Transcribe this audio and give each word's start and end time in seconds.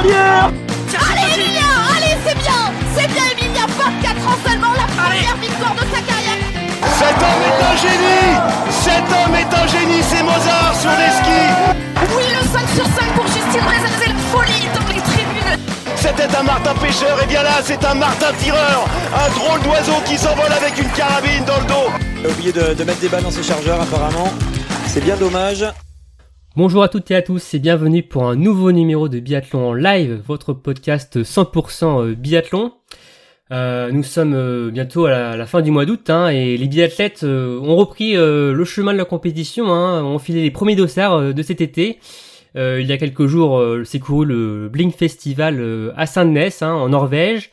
Allez 0.00 1.34
Emilia 1.34 1.68
Allez 1.94 2.16
c'est 2.26 2.38
bien. 2.38 2.60
C'est 2.96 3.08
bien 3.08 3.22
Emilia 3.32 3.66
24 3.66 4.28
ans 4.28 4.38
seulement 4.46 4.72
la 4.72 4.86
première 4.96 5.36
victoire 5.36 5.74
de 5.74 5.80
sa 5.94 6.00
carrière. 6.00 6.40
Cet 6.98 7.16
homme 7.20 7.42
est 7.48 7.60
un 7.70 7.76
génie. 7.76 8.32
Cet 8.70 9.04
homme 9.12 9.34
est 9.34 9.54
un 9.54 9.66
génie, 9.66 10.02
c'est 10.02 10.22
Mozart 10.22 10.74
sur 10.80 10.90
les 10.90 11.10
skis. 11.18 11.52
Oui 12.16 12.24
le 12.32 12.42
5 12.48 12.68
sur 12.74 12.86
5 12.86 13.12
pour 13.14 13.26
Justine 13.26 13.60
Reza, 13.60 13.90
c'est 14.00 14.08
la 14.08 14.18
folie 14.32 14.68
dans 14.74 14.88
les 14.88 15.00
tribunes. 15.02 15.58
C'était 15.96 16.34
un 16.34 16.42
Martin 16.44 16.74
pêcheur, 16.74 17.22
et 17.22 17.26
bien 17.26 17.42
là 17.42 17.60
c'est 17.62 17.84
un 17.84 17.94
Martin 17.94 18.32
tireur. 18.38 18.86
Un 19.14 19.38
drôle 19.38 19.60
d'oiseau 19.60 20.00
qui 20.06 20.16
s'envole 20.16 20.52
avec 20.52 20.78
une 20.78 20.88
carabine 20.90 21.44
dans 21.44 21.58
le 21.58 21.66
dos. 21.66 21.90
Il 22.20 22.26
a 22.26 22.30
oublié 22.30 22.52
de, 22.52 22.72
de 22.74 22.84
mettre 22.84 23.00
des 23.00 23.08
balles 23.08 23.22
dans 23.22 23.30
ses 23.30 23.42
chargeurs 23.42 23.80
apparemment. 23.82 24.32
C'est 24.86 25.04
bien 25.04 25.16
dommage. 25.16 25.66
Bonjour 26.62 26.82
à 26.82 26.90
toutes 26.90 27.10
et 27.10 27.14
à 27.14 27.22
tous 27.22 27.54
et 27.54 27.58
bienvenue 27.58 28.02
pour 28.02 28.28
un 28.28 28.36
nouveau 28.36 28.70
numéro 28.70 29.08
de 29.08 29.18
Biathlon 29.18 29.68
en 29.68 29.72
live, 29.72 30.20
votre 30.28 30.52
podcast 30.52 31.22
100% 31.22 32.12
biathlon. 32.12 32.74
Euh, 33.50 33.90
nous 33.90 34.02
sommes 34.02 34.34
euh, 34.34 34.70
bientôt 34.70 35.06
à 35.06 35.38
la, 35.38 35.46
fin 35.46 35.62
du 35.62 35.70
mois 35.70 35.86
d'août 35.86 36.10
hein, 36.10 36.28
et 36.28 36.58
les 36.58 36.68
biathlètes 36.68 37.22
euh, 37.22 37.58
ont 37.60 37.76
repris 37.76 38.14
euh, 38.14 38.52
le 38.52 38.64
chemin 38.66 38.92
de 38.92 38.98
la 38.98 39.06
compétition, 39.06 39.72
hein, 39.72 40.04
ont 40.04 40.18
filé 40.18 40.42
les 40.42 40.50
premiers 40.50 40.76
dossards 40.76 41.14
euh, 41.14 41.32
de 41.32 41.42
cet 41.42 41.62
été. 41.62 41.98
il 42.54 42.86
y 42.86 42.92
a 42.92 42.98
quelques 42.98 43.26
jours 43.26 43.64
s'est 43.86 43.98
couru 43.98 44.26
le 44.26 44.68
Blink 44.68 44.94
Festival 44.94 45.94
à 45.96 46.04
Saint-Denis 46.04 46.58
hein, 46.60 46.72
en 46.72 46.90
Norvège. 46.90 47.50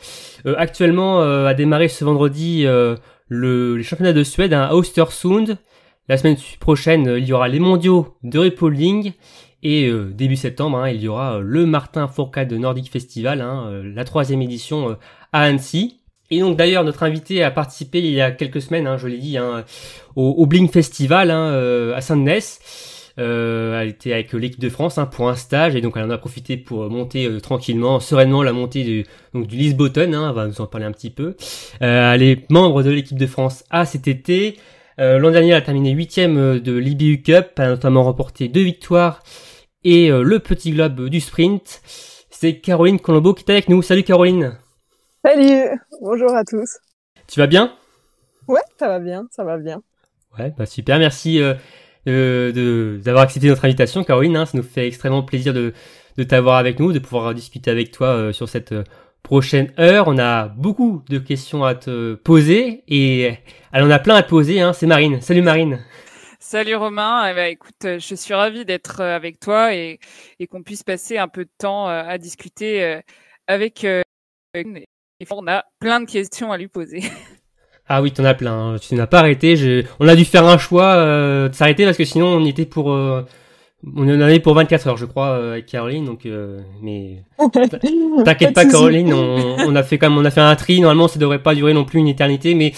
actuellement 0.57 1.21
a 1.21 1.53
démarré 1.53 1.87
ce 1.87 2.03
vendredi 2.03 2.65
le, 3.29 3.77
les 3.77 3.83
championnats 3.83 4.11
de 4.11 4.23
Suède 4.25 4.53
hein, 4.53 4.67
à 4.69 4.73
Östersund. 4.73 5.57
La 6.09 6.17
semaine 6.17 6.37
prochaine, 6.59 7.15
il 7.17 7.25
y 7.25 7.33
aura 7.33 7.47
les 7.47 7.59
mondiaux 7.59 8.15
de 8.23 8.39
repolling. 8.39 9.13
Et 9.63 9.87
euh, 9.87 10.11
début 10.13 10.35
septembre, 10.35 10.77
hein, 10.77 10.89
il 10.89 11.01
y 11.01 11.07
aura 11.07 11.37
euh, 11.37 11.41
le 11.41 11.65
Martin 11.65 12.07
Fourcade 12.07 12.53
Nordic 12.53 12.91
Festival, 12.91 13.41
hein, 13.41 13.65
euh, 13.67 13.91
la 13.93 14.05
troisième 14.05 14.41
édition 14.41 14.95
à 15.33 15.41
Annecy. 15.41 15.99
Et 16.29 16.39
donc 16.39 16.57
d'ailleurs, 16.57 16.83
notre 16.83 17.03
invité 17.03 17.43
a 17.43 17.51
participé 17.51 17.99
il 17.99 18.11
y 18.11 18.21
a 18.21 18.31
quelques 18.31 18.61
semaines, 18.61 18.85
hein, 18.85 18.97
je 18.97 19.07
l'ai 19.07 19.17
dit, 19.17 19.37
hein, 19.37 19.65
au, 20.15 20.29
au 20.37 20.45
Bling 20.45 20.69
Festival 20.69 21.31
hein, 21.31 21.91
à 21.95 22.01
Saint-Denis. 22.01 22.59
Euh, 23.19 23.81
elle 23.81 23.89
était 23.89 24.13
avec 24.13 24.31
l'équipe 24.33 24.59
de 24.59 24.69
France 24.69 24.99
hein, 24.99 25.07
pour 25.07 25.27
un 25.27 25.35
stage 25.35 25.75
et 25.75 25.81
donc 25.81 25.93
elle 25.95 26.03
en 26.03 26.11
a 26.11 26.19
profité 26.19 26.55
pour 26.55 26.87
monter 26.89 27.27
tranquillement, 27.41 27.99
sereinement 27.99 28.43
la 28.43 28.53
montée 28.53 28.83
du, 28.83 29.05
donc, 29.33 29.47
du 29.47 29.55
Lisbotton, 29.55 30.13
hein, 30.13 30.29
on 30.29 30.33
va 30.33 30.45
nous 30.45 30.61
en 30.61 30.67
parler 30.67 30.85
un 30.85 30.91
petit 30.91 31.09
peu. 31.09 31.35
Euh, 31.81 32.13
elle 32.13 32.21
est 32.21 32.49
membre 32.51 32.83
de 32.83 32.91
l'équipe 32.91 33.17
de 33.17 33.25
France 33.25 33.63
à 33.71 33.85
cet 33.85 34.07
été. 34.07 34.57
Euh, 34.99 35.19
L'an 35.19 35.31
dernier, 35.31 35.49
elle 35.49 35.57
a 35.57 35.61
terminé 35.61 35.91
huitième 35.91 36.59
de 36.59 36.73
l'IBU 36.73 37.21
Cup, 37.21 37.59
a 37.59 37.67
notamment 37.67 38.03
remporté 38.03 38.47
deux 38.47 38.63
victoires 38.63 39.21
et 39.83 40.11
euh, 40.11 40.23
le 40.23 40.39
petit 40.39 40.71
globe 40.71 41.09
du 41.09 41.19
sprint. 41.19 41.81
C'est 42.29 42.59
Caroline 42.59 42.99
Colombo 42.99 43.33
qui 43.33 43.43
est 43.43 43.51
avec 43.51 43.69
nous. 43.69 43.81
Salut 43.81 44.03
Caroline. 44.03 44.57
Salut, 45.23 45.79
bonjour 46.01 46.33
à 46.35 46.43
tous. 46.43 46.77
Tu 47.27 47.39
vas 47.39 47.47
bien? 47.47 47.73
Ouais, 48.47 48.61
ça 48.79 48.87
va 48.87 48.99
bien, 48.99 49.27
ça 49.31 49.43
va 49.43 49.57
bien. 49.57 49.81
Ouais, 50.37 50.53
bah 50.57 50.65
super, 50.65 50.99
merci 50.99 51.41
euh, 51.41 52.51
de 52.51 52.99
d'avoir 53.03 53.23
accepté 53.23 53.49
notre 53.49 53.65
invitation, 53.65 54.03
Caroline. 54.03 54.37
Hein, 54.37 54.45
ça 54.45 54.57
nous 54.57 54.63
fait 54.63 54.87
extrêmement 54.87 55.23
plaisir 55.23 55.53
de, 55.53 55.73
de 56.17 56.23
t'avoir 56.23 56.57
avec 56.57 56.79
nous, 56.79 56.93
de 56.93 56.99
pouvoir 56.99 57.33
discuter 57.33 57.69
avec 57.69 57.91
toi 57.91 58.07
euh, 58.07 58.33
sur 58.33 58.47
cette 58.49 58.71
euh, 58.71 58.83
prochaine 59.23 59.73
heure. 59.79 60.07
On 60.07 60.17
a 60.17 60.47
beaucoup 60.47 61.03
de 61.09 61.17
questions 61.19 61.63
à 61.63 61.75
te 61.75 62.15
poser 62.15 62.83
et 62.87 63.33
elle 63.71 63.83
en 63.83 63.89
a 63.89 63.99
plein 63.99 64.15
à 64.15 64.23
te 64.23 64.29
poser. 64.29 64.61
Hein, 64.61 64.73
c'est 64.73 64.87
Marine. 64.87 65.21
Salut 65.21 65.41
Marine. 65.41 65.79
Salut 66.39 66.75
Romain, 66.75 67.29
eh 67.29 67.33
ben, 67.33 67.51
écoute, 67.51 67.81
je 67.83 68.15
suis 68.15 68.33
ravie 68.33 68.63
d'être 68.63 69.01
avec 69.01 69.39
toi 69.39 69.75
et, 69.75 69.99
et 70.39 70.47
qu'on 70.47 70.63
puisse 70.63 70.83
passer 70.83 71.17
un 71.17 71.27
peu 71.27 71.43
de 71.43 71.51
temps 71.57 71.87
à 71.87 72.17
discuter 72.17 73.01
avec. 73.47 73.85
On 75.29 75.47
a 75.47 75.65
plein 75.79 75.99
de 75.99 76.09
questions 76.09 76.51
à 76.51 76.57
lui 76.57 76.67
poser. 76.67 77.01
Ah 77.89 78.01
oui, 78.01 78.11
t'en 78.11 78.25
as 78.25 78.33
plein. 78.33 78.73
Hein. 78.73 78.77
Tu 78.79 78.95
n'as 78.95 79.07
pas 79.07 79.19
arrêté. 79.19 79.55
Je... 79.55 79.85
On 79.99 80.07
a 80.07 80.15
dû 80.15 80.25
faire 80.25 80.45
un 80.45 80.57
choix 80.57 80.95
euh, 80.95 81.47
de 81.47 81.55
s'arrêter 81.55 81.85
parce 81.85 81.97
que 81.97 82.03
sinon 82.03 82.27
on 82.27 82.45
était 82.45 82.65
pour. 82.65 82.91
Euh... 82.91 83.23
On 83.95 84.03
en 84.03 84.21
avait 84.21 84.39
pour 84.39 84.53
24 84.53 84.87
heures, 84.87 84.97
je 84.97 85.05
crois, 85.05 85.29
euh, 85.29 85.51
avec 85.53 85.67
Caroline. 85.67 86.05
Donc, 86.05 86.25
euh, 86.25 86.59
mais 86.81 87.23
t'inquiète 88.25 88.53
pas, 88.53 88.65
Caroline. 88.65 89.13
On, 89.13 89.57
on, 89.67 89.75
a 89.75 89.83
fait 89.83 89.97
quand 89.97 90.09
même, 90.09 90.17
on 90.17 90.25
a 90.25 90.31
fait 90.31 90.41
un 90.41 90.55
tri. 90.55 90.81
Normalement, 90.81 91.07
ça 91.07 91.19
devrait 91.19 91.41
pas 91.41 91.55
durer 91.55 91.73
non 91.73 91.85
plus 91.85 91.99
une 91.99 92.07
éternité, 92.07 92.55
mais 92.55 92.73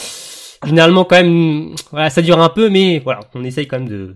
généralement 0.65 1.05
quand 1.05 1.15
même, 1.15 1.75
voilà, 1.91 2.09
ça 2.09 2.21
dure 2.21 2.39
un 2.41 2.49
peu, 2.49 2.69
mais 2.69 2.99
voilà, 2.99 3.21
on 3.33 3.43
essaye 3.43 3.67
quand 3.67 3.79
même 3.79 3.89
de 3.89 4.15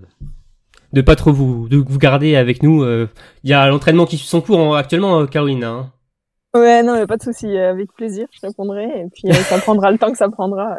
de 0.91 1.01
pas 1.01 1.15
trop 1.15 1.31
vous 1.31 1.67
de 1.69 1.77
vous 1.77 1.97
garder 1.97 2.35
avec 2.35 2.61
nous. 2.61 2.85
Il 2.85 3.49
y 3.49 3.53
a 3.53 3.67
l'entraînement 3.67 4.05
qui 4.05 4.17
suit 4.17 4.27
son 4.27 4.41
cours 4.41 4.75
actuellement, 4.75 5.25
Caroline. 5.25 5.63
Hein. 5.63 5.91
Ouais, 6.53 6.83
non, 6.83 6.93
mais 6.93 7.07
pas 7.07 7.17
de 7.17 7.23
souci, 7.23 7.57
avec 7.57 7.91
plaisir, 7.93 8.27
je 8.31 8.45
répondrai. 8.45 8.83
Et 8.83 9.05
puis 9.11 9.33
ça 9.33 9.57
prendra 9.57 9.91
le 9.91 9.97
temps 9.97 10.11
que 10.11 10.17
ça 10.17 10.29
prendra, 10.29 10.77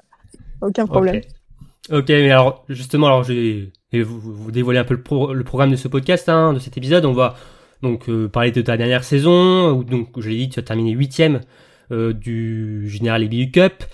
aucun 0.61 0.87
problème. 0.89 1.17
Okay. 1.17 1.97
ok, 1.97 2.09
mais 2.09 2.31
alors 2.31 2.65
justement, 2.69 3.09
alors 3.09 3.25
je 3.25 3.67
vais 3.99 4.03
vous, 4.03 4.21
vous 4.21 4.51
dévoiler 4.51 4.79
un 4.79 4.85
peu 4.85 4.95
le, 4.95 5.03
pro, 5.03 5.33
le 5.33 5.45
programme 5.45 5.71
de 5.71 5.77
ce 5.77 5.89
podcast, 5.89 6.29
hein, 6.29 6.53
de 6.53 6.59
cet 6.59 6.77
épisode. 6.77 7.05
On 7.05 7.13
va 7.13 7.37
donc 7.83 8.09
euh, 8.09 8.29
parler 8.29 8.51
de 8.51 8.63
ta 8.63 8.77
dernière 8.77 9.05
saison, 9.05 9.71
où 9.71 9.85
donc 9.85 10.09
je 10.19 10.29
l'ai 10.29 10.37
dit, 10.37 10.49
tu 10.49 10.59
as 10.59 10.63
terminé 10.63 10.93
huitième 10.93 11.41
euh, 11.93 12.13
du 12.13 12.89
Général 12.89 13.23
EBU 13.23 13.51
Cup. 13.51 13.85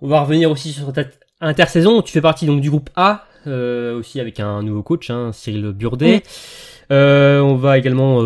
On 0.00 0.08
va 0.08 0.22
revenir 0.22 0.50
aussi 0.50 0.72
sur 0.72 0.92
ta 0.92 1.04
intersaison. 1.40 2.02
Tu 2.02 2.12
fais 2.12 2.20
partie 2.20 2.46
donc 2.46 2.60
du 2.60 2.70
groupe 2.70 2.90
A, 2.96 3.26
euh, 3.46 3.98
aussi 3.98 4.20
avec 4.20 4.40
un 4.40 4.62
nouveau 4.62 4.82
coach, 4.82 5.10
hein, 5.10 5.30
Cyril 5.32 5.72
Burdet. 5.72 6.22
Oui. 6.90 6.96
on 6.96 7.54
va 7.56 7.78
également 7.78 8.20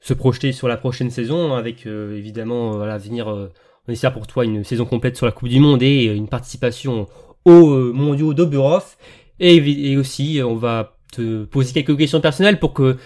se 0.00 0.12
projeter 0.12 0.52
sur 0.52 0.68
la 0.68 0.76
prochaine 0.76 1.10
saison 1.10 1.54
avec 1.54 1.86
évidemment 1.86 2.82
à 2.82 2.86
l'avenir 2.86 3.30
euh, 3.30 3.50
on 3.88 3.92
espère 3.92 4.12
pour 4.12 4.26
toi 4.26 4.44
une 4.44 4.62
saison 4.62 4.84
complète 4.84 5.16
sur 5.16 5.24
la 5.26 5.32
Coupe 5.32 5.48
du 5.48 5.60
Monde 5.60 5.82
et 5.82 6.04
une 6.04 6.28
participation 6.28 7.06
aux 7.44 7.92
mondiaux 7.92 8.34
d'Oberhof 8.34 8.96
et, 9.40 9.92
et, 9.92 9.96
aussi 9.96 10.40
on 10.44 10.56
va 10.56 10.96
te 11.12 11.44
poser 11.44 11.72
quelques 11.72 11.96
questions 11.96 12.20
personnelles 12.20 12.58
pour 12.58 12.74
que 12.74 12.96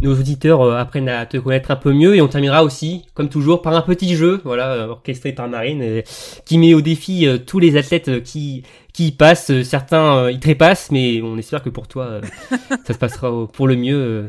nos 0.00 0.14
auditeurs 0.14 0.62
apprennent 0.76 1.08
à 1.08 1.26
te 1.26 1.36
connaître 1.38 1.72
un 1.72 1.76
peu 1.76 1.92
mieux. 1.92 2.14
Et 2.14 2.20
on 2.20 2.28
terminera 2.28 2.62
aussi 2.62 3.04
comme 3.14 3.28
toujours 3.28 3.62
par 3.62 3.74
un 3.74 3.82
petit 3.82 4.14
jeu. 4.14 4.40
Voilà 4.44 4.88
orchestré 4.88 5.32
par 5.32 5.48
Marine 5.48 6.02
qui 6.44 6.56
met 6.56 6.72
au 6.72 6.80
défi 6.80 7.26
tous 7.46 7.58
les 7.58 7.76
athlètes 7.76 8.22
qui 8.22 8.62
qui 8.92 9.08
y 9.08 9.12
passent. 9.12 9.62
Certains 9.62 10.30
y 10.30 10.38
trépassent 10.38 10.90
mais 10.92 11.20
on 11.20 11.36
espère 11.36 11.62
que 11.62 11.70
pour 11.70 11.88
toi 11.88 12.20
ça 12.86 12.92
se 12.92 12.98
passera 12.98 13.48
pour 13.52 13.66
le 13.66 13.74
mieux 13.74 14.28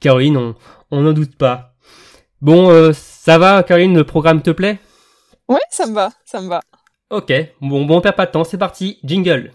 Caroline 0.00 0.36
on 0.36 0.54
on 0.92 1.00
n'en 1.00 1.12
doute 1.12 1.34
pas. 1.36 1.72
Bon, 2.42 2.70
euh, 2.70 2.92
ça 2.92 3.38
va, 3.38 3.62
Caroline, 3.62 3.96
le 3.96 4.04
programme 4.04 4.42
te 4.42 4.50
plaît? 4.50 4.78
Ouais, 5.48 5.58
ça 5.70 5.86
me 5.86 5.94
va, 5.94 6.10
ça 6.24 6.40
me 6.40 6.48
va. 6.48 6.60
Ok, 7.10 7.32
bon, 7.60 7.86
bon, 7.86 7.96
on 7.96 8.00
perd 8.00 8.14
pas 8.14 8.26
de 8.26 8.30
temps, 8.30 8.44
c'est 8.44 8.58
parti, 8.58 8.98
jingle. 9.02 9.52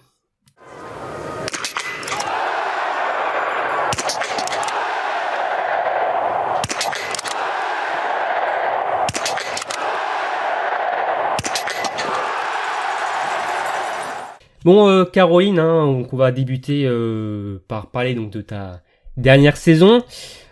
Bon, 14.67 14.89
euh, 14.89 15.05
Caroline, 15.05 15.59
hein, 15.59 16.05
on 16.11 16.17
va 16.17 16.33
débuter 16.33 16.83
euh, 16.85 17.59
par 17.69 17.89
parler 17.89 18.16
donc 18.16 18.31
de 18.31 18.41
ta 18.41 18.81
dernière 19.16 19.55
saison. 19.55 20.03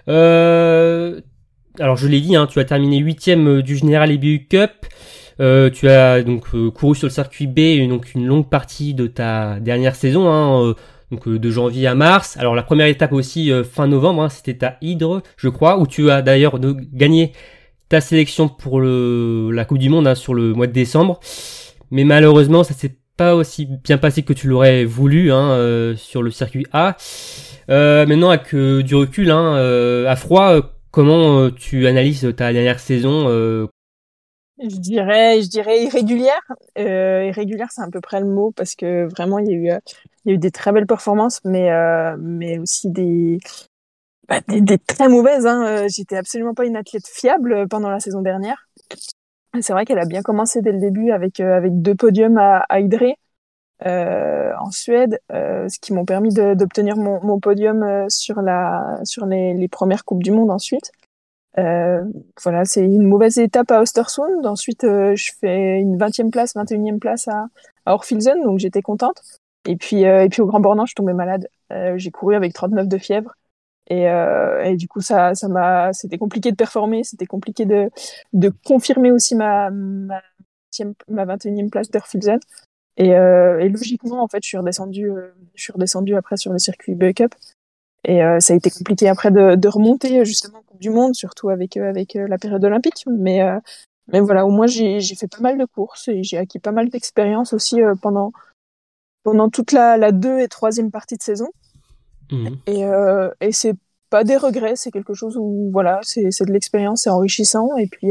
Euh, 0.07 1.19
alors 1.81 1.97
je 1.97 2.07
l'ai 2.07 2.21
dit, 2.21 2.37
hein, 2.37 2.47
tu 2.49 2.59
as 2.59 2.63
terminé 2.63 2.99
huitième 2.99 3.61
du 3.61 3.75
Général 3.75 4.11
EBU 4.11 4.47
Cup. 4.47 4.71
Tu 5.37 5.89
as 5.89 6.23
donc 6.23 6.45
couru 6.71 6.95
sur 6.95 7.07
le 7.07 7.11
circuit 7.11 7.45
B, 7.45 7.89
donc 7.89 8.15
une 8.15 8.25
longue 8.25 8.49
partie 8.49 8.93
de 8.93 9.07
ta 9.07 9.59
dernière 9.59 9.95
saison, 9.97 10.31
hein, 10.31 10.73
donc 11.11 11.27
de 11.27 11.51
janvier 11.51 11.85
à 11.87 11.93
mars. 11.93 12.37
Alors 12.37 12.55
la 12.55 12.63
première 12.63 12.87
étape 12.87 13.11
aussi 13.11 13.51
fin 13.69 13.85
novembre, 13.85 14.31
c'était 14.31 14.66
à 14.66 14.78
Hydre, 14.79 15.23
je 15.35 15.49
crois, 15.49 15.78
où 15.78 15.87
tu 15.87 16.09
as 16.09 16.22
d'ailleurs 16.22 16.57
gagné 16.57 17.34
ta 17.90 17.99
sélection 17.99 18.47
pour 18.47 18.79
la 18.79 19.66
Coupe 19.66 19.79
du 19.79 19.90
Monde 19.90 20.16
sur 20.16 20.34
le 20.34 20.53
mois 20.53 20.67
de 20.67 20.72
décembre. 20.72 21.19
Mais 21.91 22.05
malheureusement, 22.05 22.63
ça 22.63 22.73
s'est 22.73 22.95
pas 23.17 23.35
aussi 23.35 23.66
bien 23.66 23.97
passé 23.97 24.23
que 24.23 24.34
tu 24.34 24.47
l'aurais 24.47 24.85
voulu 24.85 25.32
hein, 25.32 25.96
sur 25.97 26.23
le 26.23 26.32
circuit 26.32 26.66
A. 26.73 26.97
Euh, 27.70 28.06
maintenant, 28.06 28.29
avec 28.29 28.53
euh, 28.53 28.84
du 28.84 28.96
recul, 28.96 29.32
hein, 29.32 29.56
euh, 29.58 30.08
à 30.08 30.16
froid, 30.16 30.62
comment 30.91 31.50
tu 31.52 31.88
analyses 31.88 32.34
ta 32.35 32.53
dernière 32.53 32.79
saison 32.79 33.28
Je 34.59 34.78
dirais, 34.78 35.41
je 35.41 35.50
dirais 35.50 35.84
irrégulière. 35.84 36.41
irrégulière, 36.78 37.67
c'est 37.72 37.82
à 37.82 37.90
peu 37.91 38.02
près 38.02 38.20
le 38.20 38.28
mot 38.28 38.52
parce 38.52 38.76
que 38.76 39.06
vraiment, 39.06 39.40
il 39.40 39.47
y 39.47 39.52
a 39.52 39.56
eu, 39.56 39.79
il 40.26 40.29
y 40.29 40.32
a 40.32 40.35
eu 40.35 40.38
des 40.38 40.52
très 40.52 40.72
belles 40.72 40.88
performances, 40.88 41.41
mais 41.44 41.70
mais 42.17 42.59
aussi 42.59 42.90
des 42.90 43.40
bah, 44.29 44.41
des, 44.47 44.78
très 44.78 45.09
mauvaises. 45.09 45.46
Hein. 45.46 45.88
J'étais 45.88 46.17
absolument 46.17 46.53
pas 46.53 46.66
une 46.66 46.78
athlète 46.78 47.08
fiable 47.08 47.67
pendant 47.67 47.90
la 47.90 48.00
saison 48.00 48.22
dernière. 48.22 48.67
C'est 49.61 49.73
vrai 49.73 49.85
qu'elle 49.85 49.99
a 49.99 50.05
bien 50.05 50.22
commencé 50.22 50.61
dès 50.61 50.72
le 50.72 50.79
début 50.79 51.11
avec 51.11 51.40
avec 51.40 51.81
deux 51.81 51.96
podiums 51.96 52.37
à, 52.37 52.66
à 52.69 52.79
euh, 53.85 54.52
en 54.59 54.72
Suède, 54.72 55.19
euh, 55.31 55.67
ce 55.67 55.79
qui 55.79 55.93
m'ont 55.93 56.05
permis 56.05 56.34
d'obtenir 56.34 56.96
mon, 56.96 57.22
mon, 57.23 57.40
podium 57.40 57.84
euh, 57.84 58.05
sur, 58.09 58.41
la, 58.41 58.99
sur 59.03 59.25
les, 59.25 59.67
premières 59.67 60.05
Coupes 60.05 60.23
du 60.23 60.31
Monde 60.31 60.49
ensuite. 60.52 60.91
Euh, 61.57 62.03
voilà, 62.41 62.66
c'est 62.66 62.84
une 62.84 63.07
mauvaise 63.07 63.37
étape 63.37 63.72
à 63.72 63.81
Ostersund. 63.81 64.46
Ensuite, 64.46 64.84
euh, 64.84 65.16
je 65.16 65.31
fais 65.40 65.79
une 65.79 65.97
20e 65.97 66.29
place, 66.29 66.55
21e 66.55 66.99
place 66.99 67.28
à, 67.28 67.47
à 67.85 67.93
Orfilsen, 67.93 68.41
donc 68.43 68.59
j'étais 68.59 68.81
contente. 68.81 69.22
Et 69.67 69.75
puis, 69.75 70.05
euh, 70.05 70.23
et 70.23 70.29
puis 70.29 70.41
au 70.41 70.46
Grand 70.46 70.59
Bornand, 70.59 70.85
je 70.85 70.96
tombais 70.96 71.13
malade. 71.13 71.47
Euh, 71.72 71.97
j'ai 71.97 72.11
couru 72.11 72.35
avec 72.35 72.53
39 72.53 72.87
de 72.87 72.97
fièvre. 72.97 73.34
Et, 73.87 74.09
euh, 74.09 74.76
du 74.76 74.87
coup, 74.87 75.02
ça, 75.02 75.35
ça 75.35 75.47
m'a, 75.47 75.93
c'était 75.93 76.17
compliqué 76.17 76.52
de 76.52 76.55
performer, 76.55 77.03
c'était 77.03 77.26
compliqué 77.26 77.66
de, 77.66 77.90
de 78.34 78.52
confirmer 78.66 79.11
aussi 79.11 79.35
ma, 79.35 79.70
ma, 79.70 80.22
ma 81.08 81.26
21e 81.26 81.70
place 81.70 81.91
d'Orfilsen. 81.91 82.40
Et, 82.97 83.09
et 83.09 83.70
logiquement, 83.70 84.23
en 84.23 84.28
fait, 84.28 84.41
je 84.41 84.47
suis 84.47 84.58
redescendue, 84.58 85.11
je 85.53 85.61
suis 85.61 85.73
redescendue 85.73 86.16
après 86.16 86.37
sur 86.37 86.53
le 86.53 86.59
circuit 86.59 86.96
Buck 86.96 87.22
Up. 87.22 87.35
Et 88.05 88.23
euh, 88.23 88.40
ça 88.40 88.53
a 88.53 88.55
été 88.55 88.70
compliqué 88.70 89.09
après 89.09 89.32
de, 89.32 89.55
de 89.55 89.67
remonter 89.67 90.23
justement 90.26 90.61
Coupe 90.67 90.79
du 90.79 90.91
Monde, 90.91 91.16
surtout 91.16 91.49
avec 91.49 91.76
euh, 91.76 91.90
avec 91.90 92.16
euh, 92.16 92.28
la 92.28 92.38
période 92.38 92.64
olympique. 92.64 93.03
Mais 93.08 93.41
mais 94.08 94.20
voilà, 94.20 94.46
au 94.46 94.52
moins 94.52 94.67
j'ai 94.67 95.02
j'ai 95.02 95.16
fait 95.16 95.28
pas 95.28 95.40
mal 95.41 95.58
de 95.58 95.66
courses 95.66 96.08
et 96.08 96.23
j'ai 96.23 96.38
acquis 96.38 96.59
pas 96.59 96.72
mal 96.72 96.90
d'expérience 96.90 97.53
aussi 97.53 97.81
pendant 98.02 98.31
pendant 99.23 99.49
toute 99.49 99.72
la 99.72 99.97
la 99.97 100.11
deux 100.11 100.40
et 100.40 100.47
troisième 100.47 100.91
partie 100.91 101.17
de 101.17 101.23
saison. 101.23 101.47
Mmh. 102.31 102.47
Et 102.67 102.83
et 103.41 103.51
c'est 103.51 103.75
pas 104.09 104.23
des 104.23 104.37
regrets, 104.37 104.75
c'est 104.75 104.91
quelque 104.91 105.13
chose 105.13 105.37
où 105.37 105.69
voilà, 105.72 105.99
c'est 106.03 106.23
de 106.23 106.51
l'expérience, 106.51 107.03
c'est 107.03 107.09
enrichissant 107.09 107.75
et 107.77 107.87
puis 107.87 108.09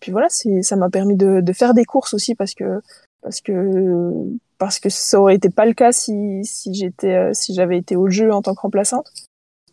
puis 0.00 0.12
voilà, 0.12 0.28
ça 0.28 0.76
m'a 0.76 0.90
permis 0.90 1.16
de 1.16 1.40
de 1.40 1.52
faire 1.52 1.74
des 1.74 1.84
courses 1.84 2.14
aussi 2.14 2.34
parce 2.34 2.54
que 2.54 2.80
parce 3.22 3.40
que 3.40 4.12
parce 4.58 4.78
que 4.78 4.88
ça 4.88 5.20
aurait 5.20 5.36
été 5.36 5.50
pas 5.50 5.66
le 5.66 5.74
cas 5.74 5.92
si 5.92 6.40
si 6.44 6.74
j'étais 6.74 7.32
si 7.34 7.54
j'avais 7.54 7.78
été 7.78 7.96
au 7.96 8.08
jeu 8.08 8.32
en 8.32 8.42
tant 8.42 8.54
que 8.54 8.60
remplaçante 8.60 9.10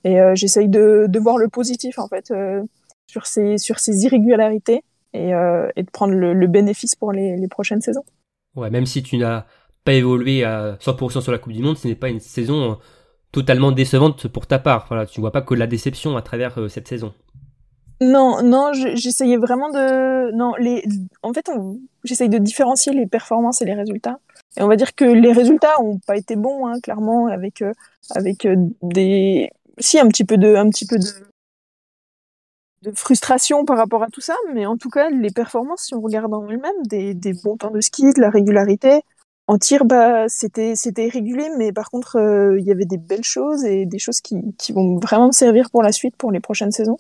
et 0.04 0.20
euh, 0.20 0.36
j'essaye 0.36 0.68
de, 0.68 1.06
de 1.08 1.20
voir 1.20 1.38
le 1.38 1.48
positif 1.48 1.98
en 2.00 2.08
fait 2.08 2.32
euh, 2.32 2.62
sur 3.08 3.26
ces 3.26 3.58
sur 3.58 3.80
ces 3.80 4.04
irrégularités 4.04 4.84
et, 5.14 5.34
euh, 5.34 5.70
et 5.76 5.84
de 5.84 5.90
prendre 5.90 6.14
le, 6.14 6.34
le, 6.34 6.48
bénéfice 6.48 6.96
pour 6.96 7.12
les, 7.12 7.38
les 7.38 7.48
prochaines 7.48 7.82
saisons. 7.82 8.04
Ouais, 8.56 8.70
même 8.70 8.86
si 8.86 9.04
tu 9.04 9.18
n'as 9.18 9.46
pas 9.86 9.94
évolué 9.94 10.44
à 10.44 10.78
100% 10.82 11.22
sur 11.22 11.32
la 11.32 11.38
Coupe 11.38 11.54
du 11.54 11.62
Monde, 11.62 11.78
ce 11.78 11.88
n'est 11.88 11.96
pas 11.96 12.10
une 12.10 12.20
saison 12.20 12.80
totalement 13.34 13.74
décevante 13.74 14.30
pour 14.30 14.48
ta 14.48 14.60
part. 14.60 14.86
Voilà, 14.88 15.06
tu 15.06 15.20
vois 15.20 15.32
pas 15.32 15.42
que 15.42 15.54
la 15.54 15.68
déception 15.68 16.16
à 16.16 16.22
travers 16.22 16.58
cette 16.70 16.88
saison. 16.88 17.14
Non, 18.00 18.42
non, 18.42 18.72
j'essayais 18.74 19.38
vraiment 19.38 19.70
de, 19.70 20.32
non, 20.32 20.54
en 21.22 21.34
fait, 21.34 21.50
j'essaye 22.04 22.30
de 22.30 22.38
différencier 22.38 22.94
les 22.94 23.06
performances 23.06 23.62
et 23.62 23.66
les 23.66 23.76
résultats. 23.76 24.20
Et 24.58 24.62
on 24.62 24.68
va 24.68 24.76
dire 24.76 24.94
que 24.96 25.06
les 25.06 25.32
résultats 25.32 25.82
ont 25.82 26.00
pas 26.00 26.18
été 26.18 26.36
bons, 26.36 26.68
hein, 26.68 26.80
clairement, 26.82 27.28
avec 27.28 27.64
avec 28.12 28.48
des 28.82 29.50
si 29.80 30.00
un 30.00 30.08
petit 30.08 30.26
peu 30.26 30.38
de 30.38 30.56
un 30.56 30.70
petit 30.70 30.86
peu 30.86 30.98
de 30.98 31.06
de 32.84 32.92
frustration 32.92 33.66
par 33.66 33.78
rapport 33.78 34.04
à 34.04 34.08
tout 34.08 34.22
ça, 34.22 34.36
mais 34.54 34.66
en 34.66 34.78
tout 34.78 34.90
cas, 34.90 35.10
les 35.10 35.32
performances, 35.32 35.84
si 35.84 35.96
on 35.96 36.02
regarde 36.02 36.34
en 36.34 36.48
elles-mêmes, 36.50 36.84
des, 36.86 37.14
des 37.14 37.34
bons 37.34 37.56
temps 37.56 37.72
de 37.72 37.82
ski, 37.82 38.14
de 38.14 38.20
la 38.20 38.30
régularité. 38.30 39.02
En 39.48 39.58
tir, 39.58 39.84
bah, 39.84 40.30
c'était, 40.30 40.76
c'était 40.76 41.12
mais 41.58 41.74
par 41.74 41.90
contre, 41.90 42.16
euh, 42.18 42.58
il 42.60 42.66
y 42.66 42.72
avait 42.72 42.86
des 42.86 42.98
belles 42.98 43.26
choses 43.26 43.66
et 43.66 43.86
des 43.86 44.00
choses 44.00 44.22
qui, 44.22 44.38
qui 44.58 44.72
vont 44.72 44.98
vraiment 45.00 45.28
me 45.28 45.32
servir 45.34 45.70
pour 45.70 45.84
la 45.84 45.92
suite, 45.92 46.16
pour 46.16 46.32
les 46.32 46.40
prochaines 46.40 46.72
saisons. 46.72 46.98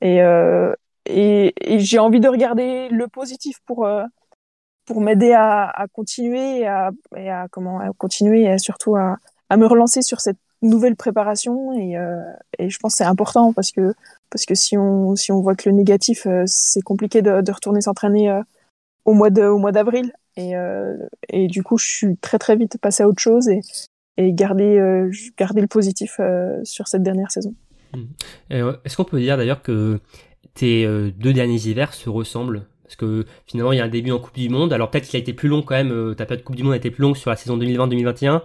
Et, 0.00 0.22
euh, 0.22 0.74
et, 1.04 1.52
j'ai 1.78 1.98
envie 1.98 2.20
de 2.20 2.28
regarder 2.28 2.88
le 2.88 3.06
positif 3.08 3.58
pour, 3.66 3.84
euh, 3.84 4.04
pour 4.86 5.02
m'aider 5.02 5.32
à, 5.32 5.68
à 5.68 5.86
continuer 5.88 6.60
et 6.60 6.66
à, 6.66 6.90
et 7.16 7.30
à, 7.30 7.48
comment, 7.50 7.80
à 7.80 7.90
continuer 7.98 8.44
et 8.44 8.58
surtout 8.58 8.96
à, 8.96 9.18
à 9.50 9.56
me 9.58 9.66
relancer 9.66 10.00
sur 10.00 10.20
cette 10.20 10.38
nouvelle 10.62 10.96
préparation 10.96 11.74
et, 11.74 11.98
et 12.58 12.70
je 12.70 12.78
pense 12.78 12.94
que 12.94 12.96
c'est 12.98 13.04
important 13.04 13.52
parce 13.52 13.70
que 13.70 13.92
parce 14.30 14.46
que 14.46 14.54
si 14.54 14.78
on 14.78 15.14
si 15.14 15.30
on 15.30 15.42
voit 15.42 15.54
que 15.54 15.68
le 15.68 15.74
négatif 15.74 16.26
c'est 16.46 16.80
compliqué 16.80 17.20
de, 17.20 17.42
de 17.42 17.52
retourner 17.52 17.82
s'entraîner 17.82 18.40
au 19.04 19.12
mois 19.12 19.28
d'avril 19.28 20.10
et 20.36 20.52
et 21.28 21.46
du 21.46 21.62
coup 21.62 21.78
je 21.78 21.86
suis 21.86 22.16
très 22.16 22.38
très 22.38 22.56
vite 22.56 22.78
passé 22.80 23.02
à 23.02 23.08
autre 23.08 23.20
chose 23.20 23.48
et 23.48 23.60
et 24.16 24.32
garder 24.32 25.08
garder 25.36 25.60
le 25.60 25.66
positif 25.66 26.20
sur 26.62 26.88
cette 26.88 27.02
dernière 27.02 27.30
saison. 27.30 27.54
Mmh. 27.94 28.70
Est-ce 28.84 28.96
qu'on 28.96 29.04
peut 29.04 29.20
dire 29.20 29.36
d'ailleurs 29.36 29.62
que 29.62 30.00
tes 30.54 30.86
deux 31.16 31.32
derniers 31.32 31.68
hivers 31.68 31.94
se 31.94 32.08
ressemblent? 32.08 32.66
Parce 32.84 32.96
que 32.96 33.24
finalement 33.46 33.72
il 33.72 33.78
y 33.78 33.80
a 33.80 33.84
un 33.84 33.88
début 33.88 34.10
en 34.10 34.18
Coupe 34.18 34.34
du 34.36 34.48
Monde 34.48 34.72
alors 34.72 34.90
peut-être 34.90 35.06
qu'il 35.06 35.16
a 35.16 35.20
été 35.20 35.32
plus 35.32 35.48
long 35.48 35.62
quand 35.62 35.74
même 35.74 36.14
ta 36.16 36.26
période 36.26 36.44
Coupe 36.44 36.56
du 36.56 36.62
Monde 36.62 36.74
a 36.74 36.76
été 36.76 36.90
plus 36.90 37.02
longue 37.02 37.16
sur 37.16 37.30
la 37.30 37.36
saison 37.36 37.56
2020-2021 37.58 38.42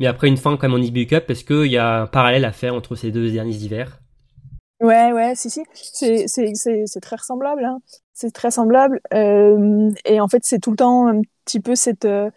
mais 0.00 0.06
après 0.06 0.28
une 0.28 0.38
fin 0.38 0.56
quand 0.56 0.68
même 0.68 0.80
en 0.80 0.82
IBU 0.82 1.06
Cup 1.06 1.24
parce 1.26 1.42
qu'il 1.42 1.66
y 1.66 1.76
a 1.76 2.02
un 2.02 2.06
parallèle 2.06 2.44
à 2.44 2.52
faire 2.52 2.74
entre 2.74 2.96
ces 2.96 3.12
deux 3.12 3.30
derniers 3.30 3.56
hivers? 3.56 4.00
Ouais, 4.80 5.12
ouais, 5.12 5.34
si, 5.34 5.50
si, 5.50 5.62
c'est, 5.74 6.26
c'est, 6.26 6.54
c'est, 6.54 6.84
c'est 6.86 7.00
très 7.00 7.16
ressemblable, 7.16 7.64
hein. 7.64 7.80
c'est 8.14 8.30
très 8.32 8.50
semblable, 8.50 9.00
euh, 9.12 9.90
et 10.06 10.20
en 10.20 10.28
fait 10.28 10.40
c'est 10.44 10.58
tout 10.58 10.70
le 10.70 10.76
temps 10.76 11.06
un 11.08 11.20
petit 11.44 11.60
peu 11.60 11.74
cette, 11.74 12.06
euh, 12.06 12.30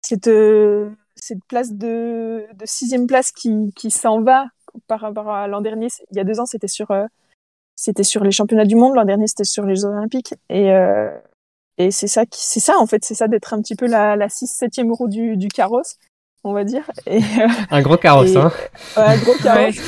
cette, 0.00 0.28
euh, 0.28 0.90
cette 1.16 1.44
place 1.48 1.72
de, 1.72 2.46
de 2.54 2.66
sixième 2.66 3.08
place 3.08 3.32
qui, 3.32 3.72
qui 3.74 3.90
s'en 3.90 4.20
va 4.20 4.46
par 4.86 5.00
rapport 5.00 5.28
à 5.30 5.48
l'an 5.48 5.60
dernier. 5.60 5.88
Il 6.12 6.16
y 6.16 6.20
a 6.20 6.24
deux 6.24 6.38
ans, 6.38 6.46
c'était 6.46 6.68
sur, 6.68 6.92
euh, 6.92 7.06
c'était 7.74 8.04
sur 8.04 8.22
les 8.22 8.30
championnats 8.30 8.64
du 8.64 8.76
monde, 8.76 8.94
l'an 8.94 9.04
dernier 9.04 9.26
c'était 9.26 9.42
sur 9.42 9.66
les 9.66 9.74
Jeux 9.74 9.86
Olympiques, 9.86 10.34
et, 10.50 10.72
euh, 10.72 11.10
et 11.78 11.90
c'est 11.90 12.06
ça 12.08 12.26
qui, 12.26 12.40
c'est 12.44 12.60
ça 12.60 12.78
en 12.78 12.86
fait, 12.86 13.04
c'est 13.04 13.14
ça 13.14 13.26
d'être 13.26 13.54
un 13.54 13.60
petit 13.60 13.74
peu 13.74 13.88
la, 13.88 14.14
la 14.14 14.28
6 14.28 14.46
septième 14.46 14.92
roue 14.92 15.08
du, 15.08 15.36
du 15.36 15.48
carrosse 15.48 15.96
on 16.44 16.52
va 16.52 16.64
dire. 16.64 16.90
Et, 17.06 17.18
euh, 17.18 17.48
un 17.70 17.82
gros 17.82 17.96
carrosse, 17.96 18.36
hein. 18.36 18.52
un 18.96 19.16
gros 19.18 19.34
carrosse. 19.42 19.80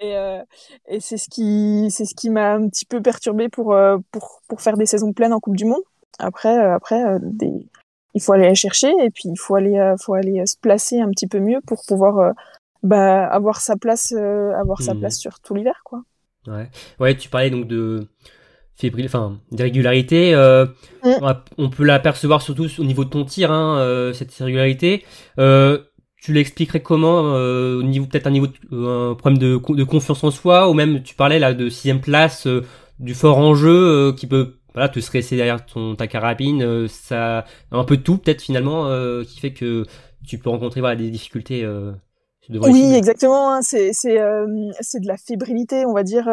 Et, 0.00 0.16
euh, 0.16 0.42
et 0.88 1.00
c'est 1.00 1.16
ce 1.16 1.28
qui, 1.28 1.88
c'est 1.90 2.04
ce 2.04 2.14
qui 2.14 2.30
m'a 2.30 2.54
un 2.54 2.68
petit 2.68 2.84
peu 2.84 3.00
perturbé 3.00 3.48
pour, 3.48 3.74
euh, 3.74 3.98
pour, 4.10 4.42
pour 4.48 4.60
faire 4.60 4.76
des 4.76 4.86
saisons 4.86 5.12
pleines 5.12 5.32
en 5.32 5.40
Coupe 5.40 5.56
du 5.56 5.64
Monde. 5.64 5.82
Après, 6.18 6.56
après, 6.56 7.02
des... 7.20 7.68
il 8.14 8.22
faut 8.22 8.32
aller 8.32 8.54
chercher 8.54 8.92
et 9.02 9.10
puis 9.10 9.28
il 9.28 9.38
faut 9.38 9.54
aller, 9.54 9.94
faut 10.00 10.14
aller 10.14 10.46
se 10.46 10.56
placer 10.56 11.00
un 11.00 11.10
petit 11.10 11.26
peu 11.26 11.40
mieux 11.40 11.60
pour 11.66 11.84
pouvoir 11.86 12.32
bah, 12.82 13.26
avoir 13.26 13.60
sa 13.60 13.76
place, 13.76 14.12
avoir 14.12 14.80
sa 14.80 14.94
mmh. 14.94 15.00
place 15.00 15.18
sur 15.18 15.40
tout 15.40 15.54
l'hiver, 15.54 15.82
quoi. 15.84 16.02
Ouais. 16.46 16.70
ouais, 17.00 17.16
tu 17.16 17.28
parlais 17.28 17.50
donc 17.50 17.66
de 17.66 18.06
fébrile, 18.76 19.06
enfin 19.06 19.38
d'irrégularité. 19.50 20.34
Euh, 20.34 20.66
on 21.58 21.70
peut 21.70 21.84
l'apercevoir 21.84 22.42
surtout 22.42 22.68
au 22.78 22.84
niveau 22.84 23.04
de 23.04 23.10
ton 23.10 23.24
tir, 23.24 23.50
hein, 23.50 23.78
euh, 23.78 24.12
cette 24.12 24.38
irrégularité. 24.38 25.04
Euh, 25.38 25.78
tu 26.26 26.32
l'expliquerais 26.32 26.82
comment 26.82 27.36
euh, 27.36 27.78
au 27.78 27.84
niveau 27.84 28.06
peut-être 28.06 28.26
un 28.26 28.32
niveau 28.32 28.48
de, 28.48 29.12
un 29.12 29.14
problème 29.14 29.38
de, 29.38 29.60
de, 29.74 29.84
confiance 29.84 30.24
en 30.24 30.32
soi 30.32 30.68
ou 30.68 30.74
même 30.74 31.04
tu 31.04 31.14
parlais 31.14 31.38
là 31.38 31.54
de 31.54 31.68
sixième 31.68 32.00
place, 32.00 32.48
euh, 32.48 32.64
du 32.98 33.14
fort 33.14 33.38
enjeu 33.38 34.12
qui 34.18 34.26
peut 34.26 34.56
voilà 34.74 34.88
te 34.88 34.98
stresser 34.98 35.36
derrière 35.36 35.64
ton 35.64 35.94
ta 35.94 36.08
carabine, 36.08 36.88
ça 36.88 37.44
un 37.70 37.84
peu 37.84 37.96
de 37.96 38.02
tout 38.02 38.18
peut-être 38.18 38.42
finalement 38.42 38.90
qui 39.22 39.38
fait 39.38 39.52
que 39.52 39.84
tu 40.26 40.38
peux 40.38 40.50
rencontrer 40.50 40.80
voilà 40.80 40.96
des 40.96 41.10
difficultés. 41.10 41.64
oui, 42.50 42.92
exactement. 42.94 43.52
Hein, 43.52 43.62
c'est 43.62 43.92
c'est 43.92 44.18
c'est 44.80 45.00
de 45.00 45.06
la 45.06 45.16
fébrilité, 45.16 45.86
on 45.86 45.92
va 45.92 46.02
dire, 46.02 46.28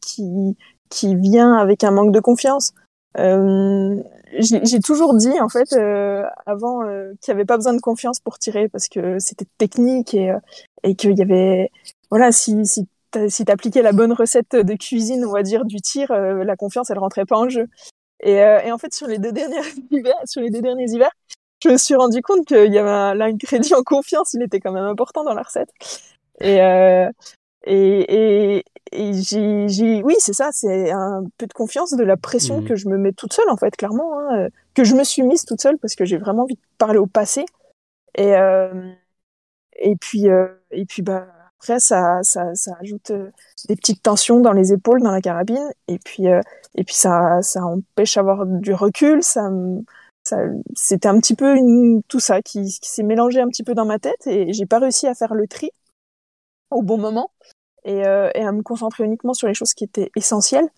qui 0.00 0.56
qui 0.88 1.14
vient 1.14 1.54
avec 1.54 1.84
un 1.84 1.90
manque 1.90 2.12
de 2.12 2.20
confiance. 2.20 2.72
Euh, 3.18 4.02
j'ai 4.38 4.80
toujours 4.80 5.14
dit 5.14 5.40
en 5.40 5.48
fait 5.48 5.72
euh, 5.72 6.24
avant 6.44 6.82
euh, 6.84 7.12
qu'il 7.20 7.32
n'y 7.32 7.38
avait 7.38 7.46
pas 7.46 7.56
besoin 7.56 7.72
de 7.72 7.80
confiance 7.80 8.20
pour 8.20 8.38
tirer 8.38 8.68
parce 8.68 8.88
que 8.88 9.18
c'était 9.18 9.46
technique 9.56 10.12
et, 10.14 10.34
et 10.82 10.94
qu'il 10.94 11.16
y 11.16 11.22
avait 11.22 11.70
voilà 12.10 12.32
si 12.32 12.66
si 12.66 12.86
si 13.28 13.44
t'appliquais 13.46 13.80
la 13.80 13.92
bonne 13.92 14.12
recette 14.12 14.54
de 14.54 14.74
cuisine 14.74 15.24
on 15.24 15.32
va 15.32 15.42
dire 15.42 15.64
du 15.64 15.80
tir 15.80 16.12
la 16.12 16.56
confiance 16.56 16.90
elle 16.90 16.98
rentrait 16.98 17.24
pas 17.24 17.38
en 17.38 17.48
jeu. 17.48 17.66
Et, 18.20 18.34
et 18.34 18.72
en 18.72 18.78
fait 18.78 18.92
sur 18.92 19.06
les 19.06 19.18
deux 19.18 19.32
derniers 19.32 19.60
hivers 19.90 20.20
sur 20.26 20.42
les 20.42 20.50
deux 20.50 20.60
derniers 20.60 20.90
hivers 20.90 21.12
je 21.62 21.70
me 21.70 21.78
suis 21.78 21.94
rendu 21.94 22.20
compte 22.20 22.44
qu'il 22.46 22.72
y 22.72 22.78
avait 22.78 23.14
l'ingrédient 23.14 23.82
confiance 23.82 24.34
il 24.34 24.42
était 24.42 24.60
quand 24.60 24.72
même 24.72 24.84
important 24.84 25.24
dans 25.24 25.34
la 25.34 25.42
recette. 25.42 25.70
Et 26.40 26.60
et, 27.66 28.56
et, 28.58 28.64
et 28.96 29.12
j'ai, 29.12 29.68
j'ai, 29.68 30.02
oui, 30.02 30.14
c'est 30.18 30.32
ça, 30.32 30.50
c'est 30.52 30.90
un 30.90 31.22
peu 31.38 31.46
de 31.46 31.52
confiance, 31.52 31.94
de 31.94 32.04
la 32.04 32.16
pression 32.16 32.60
mmh. 32.60 32.64
que 32.68 32.76
je 32.76 32.88
me 32.88 32.96
mets 32.98 33.12
toute 33.12 33.32
seule, 33.32 33.48
en 33.50 33.56
fait, 33.56 33.76
clairement, 33.76 34.18
hein, 34.18 34.38
euh, 34.38 34.48
que 34.74 34.84
je 34.84 34.94
me 34.94 35.04
suis 35.04 35.22
mise 35.22 35.44
toute 35.44 35.60
seule 35.60 35.78
parce 35.78 35.94
que 35.94 36.04
j'ai 36.04 36.16
vraiment 36.16 36.42
envie 36.42 36.54
de 36.54 36.60
parler 36.78 36.98
au 36.98 37.06
passé. 37.06 37.44
Et, 38.16 38.34
euh, 38.34 38.90
et 39.76 39.96
puis, 39.96 40.28
euh, 40.28 40.48
et 40.70 40.86
puis, 40.86 41.02
bah, 41.02 41.26
après, 41.58 41.80
ça, 41.80 42.20
ça, 42.22 42.54
ça 42.54 42.76
ajoute 42.80 43.10
euh, 43.10 43.30
des 43.68 43.76
petites 43.76 44.02
tensions 44.02 44.40
dans 44.40 44.52
les 44.52 44.72
épaules, 44.72 45.02
dans 45.02 45.12
la 45.12 45.20
carabine, 45.20 45.70
et 45.88 45.98
puis, 45.98 46.26
et 46.26 46.84
puis 46.84 46.94
ça, 46.94 47.42
ça 47.42 47.64
empêche 47.64 48.14
d'avoir 48.14 48.46
du 48.46 48.72
recul, 48.74 49.22
ça, 49.22 49.50
ça, 50.24 50.38
c'était 50.74 51.08
un 51.08 51.18
petit 51.18 51.34
peu 51.34 51.56
une, 51.56 52.02
tout 52.08 52.20
ça 52.20 52.42
qui, 52.42 52.64
qui 52.64 52.90
s'est 52.90 53.02
mélangé 53.02 53.40
un 53.40 53.48
petit 53.48 53.64
peu 53.64 53.74
dans 53.74 53.86
ma 53.86 53.98
tête, 53.98 54.26
et 54.26 54.52
j'ai 54.52 54.66
pas 54.66 54.78
réussi 54.78 55.06
à 55.06 55.14
faire 55.14 55.34
le 55.34 55.46
tri 55.46 55.70
au 56.70 56.82
bon 56.82 56.98
moment 56.98 57.30
et, 57.86 58.04
euh, 58.04 58.28
et, 58.34 58.42
à 58.42 58.52
me 58.52 58.62
concentrer 58.62 59.04
uniquement 59.04 59.32
sur 59.32 59.48
les 59.48 59.54
choses 59.54 59.72
qui 59.72 59.84
étaient 59.84 60.10
essentielles 60.16 60.68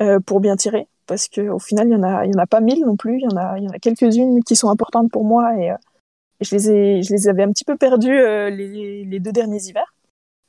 euh, 0.00 0.20
pour 0.20 0.40
bien 0.40 0.56
tirer 0.56 0.86
parce 1.06 1.26
que 1.26 1.40
au 1.40 1.58
final 1.58 1.88
il 1.88 1.92
y 1.92 1.96
en 1.96 2.02
a 2.02 2.26
en 2.26 2.38
a 2.38 2.46
pas 2.46 2.60
mille 2.60 2.84
non 2.84 2.96
plus 2.96 3.18
il 3.18 3.22
y 3.22 3.26
en 3.26 3.36
a 3.36 3.56
a 3.56 3.78
quelques-unes 3.80 4.44
qui 4.44 4.54
sont 4.54 4.68
importantes 4.68 5.10
pour 5.10 5.24
moi 5.24 5.56
et, 5.58 5.72
euh, 5.72 5.76
je 6.40 6.54
les 6.54 6.70
ai 6.70 7.02
je 7.02 7.12
les 7.12 7.28
avais 7.28 7.42
un 7.42 7.50
petit 7.50 7.64
peu 7.64 7.76
perdues 7.76 8.16
les, 8.50 9.20
deux 9.20 9.32
derniers 9.32 9.62
hivers 9.62 9.94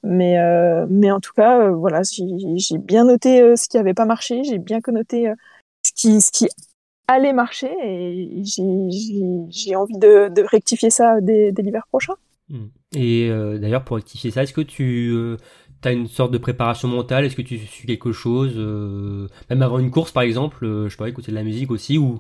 Mais, 0.04 0.38
mais 0.90 1.12
en 1.12 1.20
tout 1.20 1.34
cas, 1.34 1.70
voilà, 1.70 2.02
j'ai 2.04 2.78
bien 2.78 3.04
noté 3.04 3.58
ce 3.58 3.68
qui 3.68 3.78
avait 3.78 3.94
pas 3.94 4.06
marché, 4.06 4.46
j'ai 4.46 4.58
bien 4.58 4.80
connoté 4.80 5.30
ce 5.86 5.92
qui, 5.94 6.22
ce 6.22 6.32
qui 6.32 6.48
allait 7.10 7.34
marcher 7.34 7.76
et 7.84 8.42
j'ai 8.46 9.76
envie 9.76 9.98
de, 9.98 10.48
rectifier 10.48 10.92
ça 10.92 11.20
dès, 11.20 11.52
l'hiver 11.58 11.84
prochain. 11.90 12.14
Hmm. 12.48 12.68
Et 12.96 13.30
d'ailleurs, 13.60 13.84
pour 13.84 13.98
rectifier 13.98 14.32
ça, 14.32 14.44
est-ce 14.44 14.54
que 14.54 14.62
tu 14.62 15.38
as 15.88 15.92
une 15.92 16.08
sorte 16.08 16.32
de 16.32 16.38
préparation 16.38 16.88
mentale 16.88 17.26
Est-ce 17.26 17.36
que 17.36 17.42
tu 17.42 17.58
suis 17.58 17.88
quelque 17.88 18.12
chose 18.12 18.56
Même 19.50 19.62
avant 19.62 19.80
une 19.80 19.92
course, 19.92 20.12
par 20.12 20.24
exemple, 20.24 20.66
je 20.66 20.90
sais 20.90 20.98
pas, 20.98 21.10
écouter 21.10 21.32
de 21.32 21.38
la 21.38 21.44
musique 21.44 21.72
aussi 21.72 21.98
ou 21.98 22.20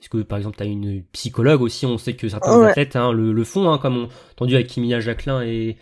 est-ce 0.00 0.08
que 0.08 0.18
par 0.18 0.38
exemple 0.38 0.56
tu 0.56 0.62
as 0.62 0.66
une 0.66 1.02
psychologue 1.12 1.60
aussi 1.60 1.84
On 1.86 1.98
sait 1.98 2.14
que 2.14 2.28
certains 2.28 2.62
athlètes 2.62 2.96
hein, 2.96 3.12
le, 3.12 3.32
le, 3.32 3.44
font, 3.44 3.70
hein, 3.70 3.78
comme 3.78 3.96
on 3.96 4.04
a 4.04 4.08
entendu 4.32 4.54
avec 4.54 4.66
Kimia 4.68 5.00
Jacquelin 5.00 5.42
et, 5.42 5.76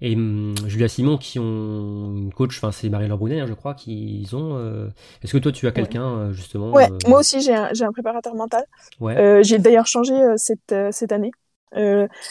et 0.00 0.14
hum, 0.14 0.54
Julia 0.66 0.88
Simon 0.88 1.18
qui 1.18 1.38
ont 1.38 2.14
une 2.16 2.32
coach, 2.32 2.56
enfin 2.56 2.72
c'est 2.72 2.88
Marie-Laure 2.88 3.18
Brunet, 3.18 3.40
hein, 3.40 3.46
je 3.46 3.52
crois, 3.52 3.74
qu'ils 3.74 4.34
ont. 4.34 4.56
Euh, 4.56 4.88
est-ce 5.22 5.32
que 5.32 5.38
toi 5.38 5.52
tu 5.52 5.66
as 5.66 5.72
quelqu'un 5.72 6.08
euh, 6.08 6.32
justement 6.32 6.70
Ouais, 6.72 6.90
euh, 6.90 6.98
moi 7.06 7.20
aussi 7.20 7.40
j'ai 7.42 7.54
un, 7.54 7.70
un, 7.78 7.92
préparateur 7.92 8.34
mental. 8.34 8.64
Ouais. 8.98 9.40
j'ai 9.44 9.58
d'ailleurs 9.58 9.86
changé 9.86 10.14
cette, 10.36 10.74
cette 10.90 11.12
année. 11.12 11.32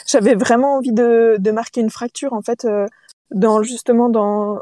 J'avais 0.06 0.34
vraiment 0.34 0.74
envie 0.78 0.92
de, 0.92 1.36
de, 1.38 1.50
marquer 1.52 1.80
une 1.80 1.90
fracture 1.90 2.32
en 2.32 2.42
fait 2.42 2.66
dans 3.30 3.62
justement 3.62 4.08
dans 4.08 4.60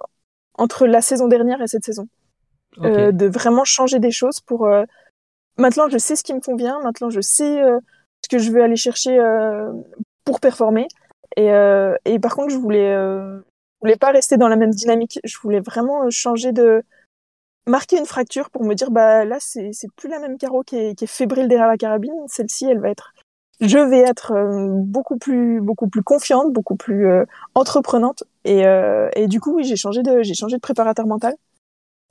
entre 0.55 0.87
la 0.87 1.01
saison 1.01 1.29
dernière 1.29 1.63
et 1.63 1.69
cette 1.69 1.85
saison. 1.85 2.09
de 2.79 3.27
vraiment 3.27 3.65
changer 3.65 3.99
des 3.99 4.11
choses 4.11 4.41
pour 4.41 4.69
maintenant 5.57 5.89
je 5.89 5.99
sais 5.99 6.17
ce 6.17 6.23
qui 6.23 6.35
me 6.35 6.41
convient, 6.41 6.81
maintenant 6.83 7.11
je 7.11 7.21
sais 7.21 7.63
ce 8.25 8.29
que 8.29 8.39
je 8.39 8.51
veux 8.51 8.63
aller 8.63 8.77
chercher 8.77 9.19
pour 10.25 10.41
performer. 10.41 10.87
Et, 11.37 11.51
euh, 11.53 11.95
et 12.05 12.19
par 12.19 12.35
contre, 12.35 12.51
je 12.51 12.59
voulais, 12.59 12.93
euh, 12.95 13.41
voulais 13.81 13.97
pas 13.97 14.11
rester 14.11 14.37
dans 14.37 14.49
la 14.49 14.57
même 14.57 14.71
dynamique. 14.71 15.21
Je 15.25 15.39
voulais 15.43 15.61
vraiment 15.61 16.05
euh, 16.05 16.11
changer 16.11 16.53
de 16.53 16.83
marquer 17.67 17.99
une 17.99 18.07
fracture 18.07 18.51
pour 18.51 18.65
me 18.65 18.75
dire 18.75 18.91
bah 18.91 19.27
là 19.27 19.37
c'est 19.41 19.71
c'est 19.73 19.93
plus 19.95 20.09
la 20.09 20.19
même 20.21 20.39
carreau 20.39 20.63
qui 20.63 20.77
est, 20.77 20.95
qui 20.95 21.05
est 21.05 21.09
fébrile 21.09 21.49
derrière 21.49 21.69
la 21.69 21.77
carabine. 21.77 22.15
Celle-ci, 22.27 22.67
elle 22.67 22.81
va 22.81 22.91
être 22.91 23.13
je 23.61 23.79
vais 23.79 24.01
être 24.01 24.33
euh, 24.33 24.69
beaucoup 24.71 25.17
plus 25.19 25.61
beaucoup 25.61 25.89
plus 25.89 26.03
confiante, 26.03 26.53
beaucoup 26.53 26.77
plus 26.77 27.07
euh, 27.09 27.25
entreprenante 27.55 28.25
et, 28.49 28.67
euh, 28.67 29.09
et 29.15 29.27
du 29.29 29.41
coup 29.41 29.55
oui 29.55 29.65
j'ai 29.65 29.77
changé 29.77 30.03
de 30.03 30.23
j'ai 30.23 30.35
changé 30.35 30.57
de 30.57 30.61
préparateur 30.61 31.07
mental. 31.07 31.35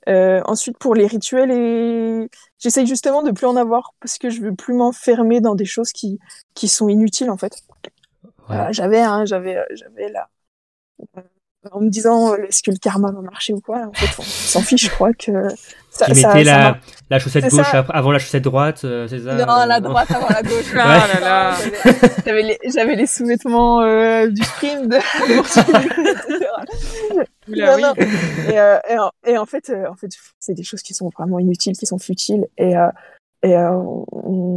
ensuite 0.06 0.78
pour 0.78 0.94
les 0.94 1.06
rituels 1.06 1.50
et 1.50 2.28
j'essaye 2.58 2.86
justement 2.86 3.22
de 3.22 3.30
plus 3.30 3.46
en 3.46 3.56
avoir 3.56 3.94
parce 4.00 4.18
que 4.18 4.30
je 4.30 4.40
veux 4.40 4.54
plus 4.54 4.74
m'enfermer 4.74 5.40
dans 5.40 5.54
des 5.54 5.66
choses 5.66 5.92
qui 5.92 6.18
qui 6.54 6.68
sont 6.68 6.88
inutiles 6.88 7.30
en 7.30 7.36
fait. 7.36 7.54
Euh, 8.50 8.68
j'avais, 8.72 9.00
hein, 9.00 9.24
j'avais, 9.26 9.56
euh, 9.56 9.64
j'avais 9.70 10.08
là, 10.08 10.28
euh, 11.16 11.22
en 11.70 11.80
me 11.80 11.88
disant 11.88 12.34
est-ce 12.34 12.62
que 12.62 12.70
le 12.70 12.76
karma 12.76 13.10
va 13.10 13.20
marcher 13.20 13.52
ou 13.52 13.60
quoi. 13.60 13.86
En 13.86 13.92
fait, 13.92 14.08
on 14.18 14.22
s'en 14.22 14.60
fiche. 14.60 14.84
Je 14.84 14.90
crois 14.90 15.12
que 15.12 15.48
ça, 15.90 16.06
tu 16.06 16.14
mettais 16.14 16.44
la, 16.44 16.78
la 17.10 17.18
chaussette 17.18 17.50
gauche 17.50 17.72
avant 17.72 18.12
la 18.12 18.18
chaussette 18.18 18.44
droite, 18.44 18.78
c'est 18.80 19.20
ça 19.20 19.34
Non, 19.34 19.66
la 19.66 19.80
droite 19.80 20.10
avant 20.10 20.28
la 20.28 20.42
gauche. 20.42 20.66
Ah 20.76 21.06
là 21.12 21.20
là. 21.20 21.54
J'avais 22.24 22.42
les, 22.42 22.58
j'avais 22.72 22.96
les 22.96 23.06
sous-vêtements 23.06 23.82
euh, 23.82 24.28
du 24.28 24.42
sprint, 24.42 24.88
de, 24.88 24.96
oui. 27.48 27.60
Et, 28.48 28.58
euh, 28.58 28.78
et, 28.88 28.98
en, 28.98 29.10
et, 29.26 29.38
en, 29.38 29.46
fait, 29.46 29.72
en 29.90 29.96
fait, 29.96 30.10
c'est 30.38 30.54
des 30.54 30.62
choses 30.62 30.82
qui 30.82 30.94
sont 30.94 31.10
vraiment 31.16 31.38
inutiles, 31.38 31.76
qui 31.76 31.86
sont 31.86 31.98
futiles. 31.98 32.46
Et, 32.56 32.76
euh, 32.76 32.88
et 33.42 33.56
euh, 33.56 33.82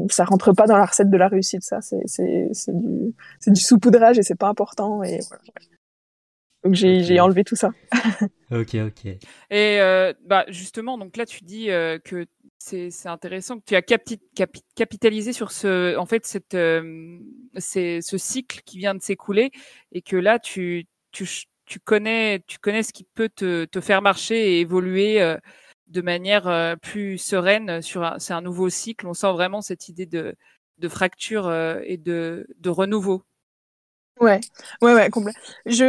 ça 0.10 0.25
rentre 0.25 0.53
pas 0.53 0.65
dans 0.65 0.77
la 0.77 0.86
recette 0.86 1.10
de 1.10 1.17
la 1.17 1.27
réussite 1.27 1.62
ça 1.62 1.81
c'est 1.81 2.01
c'est 2.08 2.48
c'est 2.51 2.75
du 2.75 3.13
c'est 3.39 3.51
du 3.51 3.62
saupoudrage 3.62 4.17
et 4.17 4.24
c'est 4.24 4.34
pas 4.34 4.48
important 4.48 5.03
et 5.03 5.20
voilà. 5.29 5.43
Donc 6.63 6.75
j'ai 6.75 7.03
j'ai 7.03 7.20
enlevé 7.20 7.44
tout 7.44 7.56
ça 7.56 7.72
ok 8.51 8.75
ok 8.75 9.06
et 9.06 9.20
euh, 9.50 10.13
bah 10.25 10.46
justement 10.50 10.98
donc 10.98 11.18
là 11.18 11.25
tu 11.25 11.44
dis 11.44 11.72
euh, 11.72 11.98
que 12.00 12.25
c'est 12.58 12.91
c'est 12.91 13.10
intéressant 13.10 13.60
que 13.60 13.65
tu 13.65 13.75
as 13.75 13.82
capi 13.82 14.20
capitalisé 14.75 15.34
sur 15.34 15.51
ce 15.51 15.98
en 15.98 16.06
fait 16.06 16.25
cette 16.25 16.53
euh, 16.53 17.18
c'est 17.58 18.01
ce 18.01 18.18
cycle 18.18 18.62
qui 18.65 18.77
vient 18.77 18.94
de 18.94 19.01
s'écouler 19.01 19.51
et 19.91 20.01
que 20.01 20.15
là 20.15 20.39
tu 20.39 20.86
tu 21.12 21.27
tu 21.65 21.80
connais 21.80 22.44
tu 22.48 22.60
connais 22.60 22.84
ce 22.84 22.94
qui 22.94 23.03
peut 23.03 23.30
te 23.30 23.65
te 23.65 23.82
faire 23.82 24.01
marcher 24.01 24.53
et 24.53 24.60
évoluer 24.60 25.22
euh, 25.22 25.38
de 25.91 26.01
manière 26.01 26.48
euh, 26.48 26.75
plus 26.75 27.18
sereine 27.18 27.82
sur 27.82 28.15
c'est 28.18 28.34
un 28.34 28.41
nouveau 28.41 28.70
cycle. 28.70 29.08
On 29.08 29.13
sent 29.13 29.32
vraiment 29.34 29.62
cette 29.62 29.89
idée 29.89 30.06
de, 30.06 30.36
de 30.77 30.88
fracture 30.88 31.48
euh, 31.48 31.80
et 31.84 31.98
de, 31.98 32.48
de 32.60 32.70
renouveau. 32.70 33.24
Ouais, 34.20 34.39
ouais, 34.84 34.94
ouais, 34.94 35.10
complet. 35.10 35.32
Je, 35.65 35.84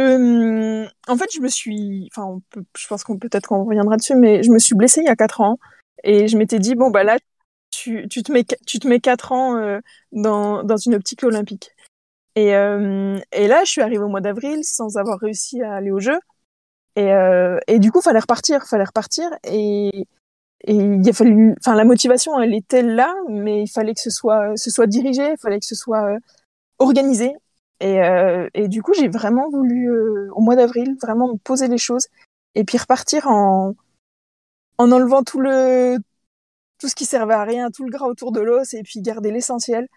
hum, 0.85 0.89
en 1.07 1.17
fait, 1.17 1.29
je 1.33 1.39
me 1.39 1.47
suis, 1.47 2.09
enfin, 2.15 2.39
je 2.77 2.87
pense 2.87 3.03
qu'on 3.03 3.17
peut-être 3.19 3.47
qu'on 3.47 3.63
reviendra 3.63 3.95
dessus, 3.97 4.15
mais 4.15 4.41
je 4.41 4.51
me 4.51 4.57
suis 4.59 4.75
blessée 4.75 5.01
il 5.01 5.05
y 5.05 5.09
a 5.09 5.15
quatre 5.15 5.41
ans 5.41 5.57
et 6.03 6.27
je 6.27 6.37
m'étais 6.37 6.57
dit 6.59 6.73
bon 6.75 6.89
bah 6.89 7.03
là, 7.03 7.17
tu, 7.69 8.07
tu 8.09 8.23
te 8.23 8.31
mets, 8.31 8.43
tu 8.65 8.79
te 8.79 8.87
mets 8.87 8.99
quatre 8.99 9.31
ans 9.33 9.55
euh, 9.57 9.79
dans, 10.11 10.63
dans 10.63 10.77
une 10.77 10.95
optique 10.95 11.23
olympique. 11.23 11.71
Et, 12.35 12.49
et 12.51 13.47
là, 13.47 13.63
je 13.65 13.71
suis 13.71 13.81
arrivée 13.81 14.03
au 14.03 14.07
mois 14.09 14.21
d'avril 14.21 14.63
sans 14.63 14.97
avoir 14.97 15.19
réussi 15.19 15.61
à 15.61 15.73
aller 15.75 15.91
au 15.91 15.99
jeu. 15.99 16.17
Et, 16.95 17.13
euh, 17.13 17.59
et 17.67 17.79
du 17.79 17.91
coup, 17.91 18.01
fallait 18.01 18.19
repartir, 18.19 18.65
fallait 18.67 18.83
repartir. 18.85 19.29
Et, 19.45 20.05
et 20.65 20.75
il 20.75 21.09
a 21.09 21.13
fallu, 21.13 21.55
enfin, 21.59 21.75
la 21.75 21.85
motivation, 21.85 22.39
elle 22.41 22.53
était 22.55 22.83
là, 22.83 23.13
mais 23.29 23.63
il 23.63 23.67
fallait 23.69 23.93
que 23.93 24.01
ce 24.01 24.09
soit, 24.11 24.55
ce 24.57 24.71
soit 24.71 24.87
dirigé, 24.87 25.23
il 25.31 25.37
fallait 25.41 25.59
que 25.59 25.65
ce 25.65 25.75
soit 25.75 26.05
euh, 26.15 26.19
organisé. 26.79 27.33
Et, 27.83 28.01
euh, 28.01 28.47
et 28.53 28.69
du 28.69 28.81
coup, 28.81 28.93
j'ai 28.93 29.09
vraiment 29.09 29.49
voulu, 29.49 29.91
euh, 29.91 30.29
au 30.31 30.41
mois 30.41 30.55
d'avril, 30.55 30.95
vraiment 31.01 31.33
me 31.33 31.37
poser 31.37 31.67
les 31.67 31.77
choses 31.77 32.07
et 32.55 32.63
puis 32.63 32.77
repartir 32.77 33.27
en, 33.27 33.75
en 34.77 34.91
enlevant 34.93 35.23
tout 35.23 35.41
le, 35.41 35.97
tout 36.79 36.87
ce 36.87 36.95
qui 36.95 37.03
servait 37.03 37.33
à 37.33 37.43
rien, 37.43 37.71
tout 37.71 37.83
le 37.83 37.91
gras 37.91 38.07
autour 38.07 38.31
de 38.31 38.39
l'os, 38.39 38.73
et 38.73 38.83
puis 38.83 39.01
garder 39.01 39.31
l'essentiel. 39.31 39.89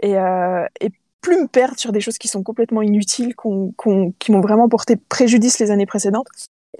Et, 0.00 0.16
euh, 0.16 0.64
plus 1.20 1.40
me 1.40 1.46
perdre 1.46 1.78
sur 1.78 1.92
des 1.92 2.00
choses 2.00 2.18
qui 2.18 2.28
sont 2.28 2.42
complètement 2.42 2.82
inutiles, 2.82 3.34
qui 3.34 4.32
m'ont 4.32 4.40
vraiment 4.40 4.68
porté 4.68 4.96
préjudice 4.96 5.58
les 5.58 5.70
années 5.70 5.86
précédentes, 5.86 6.28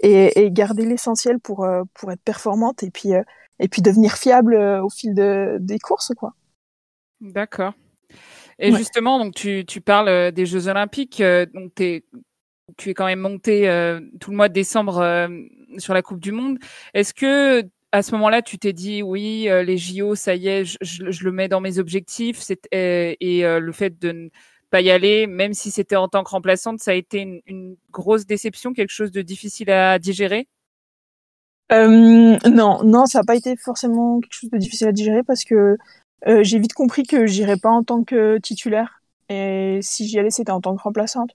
et, 0.01 0.51
garder 0.51 0.85
l'essentiel 0.85 1.39
pour, 1.39 1.67
pour 1.95 2.11
être 2.11 2.21
performante 2.21 2.83
et 2.83 2.91
puis, 2.91 3.09
et 3.59 3.67
puis 3.67 3.81
devenir 3.81 4.17
fiable 4.17 4.55
au 4.55 4.89
fil 4.89 5.15
de, 5.15 5.57
des 5.59 5.79
courses. 5.79 6.11
D'accord. 7.21 7.73
Et 8.59 8.73
justement, 8.73 9.19
donc 9.19 9.35
tu, 9.35 9.65
tu 9.65 9.81
parles 9.81 10.31
des 10.31 10.45
Jeux 10.45 10.67
Olympiques, 10.67 11.21
donc 11.53 11.79
es, 11.81 12.05
tu 12.77 12.89
es 12.89 12.93
quand 12.93 13.05
même 13.05 13.19
monté 13.19 13.63
tout 14.19 14.31
le 14.31 14.37
mois 14.37 14.47
de 14.47 14.53
décembre 14.53 15.27
sur 15.77 15.93
la 15.93 16.01
Coupe 16.01 16.19
du 16.19 16.31
Monde. 16.31 16.57
Est-ce 16.93 17.13
que 17.13 17.67
à 17.95 18.03
ce 18.03 18.11
moment-là, 18.11 18.41
tu 18.41 18.59
t'es 18.59 18.73
dit 18.73 19.01
oui, 19.01 19.47
euh, 19.47 19.63
les 19.63 19.77
JO, 19.77 20.15
ça 20.15 20.35
y 20.35 20.47
est, 20.47 20.65
je, 20.65 20.77
je, 20.81 21.23
le 21.23 21.31
mets 21.31 21.47
dans 21.47 21.61
mes 21.61 21.79
objectifs. 21.79 22.51
Et, 22.71 23.17
et 23.21 23.45
euh, 23.45 23.59
le 23.59 23.71
fait 23.71 23.97
de 23.97 24.11
ne 24.11 24.29
pas 24.69 24.81
y 24.81 24.91
aller, 24.91 25.27
même 25.27 25.53
si 25.53 25.71
c'était 25.71 25.95
en 25.95 26.09
tant 26.09 26.23
que 26.23 26.29
remplaçante, 26.29 26.79
ça 26.79 26.91
a 26.91 26.93
été 26.93 27.19
une, 27.19 27.41
une, 27.45 27.77
grosse 27.91 28.25
déception, 28.25 28.73
quelque 28.73 28.91
chose 28.91 29.11
de 29.11 29.21
difficile 29.21 29.71
à 29.71 29.97
digérer? 29.97 30.49
Euh, 31.71 32.37
non, 32.49 32.83
non, 32.83 33.05
ça 33.05 33.19
n'a 33.19 33.23
pas 33.23 33.35
été 33.35 33.55
forcément 33.55 34.19
quelque 34.19 34.33
chose 34.33 34.49
de 34.49 34.57
difficile 34.57 34.87
à 34.87 34.91
digérer 34.91 35.23
parce 35.23 35.45
que 35.45 35.77
euh, 36.27 36.43
j'ai 36.43 36.59
vite 36.59 36.73
compris 36.73 37.03
que 37.03 37.25
j'irais 37.25 37.57
pas 37.57 37.69
en 37.69 37.83
tant 37.83 38.03
que 38.03 38.37
titulaire 38.39 39.01
et 39.29 39.79
si 39.81 40.07
j'y 40.07 40.19
allais, 40.19 40.31
c'était 40.31 40.51
en 40.51 40.61
tant 40.61 40.75
que 40.75 40.81
remplaçante. 40.81 41.31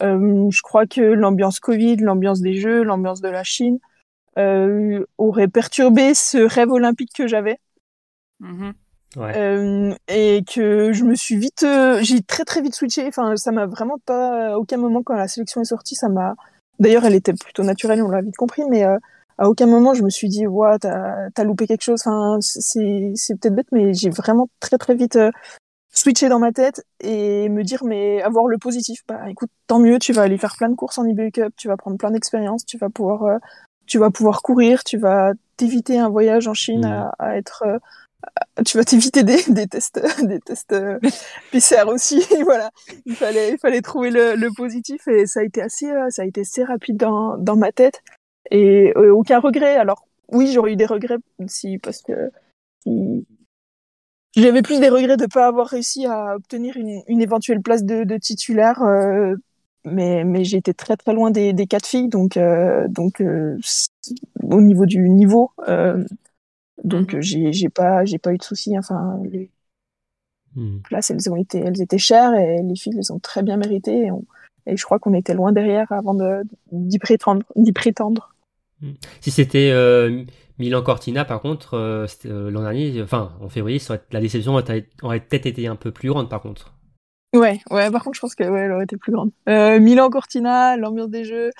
je 0.00 0.62
crois 0.62 0.86
que 0.86 1.00
l'ambiance 1.00 1.60
Covid, 1.60 1.96
l'ambiance 1.96 2.40
des 2.40 2.54
Jeux, 2.54 2.82
l'ambiance 2.82 3.20
de 3.20 3.28
la 3.28 3.44
Chine, 3.44 3.78
euh, 4.38 5.04
aurait 5.18 5.48
perturbé 5.48 6.14
ce 6.14 6.38
rêve 6.38 6.70
olympique 6.70 7.10
que 7.14 7.26
j'avais. 7.26 7.58
Mm-hmm. 8.40 8.72
Ouais. 9.16 9.32
Euh, 9.36 9.94
et 10.06 10.44
que 10.44 10.92
je 10.92 11.04
me 11.04 11.14
suis 11.14 11.36
vite, 11.36 11.62
euh, 11.62 11.98
j'ai 12.02 12.22
très 12.22 12.44
très 12.44 12.60
vite 12.60 12.74
switché. 12.74 13.06
Enfin, 13.06 13.36
ça 13.36 13.52
m'a 13.52 13.66
vraiment 13.66 13.98
pas, 14.04 14.52
à 14.52 14.58
aucun 14.58 14.76
moment 14.76 15.02
quand 15.02 15.14
la 15.14 15.28
sélection 15.28 15.60
est 15.60 15.66
sortie, 15.66 15.94
ça 15.94 16.08
m'a. 16.08 16.34
D'ailleurs, 16.78 17.04
elle 17.04 17.14
était 17.14 17.32
plutôt 17.32 17.64
naturelle, 17.64 18.02
on 18.02 18.08
l'a 18.08 18.20
vite 18.20 18.36
compris, 18.36 18.62
mais 18.68 18.84
euh, 18.84 18.96
à 19.38 19.48
aucun 19.48 19.66
moment 19.66 19.94
je 19.94 20.02
me 20.02 20.10
suis 20.10 20.28
dit, 20.28 20.46
ouais, 20.46 20.78
t'as 20.80 21.28
as 21.36 21.44
loupé 21.44 21.66
quelque 21.66 21.82
chose. 21.82 22.00
Enfin, 22.04 22.38
c'est 22.40 23.12
c'est 23.14 23.34
peut-être 23.40 23.54
bête, 23.54 23.68
mais 23.72 23.94
j'ai 23.94 24.10
vraiment 24.10 24.48
très 24.60 24.78
très 24.78 24.94
vite 24.94 25.16
euh, 25.16 25.30
switché 25.90 26.28
dans 26.28 26.38
ma 26.38 26.52
tête 26.52 26.84
et 27.00 27.48
me 27.48 27.62
dire, 27.64 27.84
mais 27.84 28.22
avoir 28.22 28.46
le 28.46 28.58
positif. 28.58 29.00
Bah, 29.08 29.30
écoute, 29.30 29.50
tant 29.66 29.78
mieux, 29.80 29.98
tu 29.98 30.12
vas 30.12 30.22
aller 30.22 30.38
faire 30.38 30.56
plein 30.56 30.68
de 30.68 30.74
courses 30.74 30.98
en 30.98 31.04
IBU 31.04 31.32
Cup, 31.32 31.54
tu 31.56 31.68
vas 31.68 31.76
prendre 31.76 31.96
plein 31.98 32.10
d'expériences, 32.10 32.64
tu 32.66 32.78
vas 32.78 32.90
pouvoir 32.90 33.40
tu 33.88 33.98
vas 33.98 34.10
pouvoir 34.10 34.42
courir, 34.42 34.84
tu 34.84 34.98
vas 34.98 35.32
t'éviter 35.56 35.98
un 35.98 36.08
voyage 36.08 36.46
en 36.46 36.54
Chine 36.54 36.84
à, 36.84 37.12
à, 37.18 37.36
être, 37.36 37.64
euh, 37.66 37.78
tu 38.64 38.76
vas 38.76 38.84
t'éviter 38.84 39.24
des, 39.24 39.42
des 39.48 39.66
tests, 39.66 40.00
des 40.22 40.38
tests 40.40 40.72
euh, 40.72 40.98
PCR 41.50 41.88
aussi. 41.88 42.22
voilà, 42.44 42.70
il 43.06 43.16
fallait, 43.16 43.52
il 43.52 43.58
fallait 43.58 43.80
trouver 43.80 44.10
le, 44.10 44.36
le, 44.36 44.50
positif 44.54 45.08
et 45.08 45.26
ça 45.26 45.40
a 45.40 45.42
été 45.42 45.62
assez, 45.62 45.90
euh, 45.90 46.10
ça 46.10 46.22
a 46.22 46.24
été 46.26 46.42
assez 46.42 46.62
rapide 46.62 46.98
dans, 46.98 47.36
dans 47.38 47.56
ma 47.56 47.72
tête 47.72 48.02
et 48.50 48.92
aucun 48.94 49.40
regret. 49.40 49.76
Alors 49.76 50.06
oui, 50.32 50.50
j'aurais 50.52 50.72
eu 50.72 50.76
des 50.76 50.86
regrets 50.86 51.18
si 51.46 51.78
parce 51.78 52.02
que 52.02 52.30
si, 52.82 53.26
j'avais 54.36 54.62
plus 54.62 54.80
des 54.80 54.88
regrets 54.88 55.16
de 55.16 55.26
pas 55.26 55.46
avoir 55.46 55.66
réussi 55.66 56.06
à 56.06 56.36
obtenir 56.36 56.76
une, 56.76 57.02
une 57.08 57.20
éventuelle 57.20 57.60
place 57.62 57.84
de, 57.84 58.04
de 58.04 58.16
titulaire 58.16 58.80
mais 59.84 60.24
mais 60.24 60.44
j'ai 60.44 60.58
été 60.58 60.74
très 60.74 60.96
très 60.96 61.14
loin 61.14 61.30
des, 61.30 61.52
des 61.52 61.66
quatre 61.66 61.86
filles, 61.86 62.08
donc 62.08 62.38
donc 62.88 63.22
au 64.42 64.60
niveau 64.60 64.86
du 64.86 65.08
niveau, 65.08 65.52
donc 66.84 67.14
Mhm. 67.14 67.20
j'ai 67.22 67.52
j'ai 67.52 67.68
pas 67.68 68.04
j'ai 68.04 68.18
pas 68.18 68.32
eu 68.32 68.38
de 68.38 68.42
soucis. 68.42 68.76
Enfin, 68.78 69.20
les 69.30 69.50
Hmm. 70.54 70.78
places 70.82 71.10
elles 71.10 71.30
ont 71.30 71.36
été 71.36 71.58
elles 71.60 71.80
étaient 71.80 71.98
chères 71.98 72.34
et 72.34 72.62
les 72.62 72.76
filles 72.76 72.94
elles 72.96 73.12
ont 73.12 73.18
très 73.18 73.42
bien 73.42 73.56
mérité. 73.56 74.06
Et, 74.06 74.10
on- 74.10 74.24
et 74.66 74.76
je 74.76 74.84
crois 74.84 74.98
qu'on 74.98 75.14
était 75.14 75.34
loin 75.34 75.52
derrière 75.52 75.90
avant 75.92 76.14
de 76.14 76.42
d'y 76.72 76.98
prétendre 76.98 77.44
d'y 77.56 77.72
prétendre. 77.72 78.34
Si 79.20 79.30
c'était 79.30 79.70
euh, 79.72 80.22
Milan 80.58 80.82
Cortina, 80.82 81.24
par 81.24 81.40
contre, 81.40 81.74
euh, 81.74 82.06
euh, 82.26 82.50
l'an 82.50 82.62
dernier, 82.62 83.02
enfin 83.02 83.32
en 83.40 83.48
février, 83.48 83.78
ça 83.78 83.94
aurait- 83.94 84.02
la 84.12 84.20
déception 84.20 84.54
aurait, 84.54 84.86
aurait 85.02 85.20
peut-être 85.20 85.46
été 85.46 85.66
un 85.66 85.76
peu 85.76 85.90
plus 85.90 86.08
grande, 86.10 86.28
par 86.28 86.40
contre. 86.40 86.74
Ouais, 87.34 87.60
ouais, 87.70 87.90
par 87.90 88.02
contre, 88.04 88.16
je 88.16 88.20
pense 88.20 88.34
que 88.34 88.44
ouais, 88.44 88.70
aurait 88.70 88.84
été 88.84 88.96
plus 88.96 89.12
grande. 89.12 89.30
Euh, 89.48 89.78
Milan 89.80 90.08
Cortina, 90.10 90.76
l'ambiance 90.76 91.10
des 91.10 91.24
jeux, 91.24 91.50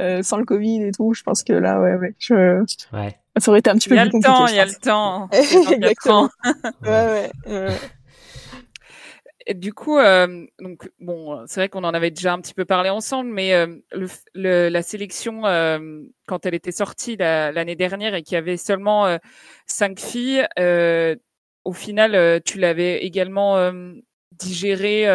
euh, 0.00 0.22
sans 0.22 0.36
le 0.36 0.44
Covid 0.44 0.82
et 0.82 0.90
tout, 0.92 1.14
je 1.14 1.22
pense 1.22 1.42
que 1.42 1.52
là, 1.52 1.80
ouais, 1.80 1.94
ouais, 1.94 2.14
je... 2.18 2.60
Ouais. 2.92 3.16
ça 3.38 3.50
aurait 3.50 3.60
été 3.60 3.70
un 3.70 3.74
petit 3.76 3.88
Il 3.88 3.90
peu 3.90 3.96
y 3.96 3.98
a 3.98 4.02
plus 4.06 4.18
le 4.18 4.22
compliqué. 4.22 4.36
temps, 4.36 4.46
il 4.48 4.54
y 4.56 4.58
a 4.58 4.66
le 4.66 4.74
temps. 4.82 5.28
Exactement. 5.72 6.28
Ouais, 6.82 7.30
ouais. 7.46 7.68
Du 9.52 9.74
coup, 9.74 9.98
euh, 9.98 10.46
donc 10.60 10.90
bon, 11.00 11.44
c'est 11.46 11.60
vrai 11.60 11.68
qu'on 11.68 11.84
en 11.84 11.92
avait 11.94 12.10
déjà 12.10 12.32
un 12.32 12.40
petit 12.40 12.54
peu 12.54 12.64
parlé 12.64 12.88
ensemble, 12.90 13.30
mais 13.30 13.52
euh, 13.54 13.66
le, 13.92 14.08
le- 14.34 14.68
la 14.70 14.82
sélection 14.82 15.44
euh, 15.46 16.02
quand 16.26 16.46
elle 16.46 16.54
était 16.54 16.72
sortie 16.72 17.16
la- 17.16 17.52
l'année 17.52 17.76
dernière 17.76 18.14
et 18.14 18.22
qu'il 18.22 18.34
y 18.34 18.38
avait 18.38 18.56
seulement 18.56 19.06
euh, 19.06 19.18
cinq 19.66 20.00
filles, 20.00 20.46
euh, 20.58 21.14
au 21.64 21.72
final, 21.72 22.14
euh, 22.14 22.40
tu 22.44 22.58
l'avais 22.58 23.04
également 23.04 23.56
digéré 24.32 25.06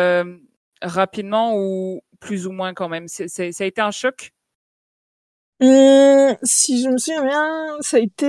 rapidement 0.81 1.55
ou 1.57 2.01
plus 2.19 2.47
ou 2.47 2.51
moins 2.51 2.73
quand 2.73 2.89
même? 2.89 3.07
Ça 3.07 3.23
a 3.43 3.65
été 3.65 3.81
un 3.81 3.91
choc? 3.91 4.31
Hum, 5.61 6.37
si 6.43 6.81
je 6.83 6.89
me 6.89 6.97
souviens 6.97 7.23
bien, 7.25 7.77
ça 7.81 7.97
a 7.97 7.99
été. 7.99 8.25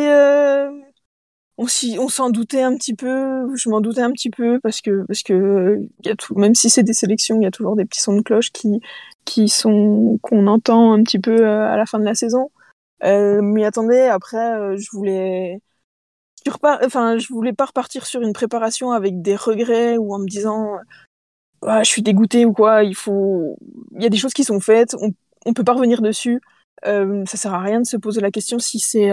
On 1.61 2.09
s'en 2.09 2.31
doutait 2.31 2.63
un 2.63 2.75
petit 2.75 2.95
peu. 2.95 3.55
Je 3.55 3.69
m'en 3.69 3.83
doutais 3.83 4.01
un 4.01 4.13
petit 4.13 4.31
peu 4.31 4.59
parce 4.61 4.81
que 4.81 5.05
parce 5.07 5.23
que 5.23 5.35
euh, 5.35 5.89
même 6.35 6.55
si 6.55 6.71
c'est 6.71 6.83
des 6.83 6.95
sélections, 6.95 7.37
il 7.37 7.43
y 7.43 7.47
a 7.47 7.51
toujours 7.51 7.77
des 7.77 7.85
petits 7.85 8.01
sons 8.01 8.17
de 8.17 8.23
cloche 8.23 8.51
qui 8.51 8.81
qui 9.27 9.49
sont 9.51 10.19
qu'on 10.23 10.47
entend 10.47 10.93
un 10.95 11.03
petit 11.03 11.19
peu 11.19 11.47
euh, 11.47 11.71
à 11.71 11.77
la 11.77 11.85
fin 11.85 11.99
de 11.99 12.05
la 12.05 12.15
saison. 12.15 12.51
Euh, 13.05 13.43
m'y 13.43 13.65
attendais. 13.65 14.09
Après, 14.09 14.77
je 14.79 14.89
voulais. 14.93 15.61
Je 16.47 16.51
repars, 16.51 16.81
voulais 17.29 17.53
pas 17.53 17.67
repartir 17.67 18.07
sur 18.07 18.23
une 18.23 18.33
préparation 18.33 18.93
avec 18.93 19.21
des 19.21 19.37
regrets 19.37 19.99
ou 19.99 20.15
en 20.15 20.19
me 20.19 20.27
disant, 20.27 20.79
ah, 21.63 21.83
je 21.83 21.91
suis 21.91 22.03
dégoûté 22.03 22.47
ou 22.47 22.55
quoi. 22.55 22.85
Il 22.85 22.95
faut, 22.95 23.59
il 23.93 24.03
y 24.03 24.07
a 24.07 24.09
des 24.09 24.17
choses 24.17 24.33
qui 24.33 24.45
sont 24.45 24.61
faites. 24.61 24.95
On, 25.01 25.13
on 25.45 25.53
peut 25.53 25.65
pas 25.65 25.75
revenir 25.75 26.01
dessus. 26.01 26.41
Euh, 26.87 27.25
ça 27.27 27.37
sert 27.37 27.53
à 27.53 27.61
rien 27.61 27.81
de 27.81 27.87
se 27.87 27.99
poser 27.99 28.23
la 28.23 28.31
question 28.31 28.59
si 28.59 28.79
c'est 28.79 29.13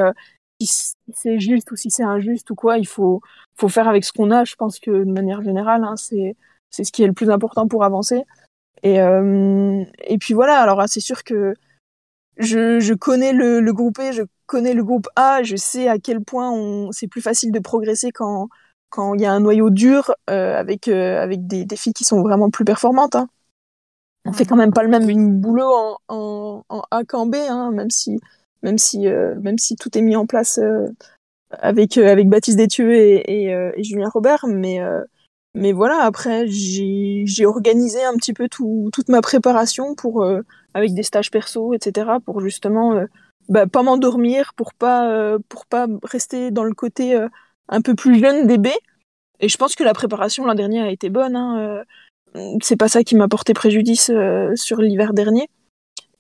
si 0.62 0.94
c'est 1.14 1.40
juste 1.40 1.72
ou 1.72 1.76
si 1.76 1.92
c'est 1.92 2.04
injuste 2.04 2.50
ou 2.50 2.56
quoi. 2.56 2.78
Il 2.78 2.88
faut 2.88 3.22
faut 3.56 3.70
faire 3.70 3.88
avec 3.88 4.04
ce 4.04 4.12
qu'on 4.14 4.32
a. 4.32 4.44
Je 4.46 4.56
pense 4.56 4.80
que 4.80 4.92
de 4.92 5.12
manière 5.12 5.42
générale, 5.42 5.84
hein, 5.84 5.96
c'est 5.96 6.36
c'est 6.70 6.84
ce 6.84 6.92
qui 6.92 7.04
est 7.04 7.08
le 7.08 7.14
plus 7.14 7.30
important 7.30 7.68
pour 7.68 7.84
avancer. 7.84 8.24
Et 8.84 9.02
euh, 9.02 9.84
et 10.06 10.18
puis 10.18 10.34
voilà. 10.34 10.60
Alors 10.62 10.80
ah, 10.82 10.88
c'est 10.88 11.00
sûr 11.00 11.24
que 11.24 11.54
je, 12.38 12.80
je 12.80 12.94
connais 12.94 13.34
le, 13.34 13.60
le 13.62 13.74
groupe 13.74 14.00
E, 14.00 14.12
je 14.12 14.24
connais 14.46 14.74
le 14.74 14.84
groupe 14.84 15.08
A, 15.16 15.42
je 15.44 15.56
sais 15.56 15.88
à 15.88 15.98
quel 15.98 16.22
point 16.22 16.52
on, 16.52 16.92
c'est 16.92 17.08
plus 17.08 17.22
facile 17.22 17.52
de 17.52 17.60
progresser 17.60 18.12
quand 18.12 18.50
quand 18.90 19.16
il 19.16 19.22
y 19.22 19.26
a 19.26 19.34
un 19.34 19.40
noyau 19.40 19.70
dur 19.70 20.14
euh, 20.30 20.56
avec 20.58 20.88
euh, 20.88 21.22
avec 21.22 21.48
des, 21.48 21.66
des 21.66 21.76
filles 21.76 21.94
qui 21.94 22.04
sont 22.06 22.22
vraiment 22.22 22.50
plus 22.50 22.66
performantes. 22.66 23.16
Hein. 23.16 23.28
On 24.26 24.34
fait 24.34 24.46
quand 24.46 24.56
même 24.56 24.74
pas 24.74 24.84
le 24.84 24.90
même 24.90 25.40
boulot 25.40 25.72
en, 25.74 25.98
en, 26.10 26.64
en 26.70 26.84
A 26.92 27.04
qu'en 27.06 27.26
B, 27.26 27.36
hein, 27.36 27.72
même 27.72 27.90
si 27.90 28.20
même 28.64 28.78
si 28.78 29.08
euh, 29.08 29.36
même 29.42 29.58
si 29.58 29.76
tout 29.76 29.96
est 29.98 30.02
mis 30.02 30.16
en 30.16 30.26
place 30.26 30.58
euh, 30.60 30.88
avec 31.52 31.98
euh, 31.98 32.12
avec 32.12 32.30
Baptiste 32.30 32.58
Détieux 32.58 32.94
et, 32.96 33.44
et, 33.44 33.54
euh, 33.54 33.72
et 33.76 33.84
Julien 33.84 34.10
Robert, 34.10 34.46
mais 34.48 34.82
euh, 34.82 35.04
mais 35.56 35.72
voilà. 35.72 36.02
Après, 36.04 36.48
j'ai 36.48 37.24
j'ai 37.26 37.46
organisé 37.46 38.04
un 38.04 38.16
petit 38.16 38.34
peu 38.34 38.48
tout, 38.50 38.90
toute 38.94 39.10
ma 39.10 39.22
préparation 39.22 39.96
pour 39.96 40.24
euh, 40.24 40.42
avec 40.74 40.94
des 40.94 41.04
stages 41.04 41.32
perso, 41.32 41.74
etc. 41.74 42.20
pour 42.26 42.42
justement 42.42 43.02
bah, 43.50 43.68
pas 43.68 43.84
m'endormir, 43.84 44.54
pour 44.56 44.74
pas 44.74 45.38
pour 45.50 45.66
pas 45.66 45.88
rester 46.04 46.52
dans 46.52 46.64
le 46.64 46.74
côté 46.74 47.18
un 47.70 47.82
peu 47.82 47.96
plus 47.96 48.20
jeune 48.20 48.48
des 48.48 48.58
B. 48.58 48.68
Et 49.40 49.50
je 49.50 49.58
pense 49.58 49.76
que 49.76 49.84
la 49.84 49.94
préparation 49.94 50.46
l'an 50.46 50.56
dernier 50.56 50.82
a 50.82 50.92
été 50.92 51.10
bonne. 51.10 51.36
Hein, 51.36 51.84
c'est 52.62 52.76
pas 52.76 52.90
ça 52.90 53.04
qui 53.04 53.16
m'a 53.16 53.28
porté 53.28 53.54
préjudice 53.54 54.12
sur 54.56 54.82
l'hiver 54.82 55.14
dernier. 55.14 55.50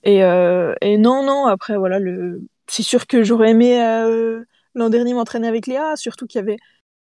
Et, 0.04 0.24
euh, 0.24 0.74
et 0.82 0.98
non, 0.98 1.24
non, 1.24 1.46
après, 1.48 1.78
voilà, 1.78 2.00
le... 2.00 2.42
c'est 2.68 2.84
sûr 2.84 3.08
que 3.08 3.24
j'aurais 3.24 3.52
aimé 3.52 3.82
euh, 3.84 4.44
l'an 4.76 4.90
dernier 4.90 5.14
m'entraîner 5.14 5.48
avec 5.48 5.68
Léa, 5.68 5.96
surtout 5.96 6.28
qu'il 6.28 6.40
y 6.40 6.44
avait 6.44 6.58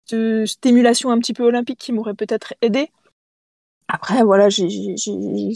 ce- 0.07 0.45
cette 0.47 0.67
émulation 0.67 1.11
un 1.11 1.19
petit 1.19 1.33
peu 1.33 1.45
olympique 1.45 1.79
qui 1.79 1.93
m'aurait 1.93 2.15
peut-être 2.15 2.55
aidé. 2.63 2.91
Après, 3.89 4.23
voilà, 4.23 4.49
j'ai, 4.49 4.69
j'ai, 4.69 4.97
j'ai- 4.97 5.53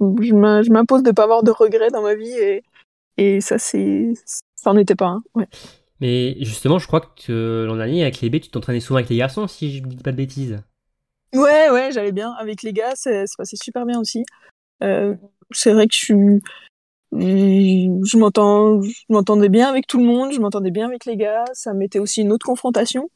je 0.00 0.34
m'im- 0.34 0.62
je 0.62 0.70
m'impose 0.70 1.02
de 1.02 1.10
pas 1.10 1.24
avoir 1.24 1.42
de 1.42 1.50
regrets 1.50 1.90
dans 1.90 2.02
ma 2.02 2.14
vie 2.14 2.32
et, 2.32 2.62
et 3.16 3.40
ça, 3.40 3.58
c'est, 3.58 4.12
ça 4.56 4.70
en 4.70 4.76
était 4.76 4.94
pas 4.94 5.06
un. 5.06 5.22
Ouais. 5.34 5.48
Mais 6.00 6.36
justement, 6.40 6.78
je 6.78 6.86
crois 6.86 7.00
que 7.00 7.32
euh, 7.32 7.66
l'an 7.66 7.76
dernier, 7.76 8.02
avec 8.02 8.20
les 8.20 8.30
B, 8.30 8.40
tu 8.40 8.50
t'entraînais 8.50 8.80
souvent 8.80 8.98
avec 8.98 9.10
les 9.10 9.16
garçons, 9.16 9.46
si 9.46 9.76
je 9.76 9.82
dis 9.82 9.96
pas 9.96 10.12
de 10.12 10.16
bêtises. 10.16 10.60
Ouais, 11.34 11.70
ouais, 11.70 11.90
j'allais 11.92 12.12
bien. 12.12 12.32
Avec 12.32 12.62
les 12.62 12.72
gars, 12.72 12.92
c'est 12.94 13.26
c'est 13.26 13.36
passé 13.36 13.56
super 13.56 13.86
bien 13.86 14.00
aussi. 14.00 14.24
Euh, 14.82 15.14
c'est 15.50 15.72
vrai 15.72 15.86
que 15.86 15.94
je 15.94 15.98
suis, 15.98 16.14
je 17.20 18.16
m'entends, 18.16 18.82
je 18.82 18.90
m'entendais 19.08 19.48
bien 19.48 19.68
avec 19.68 19.86
tout 19.86 19.98
le 19.98 20.04
monde, 20.04 20.32
je 20.32 20.40
m'entendais 20.40 20.70
bien 20.70 20.86
avec 20.86 21.04
les 21.04 21.16
gars. 21.16 21.44
Ça 21.52 21.72
m'était 21.74 21.98
aussi 21.98 22.22
une 22.22 22.32
autre 22.32 22.46
confrontation. 22.46 23.08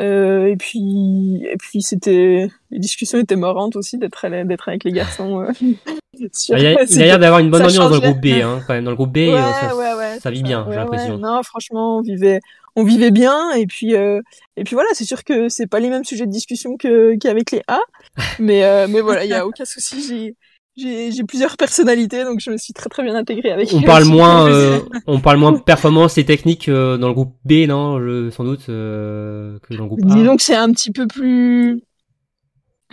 Euh, 0.00 0.46
et 0.46 0.56
puis, 0.56 1.44
et 1.44 1.56
puis 1.58 1.82
c'était, 1.82 2.48
les 2.70 2.78
discussions 2.78 3.18
étaient 3.18 3.36
marrantes 3.36 3.76
aussi 3.76 3.98
d'être 3.98 4.24
avec 4.24 4.84
les 4.84 4.92
garçons. 4.92 5.40
euh, 5.40 5.52
sur- 6.32 6.56
Il 6.56 6.64
y 6.64 6.66
a, 6.66 6.84
l'air 7.04 7.18
d'avoir 7.18 7.40
une 7.40 7.50
bonne 7.50 7.62
ambiance 7.62 7.90
dans 7.90 7.96
le 7.96 8.00
groupe 8.00 8.20
B, 8.22 8.26
hein, 8.42 8.62
quand 8.66 8.72
même. 8.72 8.84
Dans 8.84 8.90
le 8.90 8.96
groupe 8.96 9.12
B, 9.12 9.18
euh, 9.18 9.34
Ouais, 9.34 9.52
ça, 9.60 9.76
ouais, 9.76 9.94
ouais, 9.94 10.14
ça 10.14 10.20
c'est 10.22 10.30
vit 10.30 10.42
bien, 10.42 10.66
j'ai 10.70 10.76
l'impression. 10.76 11.18
Non, 11.18 11.42
franchement, 11.42 11.98
on 11.98 12.02
vivait, 12.02 12.40
on 12.74 12.84
vivait 12.84 13.10
bien. 13.10 13.52
Et 13.52 13.66
puis, 13.66 13.94
euh, 13.94 14.20
et 14.56 14.64
puis 14.64 14.74
voilà, 14.74 14.88
c'est 14.94 15.04
sûr 15.04 15.24
que 15.24 15.50
c'est 15.50 15.66
pas 15.66 15.78
les 15.80 15.90
mêmes 15.90 16.04
sujets 16.04 16.26
de 16.26 16.32
discussion 16.32 16.76
que 16.78 17.16
qu'avec 17.18 17.50
les 17.50 17.62
A, 17.68 17.80
mais 18.38 18.86
mais 18.88 19.02
voilà, 19.02 19.24
il 19.24 19.30
y 19.30 19.34
a 19.34 19.46
aucun 19.46 19.66
souci. 19.66 20.02
J'ai 20.08 20.36
j'ai 20.76 21.24
plusieurs 21.24 21.56
personnalités, 21.56 22.24
donc 22.24 22.40
je 22.40 22.50
me 22.50 22.56
suis 22.56 22.72
très 22.72 22.88
très 22.88 23.02
bien 23.02 23.14
intégrée 23.14 23.50
avec. 23.52 23.68
On 23.74 23.80
eux 23.80 23.84
parle 23.84 24.04
moins, 24.04 24.48
euh, 24.48 24.80
on 25.06 25.20
parle 25.20 25.36
moins 25.38 25.52
performance 25.54 26.18
et 26.18 26.24
technique 26.24 26.68
euh, 26.68 26.96
dans 26.96 27.08
le 27.08 27.14
groupe 27.14 27.34
B, 27.44 27.66
non, 27.68 28.00
je- 28.00 28.30
sans 28.30 28.44
doute, 28.44 28.66
euh, 28.68 29.58
que 29.60 29.74
dans 29.74 29.82
le 29.84 29.88
groupe 29.88 30.00
A. 30.08 30.14
Disons 30.14 30.36
que 30.36 30.42
c'est 30.42 30.56
un 30.56 30.70
petit 30.72 30.90
peu 30.90 31.06
plus. 31.06 31.82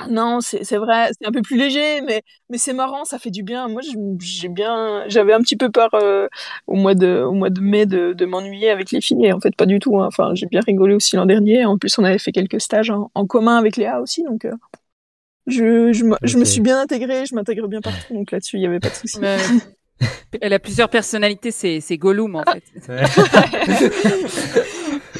Non, 0.10 0.40
c'est 0.40 0.78
vrai, 0.78 1.10
c'est 1.20 1.28
un 1.28 1.32
peu 1.32 1.42
plus 1.42 1.58
léger, 1.58 2.00
mais 2.08 2.22
mais 2.50 2.58
c'est 2.58 2.72
marrant, 2.72 3.04
ça 3.04 3.20
fait 3.20 3.32
du 3.32 3.44
bien. 3.44 3.68
Moi, 3.68 3.82
j'ai 4.22 4.48
bien, 4.48 5.04
j'avais 5.10 5.34
un 5.34 5.42
petit 5.42 5.58
peu 5.58 5.70
peur 5.70 5.90
euh, 5.94 6.30
au 6.68 6.76
mois 6.76 6.96
de 6.96 7.22
au 7.22 7.34
mois 7.34 7.50
de 7.50 7.60
mai 7.60 7.86
de, 7.86 8.14
de 8.14 8.26
m'ennuyer 8.26 8.70
avec 8.70 8.92
les 8.92 9.02
filles, 9.02 9.26
et 9.26 9.34
en 9.34 9.42
fait 9.42 9.54
pas 9.58 9.66
du 9.66 9.80
tout. 9.80 10.00
hein. 10.00 10.06
Enfin, 10.08 10.32
j'ai 10.36 10.46
bien 10.46 10.62
rigolé 10.66 10.96
aussi 10.96 11.18
l'an 11.18 11.26
dernier. 11.26 11.66
En 11.66 11.78
plus, 11.78 11.98
on 12.00 12.06
avait 12.06 12.18
fait 12.18 12.32
quelques 12.32 12.62
stages 12.62 12.90
en, 12.92 13.12
en 13.14 13.26
commun 13.26 13.58
avec 13.58 13.76
Léa 13.76 14.00
aussi, 14.00 14.24
donc 14.24 14.46
euh, 14.46 14.54
je 15.50 15.92
je, 15.94 16.04
me- 16.06 16.18
je 16.24 16.38
me 16.38 16.42
Ok. 16.44 16.48
suis 16.48 16.62
bien 16.62 16.80
intégrée, 16.80 17.26
je 17.26 17.36
m'intègre 17.36 17.68
bien 17.68 17.82
partout, 17.82 18.14
donc 18.14 18.32
là-dessus 18.32 18.58
il 18.58 18.62
y 18.64 18.66
avait 18.68 18.80
pas 18.80 18.90
de 18.90 18.96
souci. 18.96 19.20
Elle 20.42 20.54
a 20.54 20.60
plusieurs 20.60 20.88
personnalités, 20.90 21.52
c'est 21.52 21.82
c'est 21.82 21.98
Gollum 21.98 22.36
en 22.36 22.44
fait. 22.44 22.64
Ouais. 22.88 23.04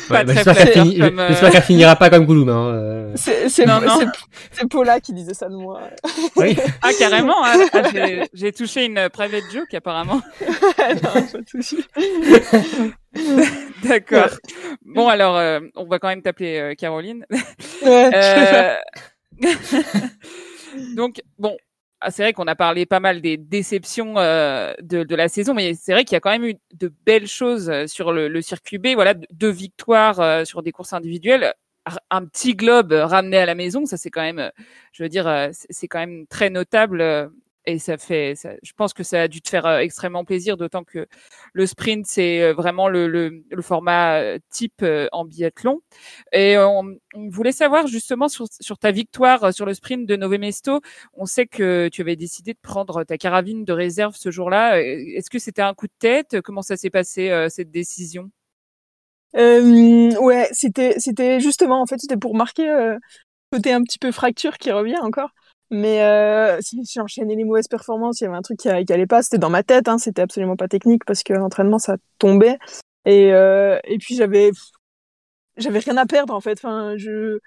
Bah, 0.10 0.24
j'espère 0.26 0.56
qu'elle 0.56 0.64
flatteur 0.66 0.86
finit- 0.86 1.00
comme, 1.00 1.20
euh, 1.20 1.28
j'espère 1.28 1.52
qu'elle 1.52 1.62
finira 1.62 1.96
pas 1.96 2.10
comme 2.10 2.26
Gollum. 2.26 2.50
Hein. 2.50 2.68
euh. 2.74 3.12
C'est 3.16 3.48
c'est 3.48 3.66
Non, 3.66 3.80
non. 3.80 4.00
c'est- 4.00 4.08
c'est 4.54 4.68
Paula 4.68 5.00
qui 5.00 5.14
disait 5.14 5.36
ça 5.36 5.50
de 5.50 5.56
moi. 5.56 5.82
Oui. 6.36 6.58
Ah 6.82 6.90
carrément, 6.98 7.46
hein. 7.46 7.64
Ah, 7.74 7.82
j'ai- 7.94 8.24
j'ai 8.34 8.52
touché 8.52 8.86
une 8.86 9.08
private 9.10 9.44
joke 9.54 9.72
apparemment. 9.76 10.22
D'accord. 13.84 14.30
Bon 14.86 15.08
alors, 15.10 15.38
euh, 15.38 15.60
on 15.76 15.86
va 15.86 16.00
quand 16.00 16.08
même 16.08 16.22
t'appeler 16.22 16.58
euh, 16.60 16.74
Caroline. 16.76 17.26
Ouais. 17.84 18.10
Euh, 18.14 18.76
Donc 20.96 21.22
bon, 21.38 21.58
ah, 22.02 22.12
c'est 22.12 22.24
vrai 22.24 22.34
qu'on 22.34 22.48
a 22.48 22.56
parlé 22.56 22.86
pas 22.86 23.02
mal 23.02 23.22
des 23.22 23.36
déceptions 23.36 24.18
euh, 24.18 24.74
de, 24.82 25.16
la 25.16 25.28
saison, 25.28 25.54
mais 25.54 25.74
c'est 25.74 25.92
vrai 25.92 26.06
qu'il 26.06 26.16
y 26.16 26.18
a 26.18 26.22
quand 26.22 26.32
même 26.32 26.46
eu 26.46 26.56
de 26.74 26.92
belles 27.06 27.28
choses 27.28 27.70
euh, 27.70 27.88
sur 27.88 28.14
le, 28.14 28.42
circuit 28.42 28.78
B. 28.78 28.88
Voilà, 28.94 29.16
deux- 29.32 29.50
victoires 29.50 30.20
euh, 30.22 30.46
sur 30.46 30.64
des 30.64 30.72
courses 30.72 30.94
individuelles, 30.94 31.54
un 32.10 32.26
petit 32.26 32.56
globe 32.56 32.94
ramené 32.94 33.38
à 33.38 33.46
la 33.46 33.56
maison, 33.56 33.86
ça 33.86 33.98
c'est 33.98 34.12
quand 34.12 34.22
même, 34.22 34.52
je 34.94 35.04
veux 35.04 35.10
dire, 35.10 35.50
c'est 35.52 35.88
quand 35.88 36.00
même 36.00 36.28
très 36.28 36.50
notable. 36.50 37.32
Et 37.70 37.80
ça 37.80 37.98
fait, 37.98 38.36
je 38.62 38.74
pense 38.74 38.94
que 38.94 39.04
ça 39.04 39.24
a 39.24 39.28
dû 39.28 39.42
te 39.42 39.50
faire 39.50 39.66
euh, 39.66 39.80
extrêmement 39.80 40.26
plaisir, 40.26 40.58
d'autant 40.58 40.84
que 40.84 41.08
le 41.54 41.66
sprint 41.66 42.06
c'est 42.06 42.42
euh, 42.42 42.54
vraiment 42.54 42.88
le, 42.90 43.44
format 43.62 44.20
euh, 44.20 44.40
type 44.52 44.86
en 45.12 45.26
biathlon. 45.26 45.82
Et 46.32 46.58
on, 46.58 46.98
voulait 47.30 47.52
savoir 47.52 47.88
justement 47.88 48.28
sur, 48.30 48.48
ta 48.80 48.92
victoire 48.92 49.54
sur 49.54 49.66
le 49.66 49.74
sprint 49.74 50.06
de 50.08 50.16
Nové 50.16 50.38
Mesto. 50.38 50.82
On 51.14 51.26
sait 51.26 51.48
que 51.48 51.90
tu 51.92 52.02
avais 52.02 52.16
décidé 52.16 52.54
de 52.54 52.60
prendre 52.62 53.04
ta 53.04 53.18
carabine 53.18 53.66
de 53.66 53.74
réserve 53.74 54.16
ce 54.16 54.32
jour-là. 54.32 54.82
Est-ce 54.82 55.30
que 55.30 55.40
c'était 55.40 55.62
un 55.62 55.74
coup 55.74 55.88
de 55.88 55.94
tête? 56.00 56.42
Comment 56.42 56.62
ça 56.62 56.78
s'est 56.78 56.90
passé 56.90 57.48
cette 57.50 57.72
décision? 57.72 58.32
Euh, 59.36 60.16
ouais, 60.20 60.50
c'était 60.52 60.96
c'était 61.00 61.40
justement 61.40 61.82
en 61.82 61.86
fait 61.86 62.00
c'était 62.00 62.18
pour 62.18 62.36
marquer 62.36 62.70
euh, 62.70 62.98
côté 63.52 63.72
un 63.72 63.84
petit 63.84 64.00
peu 64.00 64.12
fracture 64.12 64.58
qui 64.58 64.72
revient 64.72 64.98
encore. 65.02 65.30
Mais 65.72 66.04
euh, 66.04 66.60
si 66.62 66.84
j'ai 66.84 67.00
enchaîné 67.00 67.36
les 67.36 67.44
mauvaises 67.44 67.68
performances, 67.68 68.22
il 68.22 68.24
y 68.26 68.28
avait 68.28 68.38
un 68.38 68.42
truc 68.42 68.60
qui, 68.60 68.70
qui 68.86 68.94
allait 68.94 69.08
pas. 69.08 69.22
C'était 69.22 69.38
dans 69.38 69.50
ma 69.50 69.64
tête, 69.64 69.88
hein, 69.88 69.98
c'était 69.98 70.22
absolument 70.22 70.56
pas 70.56 70.68
technique 70.68 71.06
parce 71.06 71.24
que 71.24 71.34
l'entraînement 71.34 71.80
ça 71.80 71.98
tombait. 72.18 72.58
Et 73.06 73.34
euh, 73.34 73.80
et 73.86 73.98
puis 74.00 74.16
j'avais 74.16 74.52
j'avais 75.58 75.80
rien 75.80 75.98
à 75.98 76.06
perdre 76.06 76.34
en 76.34 76.42
fait. 76.42 76.60
Enfin, 76.64 76.96
je 76.98 77.40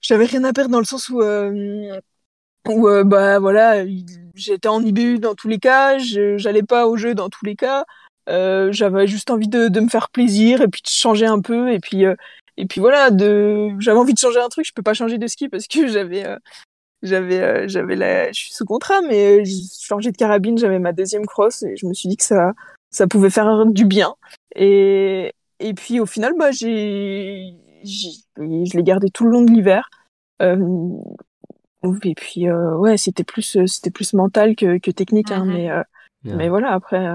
j'avais 0.00 0.26
rien 0.26 0.44
à 0.44 0.52
perdre 0.52 0.70
dans 0.70 0.78
le 0.78 0.84
sens 0.84 1.08
où 1.08 1.20
euh, 1.22 2.00
où 2.68 2.88
euh, 2.88 3.04
bah 3.04 3.38
voilà, 3.38 3.84
j'étais 4.34 4.68
en 4.68 4.82
IBU 4.82 5.18
dans 5.18 5.34
tous 5.34 5.48
les 5.48 5.58
cas, 5.58 5.98
j'allais 5.98 6.62
pas 6.62 6.86
au 6.86 6.96
jeu 6.96 7.14
dans 7.14 7.28
tous 7.30 7.44
les 7.44 7.56
cas. 7.56 7.84
Euh, 8.28 8.72
j'avais 8.72 9.06
juste 9.06 9.30
envie 9.30 9.48
de, 9.48 9.68
de, 9.68 9.80
me 9.80 9.88
faire 9.88 10.10
plaisir 10.10 10.60
et 10.60 10.68
puis 10.68 10.82
de 10.82 10.88
changer 10.88 11.24
un 11.24 11.40
peu 11.40 11.72
et 11.72 11.78
puis 11.80 12.04
euh, 12.04 12.14
et 12.58 12.66
puis 12.66 12.78
voilà 12.78 13.10
de 13.10 13.70
j'avais 13.78 13.98
envie 13.98 14.12
de 14.12 14.18
changer 14.18 14.38
un 14.38 14.50
truc 14.50 14.66
je 14.66 14.72
peux 14.74 14.82
pas 14.82 14.92
changer 14.92 15.16
de 15.16 15.26
ski 15.26 15.48
parce 15.48 15.66
que 15.66 15.86
j'avais 15.88 16.26
euh, 16.26 16.36
j'avais 17.02 17.40
euh, 17.40 17.68
j'avais 17.68 17.96
la 17.96 18.32
je 18.32 18.38
suis 18.40 18.52
sous 18.52 18.64
contrat 18.64 19.00
mais 19.02 19.44
j'ai 19.44 19.62
changé 19.80 20.10
de 20.10 20.16
carabine 20.16 20.58
j'avais 20.58 20.78
ma 20.78 20.92
deuxième 20.92 21.26
cross 21.26 21.62
et 21.62 21.76
je 21.76 21.86
me 21.86 21.94
suis 21.94 22.08
dit 22.08 22.16
que 22.16 22.24
ça 22.24 22.52
ça 22.90 23.06
pouvait 23.06 23.30
faire 23.30 23.66
du 23.66 23.84
bien. 23.84 24.14
Et 24.54 25.34
et 25.60 25.74
puis 25.74 26.00
au 26.00 26.06
final 26.06 26.34
bah 26.38 26.50
j'ai 26.50 27.54
je 27.84 28.76
l'ai 28.76 28.82
gardé 28.82 29.08
tout 29.10 29.24
le 29.24 29.30
long 29.30 29.42
de 29.42 29.50
l'hiver. 29.50 29.88
Et 30.40 32.14
puis 32.14 32.50
ouais 32.50 32.96
c'était 32.96 33.24
plus 33.24 33.58
c'était 33.66 33.90
plus 33.90 34.14
mental 34.14 34.56
que, 34.56 34.78
que 34.78 34.90
technique 34.90 35.30
hein, 35.30 35.46
mm-hmm. 35.46 35.84
mais 36.24 36.34
mais 36.36 36.48
voilà 36.48 36.72
après 36.72 37.06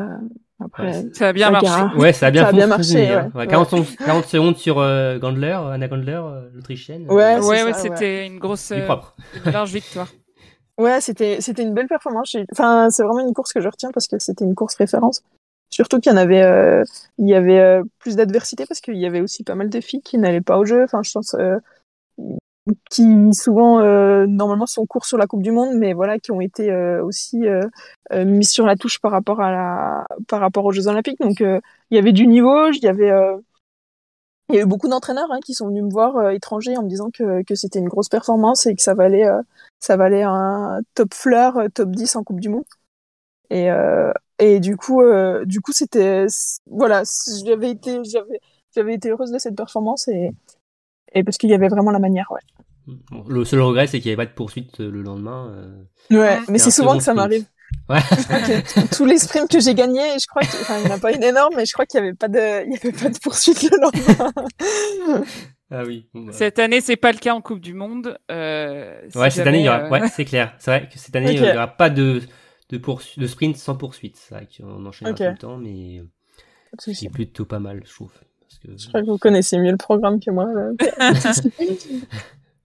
après, 0.66 1.06
ça 1.14 1.30
a 1.30 1.34
bien 1.34 1.52
marché. 1.52 1.98
Ouais, 1.98 2.14
ça 2.14 2.28
a 2.28 2.32
bien, 2.32 2.44
ça 2.44 2.50
a 2.50 2.52
bien 2.52 2.68
marché. 2.68 3.10
Hein. 3.10 3.32
Ouais. 3.36 3.48
40, 3.48 3.98
40, 3.98 4.26
secondes 4.26 4.58
sur 4.58 4.80
euh, 4.80 5.20
Gandler, 5.20 5.58
Anna 5.72 5.88
Gandler, 5.88 6.22
euh, 6.24 6.50
l'Autrichienne. 6.54 7.06
Ouais, 7.10 7.40
ouais, 7.40 7.64
ouais 7.64 7.74
c'était 7.74 8.26
une 8.26 8.40
grosse, 8.40 8.72
euh, 8.72 8.88
une 9.46 9.52
large 9.52 9.72
victoire. 9.72 10.08
Ouais, 10.80 11.02
c'était 11.02 11.40
c'était 11.40 11.62
une 11.62 11.76
belle 11.76 11.88
performance. 11.88 12.36
Enfin, 12.52 12.90
c'est 12.90 13.04
vraiment 13.04 13.20
une 13.20 13.34
course 13.34 13.54
que 13.54 13.62
je 13.62 13.68
retiens 13.68 13.92
parce 13.94 14.08
que 14.08 14.18
c'était 14.18 14.44
une 14.44 14.56
course 14.56 14.74
référence. 14.74 15.22
Surtout 15.70 16.00
qu'il 16.00 16.12
y 16.12 16.16
en 16.16 16.18
avait, 16.18 16.44
euh, 16.44 16.84
il 17.20 17.28
y 17.28 17.36
avait 17.36 17.60
euh, 17.60 17.84
plus 18.00 18.16
d'adversité 18.16 18.66
parce 18.68 18.80
qu'il 18.80 18.98
y 18.98 19.06
avait 19.06 19.22
aussi 19.22 19.44
pas 19.44 19.56
mal 19.56 19.70
de 19.70 19.82
filles 19.82 20.02
qui 20.02 20.18
n'allaient 20.18 20.42
pas 20.42 20.58
au 20.58 20.66
jeu. 20.66 20.84
Enfin, 20.84 21.04
je 21.04 21.12
pense 21.12 21.36
qui 22.90 23.34
souvent 23.34 23.80
euh, 23.80 24.26
normalement 24.26 24.66
sont 24.66 24.86
courts 24.86 25.06
sur 25.06 25.18
la 25.18 25.28
Coupe 25.28 25.42
du 25.42 25.52
Monde, 25.52 25.76
mais 25.76 25.94
voilà, 25.94 26.20
qui 26.20 26.32
ont 26.32 26.42
été 26.42 26.72
euh, 26.72 27.04
aussi 27.04 27.46
euh, 27.46 27.62
euh 28.14 28.26
mis 28.26 28.46
sur 28.46 28.66
la 28.66 28.76
touche 28.76 29.00
par 29.00 29.12
rapport 29.12 29.42
à 29.42 29.52
la, 29.52 30.08
par 30.28 30.40
rapport 30.40 30.66
aux 30.66 30.72
Jeux 30.72 30.88
Olympiques. 30.88 31.20
Donc 31.20 31.40
il 31.42 31.62
y 31.92 31.98
avait 31.98 32.14
du 32.14 32.28
niveau, 32.28 32.70
il 32.70 32.84
y 32.84 32.88
avait, 32.88 33.12
il 34.50 34.56
y 34.56 34.60
a 34.60 34.62
eu 34.62 34.66
beaucoup 34.66 34.88
d'entraîneurs 34.88 35.32
hein, 35.32 35.40
qui 35.46 35.54
sont 35.54 35.68
venus 35.68 35.84
me 35.84 35.90
voir 35.92 36.32
étrangers 36.32 36.78
en 36.78 36.84
me 36.84 36.90
disant 36.90 37.10
que, 37.12 37.44
que 37.44 37.56
c'était 37.56 37.80
une 37.80 37.90
grosse 37.90 38.10
performance 38.10 38.66
et 38.66 38.76
que 38.76 38.82
ça 38.82 38.94
valait, 38.94 39.28
ça 39.80 39.98
valait 39.98 40.24
un 40.24 40.80
top 40.96 41.14
fleur, 41.14 41.60
top 41.74 41.92
10 41.92 42.16
en 42.16 42.24
Coupe 42.24 42.40
du 42.40 42.50
Monde. 42.50 42.66
Et, 43.50 43.68
et 44.40 44.60
du 44.60 44.78
coup, 44.78 45.02
du 45.46 45.62
coup, 45.62 45.74
c'était, 45.74 46.28
voilà, 46.68 47.04
j'avais 47.46 47.72
été, 47.72 48.04
j'avais, 48.06 48.40
j'avais 48.76 48.94
été 48.96 49.10
heureuse 49.10 49.32
de 49.32 49.38
cette 49.38 49.56
performance 49.56 50.08
et 50.08 50.32
et 51.14 51.24
parce 51.24 51.38
qu'il 51.38 51.50
y 51.50 51.54
avait 51.54 51.68
vraiment 51.68 51.92
la 51.92 52.00
manière, 52.00 52.32
ouais. 52.32 52.96
le 53.28 53.46
seul 53.46 53.62
regret, 53.62 53.88
c'est 53.88 54.00
qu'il 54.00 54.10
n'y 54.10 54.14
avait 54.14 54.26
pas 54.26 54.30
de 54.30 54.36
poursuite 54.36 54.80
euh, 54.80 54.90
le 54.90 55.02
lendemain. 55.02 55.54
Euh... 56.12 56.20
Ouais, 56.20 56.40
mais 56.50 56.58
c'est 56.58 56.72
souvent 56.72 56.98
que 56.98 57.04
ça 57.04 57.14
m'arrive. 57.14 57.46
Ouais. 57.90 58.00
tous 58.96 59.06
les 59.06 59.18
sprints 59.18 59.50
que 59.50 59.60
j'ai 59.60 59.74
gagnés, 59.74 60.20
je 60.20 60.28
crois 60.28 60.44
enfin, 60.44 60.78
il 60.78 60.86
n'y 60.86 60.92
en 60.92 60.96
a 60.96 61.00
pas 61.00 61.12
une 61.12 61.24
énorme, 61.24 61.54
mais 61.56 61.66
je 61.66 61.74
crois 61.74 61.86
qu'il 61.86 62.02
n'y 62.02 62.08
avait 62.08 62.16
pas 62.16 62.28
de, 62.28 62.66
il 62.66 62.74
y 62.74 62.78
avait 62.78 62.92
pas 62.92 63.10
de 63.10 63.18
poursuite 63.18 63.64
le 63.64 63.78
lendemain. 63.82 64.32
ah 65.72 65.84
oui. 65.84 66.08
Bah. 66.14 66.32
Cette 66.32 66.60
année, 66.60 66.82
c'est 66.82 66.96
pas 66.98 67.12
le 67.12 67.18
cas 67.18 67.34
en 67.34 67.42
Coupe 67.42 67.62
du 67.62 67.74
Monde. 67.74 68.18
Euh, 68.32 69.02
ouais, 69.16 69.30
cette 69.30 69.48
année, 69.48 69.60
il 69.60 69.66
y 69.66 69.70
aura, 69.70 69.90
ouais, 69.90 70.08
c'est 70.10 70.26
clair. 70.26 70.54
C'est 70.60 70.72
vrai 70.72 70.88
que 70.88 71.00
cette 71.00 71.16
année, 71.16 71.34
il 71.34 71.42
n'y 71.42 71.52
aura 71.52 71.68
pas 71.68 71.90
de, 71.90 72.22
de, 72.70 72.78
poursuite, 72.78 73.20
de 73.20 73.28
sprint 73.28 73.58
sans 73.58 73.76
poursuite. 73.76 74.18
C'est 74.18 74.36
vrai 74.36 74.48
qu'on 74.56 74.86
enchaînera 74.86 75.16
tout 75.16 75.24
le 75.24 75.38
temps, 75.38 75.58
mais 75.58 76.04
c'est 76.78 77.10
plutôt 77.10 77.46
pas 77.46 77.60
mal, 77.60 77.82
je 77.86 77.94
trouve. 77.94 78.12
Je 78.66 78.88
crois 78.88 79.02
que 79.02 79.08
vous 79.08 79.18
connaissez 79.20 79.58
mieux 79.58 79.72
le 79.72 79.78
programme 79.78 80.20
que 80.20 80.32
moi. 80.32 80.48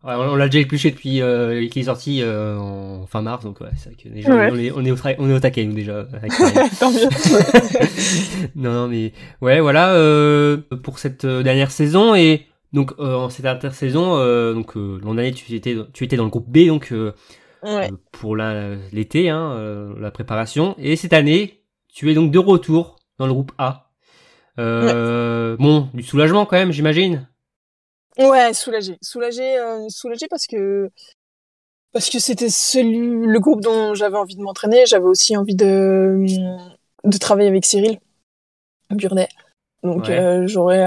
Ouais, 0.04 0.14
on 0.14 0.36
l'a 0.36 0.46
déjà 0.46 0.60
épluché 0.60 0.92
depuis 0.92 1.20
euh, 1.20 1.66
qu'il 1.68 1.82
est 1.82 1.86
sorti 1.86 2.22
euh, 2.22 2.56
en 2.56 3.06
fin 3.06 3.20
mars, 3.20 3.42
donc 3.42 3.60
ouais, 3.60 3.70
c'est 3.76 3.88
vrai 3.88 3.98
que 4.00 4.08
déjà, 4.08 4.32
ouais. 4.32 4.48
on, 4.52 4.56
est, 4.56 4.70
on, 4.70 4.84
est 4.84 4.92
au 4.92 4.96
on 5.18 5.28
est 5.28 5.34
au 5.34 5.40
taquet 5.40 5.64
nous 5.64 5.74
déjà. 5.74 6.04
Tant 6.80 6.92
mieux. 6.92 7.08
non, 8.54 8.72
non, 8.72 8.88
mais 8.88 9.12
ouais, 9.40 9.58
voilà 9.58 9.94
euh, 9.94 10.58
pour 10.84 11.00
cette 11.00 11.24
euh, 11.24 11.42
dernière 11.42 11.72
saison 11.72 12.14
et 12.14 12.46
donc 12.72 12.92
euh, 13.00 13.16
en 13.16 13.28
cette 13.28 13.46
intersaison, 13.46 14.16
euh, 14.18 14.54
donc 14.54 14.76
l'an 14.76 15.14
dernier 15.14 15.32
tu 15.32 15.52
étais 15.52 15.76
tu 15.92 16.04
étais 16.04 16.16
dans 16.16 16.24
le 16.24 16.30
groupe 16.30 16.48
B 16.48 16.68
donc 16.68 16.94
ouais. 17.64 17.90
pour 18.12 18.36
l'été, 18.36 19.30
hein, 19.30 19.90
la 19.98 20.12
préparation 20.12 20.76
et 20.78 20.94
cette 20.94 21.12
année 21.12 21.64
tu 21.92 22.08
es 22.08 22.14
donc 22.14 22.30
de 22.30 22.38
retour 22.38 23.00
dans 23.18 23.26
le 23.26 23.32
groupe 23.32 23.50
A. 23.58 23.87
Euh, 24.58 25.56
Bon, 25.58 25.88
du 25.94 26.02
soulagement 26.02 26.46
quand 26.46 26.56
même, 26.56 26.72
j'imagine. 26.72 27.26
Ouais, 28.18 28.52
soulagé, 28.52 28.98
soulagé, 29.00 29.58
euh, 29.58 29.88
soulagé 29.88 30.26
parce 30.28 30.46
que 30.46 30.90
parce 31.92 32.10
que 32.10 32.18
c'était 32.18 32.50
celui 32.50 33.26
le 33.26 33.40
groupe 33.40 33.60
dont 33.60 33.94
j'avais 33.94 34.16
envie 34.16 34.34
de 34.34 34.42
m'entraîner. 34.42 34.86
J'avais 34.86 35.04
aussi 35.04 35.36
envie 35.36 35.54
de 35.54 36.26
de 37.04 37.18
travailler 37.18 37.48
avec 37.48 37.64
Cyril 37.64 37.98
Burnet. 38.90 39.28
Donc 39.84 40.08
ouais. 40.08 40.18
euh, 40.18 40.46
j'aurais 40.46 40.86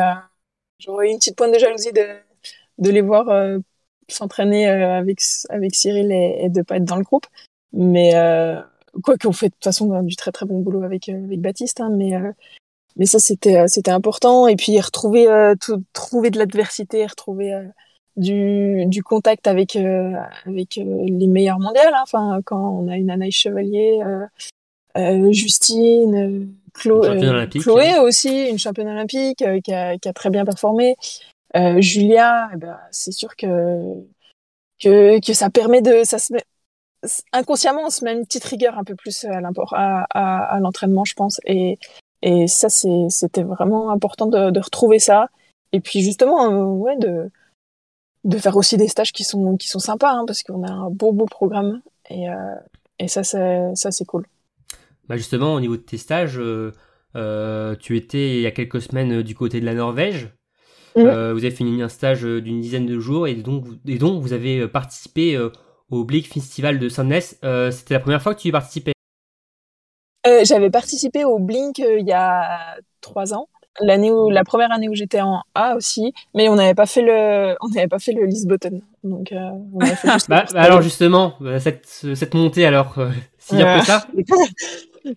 j'aurais 0.80 1.10
une 1.10 1.18
petite 1.18 1.38
pointe 1.38 1.54
de 1.54 1.60
jalousie 1.60 1.94
de 1.94 2.18
de 2.80 2.90
les 2.90 3.02
voir 3.02 3.28
s'entraîner 4.10 4.68
avec 4.68 5.22
avec 5.50 5.74
Cyril 5.74 6.12
et, 6.12 6.46
et 6.46 6.50
de 6.50 6.62
pas 6.62 6.78
être 6.78 6.86
dans 6.86 6.98
le 6.98 7.04
groupe. 7.04 7.28
Mais 7.72 8.12
quoi 9.04 9.18
qu'on 9.18 9.32
fait 9.32 9.48
de 9.48 9.54
toute 9.54 9.64
façon 9.64 10.04
du 10.04 10.18
très 10.18 10.34
très 10.34 10.46
bon 10.46 10.60
boulot 10.60 10.84
avec 10.84 11.08
avec 11.08 11.40
Baptiste, 11.40 11.80
hein, 11.80 11.90
mais 11.94 12.12
mais 12.96 13.06
ça 13.06 13.20
c'était 13.20 13.58
euh, 13.58 13.66
c'était 13.68 13.92
important 13.92 14.48
et 14.48 14.56
puis 14.56 14.80
retrouver 14.80 15.28
euh, 15.28 15.56
tout, 15.60 15.84
trouver 15.94 16.30
de 16.30 16.38
l'adversité 16.38 17.06
retrouver 17.06 17.54
euh, 17.54 17.64
du, 18.18 18.86
du 18.88 19.04
contact 19.04 19.48
avec 19.48 19.76
euh, 19.76 20.14
avec 20.46 20.76
les 20.76 21.28
meilleurs 21.28 21.60
mondiales 21.60 21.94
hein. 21.94 22.04
enfin 22.04 22.42
quand 22.46 22.60
on 22.60 22.88
a 22.90 22.98
une 22.98 23.10
Anaïs 23.10 23.36
Chevalier 23.36 24.02
Justine 25.32 26.54
Chlo 26.78 27.02
Chloé 27.62 27.90
hein. 27.90 28.02
aussi 28.02 28.50
une 28.50 28.60
championne 28.60 28.90
olympique 28.90 29.38
qui 29.38 29.74
a, 29.74 29.98
qui, 29.98 30.10
a, 30.10 30.14
très 30.14 30.30
bien 30.30 30.44
performé 30.44 30.96
Julia 31.78 32.50
eh 32.54 32.58
ben, 32.58 32.78
c'est 32.92 33.14
sûr 33.14 33.36
que 33.38 33.96
que 34.82 35.26
que 35.26 35.34
ça 35.34 35.50
permet 35.50 35.82
de 35.82 36.04
ça 36.04 36.20
se 36.20 36.34
met 36.34 36.44
inconsciemment 37.32 37.84
on 37.86 37.90
se 37.90 38.04
met 38.04 38.14
une 38.14 38.26
petite 38.26 38.44
rigueur 38.44 38.78
un 38.78 38.84
peu 38.84 38.96
plus 38.96 39.24
à 39.24 39.40
à, 39.40 40.06
à, 40.14 40.56
à 40.56 40.60
l'entraînement 40.60 41.06
je 41.06 41.14
pense 41.14 41.40
et 41.46 41.80
et 42.22 42.48
ça, 42.48 42.70
c'était 42.70 43.44
vraiment 43.44 43.90
important 43.90 44.28
de, 44.28 44.52
de, 44.52 44.60
retrouver 44.60 45.00
ça. 45.00 45.28
Et 45.72 45.80
puis 45.80 46.02
justement, 46.02 46.52
euh, 46.52 46.66
ouais, 46.66 46.98
de, 46.98 47.32
de 48.24 48.38
faire 48.38 48.58
aussi 48.58 48.78
des 48.78 48.88
stages 48.88 49.12
qui 49.12 49.24
sont, 49.24 49.58
qui 49.58 49.68
sont 49.68 49.80
sympas, 49.80 50.12
hein, 50.12 50.26
parce 50.28 50.44
qu'on 50.44 50.64
a 50.64 50.72
un 50.72 50.90
beau, 50.90 51.12
beau 51.12 51.26
programme. 51.26 51.82
Et, 52.10 52.30
euh, 52.30 52.56
et 53.00 53.08
ça, 53.08 53.24
c'est 53.24 54.06
cool. 54.06 54.26
Bah 55.08 55.18
justement, 55.18 55.56
au 55.56 55.60
niveau 55.60 55.78
de 55.78 55.82
tes 55.82 55.98
stages, 55.98 56.38
euh, 56.38 56.74
euh, 57.16 57.76
tu 57.76 57.98
étais 57.98 58.36
il 58.36 58.42
y 58.42 58.48
a 58.48 58.52
quelques 58.52 58.82
semaines 58.82 59.24
du 59.24 59.36
côté 59.36 59.60
de 59.60 59.66
la 59.66 59.74
Norvège. 59.74 60.30
Mmh. 60.96 61.04
Vous 61.04 61.46
avez 61.46 61.52
fini 61.52 61.82
un 61.82 61.88
stage 61.88 62.24
d'une 62.24 62.60
dizaine 62.60 62.86
de 62.86 63.00
jours 63.00 63.26
et 63.26 63.36
donc, 63.36 63.66
et 63.88 63.98
donc 63.98 64.22
vous 64.22 64.34
avez 64.34 64.68
participé 64.68 65.40
au 65.90 66.04
Blick 66.04 66.28
Festival 66.28 66.80
de 66.80 66.90
Sandnes. 66.90 67.22
C'était 67.72 67.94
la 67.94 68.02
première 68.02 68.22
fois 68.22 68.36
que 68.36 68.42
tu 68.42 68.50
y 68.50 68.52
participais? 68.52 68.92
Euh, 70.28 70.42
J'avais 70.44 70.70
participé 70.70 71.26
au 71.26 71.40
Blink 71.40 71.80
euh, 71.80 72.00
il 72.00 72.08
y 72.08 72.14
a 72.14 72.78
trois 73.02 73.34
ans. 73.34 73.48
L'année 73.80 74.12
où, 74.12 74.30
la 74.30 74.44
première 74.44 74.72
année 74.72 74.90
où 74.90 74.96
j'étais 74.96 75.22
en 75.22 75.44
A 75.56 75.76
aussi, 75.76 76.14
mais 76.36 76.50
on 76.50 76.56
n'avait 76.56 76.74
pas 76.74 76.86
fait 76.86 77.02
le, 77.02 77.56
on 77.62 77.70
n'avait 77.70 77.88
pas 77.88 78.00
fait 78.00 78.12
le 78.12 78.26
Lisbottom. 78.26 78.82
Donc, 79.04 79.32
euh, 79.32 79.38
on 79.74 79.80
avait 79.80 79.96
fait 79.96 80.12
juste 80.14 80.30
bah, 80.30 80.46
alors 80.56 80.82
justement, 80.82 81.36
euh, 81.42 81.58
cette, 81.58 81.86
cette 81.88 82.34
montée 82.34 82.66
alors, 82.66 82.96
euh, 82.98 83.10
s'il 83.40 83.60
y 83.60 83.64
a 83.64 83.80
peu 83.80 83.86
ça. 83.86 84.06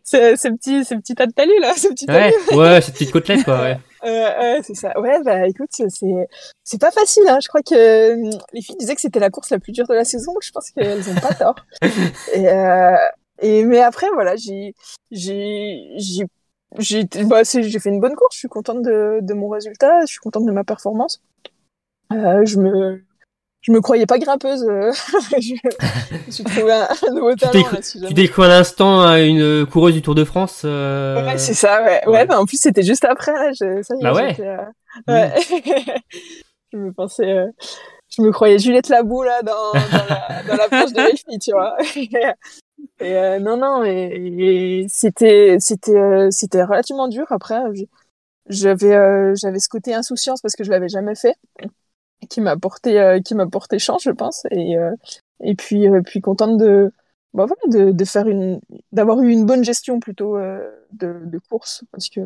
ce, 0.05 0.37
ce 0.37 0.49
petit, 0.55 0.85
ce 0.85 0.95
petit 0.95 1.17
tas 1.17 1.27
de 1.27 1.33
talus 1.33 1.59
là, 1.61 1.73
ce 1.77 1.89
petit 1.89 2.07
ouais, 2.09 2.33
ouais, 2.57 2.81
cette 2.81 2.95
petite 2.95 3.11
côtelette 3.11 3.45
quoi. 3.45 3.61
Ouais. 3.61 3.79
Euh, 4.07 4.61
c'est 4.63 4.75
ça. 4.75 5.01
Ouais, 5.01 5.23
bah 5.25 5.49
écoute, 5.49 5.71
c'est 5.71 5.89
c'est 6.63 6.79
pas 6.79 6.91
facile. 6.91 7.23
Hein. 7.27 7.39
Je 7.43 7.49
crois 7.49 7.63
que 7.63 8.17
les 8.53 8.61
filles 8.61 8.77
disaient 8.79 8.95
que 8.95 9.01
c'était 9.01 9.19
la 9.19 9.31
course 9.31 9.49
la 9.49 9.59
plus 9.59 9.73
dure 9.73 9.87
de 9.87 9.95
la 9.95 10.05
saison. 10.05 10.33
Je 10.43 10.51
pense 10.51 10.71
qu'elles 10.71 11.09
ont 11.09 11.15
pas 11.15 11.33
tort. 11.33 11.55
Et, 12.35 12.47
euh, 12.47 12.97
Et 13.45 13.65
mais 13.65 13.81
après 13.81 14.07
voilà, 14.15 14.37
j'ai 14.37 14.75
j'ai 15.11 15.79
j'ai 15.99 16.25
j'ai 16.79 17.05
bah, 17.25 17.43
j'ai 17.45 17.79
fait 17.79 17.91
une 17.91 18.01
bonne 18.01 18.15
course. 18.15 18.35
Je 18.35 18.39
suis 18.41 18.49
contente 18.49 18.83
de, 18.83 19.19
de 19.21 19.35
mon 19.35 19.49
résultat. 19.49 20.01
Je 20.03 20.07
suis 20.13 20.19
contente 20.21 20.47
de 20.47 20.53
ma 20.53 20.65
performance. 20.65 21.21
Euh, 22.13 22.45
je 22.45 22.59
me 22.59 23.03
je 23.61 23.73
me 23.73 23.81
croyais 23.81 24.07
pas 24.07 24.19
grimpeuse. 24.19 24.63
euh, 24.65 24.91
je, 25.41 25.55
je 26.29 26.43
trouvé 26.43 26.73
un, 26.73 26.89
un 27.09 27.11
nouveau 27.15 27.33
Tu 27.33 27.39
talent. 27.39 27.53
t'es 27.53 27.77
là, 27.77 27.83
si 27.83 28.01
Tu 28.01 28.15
découvres 28.15 28.47
à 28.47 28.49
l'instant 28.49 29.01
hein, 29.01 29.23
une 29.25 29.67
coureuse 29.67 29.95
du 29.95 30.03
Tour 30.03 30.15
de 30.15 30.25
France. 30.25 30.63
euh, 30.65 31.25
Ouais, 31.25 31.39
c'est 31.39 31.55
ça, 31.55 31.83
ouais. 31.83 32.01
Ouais, 32.07 32.13
ouais. 32.13 32.27
bah, 32.27 32.39
en 32.41 32.47
plus, 32.47 32.59
c'était 32.61 32.83
juste 32.83 33.05
après, 33.05 33.33
là. 33.33 33.51
Je, 33.53 33.83
ça 33.83 33.95
y 33.95 33.99
est, 33.99 34.03
Bah 34.03 34.13
ouais. 34.15 34.37
euh, 34.41 34.57
ouais. 35.09 35.35
je 36.73 36.79
me 36.79 36.93
pensais, 36.93 37.31
euh, 37.31 37.47
je 38.11 38.21
me 38.23 38.31
croyais 38.33 38.59
Juliette 38.59 38.89
Labou, 38.91 39.23
là, 39.23 39.43
dans, 39.43 39.73
dans 39.73 39.79
la, 40.09 40.43
dans 40.47 40.57
la 40.57 40.69
planche 40.69 40.93
de 40.93 41.01
Elfie, 41.01 41.39
tu 41.39 41.53
vois. 41.53 41.77
euh, 43.03 43.39
non, 43.41 43.57
non, 43.57 43.85
et, 43.85 44.87
c'était, 44.89 45.57
c'était, 45.61 45.97
euh, 45.97 46.31
c'était 46.31 46.63
relativement 46.65 47.09
dur. 47.09 47.27
Après, 47.31 47.61
j'ai- 47.75 47.89
j'avais, 48.49 48.95
euh, 48.95 49.35
j'avais 49.37 49.61
ce 49.61 49.69
côté 49.69 49.95
insouciance 49.95 50.43
parce 50.43 50.57
que 50.57 50.65
je 50.65 50.71
l'avais 50.71 50.89
jamais 50.89 51.15
fait, 51.17 51.37
qui 52.31 52.41
m'a 52.41 52.57
porté, 52.57 53.01
euh, 53.01 53.21
qui 53.21 53.35
m'a 53.35 53.47
porté 53.47 53.79
chance, 53.79 54.05
je 54.05 54.11
pense. 54.11 54.47
Et, 54.51 54.77
euh, 54.79 54.93
et 55.43 55.55
puis, 55.55 55.89
euh, 55.89 56.03
puis 56.03 56.21
contente 56.21 56.59
bah 57.35 57.47
de, 57.71 57.93
de 57.93 58.05
faire 58.05 58.29
une, 58.29 58.61
d'avoir 58.93 59.21
eu 59.23 59.31
une 59.33 59.47
bonne 59.47 59.65
gestion 59.65 60.01
plutôt 60.01 60.37
euh, 60.39 60.61
de, 60.93 61.21
de 61.27 61.39
course 61.51 61.85
parce 61.93 62.09
que 62.11 62.21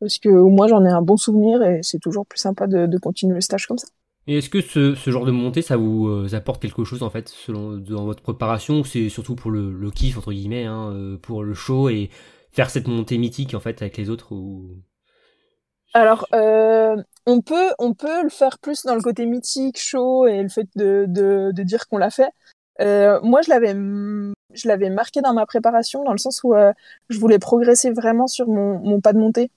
parce 0.00 0.18
que 0.18 0.28
au 0.30 0.48
moins 0.50 0.68
j'en 0.68 0.84
ai 0.84 0.90
un 0.90 1.02
bon 1.02 1.16
souvenir 1.16 1.62
et 1.62 1.80
c'est 1.82 1.98
toujours 2.00 2.26
plus 2.26 2.38
sympa 2.40 2.66
de 2.86 2.98
continuer 2.98 3.36
le 3.36 3.40
stage 3.42 3.66
comme 3.66 3.78
ça. 3.78 3.88
Et 4.28 4.38
est-ce 4.38 4.50
que 4.50 4.60
ce, 4.60 4.94
genre 5.10 5.24
de 5.24 5.32
montée, 5.32 5.62
ça 5.62 5.76
vous 5.76 6.06
euh, 6.06 6.34
apporte 6.34 6.62
quelque 6.62 6.84
chose 6.84 7.02
en 7.02 7.10
fait, 7.10 7.28
selon 7.28 7.76
dans 7.76 8.04
votre 8.04 8.22
préparation, 8.22 8.80
ou 8.80 8.84
c'est 8.84 9.08
surtout 9.08 9.34
pour 9.34 9.50
le, 9.50 9.90
kiff 9.90 10.16
entre 10.16 10.32
guillemets, 10.32 10.64
hein, 10.64 10.92
euh, 10.92 11.18
pour 11.18 11.42
le 11.42 11.54
show 11.54 11.88
et 11.88 12.08
faire 12.52 12.70
cette 12.70 12.86
montée 12.86 13.18
mythique 13.18 13.54
en 13.54 13.60
fait 13.60 13.82
avec 13.82 13.96
les 13.96 14.10
autres 14.10 14.32
ou... 14.32 14.76
Alors 15.94 16.26
euh, 16.34 16.96
on 17.26 17.42
peut 17.42 17.70
on 17.78 17.92
peut 17.92 18.22
le 18.22 18.30
faire 18.30 18.58
plus 18.58 18.84
dans 18.84 18.94
le 18.94 19.02
côté 19.02 19.26
mythique, 19.26 19.78
chaud 19.78 20.26
et 20.26 20.42
le 20.42 20.48
fait 20.48 20.68
de 20.76 21.04
de, 21.08 21.62
dire 21.62 21.86
qu'on 21.88 21.98
l'a 21.98 22.10
fait. 22.10 22.30
Moi 22.78 23.42
je 23.42 23.50
l'avais 23.50 23.74
je 24.54 24.68
l'avais 24.68 24.88
marqué 24.88 25.20
dans 25.20 25.34
ma 25.34 25.44
préparation 25.46 26.02
dans 26.04 26.12
le 26.12 26.18
sens 26.18 26.42
où 26.44 26.54
je 27.10 27.18
voulais 27.18 27.38
progresser 27.38 27.90
vraiment 27.90 28.26
sur 28.26 28.46
mon 28.48 29.00
pas 29.00 29.12
de 29.12 29.18
montée. 29.18 29.50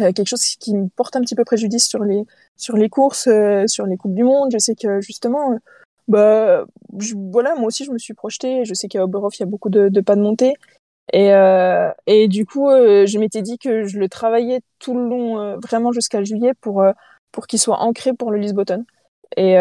Euh, 0.00 0.12
quelque 0.12 0.26
chose 0.26 0.42
qui 0.58 0.74
me 0.74 0.88
porte 0.88 1.14
un 1.14 1.20
petit 1.20 1.36
peu 1.36 1.44
préjudice 1.44 1.86
sur 1.86 2.02
les 2.04 2.24
sur 2.56 2.76
les 2.76 2.88
courses, 2.88 3.28
euh, 3.28 3.66
sur 3.68 3.86
les 3.86 3.96
coupes 3.96 4.14
du 4.14 4.24
monde. 4.24 4.50
Je 4.52 4.58
sais 4.58 4.74
que 4.74 5.00
justement, 5.00 5.52
euh, 5.52 5.56
bah 6.08 6.64
je- 6.98 7.14
voilà, 7.16 7.54
moi 7.54 7.66
aussi 7.68 7.84
je 7.84 7.92
me 7.92 7.98
suis 7.98 8.14
projetée. 8.14 8.64
Je 8.64 8.74
sais 8.74 8.88
qu'à 8.88 9.04
Oberhof 9.04 9.36
il 9.38 9.40
y 9.40 9.42
a 9.44 9.46
beaucoup 9.46 9.70
de, 9.70 9.88
de 9.88 10.00
pas 10.00 10.16
de 10.16 10.20
montée. 10.22 10.54
Et, 11.12 11.32
euh, 11.34 11.90
et 12.06 12.28
du 12.28 12.46
coup, 12.46 12.68
euh, 12.70 13.06
je 13.06 13.18
m'étais 13.18 13.42
dit 13.42 13.58
que 13.58 13.84
je 13.84 13.98
le 13.98 14.08
travaillais 14.08 14.60
tout 14.80 14.94
le 14.94 15.06
long, 15.08 15.58
vraiment 15.60 15.92
jusqu'à 15.92 16.24
juillet, 16.24 16.54
pour, 16.60 16.84
pour 17.30 17.46
qu'il 17.46 17.58
soit 17.60 17.78
ancré 17.80 18.14
pour 18.14 18.30
le 18.32 18.38
Lisbonne. 18.38 18.84
Et, 19.36 19.52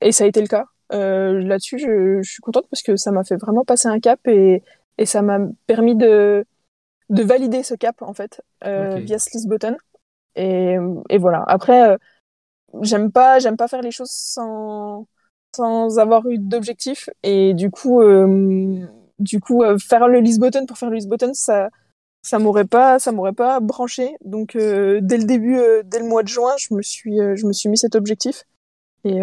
et 0.00 0.12
ça 0.12 0.24
a 0.24 0.26
été 0.26 0.40
le 0.40 0.46
cas. 0.48 0.66
Là-dessus, 0.90 1.78
je, 1.78 2.20
je 2.22 2.30
suis 2.30 2.40
contente 2.42 2.66
parce 2.70 2.82
que 2.82 2.96
ça 2.96 3.10
m'a 3.10 3.24
fait 3.24 3.36
vraiment 3.36 3.64
passer 3.64 3.88
un 3.88 3.98
cap 4.00 4.20
et, 4.28 4.62
et 4.98 5.06
ça 5.06 5.20
m'a 5.22 5.40
permis 5.66 5.96
de, 5.96 6.44
de 7.10 7.22
valider 7.22 7.62
ce 7.62 7.74
cap, 7.74 8.02
en 8.02 8.14
fait, 8.14 8.42
euh, 8.64 8.96
Ok. 8.96 9.02
via 9.04 9.18
ce 9.18 9.30
Lisbonne. 9.34 9.76
Et, 10.36 10.76
et 11.10 11.18
voilà. 11.18 11.44
Après, 11.46 11.90
euh, 11.92 11.96
j'aime 12.82 13.12
pas, 13.12 13.38
j'aime 13.38 13.56
pas 13.56 13.68
faire 13.68 13.82
les 13.82 13.90
choses 13.90 14.10
sans, 14.10 15.06
sans 15.54 15.98
avoir 15.98 16.26
eu 16.28 16.38
d'objectif. 16.38 17.10
Et 17.22 17.54
du 17.54 17.70
coup, 17.70 18.00
euh, 18.02 18.86
du 19.18 19.40
coup, 19.40 19.62
euh, 19.62 19.78
faire 19.78 20.08
le 20.08 20.20
Lisbonne 20.20 20.66
pour 20.66 20.78
faire 20.78 20.90
le 20.90 20.96
Lisbonne, 20.96 21.34
ça, 21.34 21.68
ça 22.22 22.38
m'aurait 22.38 22.64
pas, 22.66 22.98
ça 22.98 23.12
m'aurait 23.12 23.32
pas 23.32 23.60
branché. 23.60 24.16
Donc, 24.24 24.56
dès 24.56 25.18
le 25.18 25.24
début, 25.24 25.58
dès 25.84 25.98
le 26.00 26.06
mois 26.06 26.22
de 26.22 26.28
juin, 26.28 26.52
je 26.58 26.74
me 26.74 26.82
suis, 26.82 27.16
je 27.36 27.46
me 27.46 27.52
suis 27.52 27.68
mis 27.68 27.78
cet 27.78 27.94
objectif. 27.96 28.44
Et, 29.04 29.20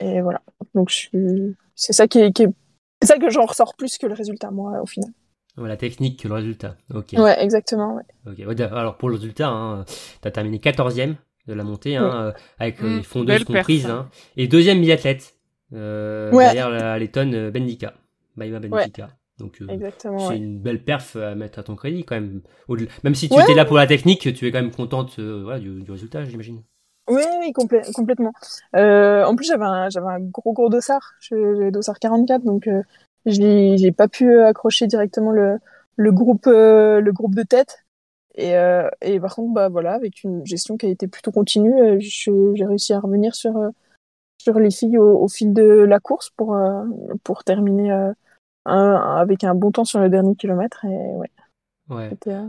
et 0.00 0.20
voilà. 0.20 0.42
Donc, 0.74 0.90
je 0.90 0.94
suis, 0.96 1.56
c'est 1.74 1.92
ça 1.92 2.08
qui 2.08 2.20
est, 2.20 2.32
qui 2.32 2.44
est- 2.44 2.54
c'est 3.02 3.08
ça 3.08 3.18
que 3.18 3.30
j'en 3.30 3.44
ressors 3.46 3.74
plus 3.76 3.98
que 3.98 4.06
le 4.06 4.14
résultat, 4.14 4.50
moi, 4.50 4.80
au 4.82 4.86
final. 4.86 5.10
La 5.58 5.76
technique 5.76 6.22
que 6.22 6.28
le 6.28 6.34
résultat. 6.34 6.76
Ok. 6.94 7.14
Ouais, 7.16 7.42
exactement. 7.42 7.94
Ouais. 8.26 8.62
Alors 8.70 8.96
pour 8.98 9.08
le 9.08 9.14
résultat, 9.16 9.48
hein, 9.48 9.84
t'as 10.20 10.30
terminé 10.30 10.58
14e 10.58 11.14
de 11.48 11.54
la 11.54 11.64
montée, 11.64 11.96
hein, 11.96 12.04
euh, 12.26 12.32
avec 12.58 12.82
euh, 12.82 12.88
Mm, 12.88 12.96
les 12.98 13.02
fondeuses 13.02 13.44
comprises, 13.44 13.86
hein. 13.86 14.08
et 14.36 14.48
deuxième 14.48 14.80
biathlète 14.80 15.34
euh, 15.72 16.30
Ouais. 16.32 16.44
derrière 16.44 16.70
la 16.70 16.98
Lettonne 16.98 17.34
euh, 17.34 17.50
Bendika, 17.50 17.94
Bendika. 18.36 19.08
Donc 19.38 19.58
euh, 19.60 19.66
Exactement. 19.68 20.18
c'est 20.18 20.28
ouais. 20.28 20.36
une 20.38 20.58
belle 20.58 20.82
perf 20.82 21.16
à 21.16 21.34
mettre 21.34 21.58
à 21.58 21.62
ton 21.62 21.74
crédit 21.76 22.04
quand 22.04 22.14
même. 22.16 22.40
Au-delà- 22.68 22.88
Même 23.04 23.14
si 23.14 23.28
tu 23.28 23.36
Ouais. 23.36 23.42
étais 23.42 23.54
là 23.54 23.64
pour 23.64 23.76
la 23.76 23.86
technique, 23.86 24.20
tu 24.34 24.46
es 24.46 24.50
quand 24.52 24.60
même 24.60 24.70
contente 24.70 25.18
euh, 25.18 25.42
voilà, 25.44 25.58
du, 25.58 25.82
du 25.82 25.90
résultat, 25.90 26.24
j'imagine. 26.24 26.62
Oui, 27.08 27.22
oui, 27.40 27.52
complè- 27.52 27.92
complètement. 27.92 28.32
Euh, 28.74 29.24
en 29.24 29.36
plus, 29.36 29.46
j'avais 29.46 29.64
un, 29.64 29.88
j'avais 29.90 30.06
un 30.08 30.18
gros 30.20 30.52
gros 30.52 30.68
dossard, 30.68 31.12
j'avais 31.20 31.70
dossard 31.70 31.98
44, 32.00 32.42
donc 32.44 32.66
euh, 32.66 32.82
j'ai, 33.26 33.76
j'ai 33.78 33.92
pas 33.92 34.08
pu 34.08 34.40
accrocher 34.40 34.86
directement 34.86 35.30
le, 35.32 35.58
le 35.96 36.12
groupe, 36.12 36.46
euh, 36.46 37.00
le 37.00 37.12
groupe 37.12 37.34
de 37.34 37.42
tête. 37.42 37.84
Et, 38.36 38.56
euh, 38.56 38.88
et 39.02 39.20
par 39.20 39.34
contre, 39.36 39.54
bah 39.54 39.68
voilà, 39.68 39.94
avec 39.94 40.24
une 40.24 40.46
gestion 40.46 40.76
qui 40.76 40.86
a 40.86 40.90
été 40.90 41.08
plutôt 41.08 41.32
continue, 41.32 41.74
euh, 41.82 41.98
j'ai 42.00 42.64
réussi 42.66 42.92
à 42.94 43.00
revenir 43.00 43.34
sur 43.34 43.56
euh, 43.58 43.70
sur 44.38 44.58
les 44.60 44.70
filles 44.70 44.98
au, 44.98 45.18
au 45.22 45.28
fil 45.28 45.52
de 45.54 45.62
la 45.64 46.00
course 46.00 46.30
pour 46.36 46.56
euh, 46.56 46.84
pour 47.24 47.44
terminer 47.44 47.92
euh, 47.92 48.12
un- 48.66 48.94
avec 49.20 49.44
un 49.44 49.54
bon 49.54 49.72
temps 49.72 49.84
sur 49.86 50.00
le 50.00 50.10
dernier 50.10 50.36
kilomètre. 50.36 50.84
Et 50.86 50.88
ouais, 51.16 51.30
Ouais. 51.88 52.10
c'était 52.10 52.32
euh, 52.32 52.48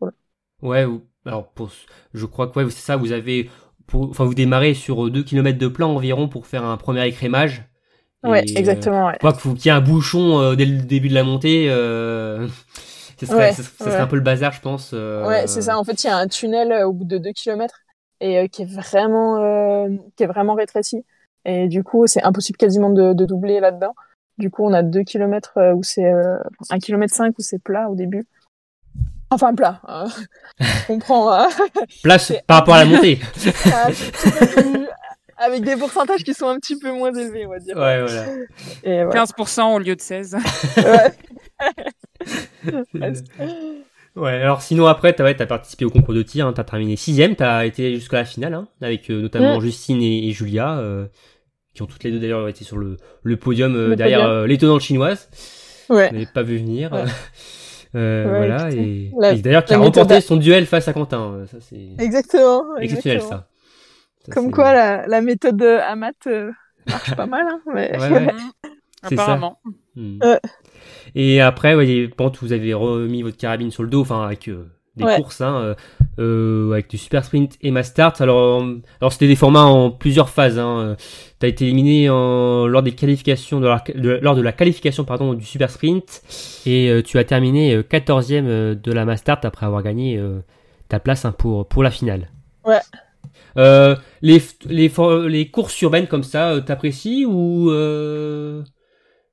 cool. 0.00 0.12
Ouais, 0.62 0.84
ou- 0.84 1.06
alors 1.26 1.52
pour, 1.52 1.70
je 2.12 2.26
crois 2.26 2.48
que 2.48 2.58
ouais, 2.58 2.70
c'est 2.70 2.80
ça, 2.80 2.96
vous 2.96 3.12
avez, 3.12 3.50
pour, 3.86 4.10
enfin 4.10 4.24
vous 4.24 4.34
démarrez 4.34 4.74
sur 4.74 5.10
2 5.10 5.22
km 5.22 5.58
de 5.58 5.68
plan 5.68 5.94
environ 5.94 6.28
pour 6.28 6.46
faire 6.46 6.64
un 6.64 6.76
premier 6.76 7.06
écrémage. 7.06 7.68
Ouais, 8.24 8.44
Et, 8.46 8.56
euh, 8.56 8.58
exactement. 8.58 9.06
Ouais. 9.06 9.18
Qu'il 9.42 9.66
y 9.66 9.68
ait 9.68 9.72
un 9.72 9.80
bouchon 9.80 10.40
euh, 10.40 10.54
dès 10.56 10.64
le 10.64 10.78
début 10.82 11.08
de 11.08 11.14
la 11.14 11.24
montée, 11.24 11.66
euh, 11.68 12.46
ce 13.20 13.26
serait, 13.26 13.36
Ouais, 13.38 13.52
ce- 13.52 13.62
ce 13.62 13.70
serait 13.78 13.90
ouais. 13.90 13.96
un 13.96 14.06
peu 14.06 14.16
le 14.16 14.22
bazar, 14.22 14.52
je 14.52 14.60
pense. 14.60 14.90
euh, 14.94 15.26
Ouais, 15.26 15.46
c'est 15.46 15.62
ça. 15.62 15.78
En 15.78 15.84
fait, 15.84 16.02
il 16.04 16.06
y 16.06 16.10
a 16.10 16.16
un 16.16 16.26
tunnel 16.28 16.84
au 16.84 16.92
bout 16.92 17.04
de 17.04 17.18
2 17.18 17.32
kilomètres 17.32 17.80
et 18.20 18.38
euh, 18.38 18.46
qui 18.46 18.62
est 18.62 18.72
vraiment 18.72 19.38
euh, 19.42 19.88
qui 20.16 20.22
est 20.24 20.26
vraiment 20.26 20.54
rétréci. 20.54 21.04
Et 21.44 21.68
du 21.68 21.82
coup, 21.84 22.06
c'est 22.06 22.22
impossible 22.22 22.56
quasiment 22.56 22.90
de, 22.90 23.12
de 23.12 23.24
doubler 23.26 23.60
là-dedans. 23.60 23.94
Du 24.38 24.50
coup, 24.50 24.64
on 24.64 24.72
a 24.72 24.82
2 24.82 25.02
kilomètres 25.02 25.52
euh, 25.58 25.74
où 25.74 25.82
c'est 25.82 26.06
euh, 26.10 26.38
1 26.70 26.78
km 26.78 27.14
5 27.14 27.34
où 27.38 27.42
c'est 27.42 27.62
plat 27.62 27.88
au 27.90 27.94
début. 27.94 28.24
Enfin 29.30 29.54
plat. 29.54 29.80
Hein. 29.86 30.06
On. 31.08 31.28
Hein. 31.30 31.48
Place 32.02 32.26
c'est- 32.26 32.42
par 32.46 32.58
rapport 32.58 32.74
à 32.74 32.84
la 32.84 32.90
montée. 32.90 33.20
Un 33.66 33.90
petit 33.90 34.30
peu 34.30 34.46
plus- 34.62 34.86
Avec 35.44 35.62
des 35.64 35.76
pourcentages 35.76 36.24
qui 36.24 36.34
sont 36.34 36.48
un 36.48 36.58
petit 36.58 36.78
peu 36.78 36.92
moins 36.92 37.12
élevés, 37.12 37.46
on 37.46 37.50
va 37.50 37.58
dire. 37.58 37.76
ouais, 37.76 38.02
voilà. 38.02 38.24
Et 38.82 39.04
voilà. 39.04 39.24
15% 39.24 39.74
au 39.74 39.78
lieu 39.78 39.96
de 39.96 40.00
16. 40.00 40.36
Ouais. 40.76 41.12
Ouais, 44.16 44.30
alors 44.30 44.62
sinon 44.62 44.86
après, 44.86 45.12
t'as 45.12 45.24
ouais, 45.24 45.42
as 45.42 45.46
participé 45.46 45.84
au 45.84 45.90
concours 45.90 46.14
de 46.14 46.22
tir, 46.22 46.46
hein, 46.46 46.52
t'as 46.54 46.62
terminé 46.62 46.94
sixième, 46.94 47.34
t'as 47.34 47.66
été 47.66 47.96
jusqu'à 47.96 48.18
la 48.18 48.24
finale, 48.24 48.54
hein, 48.54 48.68
avec 48.80 49.10
euh, 49.10 49.22
notamment 49.22 49.58
Mm. 49.58 49.60
Justine 49.60 50.00
et, 50.00 50.28
et 50.28 50.30
Julia, 50.30 50.78
euh, 50.78 51.06
qui 51.74 51.82
ont 51.82 51.86
toutes 51.86 52.04
les 52.04 52.12
deux 52.12 52.20
d'ailleurs 52.20 52.46
été 52.48 52.62
sur 52.62 52.76
le, 52.76 52.96
le 53.24 53.36
podium 53.36 53.74
euh, 53.74 53.88
Le 53.88 53.96
derrière 53.96 54.20
podium. 54.20 54.36
euh, 54.36 54.46
l'étonnante 54.46 54.82
chinoise. 54.82 55.28
Ouais. 55.90 56.10
Je 56.10 56.14
n'avais 56.14 56.28
pas 56.32 56.42
vu 56.42 56.58
venir. 56.58 56.92
Ouais. 56.92 57.04
Euh, 57.96 58.24
Ouais, 58.24 58.38
voilà, 58.48 58.70
et, 58.72 59.12
d'ailleurs 59.40 59.64
qui 59.64 59.72
a 59.72 59.78
remporté 59.78 60.20
son 60.20 60.34
duel 60.34 60.66
face 60.66 60.88
à 60.88 60.92
Quentin. 60.92 61.44
Ça 61.48 61.58
c'est 61.60 61.76
Exactement. 62.04 62.76
exceptionnel 62.78 63.18
exactement. 63.18 63.42
ça. 63.42 63.48
Ça, 64.26 64.32
Comme 64.32 64.50
quoi, 64.50 64.72
la, 64.72 65.06
la 65.06 65.20
méthode 65.20 65.56
de 65.56 65.66
Amat 65.66 66.12
euh, 66.26 66.50
marche 66.88 67.14
pas 67.14 67.26
mal. 67.26 67.46
Hein, 67.46 67.60
mais... 67.74 67.96
Ouais, 67.98 68.10
ouais. 68.10 68.34
C'est 69.08 69.16
ça. 69.16 69.22
Apparemment. 69.24 69.58
Hmm. 69.96 70.18
Ouais. 70.22 70.40
Et 71.14 71.40
après, 71.40 71.74
ouais, 71.74 72.08
bon, 72.16 72.32
vous 72.40 72.52
avez 72.52 72.72
remis 72.74 73.22
votre 73.22 73.36
carabine 73.36 73.70
sur 73.70 73.82
le 73.82 73.88
dos, 73.90 74.00
enfin 74.00 74.24
avec 74.24 74.48
euh, 74.48 74.66
des 74.96 75.04
Ouais. 75.04 75.16
courses, 75.16 75.40
hein, 75.42 75.56
euh, 75.56 75.74
euh, 76.20 76.72
avec 76.72 76.88
du 76.88 76.96
super 76.96 77.24
sprint 77.24 77.56
et 77.60 77.70
mass 77.70 77.88
start. 77.88 78.20
Alors, 78.22 78.62
euh, 78.62 78.80
alors 79.00 79.12
c'était 79.12 79.26
des 79.28 79.36
formats 79.36 79.64
en 79.64 79.90
plusieurs 79.90 80.30
phases. 80.30 80.58
Hein. 80.58 80.96
T'as 81.38 81.48
été 81.48 81.66
éliminé 81.66 82.08
en, 82.08 82.66
lors 82.66 82.82
des 82.82 82.92
qualifications, 82.92 83.60
de 83.60 83.66
la, 83.66 83.82
de- 83.94 84.18
lors 84.22 84.34
de 84.36 84.40
la 84.40 84.52
qualification 84.52 85.04
pardon 85.04 85.34
du 85.34 85.44
super 85.44 85.68
sprint, 85.70 86.22
et 86.64 86.88
euh, 86.88 87.02
tu 87.02 87.18
as 87.18 87.24
terminé 87.24 87.74
euh, 87.74 87.82
14e 87.82 88.44
euh, 88.46 88.74
de 88.74 88.92
la 88.92 89.04
mass 89.04 89.20
start 89.20 89.44
après 89.44 89.66
avoir 89.66 89.82
gagné 89.82 90.16
euh, 90.16 90.38
ta 90.88 90.98
place 90.98 91.24
hein, 91.26 91.32
pour 91.36 91.68
pour 91.68 91.82
la 91.82 91.90
finale. 91.90 92.30
Ouais. 92.64 92.80
Euh, 93.56 93.96
les, 94.22 94.42
les, 94.66 94.90
les 95.28 95.50
courses 95.50 95.80
urbaines 95.82 96.08
comme 96.08 96.24
ça, 96.24 96.50
euh, 96.50 96.60
t'apprécies 96.60 97.24
ou, 97.24 97.70
euh, 97.70 98.62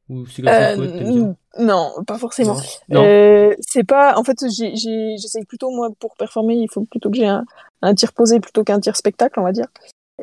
ou 0.09 0.25
c'est 0.27 0.41
comme 0.43 1.35
non, 1.59 1.91
pas 2.07 2.17
forcément. 2.17 2.55
Euh, 2.93 3.53
c'est 3.59 3.83
pas. 3.83 4.17
En 4.17 4.23
fait, 4.23 4.37
j'essaye 4.49 5.45
plutôt 5.45 5.69
moi 5.71 5.89
pour 5.99 6.15
performer, 6.15 6.55
il 6.55 6.69
faut 6.71 6.85
plutôt 6.85 7.09
que 7.09 7.17
j'ai 7.17 7.27
un, 7.27 7.45
un 7.81 7.93
tir 7.93 8.13
posé 8.13 8.39
plutôt 8.39 8.63
qu'un 8.63 8.79
tir 8.79 8.95
spectacle, 8.95 9.39
on 9.39 9.43
va 9.43 9.51
dire. 9.51 9.67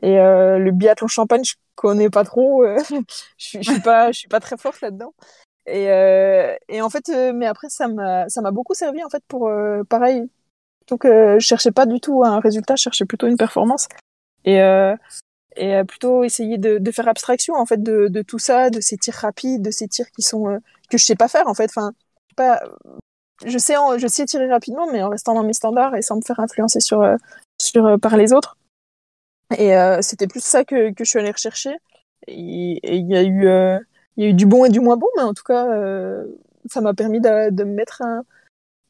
Et 0.03 0.19
euh, 0.19 0.59
le 0.59 0.71
biathlon 0.71 1.09
champagne, 1.09 1.45
je 1.45 1.55
connais 1.75 2.09
pas 2.09 2.25
trop. 2.25 2.65
euh, 2.65 2.79
je 3.37 3.45
suis 3.45 3.63
je 3.63 3.73
suis 3.73 3.81
pas, 3.81 4.13
je 4.13 4.19
suis 4.21 4.29
pas 4.29 4.41
très 4.41 4.57
forte 4.57 4.81
là-dedans. 4.81 5.13
Et, 5.67 5.85
et 6.71 6.81
en 6.81 6.89
fait, 6.89 7.11
mais 7.35 7.45
après, 7.47 7.69
ça 7.69 7.89
m'a, 7.89 8.27
ça 8.31 8.41
m'a 8.41 8.53
beaucoup 8.53 8.73
servi 8.73 9.05
en 9.05 9.11
fait 9.11 9.23
pour 9.29 9.51
pareil. 9.91 10.23
Donc, 10.89 11.05
euh, 11.05 11.39
je 11.39 11.47
cherchais 11.47 11.71
pas 11.71 11.87
du 11.87 12.01
tout 12.01 12.25
un 12.25 12.41
résultat, 12.41 12.77
je 12.77 12.83
cherchais 12.83 13.05
plutôt 13.05 13.27
une 13.27 13.37
performance. 13.37 13.89
Et, 14.45 14.63
euh, 14.63 14.97
euh, 15.59 15.85
plutôt 15.85 16.25
essayer 16.25 16.57
de, 16.57 16.91
faire 16.91 17.09
abstraction 17.09 17.55
en 17.55 17.67
fait 17.67 17.83
de, 17.83 18.23
tout 18.23 18.39
ça, 18.39 18.71
de 18.71 18.81
ces 18.81 18.97
tirs 18.97 19.15
rapides, 19.15 19.63
de 19.63 19.71
ces 19.71 19.89
tirs 19.89 20.11
qui 20.11 20.23
sont 20.23 20.49
euh, 20.49 20.59
que 20.91 20.99
je 20.99 21.05
sais 21.05 21.17
pas 21.17 21.29
faire 21.29 21.49
en 21.49 21.55
fait. 21.55 21.71
Enfin, 21.77 21.93
je 23.45 23.59
sais, 23.59 23.75
je 23.99 24.07
sais 24.07 24.25
tirer 24.25 24.49
rapidement, 24.49 24.91
mais 24.91 25.03
en 25.03 25.11
restant 25.11 25.35
dans 25.35 25.45
mes 25.45 25.53
standards 25.53 25.97
et 25.97 26.03
sans 26.03 26.17
me 26.17 26.23
faire 26.23 26.41
influencer 26.41 26.81
sur 26.81 27.05
par 28.01 28.17
les 28.17 28.33
autres. 28.33 28.57
Et 29.59 29.73
c'était 30.03 30.27
plus 30.27 30.45
ça 30.45 30.65
que, 30.65 30.93
je 30.97 31.05
suis 31.05 31.19
allée 31.19 31.31
rechercher. 31.31 31.77
Et 32.27 32.81
il 32.97 33.09
y 33.09 33.17
a 33.17 33.23
eu 33.23 33.49
il 34.17 34.25
y 34.25 34.27
a 34.27 34.31
eu 34.31 34.35
du 34.35 34.47
bon 34.47 34.65
et 34.65 34.71
du 34.71 34.81
moins 34.81 34.97
bon, 34.97 35.09
mais 35.17 35.23
en 35.23 35.35
tout 35.35 35.45
cas, 35.45 35.67
ça 36.67 36.81
m'a 36.81 36.95
permis 36.95 37.21
de, 37.21 37.51
de 37.51 37.65
me 37.65 37.75
mettre 37.75 38.03
un 38.03 38.25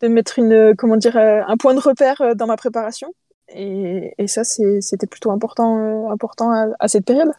de 0.00 0.08
me 0.08 0.14
mettre 0.14 0.38
une 0.38 0.74
comment 0.76 0.96
dire 0.96 1.16
euh, 1.16 1.40
un 1.46 1.56
point 1.56 1.74
de 1.74 1.80
repère 1.80 2.20
euh, 2.20 2.34
dans 2.34 2.46
ma 2.46 2.56
préparation. 2.56 3.12
Et, 3.48 4.14
et 4.18 4.28
ça, 4.28 4.44
c'était 4.44 5.06
plutôt 5.06 5.30
important 5.30 5.78
euh, 5.78 6.12
important 6.12 6.50
à, 6.52 6.68
à 6.78 6.88
cette 6.88 7.04
période. 7.04 7.32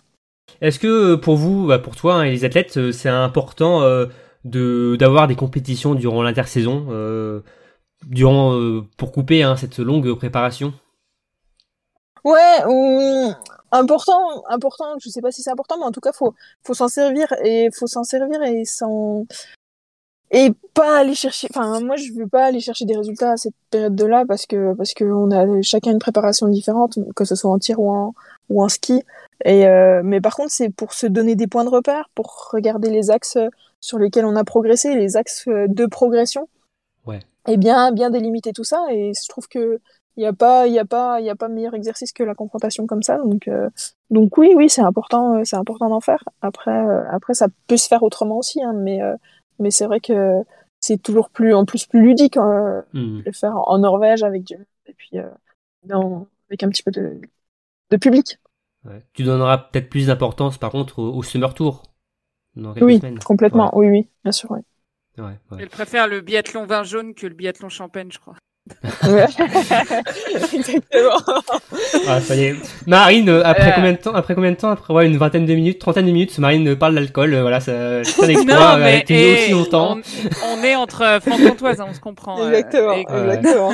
Est-ce 0.61 0.79
que 0.79 1.15
pour 1.15 1.35
vous, 1.35 1.67
bah, 1.67 1.77
pour 1.77 1.95
toi 1.95 2.15
hein, 2.15 2.23
et 2.23 2.31
les 2.31 2.43
athlètes, 2.43 2.91
c'est 2.91 3.09
important 3.09 3.81
de 4.45 4.95
d'avoir 4.97 5.27
des 5.27 5.35
compétitions 5.35 5.93
durant 5.93 6.23
l'intersaison, 6.23 6.87
euh, 6.89 7.41
durant 8.07 8.55
euh, 8.55 8.81
pour 8.97 9.11
couper 9.11 9.43
hein, 9.43 9.55
cette 9.57 9.77
longue 9.77 10.11
préparation? 10.17 10.73
Ouais, 12.23 12.65
ou 12.67 13.31
important, 13.71 14.43
important. 14.49 14.97
Je 14.99 15.09
sais 15.09 15.21
pas 15.21 15.31
si 15.31 15.43
c'est 15.43 15.51
important, 15.51 15.77
mais 15.77 15.85
en 15.85 15.91
tout 15.91 16.01
cas, 16.01 16.11
faut 16.11 16.33
faut 16.65 16.73
s'en 16.73 16.87
servir 16.87 17.31
et 17.43 17.69
faut 17.71 17.87
s'en 17.87 18.03
servir 18.03 18.41
et 18.41 18.65
s'en 18.65 19.25
et 20.31 20.51
pas 20.73 20.99
aller 20.99 21.15
chercher. 21.15 21.47
Enfin, 21.53 21.79
moi, 21.81 21.95
je 21.95 22.13
veux 22.13 22.27
pas 22.27 22.45
aller 22.45 22.59
chercher 22.59 22.85
des 22.85 22.95
résultats 22.95 23.31
à 23.31 23.37
cette 23.37 23.55
période-là 23.71 24.25
parce 24.27 24.45
que 24.45 24.73
parce 24.73 24.93
que 24.93 25.03
on 25.03 25.31
a 25.31 25.61
chacun 25.61 25.91
une 25.91 25.99
préparation 25.99 26.47
différente, 26.47 26.99
que 27.15 27.25
ce 27.25 27.35
soit 27.35 27.51
en 27.51 27.59
tir 27.59 27.79
ou 27.79 27.89
en 27.89 28.13
ou 28.49 28.63
en 28.63 28.69
ski. 28.69 29.03
Et 29.45 29.67
euh, 29.67 30.01
mais 30.03 30.21
par 30.21 30.35
contre, 30.35 30.51
c'est 30.51 30.69
pour 30.69 30.93
se 30.93 31.07
donner 31.07 31.35
des 31.35 31.47
points 31.47 31.63
de 31.63 31.69
repère, 31.69 32.09
pour 32.13 32.49
regarder 32.51 32.89
les 32.89 33.09
axes 33.09 33.37
sur 33.79 33.97
lesquels 33.97 34.25
on 34.25 34.35
a 34.35 34.43
progressé, 34.43 34.95
les 34.95 35.17
axes 35.17 35.47
de 35.47 35.85
progression. 35.85 36.47
Ouais. 37.05 37.19
Et 37.47 37.57
bien 37.57 37.91
bien 37.91 38.09
délimiter 38.09 38.53
tout 38.53 38.63
ça. 38.63 38.85
Et 38.91 39.13
je 39.13 39.27
trouve 39.27 39.47
que 39.47 39.79
il 40.19 40.23
y 40.23 40.25
a 40.25 40.33
pas 40.33 40.67
il 40.67 40.73
y 40.73 40.79
a 40.79 40.85
pas 40.85 41.21
il 41.21 41.25
y 41.25 41.29
a 41.29 41.35
pas 41.35 41.47
meilleur 41.47 41.73
exercice 41.73 42.11
que 42.11 42.23
la 42.23 42.35
confrontation 42.35 42.85
comme 42.87 43.03
ça. 43.03 43.17
Donc 43.19 43.47
euh, 43.47 43.69
donc 44.09 44.37
oui 44.37 44.51
oui 44.53 44.69
c'est 44.69 44.81
important 44.81 45.43
c'est 45.45 45.55
important 45.55 45.87
d'en 45.89 46.01
faire. 46.01 46.23
Après 46.41 46.71
euh, 46.71 47.03
après 47.09 47.33
ça 47.33 47.47
peut 47.67 47.77
se 47.77 47.87
faire 47.87 48.03
autrement 48.03 48.37
aussi, 48.37 48.61
hein, 48.61 48.73
mais 48.75 49.01
euh, 49.01 49.15
mais 49.59 49.71
c'est 49.71 49.85
vrai 49.85 49.99
que 49.99 50.43
c'est 50.79 51.01
toujours 51.01 51.29
plus 51.29 51.53
en 51.53 51.65
plus 51.65 51.85
plus 51.85 52.01
ludique 52.01 52.37
euh, 52.37 52.81
Hmm. 52.93 53.21
le 53.25 53.31
faire 53.31 53.55
en 53.69 53.77
Norvège 53.79 54.23
avec 54.23 54.43
du 54.43 54.55
et 54.87 54.93
puis 54.93 55.11
euh, 55.19 55.29
dans, 55.83 56.27
avec 56.49 56.63
un 56.63 56.69
petit 56.69 56.83
peu 56.83 56.91
de, 56.91 57.19
de 57.91 57.97
public. 57.97 58.39
Ouais. 58.85 59.03
Tu 59.13 59.23
donneras 59.23 59.57
peut-être 59.57 59.89
plus 59.89 60.07
d'importance 60.07 60.57
par 60.57 60.71
contre 60.71 60.99
au, 60.99 61.13
au 61.13 61.23
Summer 61.23 61.53
Tour 61.53 61.83
dans 62.55 62.73
quelques 62.73 62.85
Oui, 62.85 62.97
semaines. 62.97 63.19
complètement. 63.19 63.71
Oui, 63.77 63.87
oui, 63.89 64.07
bien 64.23 64.31
sûr. 64.31 64.49
Oui. 64.51 64.59
Ouais, 65.17 65.23
ouais, 65.25 65.37
ouais. 65.51 65.57
Elle 65.61 65.69
préfère 65.69 66.07
le 66.07 66.21
biathlon 66.21 66.65
vin 66.65 66.83
jaune 66.83 67.13
que 67.13 67.27
le 67.27 67.33
biathlon 67.35 67.67
champagne, 67.69 68.09
je 68.11 68.19
crois. 68.19 68.35
Exactement. 70.43 71.19
Ah, 72.07 72.21
ça 72.21 72.35
y 72.35 72.43
est. 72.45 72.55
Marine, 72.87 73.29
euh, 73.29 73.41
après 73.45 73.69
Euh. 73.69 73.75
combien 73.75 73.91
de 73.93 73.97
temps 73.97 74.13
Après 74.13 74.35
combien 74.35 74.51
de 74.51 74.55
temps 74.57 74.69
Après 74.71 74.93
ouais, 74.93 75.05
une 75.05 75.17
vingtaine 75.17 75.45
de 75.45 75.53
minutes, 75.53 75.79
trentaine 75.79 76.05
de 76.05 76.11
minutes, 76.11 76.37
Marine 76.39 76.67
euh, 76.69 76.75
parle 76.75 76.95
d'alcool. 76.95 77.33
euh, 77.33 77.41
voilà, 77.41 77.59
ça, 77.59 78.03
c'est 78.03 78.23
un 78.23 78.27
exploit. 78.29 78.77
Euh, 78.77 78.85
elle 78.85 79.03
tenu 79.03 79.33
aussi 79.33 79.51
longtemps. 79.51 79.97
On, 80.43 80.59
on 80.59 80.63
est 80.63 80.75
entre 80.75 81.19
franc-comtoises, 81.21 81.79
hein, 81.81 81.85
on 81.89 81.93
se 81.93 81.99
comprend. 81.99 82.39
euh, 82.41 82.49
Exactement. 82.51 82.93
et- 82.93 83.05
Ouais. 83.05 83.35
Exactement. 83.37 83.73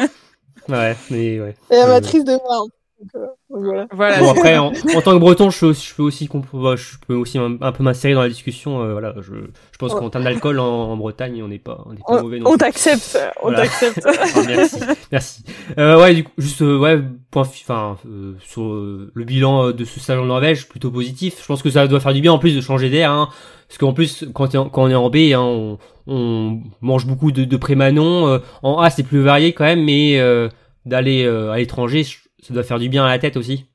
Ouais, 0.67 0.95
mais 1.11 1.39
ouais. 1.39 1.55
Et 1.71 1.75
Euh, 1.75 1.83
amatrice 1.83 2.23
de 2.25 2.31
vin. 2.33 2.65
Donc, 3.01 3.09
euh, 3.15 3.25
donc 3.49 3.63
voilà. 3.63 3.87
Voilà. 3.91 4.19
Bon 4.19 4.31
après, 4.31 4.57
en, 4.57 4.67
en 4.67 5.01
tant 5.01 5.11
que 5.13 5.17
Breton, 5.19 5.49
je, 5.49 5.59
peux 5.59 5.65
aussi- 5.67 5.87
je 5.89 5.95
peux 5.95 6.03
aussi, 6.03 6.29
je 6.31 6.97
peux 7.05 7.13
aussi 7.15 7.37
un, 7.37 7.57
un 7.61 7.71
peu 7.73 7.83
m'insérer 7.83 8.13
dans 8.13 8.21
la 8.21 8.29
discussion. 8.29 8.81
euh, 8.81 8.93
voilà, 8.93 9.13
je, 9.17 9.33
je 9.33 9.77
pense 9.77 9.93
Ouais. 9.93 9.99
qu'en 9.99 10.09
termes 10.09 10.23
d'alcool 10.23 10.59
en, 10.59 10.65
en 10.65 10.95
Bretagne, 10.97 11.41
on 11.43 11.49
n'est 11.49 11.59
pas, 11.59 11.83
on 11.85 11.91
n'est 11.91 11.97
pas 11.99 12.19
On, 12.19 12.21
mauvais. 12.23 12.39
non 12.39 12.51
on 12.51 12.57
t'accepte. 12.57 13.19
On 13.43 13.49
Voilà. 13.49 13.63
t'accepte. 13.63 13.99
Ah, 14.07 14.41
merci, 14.47 14.79
merci. 15.11 15.43
Euh, 15.77 15.99
ouais, 16.01 16.13
du 16.15 16.23
coup, 16.23 16.31
juste 16.37 16.61
euh, 16.61 16.77
ouais, 16.79 16.99
point, 17.31 17.43
fi- 17.43 17.63
enfin, 17.67 17.97
euh, 18.07 18.33
sur 18.39 18.63
euh, 18.63 19.11
le 19.13 19.23
bilan 19.25 19.71
de 19.71 19.83
ce 19.85 19.99
salon 19.99 20.23
de 20.23 20.27
Norvège, 20.29 20.67
plutôt 20.69 20.89
positif. 20.91 21.39
Je 21.41 21.45
pense 21.45 21.61
que 21.61 21.69
ça 21.69 21.87
doit 21.87 21.99
faire 21.99 22.13
du 22.13 22.21
bien 22.21 22.31
en 22.31 22.39
plus 22.39 22.55
de 22.55 22.61
changer 22.61 22.89
d'air, 22.89 23.11
hein, 23.11 23.27
parce 23.67 23.77
qu'en 23.77 23.93
plus, 23.93 24.25
quand, 24.33 24.51
quand 24.53 24.83
on 24.83 24.89
est 24.89 24.95
en 24.95 25.09
B, 25.09 25.17
hein, 25.33 25.39
on, 25.41 25.77
on 26.07 26.59
mange 26.81 27.05
beaucoup 27.07 27.31
de, 27.33 27.43
de 27.43 27.57
prémanon. 27.57 28.27
euh, 28.27 28.39
en 28.63 28.79
A, 28.79 28.89
c'est 28.89 29.03
plus 29.03 29.21
varié 29.21 29.51
quand 29.53 29.65
même, 29.65 29.83
mais 29.83 30.17
euh, 30.19 30.47
d'aller 30.85 31.23
euh, 31.25 31.51
à 31.51 31.57
l'étranger, 31.57 32.03
je- 32.03 32.17
ça 32.47 32.53
doit 32.53 32.63
faire 32.63 32.79
du 32.79 32.89
bien 32.89 33.03
à 33.05 33.07
la 33.09 33.19
tête 33.19 33.37
aussi. 33.37 33.65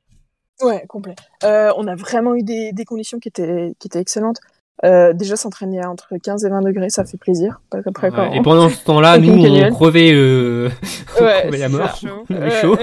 Ouais, 0.63 0.85
complet. 0.89 1.15
Euh, 1.45 1.73
on 1.77 1.87
a 1.87 1.95
vraiment 1.95 2.35
eu 2.35 2.43
des, 2.43 2.73
des 2.73 2.85
conditions 2.85 3.19
qui 3.19 3.29
étaient, 3.29 3.73
qui 3.79 3.89
étaient 3.89 4.01
excellentes. 4.01 4.39
Euh, 4.85 5.13
déjà, 5.13 5.37
s'entraîner 5.37 5.83
à 5.83 5.91
entre 5.91 6.15
15 6.23 6.45
et 6.45 6.49
20 6.49 6.63
degrés, 6.63 6.89
ça 6.89 7.05
fait 7.05 7.19
plaisir. 7.19 7.61
Parce 7.71 7.85
qu'après, 7.85 8.09
Ouais, 8.11 8.17
quand... 8.17 8.33
Et 8.33 8.41
pendant 8.43 8.69
ce 8.71 8.83
temps-là, 8.85 9.19
nous, 9.19 9.33
on 9.33 9.71
crevait, 9.75 10.13
euh, 10.13 10.71
on 11.21 11.25
Ouais, 11.25 11.41
crevait 11.43 11.59
la. 11.59 11.69
On 12.31 12.35
avait 12.35 12.45
Ouais, 12.45 12.61
chaud. 12.63 12.77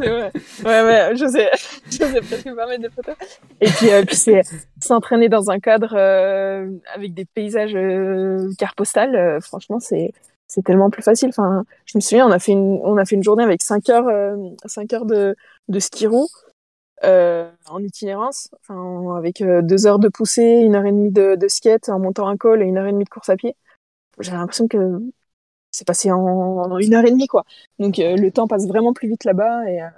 ouais, 0.00 0.30
ouais, 0.64 1.10
je 1.16 1.26
sais, 1.28 1.50
je 1.90 1.96
sais, 1.96 2.20
presque 2.20 2.54
pas 2.54 2.66
mettre 2.66 2.82
des 2.82 2.90
photos. 2.90 3.14
Et 3.60 3.68
puis, 3.68 3.90
euh, 3.90 4.04
puis 4.04 4.16
c'est 4.16 4.42
s'entraîner 4.80 5.28
dans 5.28 5.50
un 5.50 5.58
cadre 5.60 5.96
avec 6.94 7.14
des 7.14 7.24
paysages 7.24 7.74
euh, 7.74 8.50
carte 8.58 8.76
postale. 8.76 9.14
euh, 9.14 9.40
franchement, 9.40 9.78
c'est 9.80 10.12
c'est 10.50 10.62
tellement 10.64 10.90
plus 10.90 11.02
facile. 11.02 11.28
Enfin, 11.30 11.64
je 11.86 11.96
me 11.96 12.00
souviens, 12.00 12.26
on 12.26 12.32
a 12.32 12.38
fait 12.38 12.52
une 12.52 12.80
on 12.82 12.96
a 12.98 13.04
fait 13.04 13.16
une 13.16 13.22
journée 13.22 13.44
avec 13.44 13.62
5 13.62 13.88
heures 13.90 14.08
euh, 14.08 14.36
5 14.66 14.92
heures 14.92 15.06
de 15.06 15.36
de 15.68 15.78
ski 15.80 16.06
roue 16.06 16.28
euh, 17.04 17.50
en 17.68 17.82
itinérance, 17.82 18.50
enfin 18.60 19.16
avec 19.16 19.40
euh, 19.42 19.62
deux 19.62 19.86
heures 19.86 19.98
de 20.00 20.08
poussée, 20.08 20.60
une 20.64 20.74
heure 20.74 20.84
et 20.84 20.92
demie 20.92 21.10
de, 21.12 21.34
de 21.36 21.48
skate 21.48 21.88
en 21.88 21.98
montant 21.98 22.28
un 22.28 22.36
col 22.36 22.62
et 22.62 22.66
une 22.66 22.78
heure 22.78 22.86
et 22.86 22.92
demie 22.92 23.04
de 23.04 23.08
course 23.08 23.30
à 23.30 23.36
pied. 23.36 23.56
J'avais 24.20 24.38
l'impression 24.38 24.68
que 24.68 25.00
c'est 25.70 25.86
passé 25.86 26.10
en, 26.12 26.18
en 26.18 26.78
une 26.78 26.94
heure 26.94 27.04
et 27.04 27.10
demie 27.10 27.26
quoi. 27.28 27.44
Donc 27.78 27.98
euh, 27.98 28.16
le 28.16 28.30
temps 28.30 28.48
passe 28.48 28.66
vraiment 28.66 28.92
plus 28.92 29.08
vite 29.08 29.24
là-bas 29.24 29.70
et, 29.70 29.82
euh, 29.82 29.88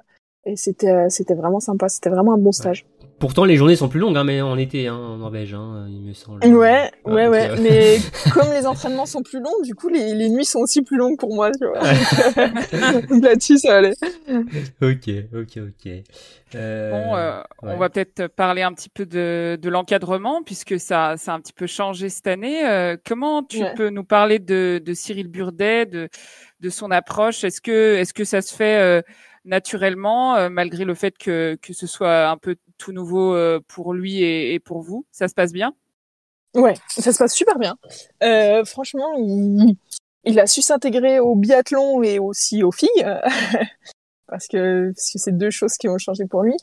et 0.44 0.56
c'était 0.56 0.90
euh, 0.90 1.08
c'était 1.08 1.34
vraiment 1.34 1.60
sympa, 1.60 1.88
c'était 1.88 2.10
vraiment 2.10 2.34
un 2.34 2.38
bon 2.38 2.52
stage. 2.52 2.86
Pourtant, 3.22 3.44
les 3.44 3.54
journées 3.56 3.76
sont 3.76 3.88
plus 3.88 4.00
longues, 4.00 4.16
hein, 4.16 4.24
mais 4.24 4.40
en 4.42 4.58
été, 4.58 4.88
hein, 4.88 4.96
en 4.96 5.18
Norvège, 5.18 5.54
hein, 5.54 5.86
il 5.88 6.00
me 6.02 6.12
semble. 6.12 6.44
Ouais, 6.44 6.90
Ah, 7.04 7.08
ouais, 7.08 7.24
donc, 7.26 7.32
ouais. 7.32 7.60
Mais 7.62 7.98
comme 8.34 8.52
les 8.52 8.66
entraînements 8.66 9.06
sont 9.06 9.22
plus 9.22 9.38
longs, 9.38 9.62
du 9.62 9.76
coup 9.76 9.88
les, 9.88 10.12
les 10.12 10.28
nuits 10.28 10.44
sont 10.44 10.58
aussi 10.58 10.82
plus 10.82 10.96
longues 10.96 11.16
pour 11.16 11.32
moi. 11.32 11.52
Tu 11.52 11.64
vois. 11.64 11.80
Là-dessus 13.22 13.58
ça 13.58 13.76
allait. 13.76 13.94
ok, 14.82 15.08
ok, 15.34 15.58
ok. 15.58 15.92
Euh, 16.56 16.90
Bon, 16.90 17.14
euh, 17.16 17.38
ouais. 17.62 17.72
on 17.74 17.76
va 17.78 17.88
peut-être 17.90 18.26
parler 18.26 18.62
un 18.62 18.72
petit 18.72 18.88
peu 18.88 19.06
de, 19.06 19.56
de 19.60 19.70
l'encadrement, 19.70 20.42
puisque 20.42 20.80
ça, 20.80 21.14
ça 21.16 21.32
a 21.32 21.36
un 21.36 21.40
petit 21.40 21.52
peu 21.52 21.68
changé 21.68 22.08
cette 22.08 22.26
année. 22.26 22.66
Euh, 22.68 22.96
comment 23.06 23.44
tu 23.44 23.62
Ouais. 23.62 23.72
peux 23.76 23.88
nous 23.90 24.02
parler 24.04 24.40
de, 24.40 24.82
de 24.84 24.94
Cyril 24.94 25.28
Burdet, 25.28 25.86
de, 25.86 26.08
de 26.60 26.70
son 26.70 26.90
approche? 26.90 27.44
Est-ce 27.44 27.60
que, 27.60 27.94
est-ce 27.98 28.12
que 28.12 28.24
ça 28.24 28.42
se 28.42 28.52
fait 28.52 28.80
euh, 28.80 29.00
naturellement, 29.44 30.36
euh, 30.36 30.48
malgré 30.48 30.84
le 30.84 30.94
fait 30.94 31.16
que, 31.18 31.58
que 31.60 31.72
ce 31.72 31.86
soit 31.86 32.28
un 32.28 32.36
peu 32.36 32.56
tout 32.78 32.92
nouveau 32.92 33.34
euh, 33.34 33.60
pour 33.68 33.94
lui 33.94 34.22
et, 34.22 34.54
et 34.54 34.60
pour 34.60 34.82
vous 34.82 35.06
Ça 35.12 35.28
se 35.28 35.34
passe 35.34 35.52
bien? 35.52 35.74
Ouais, 36.54 36.74
ça 36.88 37.12
se 37.12 37.18
passe 37.18 37.34
super 37.34 37.58
bien. 37.58 37.76
Euh, 38.22 38.64
franchement, 38.64 39.14
il, 39.16 39.76
il 40.24 40.38
a 40.38 40.46
su 40.46 40.62
s'intégrer 40.62 41.18
au 41.18 41.34
biathlon 41.34 42.02
et 42.02 42.18
aussi 42.18 42.62
aux 42.62 42.72
filles, 42.72 42.88
parce 44.26 44.48
que 44.48 44.92
parce 44.92 45.10
que 45.12 45.18
c'est 45.18 45.36
deux 45.36 45.50
choses 45.50 45.76
qui 45.78 45.88
ont 45.88 45.98
changé 45.98 46.26
pour 46.26 46.42
lui. 46.42 46.54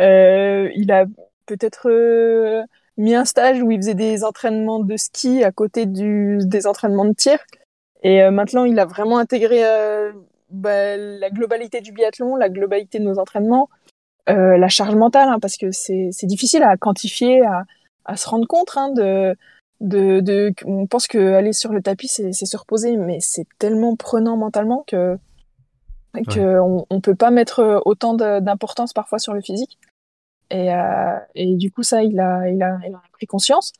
Euh, 0.00 0.70
il 0.74 0.90
a 0.90 1.04
peut-être 1.46 1.88
euh, 1.90 2.62
mis 2.96 3.14
un 3.14 3.24
stage 3.24 3.62
où 3.62 3.70
il 3.70 3.78
faisait 3.78 3.94
des 3.94 4.24
entraînements 4.24 4.80
de 4.80 4.96
ski 4.96 5.44
à 5.44 5.52
côté 5.52 5.86
du, 5.86 6.38
des 6.42 6.66
entraînements 6.66 7.04
de 7.04 7.14
tir, 7.14 7.38
et 8.02 8.22
euh, 8.22 8.30
maintenant 8.30 8.64
il 8.64 8.78
a 8.78 8.86
vraiment 8.86 9.18
intégré 9.18 9.62
bah, 10.50 10.96
la 10.96 11.30
globalité 11.30 11.80
du 11.80 11.92
biathlon, 11.92 12.36
la 12.36 12.48
globalité 12.48 12.98
de 12.98 13.04
nos 13.04 13.18
entraînements, 13.18 13.68
euh, 14.28 14.56
la 14.56 14.68
charge 14.68 14.94
mentale, 14.94 15.28
hein, 15.28 15.38
parce 15.40 15.56
que 15.56 15.70
c'est 15.70 16.10
difficile 16.24 16.62
à 16.62 16.76
quantifier, 16.76 17.44
à 17.44 17.64
à 18.08 18.16
se 18.16 18.28
rendre 18.28 18.46
compte 18.46 18.70
hein, 18.76 18.90
de, 18.92 19.34
de, 19.80 20.20
de, 20.20 20.52
on 20.64 20.86
pense 20.86 21.08
que 21.08 21.34
aller 21.34 21.52
sur 21.52 21.72
le 21.72 21.82
tapis 21.82 22.06
c'est 22.06 22.32
se 22.32 22.56
reposer, 22.56 22.96
mais 22.96 23.18
c'est 23.20 23.46
tellement 23.58 23.96
prenant 23.96 24.36
mentalement 24.36 24.84
que 24.86 25.18
que 26.28 26.60
on, 26.60 26.86
on 26.88 27.00
peut 27.00 27.16
pas 27.16 27.32
mettre 27.32 27.82
autant 27.84 28.14
d'importance 28.14 28.92
parfois 28.92 29.18
sur 29.18 29.34
le 29.34 29.40
physique. 29.40 29.76
Et, 30.50 30.72
euh, 30.72 31.18
et 31.34 31.56
du 31.56 31.72
coup 31.72 31.82
ça 31.82 32.04
il 32.04 32.20
a 32.20 32.48
il 32.48 32.62
a 32.62 32.78
il 32.86 32.94
a 32.94 33.02
pris 33.12 33.26
conscience. 33.26 33.72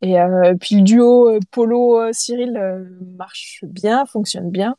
Et 0.00 0.20
euh, 0.20 0.54
puis 0.60 0.76
le 0.76 0.82
duo 0.82 1.30
euh, 1.30 1.40
Polo 1.50 1.98
euh, 1.98 2.10
Cyril 2.12 2.56
euh, 2.56 2.84
marche 3.16 3.64
bien, 3.64 4.06
fonctionne 4.06 4.50
bien. 4.50 4.76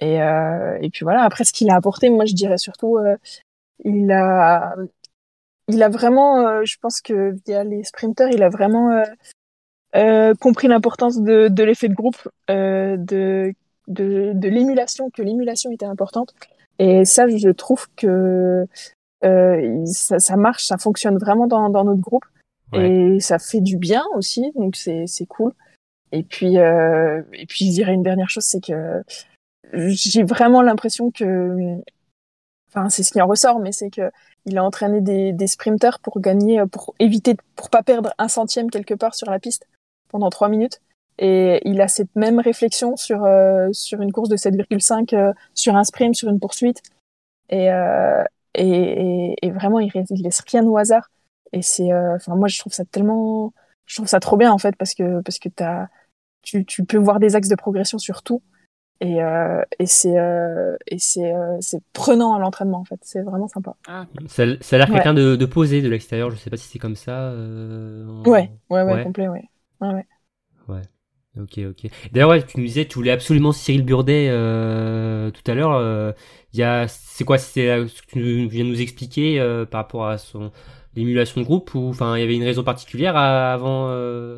Et 0.00 0.20
euh, 0.22 0.78
et 0.80 0.90
puis 0.90 1.04
voilà 1.04 1.22
après 1.22 1.44
ce 1.44 1.52
qu'il 1.52 1.70
a 1.70 1.76
apporté, 1.76 2.10
moi 2.10 2.24
je 2.24 2.34
dirais 2.34 2.58
surtout 2.58 2.98
euh, 2.98 3.16
il 3.84 4.10
a 4.10 4.74
il 5.70 5.82
a 5.82 5.88
vraiment, 5.88 6.46
euh, 6.46 6.62
je 6.64 6.76
pense 6.80 7.00
que 7.00 7.34
via 7.46 7.64
les 7.64 7.84
sprinters, 7.84 8.28
il 8.30 8.42
a 8.42 8.48
vraiment 8.48 8.90
euh, 8.90 9.04
euh, 9.94 10.34
compris 10.34 10.68
l'importance 10.68 11.20
de, 11.20 11.48
de 11.48 11.62
l'effet 11.62 11.88
de 11.88 11.94
groupe, 11.94 12.28
euh, 12.50 12.96
de, 12.96 13.54
de, 13.86 14.32
de 14.34 14.48
l'émulation, 14.48 15.10
que 15.10 15.22
l'émulation 15.22 15.70
était 15.70 15.86
importante. 15.86 16.34
Et 16.78 17.04
ça, 17.04 17.28
je 17.28 17.50
trouve 17.50 17.86
que 17.96 18.66
euh, 19.24 19.84
ça, 19.86 20.18
ça, 20.18 20.36
marche, 20.36 20.64
ça 20.64 20.78
fonctionne 20.78 21.18
vraiment 21.18 21.46
dans, 21.46 21.68
dans 21.70 21.84
notre 21.84 22.00
groupe. 22.00 22.24
Ouais. 22.72 22.90
Et 22.90 23.20
ça 23.20 23.38
fait 23.38 23.60
du 23.60 23.76
bien 23.76 24.04
aussi, 24.14 24.52
donc 24.54 24.76
c'est 24.76 25.26
cool. 25.28 25.52
Et 26.12 26.22
puis, 26.22 26.58
euh, 26.58 27.22
et 27.32 27.46
puis 27.46 27.66
je 27.66 27.70
dirais 27.70 27.94
une 27.94 28.02
dernière 28.02 28.30
chose, 28.30 28.44
c'est 28.44 28.64
que 28.64 29.02
j'ai 29.72 30.22
vraiment 30.22 30.62
l'impression 30.62 31.10
que, 31.10 31.76
enfin 32.68 32.88
c'est 32.88 33.02
ce 33.02 33.12
qui 33.12 33.20
en 33.20 33.26
ressort, 33.26 33.60
mais 33.60 33.72
c'est 33.72 33.90
que 33.90 34.10
il 34.46 34.56
a 34.58 34.64
entraîné 34.64 35.00
des, 35.00 35.32
des 35.32 35.46
sprinters 35.46 35.98
pour 36.00 36.20
gagner, 36.20 36.62
pour 36.70 36.94
éviter, 36.98 37.36
pour 37.56 37.70
pas 37.70 37.82
perdre 37.82 38.12
un 38.18 38.28
centième 38.28 38.70
quelque 38.70 38.94
part 38.94 39.14
sur 39.14 39.30
la 39.30 39.38
piste 39.38 39.66
pendant 40.08 40.30
trois 40.30 40.48
minutes. 40.48 40.80
Et 41.18 41.60
il 41.68 41.80
a 41.82 41.88
cette 41.88 42.14
même 42.16 42.40
réflexion 42.40 42.96
sur 42.96 43.24
euh, 43.24 43.68
sur 43.72 44.00
une 44.00 44.12
course 44.12 44.30
de 44.30 44.36
7,5, 44.36 45.14
euh, 45.14 45.32
sur 45.54 45.76
un 45.76 45.84
sprint, 45.84 46.14
sur 46.14 46.30
une 46.30 46.40
poursuite. 46.40 46.82
Et, 47.50 47.70
euh, 47.70 48.24
et, 48.54 49.36
et, 49.42 49.50
vraiment, 49.50 49.80
il, 49.80 49.90
il 49.94 50.22
laisse 50.22 50.40
rien 50.50 50.64
au 50.66 50.76
hasard. 50.78 51.10
Et 51.52 51.62
c'est, 51.62 51.92
euh, 51.92 52.16
enfin 52.16 52.36
moi, 52.36 52.48
je 52.48 52.58
trouve 52.58 52.72
ça 52.72 52.84
tellement, 52.84 53.52
je 53.86 53.96
trouve 53.96 54.08
ça 54.08 54.20
trop 54.20 54.36
bien 54.36 54.52
en 54.52 54.58
fait 54.58 54.76
parce 54.76 54.94
que 54.94 55.20
parce 55.22 55.38
que 55.38 55.48
t'as, 55.48 55.88
tu, 56.42 56.64
tu 56.64 56.84
peux 56.84 56.96
voir 56.96 57.20
des 57.20 57.36
axes 57.36 57.48
de 57.48 57.56
progression 57.56 57.98
sur 57.98 58.22
tout. 58.22 58.42
Et, 59.02 59.22
euh, 59.22 59.62
et 59.78 59.86
c'est 59.86 60.18
euh, 60.18 60.76
et 60.86 60.98
c'est 60.98 61.32
euh, 61.32 61.56
c'est 61.60 61.82
prenant 61.94 62.34
à 62.34 62.38
l'entraînement 62.38 62.80
en 62.80 62.84
fait. 62.84 63.00
C'est 63.02 63.22
vraiment 63.22 63.48
sympa. 63.48 63.74
Ah. 63.88 64.06
ça, 64.26 64.44
ça 64.60 64.76
a 64.76 64.78
l'air 64.78 64.88
ouais. 64.88 64.96
quelqu'un 64.96 65.14
de, 65.14 65.36
de 65.36 65.46
posé 65.46 65.80
de 65.80 65.88
l'extérieur. 65.88 66.30
Je 66.30 66.36
sais 66.36 66.50
pas 66.50 66.58
si 66.58 66.68
c'est 66.68 66.78
comme 66.78 66.96
ça 66.96 67.12
euh, 67.12 68.06
en... 68.06 68.28
ouais, 68.28 68.50
ouais 68.68 68.82
ouais 68.82 69.02
complet 69.02 69.28
ouais. 69.28 69.44
Ouais 69.80 69.94
ouais. 69.94 70.06
Ouais. 70.68 70.82
Ok 71.40 71.60
ok. 71.66 71.90
D'ailleurs 72.12 72.28
ouais 72.28 72.42
tu 72.42 72.58
nous 72.58 72.66
disais 72.66 72.84
tu 72.84 72.96
voulais 72.96 73.12
absolument 73.12 73.52
Cyril 73.52 73.84
Burdet 73.84 74.28
euh, 74.28 75.30
tout 75.30 75.50
à 75.50 75.54
l'heure 75.54 75.72
euh, 75.72 76.12
il 76.52 76.58
y 76.58 76.62
a 76.62 76.86
c'est 76.86 77.24
quoi 77.24 77.38
c'est 77.38 77.88
ce 77.88 78.02
que 78.02 78.10
tu 78.12 78.48
viens 78.48 78.64
de 78.64 78.68
nous 78.68 78.82
expliquer 78.82 79.40
par 79.70 79.82
rapport 79.82 80.08
à 80.08 80.18
son 80.18 80.50
l'émulation 80.94 81.40
de 81.40 81.46
groupe 81.46 81.74
ou 81.74 81.88
enfin 81.88 82.18
il 82.18 82.20
y 82.20 82.24
avait 82.24 82.34
une 82.34 82.44
raison 82.44 82.64
particulière 82.64 83.16
avant 83.16 83.88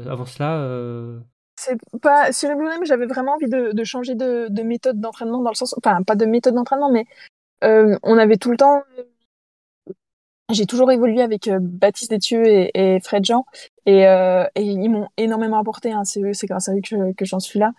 avant 0.06 0.26
cela 0.26 0.58
c'est 1.62 1.78
pas 2.00 2.32
sur 2.32 2.48
les 2.48 2.56
mais 2.56 2.86
j'avais 2.86 3.06
vraiment 3.06 3.34
envie 3.34 3.48
de, 3.48 3.72
de 3.72 3.84
changer 3.84 4.14
de, 4.14 4.48
de 4.48 4.62
méthode 4.62 5.00
d'entraînement 5.00 5.40
dans 5.42 5.50
le 5.50 5.54
sens 5.54 5.74
enfin 5.78 6.02
pas 6.02 6.16
de 6.16 6.26
méthode 6.26 6.54
d'entraînement 6.54 6.90
mais 6.90 7.06
euh, 7.64 7.96
on 8.02 8.18
avait 8.18 8.36
tout 8.36 8.50
le 8.50 8.56
temps 8.56 8.82
j'ai 10.50 10.66
toujours 10.66 10.90
évolué 10.90 11.22
avec 11.22 11.48
euh, 11.48 11.58
Baptiste 11.60 12.10
Détieux 12.10 12.46
et, 12.46 12.70
et, 12.74 13.00
Fred 13.00 13.24
Jean 13.24 13.46
et, 13.86 14.06
euh, 14.06 14.44
et 14.54 14.62
ils 14.62 14.88
m'ont 14.88 15.08
énormément 15.16 15.58
apporté 15.58 15.92
hein, 15.92 16.04
c'est 16.04 16.34
c'est 16.34 16.46
grâce 16.46 16.68
à 16.68 16.74
eux 16.74 16.80
que, 16.82 17.12
que 17.14 17.24
j'en 17.24 17.40
suis 17.40 17.58
là. 17.58 17.72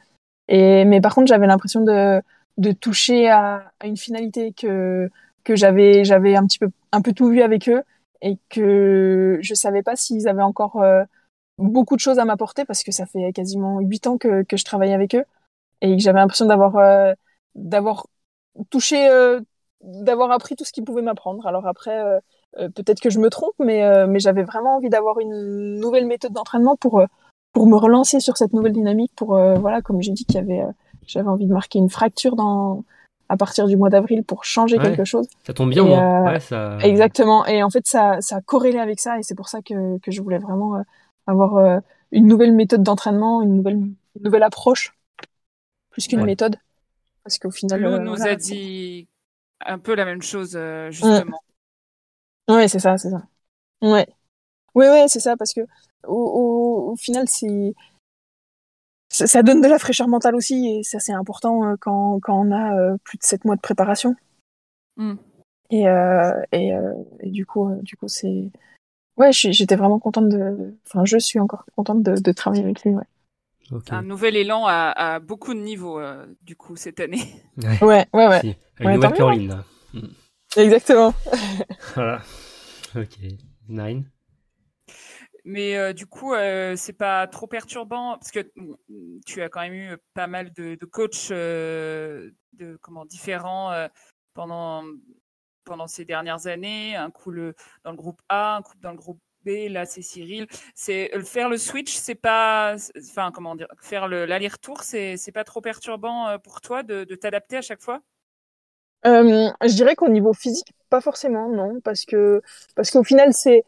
Et 0.48 0.86
mais 0.86 1.02
par 1.02 1.14
contre 1.16 1.28
j'avais 1.28 1.48
l'impression 1.48 1.82
de 1.82 2.22
de 2.58 2.72
toucher 2.72 3.30
à, 3.30 3.72
à, 3.80 3.88
une 3.88 3.98
finalité 3.98 4.54
que 4.54 5.10
que 5.44 5.56
j'avais 5.56 6.04
j'avais 6.04 6.36
un 6.36 6.46
petit 6.46 6.60
peu 6.60 6.70
un 6.92 7.02
peu 7.02 7.14
tout 7.14 7.28
vu 7.28 7.42
avec 7.42 7.70
eux 7.70 7.84
et 8.22 8.38
que 8.50 9.40
je 9.42 9.54
savais 9.54 9.84
pas 9.84 9.96
s'ils 9.96 10.28
avaient 10.28 10.42
encore 10.42 10.82
euh, 10.82 11.04
beaucoup 11.58 11.96
de 11.96 12.02
choses 12.02 12.20
à 12.20 12.26
m'apporter 12.26 12.66
parce 12.66 12.84
que 12.84 12.92
ça 12.92 13.06
fait 13.06 13.32
quasiment 13.34 13.80
huit 13.80 14.08
ans 14.08 14.18
que, 14.18 14.44
que 14.44 14.58
je 14.58 14.66
travaille 14.66 14.94
avec 14.94 15.16
eux 15.16 15.26
et 15.82 15.96
que 15.96 16.02
j'avais 16.02 16.20
l'impression 16.20 16.46
d'avoir 16.46 16.78
euh, 16.78 17.14
d'avoir 17.56 18.08
touché 18.70 19.08
euh, 19.10 19.40
d'avoir 19.84 20.32
appris 20.32 20.56
tout 20.56 20.66
ce 20.66 20.72
qu'ils 20.72 20.84
pouvaient 20.84 21.02
m'apprendre 21.02 21.46
alors 21.46 21.68
après 21.68 22.00
euh, 22.00 22.20
euh 22.58 22.70
peut-être 22.70 23.02
que 23.02 23.10
je 23.10 23.20
me 23.20 23.30
trompe 23.30 23.54
mais 23.60 23.84
euh, 23.84 24.08
mais 24.08 24.20
j'avais 24.20 24.44
vraiment 24.44 24.78
envie 24.78 24.90
d'avoir 24.90 25.20
une 25.20 25.80
nouvelle 25.80 26.08
méthode 26.08 26.34
d'entraînement 26.34 26.76
pour 26.76 27.00
euh, 27.00 27.06
pour 27.52 27.68
me 27.68 27.76
relancer 27.76 28.20
sur 28.20 28.38
cette 28.38 28.54
nouvelle 28.54 28.72
dynamique 28.72 29.12
pour 29.16 29.38
voilà 29.60 29.82
comme 29.84 30.02
j'ai 30.02 30.12
dit 30.12 30.26
qu'il 30.26 30.36
y 30.36 30.40
avait 30.40 30.64
j'avais 31.06 31.30
envie 31.30 31.46
de 31.46 31.54
marquer 31.54 31.78
une 31.78 31.90
fracture 31.90 32.36
dans 32.36 32.84
à 33.30 33.38
partir 33.38 33.68
du 33.68 33.78
mois 33.78 33.90
d'avril 33.90 34.24
pour 34.24 34.44
changer 34.44 34.78
ouais, 34.78 34.84
quelque 34.84 35.06
chose. 35.06 35.28
Ça 35.46 35.54
tombe 35.54 35.70
bien, 35.70 35.84
moi. 35.84 36.24
Ouais, 36.24 36.40
ça... 36.40 36.78
Exactement. 36.84 37.46
Et 37.46 37.64
en 37.64 37.70
fait, 37.70 37.88
ça, 37.88 38.18
ça 38.20 38.36
a 38.38 38.42
corrélé 38.42 38.78
avec 38.78 39.00
ça, 39.00 39.18
et 39.18 39.24
c'est 39.24 39.34
pour 39.34 39.48
ça 39.48 39.62
que, 39.62 39.98
que 40.00 40.12
je 40.12 40.22
voulais 40.22 40.38
vraiment 40.38 40.84
avoir 41.28 41.58
euh, 41.58 41.80
une 42.12 42.28
nouvelle 42.28 42.54
méthode 42.54 42.84
d'entraînement, 42.84 43.42
une 43.42 43.58
nouvelle, 43.58 43.76
une 43.76 43.96
nouvelle 44.22 44.44
approche, 44.44 44.96
plus 45.90 46.08
qu'une 46.08 46.20
ouais. 46.20 46.26
méthode. 46.26 46.58
Parce 47.24 47.40
qu'au 47.40 47.52
final. 47.52 47.82
Lou 47.82 47.90
euh, 47.90 48.00
nous 48.00 48.16
voilà, 48.16 48.32
a 48.32 48.36
dit 48.36 49.08
un 49.66 49.80
peu 49.80 49.96
la 49.96 50.06
même 50.06 50.22
chose, 50.22 50.56
euh, 50.56 50.92
justement. 50.92 51.40
Ouais, 52.50 52.56
ouais 52.56 52.68
c'est 52.68 52.80
ça, 52.80 52.98
c'est 52.98 53.10
ça. 53.10 53.24
Ouais. 53.82 54.08
Oui, 54.76 54.88
ouais, 54.88 55.08
c'est 55.08 55.20
ça, 55.20 55.38
parce 55.38 55.54
que 55.54 55.62
au, 56.08 56.16
au, 56.16 56.92
au 56.92 56.96
final, 56.96 57.28
c'est. 57.28 57.74
Ça, 59.10 59.28
ça, 59.28 59.44
donne 59.44 59.62
de 59.62 59.68
la 59.68 59.78
fraîcheur 59.78 60.08
mentale 60.08 60.36
aussi, 60.36 60.68
et 60.68 60.84
ça, 60.84 61.00
c'est 61.00 61.14
important 61.14 61.64
euh, 61.64 61.76
quand, 61.80 62.20
quand 62.20 62.40
on 62.40 62.52
a 62.52 62.76
euh, 62.76 62.98
plus 63.04 63.20
de 63.20 63.24
7 63.24 63.46
mois 63.46 63.56
de 63.56 63.62
préparation. 63.62 64.16
Mm. 64.98 65.14
Et, 65.70 65.88
euh, 65.88 66.42
et, 66.52 66.72
et, 67.20 67.30
du 67.30 67.46
coup, 67.46 67.74
du 67.82 67.96
coup 67.96 68.08
c'est 68.08 68.52
ouais, 69.18 69.32
j'étais 69.32 69.76
vraiment 69.76 70.00
contente 70.00 70.30
de. 70.30 70.76
Enfin, 70.88 71.06
je 71.06 71.18
suis 71.18 71.40
encore 71.40 71.66
contente 71.76 72.04
de, 72.04 72.16
de 72.20 72.32
travailler 72.32 72.64
avec 72.64 72.84
lui. 72.84 72.92
Ouais. 72.92 73.04
Okay. 73.72 73.94
Un 73.94 74.04
nouvel 74.04 74.36
élan 74.36 74.66
à, 74.68 74.94
à 74.96 75.20
beaucoup 75.20 75.54
de 75.54 75.60
niveaux, 75.60 76.00
euh, 76.00 76.26
du 76.42 76.56
coup, 76.56 76.76
cette 76.76 77.00
année. 77.00 77.24
Ouais, 77.58 77.78
ouais, 77.82 78.08
ouais. 78.14 78.28
ouais. 78.28 78.42
Si. 78.42 78.56
Une 78.80 78.88
ouais, 78.88 78.96
nouvelle 78.96 79.14
Caroline, 79.14 79.50
là. 79.50 79.64
Exactement. 80.58 81.14
voilà. 81.96 82.22
Ok. 82.96 83.18
Nine. 83.70 84.06
Mais 85.46 85.78
euh, 85.78 85.94
du 85.94 86.06
coup, 86.06 86.34
euh, 86.34 86.76
c'est 86.78 86.94
pas 86.94 87.28
trop 87.28 87.48
perturbant 87.48 88.18
parce 88.18 88.32
que 88.32 88.52
tu 89.26 89.42
as 89.42 89.50
quand 89.50 89.62
même 89.62 89.74
eu 89.74 89.98
pas 90.14 90.28
mal 90.28 90.54
de, 90.54 90.76
de 90.76 90.86
coachs 90.86 91.32
euh, 91.32 92.32
de 92.54 92.78
comment 92.82 93.06
différents 93.06 93.72
pendant 94.34 94.84
pendant 95.64 95.88
ces 95.88 96.06
dernières 96.06 96.48
années, 96.48 96.96
un 96.96 97.12
coup 97.12 97.32
dans 97.32 97.92
le 97.92 97.98
groupe 97.98 98.22
A, 98.30 98.58
un 98.58 98.62
coup 98.62 98.74
dans 98.82 98.92
le 98.92 98.98
groupe 98.98 99.20
B, 99.46 99.70
là 99.70 99.86
c'est 99.86 100.02
Cyril. 100.02 100.48
C'est 100.76 101.12
faire 101.24 101.50
le 101.50 101.58
switch, 101.58 101.94
c'est 101.96 102.16
pas, 102.16 102.76
enfin 102.98 103.32
comment 103.34 103.56
dire, 103.56 103.68
faire 103.82 104.08
l'aller-retour, 104.08 104.84
c'est 104.84 105.32
pas 105.34 105.44
trop 105.44 105.62
perturbant 105.62 106.28
euh, 106.28 106.38
pour 106.38 106.62
toi 106.62 106.84
de, 106.84 107.04
t'adapter 107.16 107.58
à 107.58 107.62
chaque 107.62 107.82
fois? 107.82 108.02
Euh, 109.06 109.50
je 109.62 109.76
dirais 109.76 109.96
qu'au 109.96 110.08
niveau 110.08 110.34
physique, 110.34 110.74
pas 110.90 111.02
forcément, 111.02 111.50
non, 111.50 111.82
parce 111.82 112.06
que 112.06 112.42
parce 112.76 112.90
qu'au 112.90 113.04
final 113.04 113.34
c'est 113.34 113.64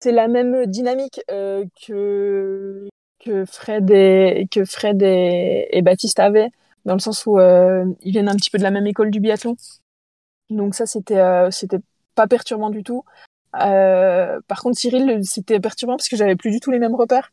c'est 0.00 0.12
la 0.12 0.28
même 0.28 0.66
dynamique 0.66 1.20
euh, 1.30 1.64
que 1.86 2.88
que 3.20 3.44
Fred 3.44 3.90
et 3.90 4.48
que 4.50 4.64
Fred 4.64 5.02
et, 5.02 5.82
Baptiste 5.82 6.18
avaient, 6.18 6.50
dans 6.84 6.94
le 6.94 7.00
sens 7.00 7.26
où 7.26 7.38
euh, 7.38 7.84
ils 8.02 8.12
viennent 8.12 8.28
un 8.28 8.36
petit 8.36 8.50
peu 8.50 8.58
de 8.58 8.62
la 8.62 8.70
même 8.70 8.86
école 8.86 9.10
du 9.10 9.20
biathlon. 9.20 9.56
Donc 10.50 10.74
ça, 10.74 10.86
c'était 10.86 11.18
euh, 11.18 11.50
c'était 11.50 11.80
pas 12.14 12.26
perturbant 12.26 12.70
du 12.70 12.82
tout. 12.82 13.04
Euh, 13.60 14.40
par 14.48 14.62
contre, 14.62 14.78
Cyril, 14.78 15.20
c'était 15.24 15.60
perturbant 15.60 15.96
parce 15.96 16.08
que 16.08 16.16
j'avais 16.16 16.36
plus 16.36 16.50
du 16.50 16.60
tout 16.60 16.70
les 16.70 16.78
mêmes 16.78 16.94
repères, 16.94 17.32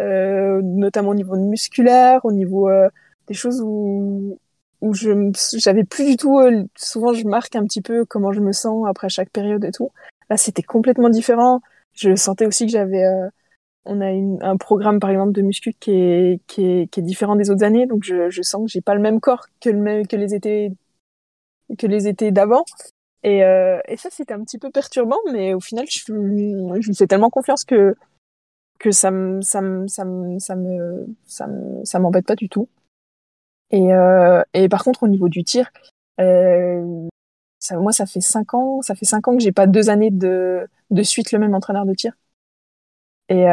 euh, 0.00 0.60
notamment 0.62 1.10
au 1.10 1.14
niveau 1.14 1.36
musculaire, 1.36 2.24
au 2.24 2.32
niveau 2.32 2.70
des 3.28 3.34
choses 3.34 3.60
où 3.62 4.38
où 4.80 4.92
je 4.94 5.10
j'avais 5.58 5.84
plus 5.84 6.04
du 6.04 6.16
tout. 6.16 6.38
Euh, 6.38 6.64
souvent, 6.76 7.12
je 7.14 7.26
marque 7.26 7.56
un 7.56 7.64
petit 7.64 7.80
peu 7.82 8.04
comment 8.04 8.32
je 8.32 8.40
me 8.40 8.52
sens 8.52 8.86
après 8.88 9.08
chaque 9.08 9.30
période 9.30 9.64
et 9.64 9.72
tout. 9.72 9.90
Là, 10.30 10.36
c'était 10.36 10.62
complètement 10.62 11.08
différent. 11.10 11.60
Je 11.94 12.14
sentais 12.16 12.46
aussi 12.46 12.66
que 12.66 12.72
j'avais 12.72 13.04
euh, 13.04 13.28
on 13.86 14.00
a 14.00 14.10
une, 14.10 14.38
un 14.42 14.56
programme 14.56 15.00
par 15.00 15.10
exemple 15.10 15.32
de 15.32 15.42
muscu 15.42 15.74
qui 15.78 15.92
est, 15.92 16.40
qui 16.46 16.64
est, 16.64 16.86
qui 16.90 17.00
est 17.00 17.02
différent 17.02 17.36
des 17.36 17.50
autres 17.50 17.64
années, 17.64 17.86
donc 17.86 18.02
je, 18.04 18.30
je 18.30 18.42
sens 18.42 18.64
que 18.64 18.70
j'ai 18.70 18.80
pas 18.80 18.94
le 18.94 19.00
même 19.00 19.20
corps 19.20 19.46
que, 19.60 19.70
le 19.70 19.78
même, 19.78 20.06
que 20.06 20.16
les 20.16 20.34
étés 20.34 20.72
que 21.76 21.86
les 21.86 22.08
étés 22.08 22.30
d'avant. 22.30 22.64
Et, 23.22 23.42
euh, 23.42 23.80
et 23.88 23.96
ça, 23.96 24.10
c'était 24.10 24.34
un 24.34 24.44
petit 24.44 24.58
peu 24.58 24.70
perturbant, 24.70 25.18
mais 25.32 25.54
au 25.54 25.60
final, 25.60 25.86
je, 25.88 26.02
je 26.80 26.92
fais 26.92 27.06
tellement 27.06 27.30
confiance 27.30 27.64
que 27.64 27.94
que 28.78 28.90
ça 28.90 29.10
me 29.10 29.40
ça 29.40 29.62
me 29.62 29.88
ça 29.88 30.04
me 30.04 30.38
ça 30.38 30.56
me 30.56 31.06
ça 31.26 31.46
me 31.46 31.84
ça 31.84 31.98
m'embête 31.98 32.26
pas 32.26 32.34
du 32.34 32.48
tout. 32.50 32.68
Et 33.70 33.94
euh, 33.94 34.42
et 34.52 34.68
par 34.68 34.84
contre, 34.84 35.04
au 35.04 35.08
niveau 35.08 35.28
du 35.30 35.42
tir, 35.42 35.70
euh, 36.20 37.08
ça, 37.60 37.78
moi, 37.78 37.92
ça 37.92 38.04
fait 38.06 38.20
cinq 38.20 38.52
ans, 38.54 38.82
ça 38.82 38.94
fait 38.94 39.06
cinq 39.06 39.26
ans 39.28 39.36
que 39.36 39.42
j'ai 39.42 39.52
pas 39.52 39.66
deux 39.66 39.88
années 39.90 40.10
de 40.10 40.68
de 40.90 41.02
suite 41.02 41.32
le 41.32 41.38
même 41.38 41.54
entraîneur 41.54 41.86
de 41.86 41.94
tir. 41.94 42.12
Et 43.30 43.46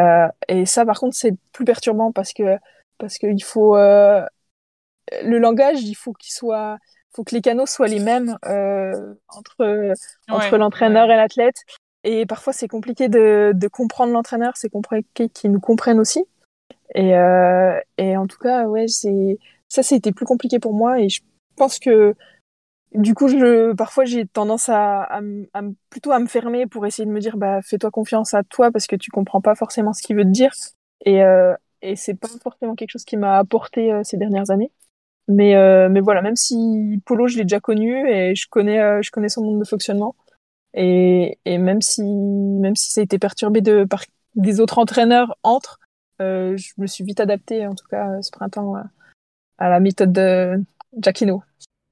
et 0.50 0.66
ça, 0.66 0.86
par 0.86 1.00
contre, 1.00 1.16
c'est 1.16 1.34
plus 1.54 1.66
perturbant 1.66 2.12
parce 2.12 2.34
que 2.34 2.58
parce 2.98 3.18
qu'il 3.18 3.44
faut 3.44 3.76
le 3.78 5.38
langage, 5.40 5.82
il 5.84 5.96
faut 5.96 6.14
qu'il 6.14 6.34
soit 6.34 6.78
faut 7.14 7.24
que 7.24 7.36
les 7.36 7.42
canaux 7.42 7.66
soient 7.66 7.88
les 7.88 8.00
mêmes 8.00 8.38
euh, 8.46 9.14
entre 9.28 9.56
ouais, 9.60 9.94
entre 10.30 10.58
l'entraîneur 10.58 11.10
et 11.12 11.16
l'athlète. 11.16 11.58
Et 12.04 12.26
parfois 12.26 12.54
c'est 12.54 12.68
compliqué 12.68 13.10
de, 13.10 13.52
de 13.54 13.68
comprendre 13.68 14.12
l'entraîneur, 14.14 14.54
c'est 14.56 14.70
compliqué 14.70 15.30
qu'il 15.30 15.52
nous 15.52 15.60
comprenne 15.60 16.00
aussi. 16.00 16.26
Et, 16.96 17.16
euh, 17.16 17.80
et 17.98 18.18
en 18.18 18.28
tout 18.28 18.40
cas, 18.40 18.66
ouais, 18.66 18.88
c'est 18.88 19.38
ça, 19.70 19.84
c'était 19.84 20.12
plus 20.12 20.26
compliqué 20.26 20.60
pour 20.60 20.74
moi. 20.74 21.00
Et 21.00 21.10
je 21.10 21.22
pense 21.56 21.80
que 21.80 22.16
du 22.94 23.14
coup, 23.14 23.28
je, 23.30 23.74
parfois 23.74 24.04
j'ai 24.06 24.26
tendance 24.26 24.68
à, 24.68 25.04
à, 25.04 25.22
à, 25.54 25.62
plutôt 25.90 26.12
à 26.12 26.20
me 26.20 26.28
fermer 26.28 26.66
pour 26.68 26.86
essayer 26.86 27.06
de 27.06 27.12
me 27.12 27.20
dire, 27.20 27.38
bah, 27.38 27.62
fais-toi 27.62 27.92
confiance 27.92 28.34
à 28.34 28.44
toi 28.44 28.72
parce 28.72 28.88
que 28.88 28.96
tu 28.96 29.12
comprends 29.12 29.42
pas 29.42 29.56
forcément 29.56 29.94
ce 29.94 30.02
qu'il 30.02 30.16
veut 30.18 30.26
te 30.26 30.30
dire. 30.30 30.52
Et, 31.06 31.24
euh, 31.24 31.54
et 31.82 31.96
c'est 31.96 32.16
pas 32.16 32.28
forcément 32.44 32.76
quelque 32.76 32.92
chose 32.92 33.06
qui 33.06 33.18
m'a 33.18 33.38
apporté 33.38 33.92
ces 34.04 34.18
dernières 34.18 34.52
années. 34.52 34.72
Mais, 35.28 35.56
mais 35.90 36.02
voilà, 36.02 36.22
même 36.22 36.36
si 36.36 37.02
Polo, 37.06 37.28
je 37.28 37.38
l'ai 37.38 37.44
déjà 37.44 37.60
connu 37.60 38.10
et 38.10 38.36
je 38.36 38.48
connais, 38.50 39.02
je 39.02 39.12
connais 39.12 39.30
son 39.30 39.44
monde 39.44 39.60
de 39.60 39.66
fonctionnement. 39.66 40.16
Et, 40.74 41.38
et 41.46 41.58
même 41.58 41.82
si 41.82 42.02
même 42.04 42.76
si 42.76 42.92
ça 42.92 43.02
a 43.02 43.04
été 43.04 43.20
perturbé 43.20 43.62
de 43.62 43.84
par 43.84 44.04
des 44.36 44.60
autres 44.60 44.78
entraîneurs 44.78 45.38
entre, 45.44 45.80
je 46.20 46.72
me 46.78 46.88
suis 46.88 47.04
vite 47.04 47.20
adapté 47.20 47.66
en 47.66 47.76
tout 47.76 47.88
cas 47.90 48.22
ce 48.22 48.32
printemps 48.32 48.76
à 49.58 49.70
la 49.70 49.80
méthode 49.80 50.12
de 50.12 50.62
Giacchino. 50.98 51.44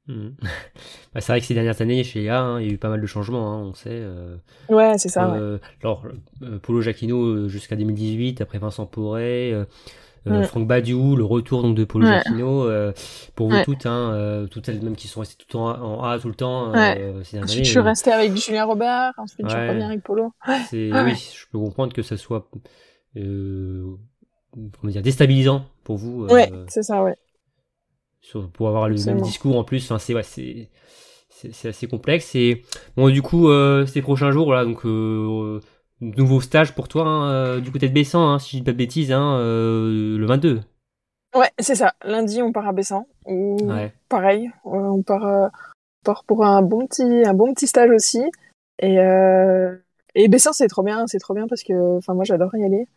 Hmm. 0.10 0.30
Bah, 1.14 1.22
c'est 1.22 1.32
vrai 1.32 1.40
que 1.40 1.48
ces 1.48 1.56
dernières 1.56 1.82
années 1.82 2.04
chez 2.04 2.22
IA, 2.22 2.40
hein, 2.40 2.62
il 2.62 2.68
y 2.68 2.70
a 2.70 2.74
eu 2.74 2.78
pas 2.78 2.90
mal 2.90 3.02
de 3.02 3.06
changements, 3.08 3.52
hein, 3.52 3.64
on 3.64 3.74
sait. 3.74 3.90
Euh, 3.92 4.38
ouais, 4.70 4.96
c'est 5.00 5.10
ça. 5.10 5.34
Euh, 5.34 5.58
alors, 5.82 6.04
euh, 6.44 6.60
Polo 6.60 6.82
Jacquino 6.82 7.48
jusqu'à 7.48 7.76
2018, 7.76 8.40
après 8.42 8.60
Vincent 8.60 8.86
Poré, 8.86 9.56
mm. 10.30 10.44
Franck 10.44 10.68
Badiou, 10.68 11.16
le 11.16 11.24
retour 11.24 11.62
donc 11.64 11.76
de 11.76 11.84
Polo 11.84 12.08
ouais. 12.08 12.94
pour 13.36 13.50
vous 13.50 13.64
toutes, 13.64 13.86
hein, 13.86 14.46
toutes 14.52 14.66
celles 14.66 14.82
même 14.82 14.96
qui 14.96 15.08
sont 15.08 15.22
restées 15.22 15.44
tout 15.48 15.58
en, 15.58 15.70
en 15.70 16.04
A 16.04 16.20
tout 16.20 16.30
le 16.30 16.36
temps. 16.36 16.74
Ensuite, 16.74 17.66
je 17.66 17.70
suis 17.70 17.80
resté 17.80 18.12
avec 18.12 18.36
Julien 18.36 18.66
Robert, 18.66 19.14
ensuite 19.18 19.50
je 19.50 19.56
reviens 19.56 19.88
avec 19.88 20.04
Polo. 20.04 20.32
Oui, 20.48 20.56
je 20.72 21.46
peux 21.52 21.60
comprendre 21.60 21.94
que 21.94 22.02
ça 22.02 22.18
soit 22.18 22.48
comment 23.14 24.92
dire, 24.92 25.02
déstabilisant 25.02 25.66
pour 25.84 25.98
vous. 25.98 26.26
Ouais, 26.28 26.52
c'est 26.68 26.84
ça, 26.84 27.04
ouais 27.04 27.16
pour 28.54 28.68
avoir 28.68 28.90
le 28.90 28.96
même 29.06 29.22
discours 29.22 29.58
en 29.58 29.64
plus. 29.64 29.84
Enfin, 29.86 30.00
c'est 30.00 30.14
ouais, 30.14 30.24
c'est 30.24 30.70
c'est 31.30 31.70
assez 31.70 31.88
complexe. 31.88 32.36
Et 32.36 32.64
bon, 32.98 33.10
du 33.10 33.22
coup, 33.22 33.50
euh, 33.50 33.86
ces 33.86 34.02
prochains 34.02 34.32
jours, 34.32 34.54
là, 34.54 34.66
donc 34.66 34.86
euh, 34.86 35.62
nouveau 36.02 36.42
stage 36.42 36.76
pour 36.76 36.88
toi 36.88 37.06
hein, 37.06 37.32
euh, 37.32 37.60
du 37.60 37.72
côté 37.72 37.90
de 37.90 37.94
Bessan, 37.94 38.22
hein, 38.22 38.40
si 38.40 38.52
je 38.52 38.58
dis 38.58 38.64
pas 38.64 38.72
de 38.72 38.78
bêtises, 38.78 39.12
hein, 39.12 39.38
euh, 39.38 40.18
le 40.18 40.26
22. 40.26 40.62
Ouais, 41.36 41.52
c'est 41.60 41.76
ça. 41.76 41.94
Lundi, 42.04 42.42
on 42.42 42.52
part 42.52 42.68
à 42.68 42.74
Bessan. 42.74 43.06
Pareil, 44.10 44.50
on 44.64 45.04
part, 45.04 45.24
on 45.24 46.04
part 46.04 46.24
pour 46.24 46.44
un 46.44 46.62
bon 46.62 46.88
petit, 46.88 47.24
un 47.26 47.34
bon 47.34 47.54
petit 47.54 47.68
stage 47.68 47.92
aussi. 47.92 48.24
Et, 48.82 48.96
et 50.16 50.28
Bessan, 50.28 50.54
c'est 50.54 50.68
trop 50.68 50.82
bien, 50.82 51.06
c'est 51.06 51.20
trop 51.20 51.36
bien 51.36 51.48
parce 51.48 51.62
que, 51.62 51.98
enfin, 51.98 52.16
moi, 52.16 52.24
j'adore 52.24 52.56
y 52.56 52.64
aller. 52.64 52.88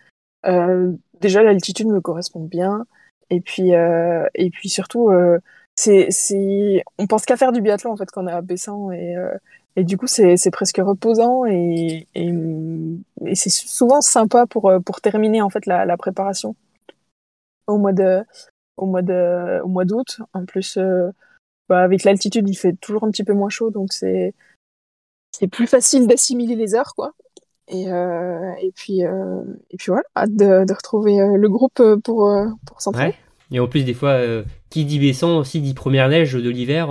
déjà, 1.20 1.42
l'altitude 1.42 1.88
me 1.88 2.00
correspond 2.00 2.40
bien. 2.40 2.86
Et 3.32 3.40
puis, 3.40 3.74
euh, 3.74 4.26
et 4.34 4.50
puis 4.50 4.68
surtout, 4.68 5.08
euh, 5.08 5.38
c'est, 5.74 6.08
c'est, 6.10 6.84
on 6.98 7.06
pense 7.06 7.24
qu'à 7.24 7.38
faire 7.38 7.50
du 7.50 7.62
biathlon 7.62 7.92
en 7.92 7.96
fait 7.96 8.10
quand 8.10 8.24
on 8.24 8.28
est 8.28 8.32
à 8.32 8.42
Bessan 8.42 8.92
et, 8.92 9.16
euh, 9.16 9.32
et 9.76 9.84
du 9.84 9.96
coup 9.96 10.06
c'est, 10.06 10.36
presque 10.50 10.78
reposant 10.78 11.44
et, 11.46 12.06
et, 12.14 12.32
c'est 13.34 13.50
souvent 13.50 14.00
sympa 14.00 14.46
pour, 14.46 14.72
pour 14.84 15.00
terminer 15.00 15.42
en 15.42 15.50
fait 15.50 15.66
la, 15.66 15.84
la 15.84 15.96
préparation 15.96 16.54
au 17.66 17.78
mois 17.78 17.92
de, 17.92 18.22
au 18.76 18.86
mois 18.86 19.02
de, 19.02 19.60
au 19.62 19.68
mois 19.68 19.84
d'août. 19.84 20.20
En 20.34 20.44
plus, 20.44 20.78
bah, 21.68 21.82
avec 21.82 22.04
l'altitude, 22.04 22.48
il 22.48 22.54
fait 22.54 22.74
toujours 22.80 23.04
un 23.04 23.10
petit 23.10 23.24
peu 23.24 23.32
moins 23.32 23.48
chaud, 23.48 23.70
donc 23.70 23.92
c'est, 23.92 24.34
c'est 25.30 25.48
plus 25.48 25.66
facile 25.66 26.06
d'assimiler 26.06 26.56
les 26.56 26.74
heures 26.74 26.94
quoi. 26.94 27.12
Et, 27.68 27.90
euh, 27.90 28.52
et, 28.60 28.72
puis, 28.72 29.04
euh, 29.04 29.42
et 29.70 29.76
puis 29.76 29.86
voilà, 29.88 30.02
hâte 30.16 30.34
de, 30.34 30.64
de 30.64 30.72
retrouver 30.74 31.20
euh, 31.20 31.36
le 31.36 31.48
groupe 31.48 31.80
pour, 32.04 32.30
pour 32.66 32.82
s'entraîner. 32.82 33.14
Et 33.50 33.60
en 33.60 33.68
plus, 33.68 33.84
des 33.84 33.94
fois, 33.94 34.18
qui 34.70 34.84
dit 34.84 34.98
baissant 34.98 35.38
aussi 35.38 35.60
dit 35.60 35.74
première 35.74 36.08
neige 36.08 36.32
de 36.32 36.48
l'hiver. 36.48 36.88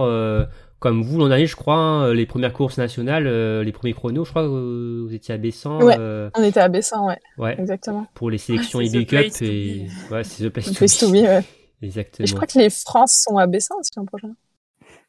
Comme 0.82 1.02
vous 1.02 1.18
l'an 1.18 1.30
dernier, 1.30 1.46
je 1.46 1.56
crois, 1.56 1.76
hein, 1.76 2.14
les 2.14 2.26
premières 2.26 2.52
courses 2.52 2.78
nationales, 2.78 3.24
les 3.62 3.72
premiers 3.72 3.94
chronos, 3.94 4.26
je 4.26 4.32
crois 4.32 4.44
que 4.44 5.04
vous 5.06 5.14
étiez 5.14 5.34
à 5.34 5.38
Bessan. 5.38 5.82
Ouais, 5.82 5.96
on 6.36 6.44
était 6.44 6.60
à 6.60 6.68
Bessan, 6.68 7.08
ouais. 7.08 7.20
Ouais. 7.38 7.56
Exactement. 7.58 8.06
Pour 8.14 8.30
les 8.30 8.38
sélections 8.38 8.80
ah, 8.80 8.84
IB 8.84 9.06
Cup 9.06 9.32
et 9.42 9.88
ouais, 10.12 10.24
c'est 10.24 10.44
The 10.44 10.50
Place, 10.50 10.66
to, 10.66 10.74
place 10.74 10.98
to 10.98 11.10
be. 11.10 11.24
ouais. 11.24 11.44
Exactement. 11.82 12.26
Et 12.26 12.28
je 12.28 12.36
crois 12.36 12.48
que 12.48 12.60
les 12.60 12.70
France 12.70 13.24
sont 13.26 13.38
à 13.38 13.48
Bessan 13.48 13.78
aussi 13.80 13.92
l'an 13.96 14.06
prochain. 14.06 14.34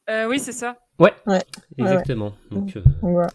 Euh, 0.09 0.29
oui, 0.29 0.39
c'est 0.39 0.53
ça. 0.53 0.77
Ouais. 0.99 1.12
ouais. 1.27 1.43
Exactement. 1.79 2.33
Donc, 2.51 2.79
voilà 3.01 3.29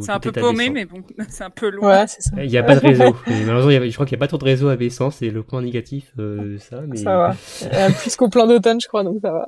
c'est 0.00 0.10
un 0.10 0.20
peu 0.20 0.32
paumé, 0.32 0.70
mais 0.70 0.84
bon, 0.84 1.02
c'est 1.28 1.44
un 1.44 1.50
peu 1.50 1.70
loin. 1.70 2.00
Ouais, 2.00 2.06
c'est 2.06 2.22
ça. 2.22 2.42
Il 2.42 2.50
n'y 2.50 2.58
a 2.58 2.62
pas 2.62 2.76
de 2.76 2.80
réseau. 2.80 3.16
malheureusement, 3.26 3.70
je 3.70 3.94
crois 3.94 4.06
qu'il 4.06 4.16
n'y 4.16 4.20
a 4.20 4.24
pas 4.24 4.28
trop 4.28 4.38
de 4.38 4.44
réseau 4.44 4.68
à 4.68 4.76
Bessan, 4.76 5.10
c'est 5.10 5.30
le 5.30 5.42
point 5.42 5.62
négatif 5.62 6.12
euh, 6.18 6.54
de 6.54 6.58
ça. 6.58 6.80
Mais... 6.86 6.96
Ça 6.96 7.16
va. 7.16 7.36
Euh, 7.72 7.90
plus 7.90 8.16
qu'au 8.16 8.28
plan 8.28 8.46
d'automne, 8.46 8.80
je 8.80 8.88
crois, 8.88 9.04
donc 9.04 9.18
ça 9.22 9.30
va. 9.30 9.46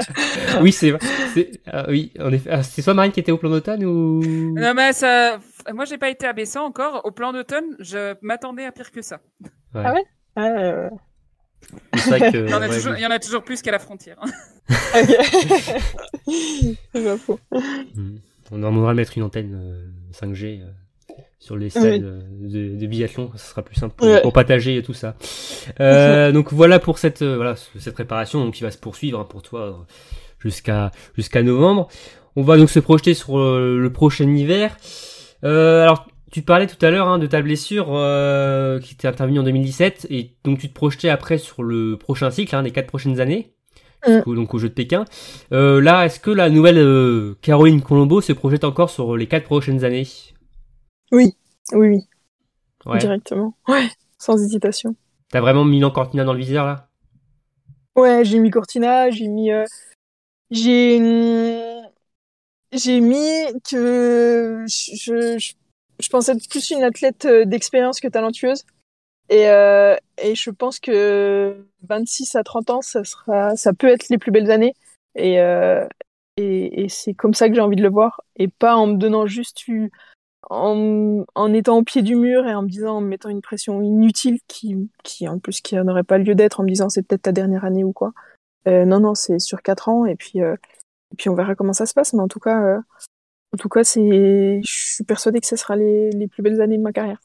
oui, 0.60 0.72
c'est 0.72 0.94
ah, 1.66 1.86
oui, 1.88 2.12
en 2.20 2.32
effet. 2.32 2.50
Ah, 2.50 2.62
c'est 2.62 2.82
soit 2.82 2.94
Marine 2.94 3.12
qui 3.12 3.20
était 3.20 3.32
au 3.32 3.38
plan 3.38 3.50
d'automne 3.50 3.84
ou? 3.84 4.20
Non, 4.56 4.74
mais 4.74 4.92
ça. 4.92 5.38
Moi, 5.72 5.84
j'ai 5.84 5.98
pas 5.98 6.10
été 6.10 6.26
à 6.26 6.32
Bessan 6.32 6.64
encore. 6.64 7.02
Au 7.04 7.10
plan 7.10 7.32
d'automne, 7.32 7.76
je 7.78 8.14
m'attendais 8.22 8.64
à 8.64 8.72
pire 8.72 8.90
que 8.90 9.02
ça. 9.02 9.20
Ah 9.74 9.92
ouais? 9.92 10.04
Ah, 10.36 10.88
que, 11.92 12.46
il, 12.46 12.50
y 12.50 12.54
en 12.54 12.62
a 12.62 12.68
toujours, 12.68 12.94
il 12.94 13.00
y 13.00 13.06
en 13.06 13.10
a 13.10 13.18
toujours 13.18 13.42
plus 13.42 13.62
qu'à 13.62 13.70
la 13.70 13.78
frontière. 13.78 14.18
c'est 16.92 17.04
pas 17.04 17.16
faux. 17.18 17.38
Hmm. 17.94 18.16
On 18.50 18.58
demandera 18.58 18.92
de 18.92 18.96
mettre 18.96 19.16
une 19.16 19.24
antenne 19.24 19.92
5G 20.12 20.60
euh, 20.60 20.64
euh, 20.64 20.66
sur 21.38 21.56
les 21.56 21.70
stades 21.70 22.02
euh, 22.02 22.20
de, 22.40 22.76
de, 22.76 22.86
biathlon, 22.86 23.30
ça 23.34 23.44
sera 23.50 23.62
plus 23.62 23.74
simple 23.74 23.94
pour, 24.22 24.32
partager 24.32 24.76
et 24.76 24.82
tout 24.82 24.92
ça. 24.92 25.16
Euh, 25.80 26.32
donc 26.32 26.52
voilà 26.52 26.78
pour 26.78 26.98
cette 26.98 27.22
voilà 27.22 27.54
cette 27.56 27.94
préparation 27.94 28.44
donc 28.44 28.54
qui 28.54 28.62
va 28.62 28.70
se 28.70 28.78
poursuivre 28.78 29.18
hein, 29.18 29.26
pour 29.28 29.42
toi 29.42 29.86
jusqu'à 30.38 30.90
jusqu'à 31.16 31.42
novembre. 31.42 31.88
On 32.36 32.42
va 32.42 32.56
donc 32.56 32.70
se 32.70 32.78
projeter 32.78 33.14
sur 33.14 33.38
le 33.38 33.90
prochain 33.90 34.28
hiver. 34.28 34.76
Euh, 35.44 35.82
alors 35.82 36.06
tu 36.30 36.42
parlais 36.42 36.66
tout 36.66 36.84
à 36.84 36.90
l'heure 36.90 37.08
hein, 37.08 37.18
de 37.18 37.26
ta 37.26 37.40
blessure 37.42 37.86
qui 38.82 38.94
était 38.94 39.08
intervenue 39.08 39.40
en 39.40 39.42
2017 39.44 40.08
et 40.10 40.36
donc 40.44 40.58
tu 40.58 40.68
te 40.68 40.74
projetais 40.74 41.08
après 41.08 41.38
sur 41.38 41.62
le 41.62 41.96
prochain 41.96 42.30
cycle, 42.30 42.54
hein, 42.54 42.62
les 42.62 42.70
quatre 42.70 42.86
prochaines 42.86 43.20
années. 43.20 43.54
Mm. 44.06 44.34
donc 44.34 44.54
au 44.54 44.58
jeu 44.58 44.68
de 44.68 44.74
Pékin. 44.74 45.04
Euh, 45.52 45.80
là, 45.80 46.06
est-ce 46.06 46.20
que 46.20 46.30
la 46.30 46.48
nouvelle 46.48 46.78
euh, 46.78 47.36
Caroline 47.42 47.82
Colombo 47.82 48.20
se 48.20 48.32
projette 48.32 48.64
encore 48.64 48.90
sur 48.90 49.16
les 49.16 49.26
quatre 49.26 49.44
prochaines 49.44 49.84
années? 49.84 50.06
Oui, 51.12 51.34
oui, 51.72 52.06
oui. 52.86 52.98
Directement. 52.98 53.54
Ouais, 53.68 53.88
sans 54.18 54.42
hésitation. 54.42 54.94
T'as 55.30 55.40
vraiment 55.40 55.64
mis 55.64 55.80
Cortina 55.92 56.24
dans 56.24 56.32
le 56.32 56.38
viseur 56.38 56.64
là? 56.64 56.88
Ouais, 57.96 58.24
j'ai 58.24 58.38
mis 58.38 58.50
Cortina, 58.50 59.10
j'ai 59.10 59.28
mis. 59.28 59.50
Euh, 59.50 59.64
j'ai. 60.50 60.98
J'ai 62.72 63.00
mis 63.00 63.16
que 63.68 64.64
je, 64.68 64.94
je, 64.94 65.52
je 65.98 66.08
pensais 66.08 66.32
être 66.32 66.48
plus 66.48 66.70
une 66.70 66.84
athlète 66.84 67.26
d'expérience 67.46 67.98
que 67.98 68.06
talentueuse. 68.06 68.64
Et, 69.30 69.48
euh, 69.48 69.96
et 70.18 70.34
je 70.34 70.50
pense 70.50 70.80
que 70.80 71.64
26 71.88 72.34
à 72.34 72.42
30 72.42 72.70
ans, 72.70 72.82
ça, 72.82 73.04
sera, 73.04 73.56
ça 73.56 73.72
peut 73.72 73.86
être 73.86 74.08
les 74.10 74.18
plus 74.18 74.32
belles 74.32 74.50
années. 74.50 74.74
Et, 75.14 75.40
euh, 75.40 75.86
et, 76.36 76.82
et 76.82 76.88
c'est 76.88 77.14
comme 77.14 77.32
ça 77.32 77.48
que 77.48 77.54
j'ai 77.54 77.60
envie 77.60 77.76
de 77.76 77.82
le 77.82 77.90
voir. 77.90 78.22
Et 78.36 78.48
pas 78.48 78.76
en 78.76 78.88
me 78.88 78.96
donnant 78.96 79.26
juste 79.26 79.64
en, 80.50 81.24
en 81.34 81.52
étant 81.52 81.78
au 81.78 81.84
pied 81.84 82.02
du 82.02 82.16
mur 82.16 82.46
et 82.46 82.54
en 82.54 82.62
me 82.62 82.68
disant, 82.68 82.96
en 82.96 83.00
me 83.00 83.08
mettant 83.08 83.28
une 83.28 83.40
pression 83.40 83.80
inutile 83.82 84.40
qui, 84.48 84.90
qui 85.04 85.28
en 85.28 85.38
plus, 85.38 85.60
qui 85.60 85.76
n'aurait 85.76 86.02
pas 86.04 86.18
lieu 86.18 86.34
d'être 86.34 86.60
en 86.60 86.64
me 86.64 86.68
disant 86.68 86.88
c'est 86.88 87.02
peut-être 87.02 87.22
ta 87.22 87.32
dernière 87.32 87.64
année 87.64 87.84
ou 87.84 87.92
quoi. 87.92 88.12
Euh, 88.68 88.84
non, 88.84 89.00
non, 89.00 89.14
c'est 89.14 89.38
sur 89.38 89.62
4 89.62 89.88
ans 89.88 90.06
et 90.06 90.16
puis, 90.16 90.42
euh, 90.42 90.56
et 91.12 91.16
puis 91.16 91.28
on 91.30 91.34
verra 91.34 91.54
comment 91.54 91.72
ça 91.72 91.86
se 91.86 91.94
passe. 91.94 92.12
Mais 92.14 92.22
en 92.22 92.28
tout 92.28 92.40
cas, 92.40 92.62
euh, 92.62 92.80
en 93.54 93.56
tout 93.58 93.68
cas, 93.68 93.84
c'est, 93.84 94.60
je 94.64 94.94
suis 94.94 95.04
persuadée 95.04 95.40
que 95.40 95.46
ce 95.46 95.56
sera 95.56 95.76
les, 95.76 96.10
les 96.10 96.28
plus 96.28 96.42
belles 96.42 96.60
années 96.60 96.78
de 96.78 96.82
ma 96.82 96.92
carrière. 96.92 97.20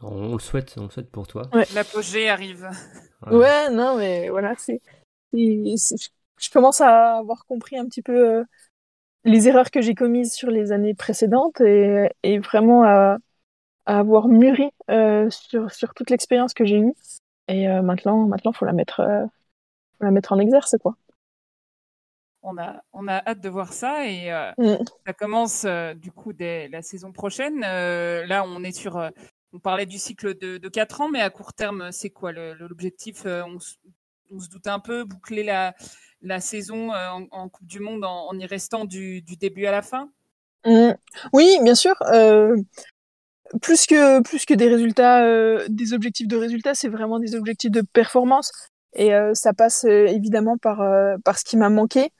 On 0.00 0.32
le 0.32 0.38
souhaite, 0.38 0.74
on 0.78 0.84
le 0.84 0.90
souhaite 0.90 1.10
pour 1.10 1.26
toi. 1.26 1.48
Ouais. 1.52 1.66
L'apogée 1.74 2.28
arrive. 2.28 2.68
Ouais. 3.30 3.68
non, 3.70 3.96
mais 3.96 4.28
voilà, 4.28 4.54
c'est, 4.56 4.80
je 5.32 6.50
commence 6.52 6.80
à 6.80 7.18
avoir 7.18 7.46
compris 7.46 7.76
un 7.76 7.86
petit 7.86 8.02
peu 8.02 8.38
euh, 8.38 8.44
les 9.24 9.48
erreurs 9.48 9.70
que 9.70 9.80
j'ai 9.80 9.94
commises 9.94 10.32
sur 10.32 10.50
les 10.50 10.72
années 10.72 10.94
précédentes 10.94 11.60
et, 11.60 12.08
et 12.22 12.38
vraiment 12.38 12.84
à, 12.84 13.18
à, 13.86 13.98
avoir 13.98 14.28
mûri 14.28 14.70
euh, 14.90 15.28
sur, 15.30 15.70
sur 15.72 15.94
toute 15.94 16.10
l'expérience 16.10 16.54
que 16.54 16.64
j'ai 16.64 16.78
eue. 16.78 16.94
Et 17.48 17.68
euh, 17.68 17.82
maintenant, 17.82 18.26
maintenant, 18.26 18.52
faut 18.52 18.66
la 18.66 18.72
mettre, 18.72 19.00
euh, 19.00 19.24
faut 19.98 20.04
la 20.04 20.10
mettre 20.10 20.32
en 20.32 20.38
exerce, 20.38 20.76
quoi. 20.80 20.94
On 22.42 22.56
a, 22.56 22.82
on 22.92 23.08
a 23.08 23.16
hâte 23.26 23.40
de 23.40 23.48
voir 23.48 23.72
ça 23.72 24.06
et 24.06 24.32
euh, 24.32 24.52
mm. 24.58 24.84
ça 25.06 25.12
commence 25.12 25.66
du 25.96 26.12
coup 26.12 26.32
dès 26.32 26.68
la 26.68 26.82
saison 26.82 27.10
prochaine. 27.10 27.60
là, 27.60 28.44
on 28.46 28.62
est 28.62 28.72
sur 28.72 28.96
on 29.52 29.58
parlait 29.58 29.86
du 29.86 29.98
cycle 29.98 30.36
de, 30.36 30.58
de 30.58 30.68
4 30.68 31.00
ans, 31.00 31.08
mais 31.08 31.20
à 31.20 31.30
court 31.30 31.54
terme, 31.54 31.90
c'est 31.92 32.10
quoi 32.10 32.32
l'objectif 32.32 33.24
euh, 33.26 33.42
on, 33.44 33.58
on, 34.30 34.40
se 34.40 34.48
doute 34.48 34.66
un 34.66 34.78
peu, 34.78 35.04
boucler 35.04 35.42
la, 35.42 35.74
la 36.22 36.40
saison 36.40 36.92
euh, 36.92 37.08
en, 37.08 37.26
en, 37.30 37.48
Coupe 37.48 37.66
du 37.66 37.80
Monde 37.80 38.04
en, 38.04 38.28
en 38.28 38.38
y 38.38 38.46
restant 38.46 38.84
du, 38.84 39.22
du, 39.22 39.36
début 39.36 39.66
à 39.66 39.72
la 39.72 39.82
fin? 39.82 40.10
Mmh. 40.66 40.92
Oui, 41.32 41.58
bien 41.62 41.74
sûr. 41.74 41.94
Euh, 42.12 42.56
plus 43.62 43.86
que 43.86 44.20
plus 44.22 44.44
que 44.44 44.54
des 44.54 44.68
résultats, 44.68 45.24
euh, 45.24 45.64
des 45.68 45.94
objectifs 45.94 46.28
de 46.28 46.36
résultats, 46.36 46.74
c'est 46.74 46.88
vraiment 46.88 47.18
des 47.18 47.34
objectifs 47.34 47.70
de 47.70 47.80
performance. 47.80 48.52
Et 48.94 49.14
euh, 49.14 49.32
ça 49.34 49.52
passe 49.52 49.84
évidemment 49.84 50.58
par 50.58 50.78
par 51.24 51.38
ce 51.38 51.44
qui 51.44 51.56
m'a 51.56 51.70
manqué, 51.70 52.10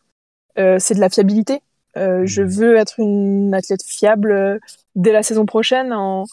c'est 0.57 0.95
de 0.95 1.01
la 1.01 1.11
fiabilité. 1.11 1.61
je 1.97 2.43
mmh. 2.43 2.47
veux 2.47 2.77
être 2.77 3.01
une 3.01 3.55
athlète 3.55 3.83
fiable 3.85 4.61
dès 4.95 5.13
la 5.13 5.23
saison 5.23 5.45
prochaine 5.45 5.93
en 5.93 6.25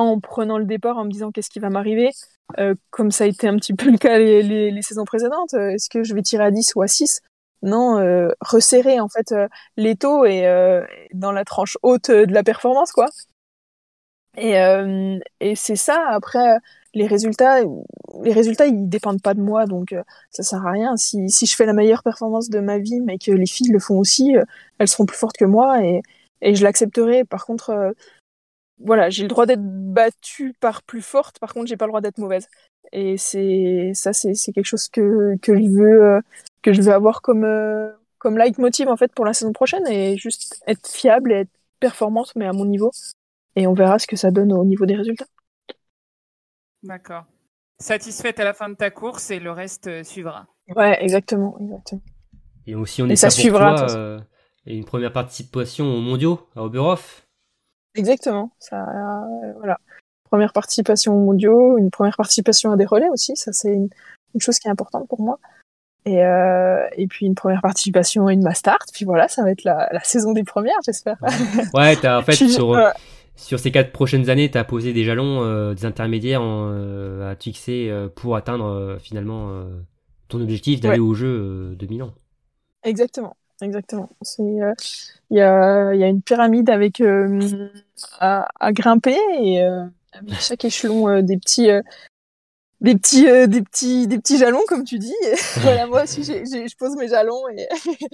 en 0.00 0.20
prenant 0.20 0.58
le 0.58 0.64
départ 0.64 0.98
en 0.98 1.04
me 1.04 1.10
disant 1.10 1.30
qu'est-ce 1.30 1.50
qui 1.50 1.60
va 1.60 1.70
m'arriver, 1.70 2.10
euh, 2.58 2.74
comme 2.90 3.10
ça 3.10 3.24
a 3.24 3.26
été 3.26 3.48
un 3.48 3.56
petit 3.56 3.74
peu 3.74 3.90
le 3.90 3.98
cas 3.98 4.18
les, 4.18 4.70
les, 4.70 4.82
saisons 4.82 5.04
précédentes. 5.04 5.54
Euh, 5.54 5.70
Est-ce 5.70 5.88
que 5.88 6.04
je 6.04 6.14
vais 6.14 6.22
tirer 6.22 6.44
à 6.44 6.50
10 6.50 6.74
ou 6.76 6.82
à 6.82 6.88
6 6.88 7.22
Non, 7.62 7.98
euh, 7.98 8.28
resserrer 8.40 9.00
en 9.00 9.08
fait 9.08 9.34
les 9.76 9.96
taux 9.96 10.24
et 10.24 10.42
dans 11.12 11.32
la 11.32 11.44
tranche 11.44 11.78
haute 11.82 12.10
de 12.10 12.32
la 12.32 12.42
performance, 12.42 12.92
quoi. 12.92 13.06
Et, 14.36 14.54
et 15.40 15.54
c'est 15.56 15.76
ça. 15.76 16.04
Après, 16.08 16.58
les 16.92 17.06
résultats, 17.06 17.60
les 18.22 18.32
résultats, 18.32 18.66
ils 18.66 18.88
dépendent 18.88 19.22
pas 19.22 19.34
de 19.34 19.40
moi, 19.40 19.66
donc 19.66 19.94
ça 20.30 20.42
sert 20.42 20.66
à 20.66 20.72
rien. 20.72 20.96
Si, 20.96 21.30
si 21.30 21.46
je 21.46 21.54
fais 21.56 21.66
la 21.66 21.72
meilleure 21.72 22.02
performance 22.02 22.50
de 22.50 22.60
ma 22.60 22.78
vie, 22.78 23.00
mais 23.00 23.18
que 23.18 23.30
les 23.30 23.46
filles 23.46 23.70
le 23.70 23.78
font 23.78 23.98
aussi, 23.98 24.34
elles 24.78 24.88
seront 24.88 25.06
plus 25.06 25.16
fortes 25.16 25.36
que 25.36 25.44
moi 25.44 25.82
et, 25.84 26.02
et 26.40 26.54
je 26.54 26.64
l'accepterai. 26.64 27.24
Par 27.24 27.46
contre, 27.46 27.94
voilà, 28.78 29.10
j'ai 29.10 29.22
le 29.22 29.28
droit 29.28 29.46
d'être 29.46 29.62
battue 29.62 30.54
par 30.60 30.82
plus 30.82 31.02
forte. 31.02 31.38
Par 31.38 31.54
contre, 31.54 31.66
j'ai 31.66 31.76
pas 31.76 31.86
le 31.86 31.90
droit 31.90 32.00
d'être 32.00 32.18
mauvaise. 32.18 32.48
Et 32.92 33.16
c'est 33.16 33.92
ça, 33.94 34.12
c'est 34.12 34.34
c'est 34.34 34.52
quelque 34.52 34.66
chose 34.66 34.88
que 34.88 35.36
que 35.42 35.54
je 35.56 35.68
veux 35.68 36.04
euh, 36.16 36.20
que 36.62 36.72
je 36.72 36.82
veux 36.82 36.92
avoir 36.92 37.22
comme 37.22 37.44
euh, 37.44 37.90
comme 38.18 38.38
leitmotiv 38.38 38.88
en 38.88 38.96
fait 38.96 39.12
pour 39.14 39.24
la 39.24 39.32
saison 39.34 39.52
prochaine 39.52 39.86
et 39.88 40.16
juste 40.16 40.62
être 40.66 40.88
fiable 40.88 41.32
et 41.32 41.36
être 41.40 41.50
performante, 41.80 42.32
mais 42.36 42.46
à 42.46 42.52
mon 42.52 42.64
niveau. 42.66 42.90
Et 43.56 43.66
on 43.66 43.74
verra 43.74 43.98
ce 43.98 44.06
que 44.06 44.16
ça 44.16 44.30
donne 44.30 44.52
au 44.52 44.64
niveau 44.64 44.86
des 44.86 44.96
résultats. 44.96 45.26
D'accord. 46.84 47.24
Satisfaite 47.80 48.38
à 48.38 48.44
la 48.44 48.54
fin 48.54 48.68
de 48.68 48.74
ta 48.76 48.90
course 48.92 49.30
et 49.32 49.40
le 49.40 49.50
reste 49.50 49.88
euh, 49.88 50.04
suivra. 50.04 50.46
Ouais, 50.76 51.02
exactement, 51.02 51.58
exactement. 51.58 52.02
Et 52.66 52.74
aussi, 52.74 53.02
on 53.02 53.08
Et 53.08 53.16
est 53.16 53.16
ça 53.16 53.30
ça 53.30 53.32
pour 53.32 53.50
suivra, 53.50 53.74
toi, 53.74 53.90
euh, 53.90 54.20
et 54.66 54.76
une 54.76 54.84
première 54.84 55.12
participation 55.12 55.86
aux 55.86 56.00
mondiaux 56.00 56.48
à 56.56 56.62
Oberhof. 56.64 57.23
Exactement. 57.94 58.50
Ça, 58.58 58.82
euh, 58.82 59.52
voilà. 59.58 59.78
Première 60.24 60.52
participation 60.52 61.14
aux 61.14 61.24
mondiaux, 61.24 61.78
une 61.78 61.90
première 61.90 62.16
participation 62.16 62.72
à 62.72 62.76
des 62.76 62.86
relais 62.86 63.08
aussi. 63.10 63.36
Ça, 63.36 63.52
c'est 63.52 63.72
une, 63.72 63.88
une 64.34 64.40
chose 64.40 64.58
qui 64.58 64.68
est 64.68 64.70
importante 64.70 65.08
pour 65.08 65.20
moi. 65.20 65.38
Et, 66.06 66.22
euh, 66.22 66.86
et 66.96 67.06
puis 67.06 67.24
une 67.24 67.34
première 67.34 67.62
participation 67.62 68.26
à 68.26 68.32
une 68.32 68.42
Mastart. 68.42 68.84
Puis 68.92 69.04
voilà, 69.04 69.28
ça 69.28 69.42
va 69.42 69.50
être 69.50 69.64
la, 69.64 69.88
la 69.92 70.02
saison 70.02 70.32
des 70.32 70.44
premières, 70.44 70.76
j'espère. 70.84 71.16
Ouais, 71.74 71.96
t'as 71.96 72.18
en 72.18 72.22
fait 72.22 72.34
sur, 73.36 73.58
ces 73.58 73.72
quatre 73.72 73.90
prochaines 73.90 74.28
années, 74.28 74.50
t'as 74.50 74.64
posé 74.64 74.92
des 74.92 75.04
jalons, 75.04 75.42
euh, 75.42 75.74
des 75.74 75.86
intermédiaires 75.86 76.42
en, 76.42 77.20
à 77.22 77.34
fixer 77.36 77.92
pour 78.16 78.36
atteindre 78.36 78.98
finalement 79.00 79.64
ton 80.28 80.40
objectif 80.40 80.80
d'aller 80.80 81.00
au 81.00 81.14
jeu 81.14 81.74
de 81.76 81.86
Milan. 81.86 82.12
Exactement, 82.82 83.36
exactement. 83.62 84.08
C'est, 84.22 84.42
euh, 84.42 84.72
il 85.30 85.38
y 85.38 85.40
a, 85.40 85.94
y 85.94 86.04
a 86.04 86.06
une 86.08 86.22
pyramide 86.22 86.70
avec 86.70 87.00
euh, 87.00 87.68
à, 88.20 88.48
à 88.60 88.72
grimper 88.72 89.16
et 89.40 89.62
euh, 89.62 89.84
avec 90.12 90.34
chaque 90.40 90.64
échelon 90.64 91.08
euh, 91.08 91.22
des 91.22 91.36
petits, 91.38 91.68
des 92.80 92.94
petits, 92.96 93.24
des 93.48 93.62
petits, 93.62 94.06
des 94.06 94.18
petits 94.18 94.38
jalons 94.38 94.62
comme 94.68 94.84
tu 94.84 94.98
dis. 94.98 95.14
Voilà, 95.62 95.86
moi 95.86 96.04
aussi, 96.04 96.22
je 96.24 96.76
pose 96.76 96.96
mes 96.96 97.08
jalons 97.08 97.48
et 97.56 97.66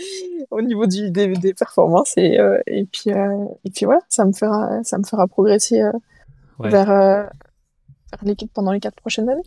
au 0.51 0.63
niveau 0.63 0.87
du, 0.87 1.11
des, 1.11 1.29
des 1.29 1.55
performances 1.55 2.15
et, 2.17 2.39
et 2.67 2.85
puis, 2.85 3.11
et 3.11 3.71
puis 3.71 3.85
voilà, 3.87 4.01
ça 4.09 4.25
me 4.25 4.33
fera, 4.33 4.83
ça 4.85 4.99
me 4.99 5.05
fera 5.05 5.27
progresser 5.27 5.83
Ouais. 6.59 6.69
vers, 6.69 6.89
vers 6.89 7.31
l'équipe 8.23 8.53
pendant 8.53 8.73
les 8.73 8.81
quatre 8.81 8.97
prochaines 8.97 9.31
années. 9.31 9.41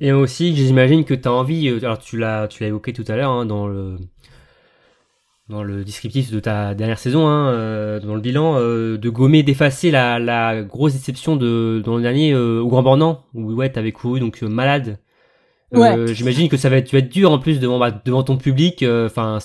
Et 0.00 0.10
aussi, 0.12 0.56
j'imagine 0.56 1.04
que 1.04 1.12
tu 1.12 1.28
as 1.28 1.32
envie, 1.32 1.68
alors 1.68 1.98
tu 1.98 2.16
l'as, 2.18 2.48
tu 2.48 2.62
l'as 2.62 2.68
évoqué 2.68 2.94
tout 2.94 3.04
à 3.08 3.16
l'heure 3.16 3.30
hein, 3.30 3.44
dans 3.44 3.66
le 3.66 3.98
dans 5.48 5.62
le 5.62 5.84
descriptif 5.84 6.30
de 6.30 6.40
ta 6.40 6.74
dernière 6.74 6.98
saison, 6.98 7.26
hein, 7.28 7.50
euh, 7.52 8.00
dans 8.00 8.14
le 8.14 8.20
bilan, 8.20 8.56
euh, 8.58 8.96
de 8.98 9.10
gommer, 9.10 9.42
d'effacer 9.42 9.90
la, 9.90 10.18
la 10.18 10.62
grosse 10.62 10.94
déception 10.94 11.36
de 11.36 11.82
dans 11.84 11.96
le 11.96 12.02
dernier 12.02 12.32
euh, 12.32 12.60
au 12.60 12.68
Grand 12.68 12.82
Bornand 12.82 13.24
où 13.34 13.52
ouais 13.52 13.70
t'avais 13.70 13.92
couru 13.92 14.20
donc 14.20 14.42
euh, 14.42 14.48
malade. 14.48 14.98
Euh, 15.74 16.06
J'imagine 16.14 16.48
que 16.48 16.56
ça 16.56 16.68
va 16.68 16.76
être, 16.76 16.88
tu 16.88 16.96
vas 16.96 17.00
être 17.00 17.08
dur 17.08 17.32
en 17.32 17.38
plus 17.38 17.60
devant 17.60 17.78
bah, 17.78 17.90
devant 17.90 18.22
ton 18.22 18.36
public. 18.36 18.82
euh, 18.82 19.06
Enfin, 19.06 19.38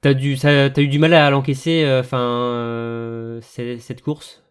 t'as 0.00 0.14
dû, 0.14 0.36
ça, 0.36 0.70
t'as 0.70 0.82
eu 0.82 0.88
du 0.88 0.98
mal 0.98 1.12
à 1.14 1.30
l'encaisser. 1.30 1.84
Enfin, 2.00 2.18
euh, 2.20 3.40
cette 3.42 4.02
course? 4.02 4.42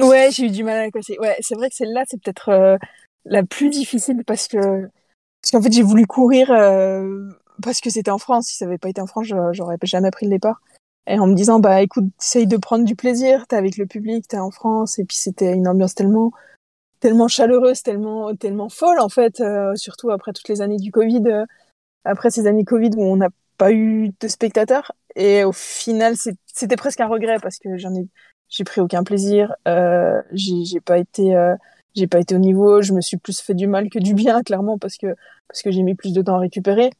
Ouais, 0.00 0.30
j'ai 0.32 0.46
eu 0.46 0.50
du 0.50 0.64
mal 0.64 0.78
à 0.78 0.82
la 0.84 0.90
casser. 0.90 1.18
Ouais, 1.18 1.36
c'est 1.40 1.54
vrai 1.54 1.68
que 1.68 1.74
celle-là, 1.76 2.04
c'est 2.08 2.20
peut-être 2.22 2.48
euh, 2.48 2.76
la 3.24 3.42
plus 3.44 3.68
difficile 3.68 4.22
parce 4.26 4.48
que 4.48 4.56
parce 4.58 5.52
qu'en 5.52 5.62
fait, 5.62 5.72
j'ai 5.72 5.82
voulu 5.82 6.06
courir 6.06 6.50
euh, 6.50 7.30
parce 7.60 7.80
que 7.80 7.90
c'était 7.90 8.10
en 8.10 8.18
France. 8.18 8.46
Si 8.48 8.56
ça 8.56 8.66
avait 8.66 8.78
pas 8.78 8.88
été 8.88 9.00
en 9.00 9.06
France, 9.06 9.26
j'aurais 9.52 9.76
jamais 9.82 10.10
pris 10.10 10.26
le 10.26 10.30
départ. 10.30 10.60
Et 11.06 11.18
en 11.18 11.26
me 11.26 11.34
disant, 11.34 11.60
bah 11.60 11.82
écoute, 11.82 12.04
essaye 12.20 12.46
de 12.46 12.56
prendre 12.56 12.84
du 12.84 12.96
plaisir. 12.96 13.46
T'es 13.46 13.56
avec 13.56 13.76
le 13.76 13.86
public, 13.86 14.28
t'es 14.28 14.38
en 14.38 14.50
France, 14.50 14.98
et 14.98 15.04
puis 15.04 15.16
c'était 15.16 15.52
une 15.54 15.68
ambiance 15.68 15.94
tellement 15.94 16.32
tellement 17.00 17.28
chaleureuse, 17.28 17.82
tellement 17.82 18.34
tellement 18.36 18.68
folle 18.68 19.00
en 19.00 19.08
fait. 19.08 19.40
euh, 19.40 19.74
surtout 19.76 20.10
après 20.10 20.32
toutes 20.32 20.48
les 20.48 20.60
années 20.60 20.76
du 20.76 20.92
Covid, 20.92 21.22
euh, 21.26 21.46
après 22.04 22.30
ces 22.30 22.46
années 22.46 22.64
Covid 22.64 22.90
où 22.96 23.02
on 23.04 23.16
n'a 23.16 23.28
pas 23.58 23.72
eu 23.72 24.10
de 24.20 24.28
spectateurs. 24.28 24.92
Et 25.16 25.44
au 25.44 25.52
final, 25.52 26.14
c'était 26.46 26.76
presque 26.76 27.00
un 27.00 27.08
regret 27.08 27.38
parce 27.42 27.58
que 27.58 27.76
j'en 27.78 27.94
ai 27.94 28.06
j'ai 28.50 28.64
pris 28.64 28.80
aucun 28.80 29.04
plaisir. 29.04 29.54
Euh, 29.66 30.20
j'ai 30.32 30.80
pas 30.80 30.98
été, 30.98 31.34
euh, 31.34 31.54
j'ai 31.94 32.06
pas 32.06 32.18
été 32.18 32.34
au 32.34 32.38
niveau. 32.38 32.82
Je 32.82 32.92
me 32.92 33.00
suis 33.00 33.16
plus 33.16 33.40
fait 33.40 33.54
du 33.54 33.66
mal 33.66 33.88
que 33.88 33.98
du 33.98 34.12
bien, 34.14 34.42
clairement, 34.42 34.76
parce 34.78 34.96
que 34.96 35.14
parce 35.48 35.62
que 35.62 35.70
j'ai 35.70 35.82
mis 35.82 35.94
plus 35.94 36.12
de 36.12 36.22
temps 36.22 36.34
à 36.36 36.38
récupérer. 36.40 36.90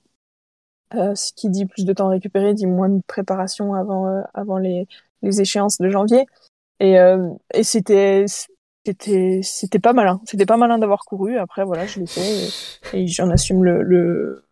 Euh, 0.94 1.14
ce 1.14 1.32
qui 1.34 1.48
dit 1.50 1.66
plus 1.66 1.84
de 1.84 1.92
temps 1.92 2.08
à 2.08 2.10
récupérer 2.10 2.52
dit 2.54 2.66
moins 2.66 2.88
de 2.88 3.00
préparation 3.06 3.74
avant 3.74 4.08
euh, 4.08 4.22
avant 4.34 4.58
les 4.58 4.86
les 5.22 5.40
échéances 5.40 5.78
de 5.78 5.88
janvier. 5.88 6.26
Et 6.80 6.98
euh, 6.98 7.28
et 7.54 7.62
c'était 7.62 8.24
c'était 8.84 9.40
c'était 9.42 9.78
pas 9.78 9.92
malin. 9.92 10.20
C'était 10.24 10.46
pas 10.46 10.56
malin 10.56 10.78
d'avoir 10.78 11.04
couru. 11.04 11.38
Après 11.38 11.64
voilà, 11.64 11.86
je 11.86 12.00
l'ai 12.00 12.06
fait 12.06 12.20
et, 12.94 13.02
et 13.02 13.06
j'en 13.06 13.30
assume 13.30 13.62
le 13.64 13.82
le 13.82 14.44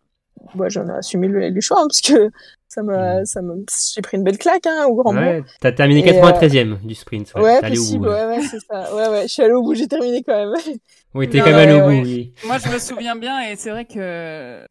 ouais, 0.55 0.69
j'en 0.69 0.87
ai 0.87 0.91
assumé 0.91 1.27
le, 1.27 1.39
les 1.49 1.61
choix 1.61 1.81
hein, 1.81 1.87
parce 1.89 1.99
que 2.01 2.29
ça 2.69 2.83
m'a 2.83 3.25
ça 3.25 3.41
m'a 3.41 3.55
j'ai 3.93 4.01
pris 4.01 4.15
une 4.15 4.23
belle 4.23 4.37
claque 4.37 4.65
hein, 4.67 4.85
au 4.87 4.95
grand 4.95 5.11
mot. 5.11 5.19
Ouais, 5.19 5.43
t'as 5.59 5.71
terminé 5.73 6.07
Et, 6.07 6.17
euh, 6.17 6.21
93e 6.21 6.79
du 6.85 6.95
sprint. 6.95 7.33
Ouais, 7.35 7.41
Ouais, 7.41 7.59
allé 7.63 7.75
possible, 7.75 8.05
bout. 8.05 8.11
ouais, 8.13 8.25
ouais, 8.27 8.41
c'est 8.43 8.59
ça. 8.59 8.95
Ouais, 8.95 9.09
ouais, 9.09 9.21
je 9.23 9.27
suis 9.33 9.41
allée 9.43 9.53
au 9.53 9.63
bout, 9.63 9.73
j'ai 9.73 9.87
terminé 9.87 10.23
quand 10.23 10.37
même. 10.37 10.53
Oui, 11.15 11.27
t'es 11.27 11.39
Non, 11.39 11.43
quand 11.45 11.49
même 11.51 11.59
allé 11.69 11.73
au 11.81 11.83
bout. 11.83 11.87
ouais. 11.89 12.01
oui. 12.03 12.33
Moi, 12.45 12.59
je 12.59 12.69
me 12.71 12.77
souviens 12.79 13.15
bien 13.17 13.41
et 13.41 13.55
c'est 13.57 13.71
vrai 13.71 13.83
que 13.85 14.63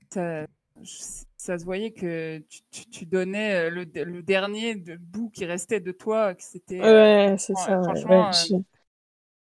ça, 1.48 1.58
se 1.58 1.64
voyait 1.64 1.90
que 1.92 2.38
tu, 2.48 2.60
tu, 2.70 2.86
tu 2.90 3.06
donnais 3.06 3.68
euh, 3.68 3.70
le, 3.70 3.84
le 4.04 4.22
dernier 4.22 4.74
de 4.74 4.96
bout 4.96 5.30
qui 5.30 5.44
restait 5.46 5.80
de 5.80 5.92
toi, 5.92 6.34
que 6.34 6.42
c'était. 6.42 6.80
euh, 6.80 6.84
Ouais, 6.84 7.36
c'est 7.38 7.54
ça, 7.56 7.78
ouais. 7.80 7.84
franchement, 7.84 8.26
ouais, 8.26 8.32
euh, 8.34 8.58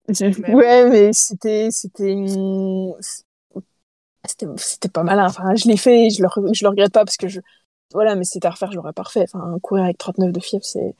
je- 0.09 0.13
je- 0.13 0.41
mais- 0.41 0.53
ouais, 0.53 0.89
mais 0.89 1.13
c'était, 1.13 1.69
c'était, 1.71 2.15
c'était, 4.23 4.89
pas 4.89 5.03
malin. 5.03 5.25
Enfin, 5.27 5.55
je 5.55 5.67
l'ai 5.67 5.77
fait, 5.77 6.09
je 6.09 6.21
le, 6.21 6.29
je 6.53 6.63
le 6.63 6.69
regrette 6.69 6.93
pas 6.93 7.03
parce 7.05 7.17
que 7.17 7.27
je, 7.27 7.39
voilà, 7.93 8.15
mais 8.15 8.23
c'était 8.23 8.47
à 8.47 8.51
refaire, 8.51 8.71
je 8.71 8.77
l'aurais 8.77 8.93
pas 8.93 9.03
refait. 9.03 9.23
Enfin, 9.33 9.57
courir 9.61 9.83
avec 9.83 9.97
39 9.97 10.31
de 10.31 10.39
fièvre, 10.39 10.63
c'est, 10.65 10.95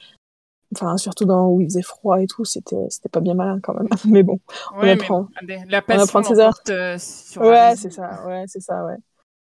enfin, 0.75 0.97
surtout 0.97 1.25
dans 1.25 1.49
où 1.49 1.61
il 1.61 1.67
faisait 1.67 1.81
froid 1.81 2.21
et 2.21 2.27
tout, 2.27 2.45
c'était, 2.45 2.75
c'était 2.89 3.09
pas 3.09 3.21
bien 3.21 3.33
malin 3.33 3.59
quand 3.61 3.73
même. 3.73 3.87
Mais 4.07 4.23
bon. 4.23 4.39
ouais, 4.77 4.91
apprend. 4.91 5.27
mais 5.47 5.63
la 5.67 5.81
passion 5.81 6.19
apprend 6.19 6.21
de 6.21 6.25
ses 6.35 6.39
heures. 6.39 6.61
euh, 6.69 6.97
sur 6.99 7.41
Ouais, 7.41 7.75
c'est 7.77 7.91
ça, 7.91 8.25
ouais, 8.27 8.43
c'est 8.47 8.61
ça, 8.61 8.85
ouais. 8.85 8.97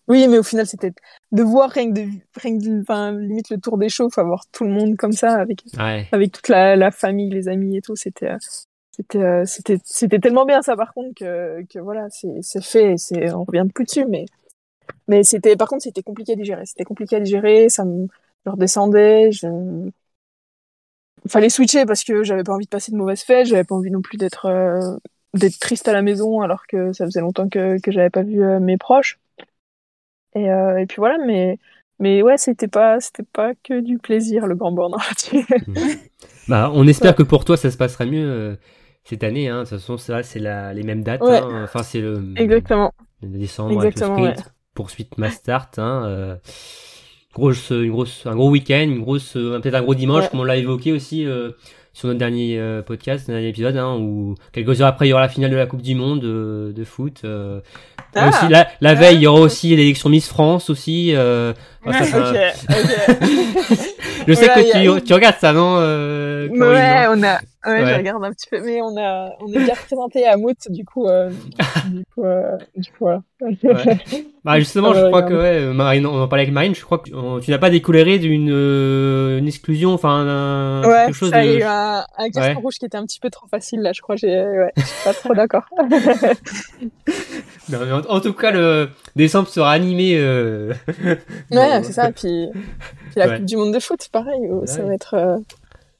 Oui, 0.08 0.26
mais 0.28 0.38
au 0.38 0.42
final, 0.42 0.66
c'était 0.66 0.92
de 1.32 1.42
voir 1.42 1.70
rien 1.70 1.88
que 1.92 2.00
de, 2.00 2.08
rien 2.36 2.58
que 2.58 2.64
de- 2.64 2.80
enfin, 2.82 3.12
limite 3.12 3.50
le 3.50 3.58
tour 3.58 3.78
des 3.78 3.88
chauffes, 3.88 4.18
avoir 4.18 4.46
tout 4.52 4.64
le 4.64 4.70
monde 4.70 4.96
comme 4.96 5.12
ça, 5.12 5.34
avec, 5.40 5.62
Ouais. 5.78 6.06
avec 6.12 6.32
toute 6.32 6.48
la, 6.48 6.76
la 6.76 6.90
famille, 6.90 7.30
les 7.30 7.48
amis 7.48 7.76
et 7.76 7.80
tout, 7.82 7.96
c'était, 7.96 8.30
euh, 8.32 8.38
c'était, 8.90 9.18
euh, 9.22 9.44
c'était, 9.46 9.78
c'était 9.84 10.18
tellement 10.18 10.44
bien 10.44 10.62
ça, 10.62 10.76
par 10.76 10.92
contre, 10.92 11.14
que, 11.14 11.62
que 11.72 11.78
voilà, 11.78 12.08
c'est, 12.10 12.42
c'est 12.42 12.62
fait, 12.64 12.96
c'est, 12.98 13.32
on 13.32 13.44
revient 13.44 13.66
plus 13.72 13.84
dessus, 13.84 14.04
mais, 14.06 14.24
mais 15.08 15.24
c'était, 15.24 15.56
par 15.56 15.68
contre, 15.68 15.82
c'était 15.84 16.02
compliqué 16.02 16.32
à 16.32 16.36
digérer, 16.36 16.66
c'était 16.66 16.84
compliqué 16.84 17.16
à 17.16 17.20
digérer, 17.20 17.68
ça 17.68 17.84
me, 17.84 18.08
je 18.46 18.50
redescendais, 18.50 19.32
je, 19.32 19.46
fallait 21.28 21.48
switcher 21.50 21.84
parce 21.86 22.04
que 22.04 22.22
j'avais 22.22 22.42
pas 22.44 22.52
envie 22.52 22.64
de 22.64 22.70
passer 22.70 22.92
de 22.92 22.96
mauvaises 22.96 23.22
fêtes, 23.22 23.46
j'avais 23.46 23.64
pas 23.64 23.74
envie 23.74 23.90
non 23.90 24.02
plus 24.02 24.18
d'être, 24.18 24.46
euh, 24.46 24.96
d'être 25.34 25.58
triste 25.58 25.88
à 25.88 25.92
la 25.92 26.02
maison 26.02 26.40
alors 26.40 26.66
que 26.66 26.92
ça 26.92 27.04
faisait 27.04 27.20
longtemps 27.20 27.48
que, 27.48 27.78
que 27.80 27.90
j'avais 27.92 28.10
pas 28.10 28.22
vu 28.22 28.42
euh, 28.42 28.60
mes 28.60 28.76
proches. 28.78 29.18
Et, 30.34 30.50
euh, 30.50 30.78
et 30.78 30.86
puis 30.86 30.96
voilà, 30.96 31.18
mais, 31.26 31.58
mais 31.98 32.22
ouais, 32.22 32.36
c'était 32.38 32.68
pas, 32.68 33.00
c'était 33.00 33.22
pas 33.22 33.52
que 33.62 33.80
du 33.80 33.98
plaisir, 33.98 34.46
le 34.46 34.54
grand 34.54 34.74
là-dessus. 34.74 35.46
Bah, 36.48 36.72
on 36.74 36.88
espère 36.88 37.14
que 37.14 37.22
pour 37.22 37.44
toi 37.44 37.56
ça 37.56 37.70
se 37.70 37.76
passera 37.76 38.04
mieux 38.04 38.28
euh, 38.28 38.56
cette 39.04 39.22
année. 39.22 39.48
Hein. 39.48 39.58
De 39.58 39.68
toute 39.68 39.78
façon, 39.78 39.96
ça 39.96 40.24
c'est 40.24 40.40
la, 40.40 40.74
les 40.74 40.82
mêmes 40.82 41.04
dates. 41.04 41.20
Ouais. 41.22 41.36
hein. 41.38 41.62
Enfin, 41.62 41.84
c'est 41.84 42.00
le, 42.00 42.34
Exactement. 42.36 42.92
le 43.22 43.28
décembre 43.28 43.72
Exactement, 43.74 44.16
avec 44.16 44.26
le 44.26 44.32
sprint, 44.34 44.54
poursuite 44.74 45.18
mass 45.18 45.34
start. 45.34 45.78
Hein. 45.78 46.02
Euh, 46.06 46.36
grosse, 47.32 47.70
une 47.70 47.92
grosse, 47.92 48.26
un 48.26 48.34
gros 48.34 48.50
week-end, 48.50 48.82
une 48.82 49.02
grosse, 49.02 49.36
euh, 49.36 49.60
peut-être 49.60 49.76
un 49.76 49.82
gros 49.82 49.94
dimanche, 49.94 50.28
comme 50.30 50.40
on 50.40 50.44
l'a 50.44 50.56
évoqué 50.56 50.90
aussi 50.90 51.24
sur 51.92 52.08
notre 52.08 52.18
dernier 52.18 52.58
euh, 52.58 52.82
podcast, 52.82 53.28
notre 53.28 53.38
dernier 53.38 53.48
épisode, 53.48 53.76
hein, 53.76 53.96
où 53.98 54.34
quelques 54.52 54.80
heures 54.80 54.88
après 54.88 55.06
il 55.06 55.10
y 55.10 55.12
aura 55.12 55.22
la 55.22 55.28
finale 55.28 55.50
de 55.50 55.56
la 55.56 55.66
Coupe 55.66 55.82
du 55.82 55.94
Monde 55.94 56.24
euh, 56.24 56.72
de 56.72 56.84
foot. 56.84 57.20
Euh, 57.24 57.60
Ah. 58.14 58.28
aussi, 58.28 58.48
la, 58.48 58.68
la 58.82 58.92
veille, 58.94 59.16
il 59.16 59.22
y 59.22 59.26
aura 59.26 59.40
aussi 59.40 59.74
l'élection 59.74 60.10
Miss 60.10 60.28
France 60.28 60.68
aussi. 60.68 61.14
Ça, 61.90 62.04
ça- 62.04 62.30
ok. 62.30 62.36
Je 64.28 64.34
sais 64.34 64.46
que 64.46 64.50
a- 64.94 64.98
tu, 64.98 65.02
tu 65.04 65.14
regardes 65.14 65.38
ça, 65.40 65.52
non 65.52 65.74
euh, 65.78 66.46
Corinne, 66.48 66.62
Ouais, 66.62 67.06
on 67.08 67.22
a, 67.24 67.40
ouais, 67.72 67.82
Ouais. 67.82 67.90
je 67.92 67.96
regarde 67.96 68.24
un 68.24 68.30
petit 68.32 68.46
peu, 68.48 68.60
mais 68.64 68.80
on 68.80 68.96
a, 68.96 69.30
on 69.40 69.48
est 69.52 69.64
bien 69.64 69.74
représenté 69.74 70.24
à 70.26 70.36
Mout, 70.36 70.56
du 70.70 70.84
coup, 70.84 71.06
euh, 71.08 71.30
du 71.90 72.04
coup, 72.14 72.24
euh, 72.24 72.56
du 72.76 72.88
coup, 72.92 72.96
voilà. 73.00 73.22
Bah 74.44 74.60
justement, 74.60 74.90
Ah 74.94 75.00
je 75.00 75.06
crois 75.06 75.22
que 75.24 75.34
ouais, 75.34 75.74
Marine, 75.74 76.06
on 76.06 76.22
en 76.22 76.28
parlait 76.28 76.42
avec 76.44 76.54
Marine, 76.54 76.72
je 76.76 76.84
crois 76.84 76.98
que 76.98 77.40
tu, 77.40 77.50
n'as 77.50 77.58
pas 77.58 77.70
décoléré 77.70 78.20
d'une 78.20 78.48
une 78.50 79.48
exclusion, 79.48 79.92
enfin 79.92 80.10
un- 80.24 80.84
ouais, 80.88 81.06
quelque 81.06 81.14
chose 81.16 81.30
ça, 81.30 81.44
il 81.44 81.50
y 81.50 81.50
a 81.50 81.54
de. 81.54 81.58
eu 81.58 81.62
un, 81.64 82.04
un 82.18 82.30
carton 82.30 82.60
rouge 82.60 82.74
qui 82.78 82.84
était 82.86 82.98
un 82.98 83.04
petit 83.06 83.18
peu 83.18 83.28
trop 83.30 83.48
facile, 83.48 83.80
là, 83.80 83.90
je 83.92 84.02
crois, 84.02 84.14
j'ai, 84.14 84.28
ouais, 84.28 84.70
je 84.76 84.82
suis 84.82 85.04
pas 85.04 85.14
trop 85.14 85.34
d'accord. 85.34 85.64
En 88.08 88.20
tout 88.20 88.32
cas, 88.34 88.50
le 88.50 88.90
décembre 89.16 89.48
sera 89.48 89.70
animé. 89.72 90.14
Euh... 90.16 90.72
ouais, 91.50 91.82
c'est 91.82 91.92
ça, 91.92 92.12
puis, 92.12 92.48
puis 92.52 92.60
la 93.16 93.28
Ouais. 93.28 93.36
Coupe 93.36 93.44
du 93.46 93.56
Monde 93.56 93.74
de 93.74 93.78
foot, 93.80 94.08
pareil, 94.12 94.40
euh, 94.50 94.66
ça 94.66 94.82
va 94.82 94.94
être, 94.94 95.14
euh, 95.14 95.38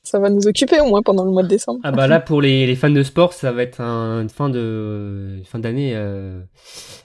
ça 0.03 0.19
va 0.19 0.31
nous 0.31 0.47
occuper 0.49 0.81
au 0.81 0.87
moins 0.87 1.03
pendant 1.03 1.25
le 1.25 1.31
mois 1.31 1.43
de 1.43 1.49
décembre. 1.49 1.81
Ah 1.85 1.93
bah 1.93 2.07
là 2.09 2.19
pour 2.21 2.41
les, 2.43 2.67
les 2.67 2.75
fans 2.75 2.91
de 2.91 3.03
sport, 3.03 3.33
ça 3.33 3.53
va 3.53 3.63
être 3.63 3.81
un- 3.81 4.23
une 4.23 4.29
fin 4.31 4.49
de 4.49 5.37
une 5.39 5.45
fin 5.45 5.59
d'année 5.59 5.93
euh, 5.95 6.41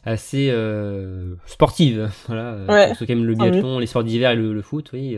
assez 0.03 0.51
sportive. 1.45 2.09
Voilà, 2.27 2.57
Ouais. 2.67 2.87
pour 2.87 2.97
ceux 2.97 3.05
qui 3.05 3.11
aiment 3.11 3.25
le 3.25 3.35
Ah 3.39 3.49
biathlon, 3.49 3.79
les 3.79 3.85
sports 3.87 4.03
d'hiver 4.03 4.31
et 4.31 4.35
le, 4.35 4.53
le 4.53 4.61
foot, 4.61 4.89
oui. 4.93 5.17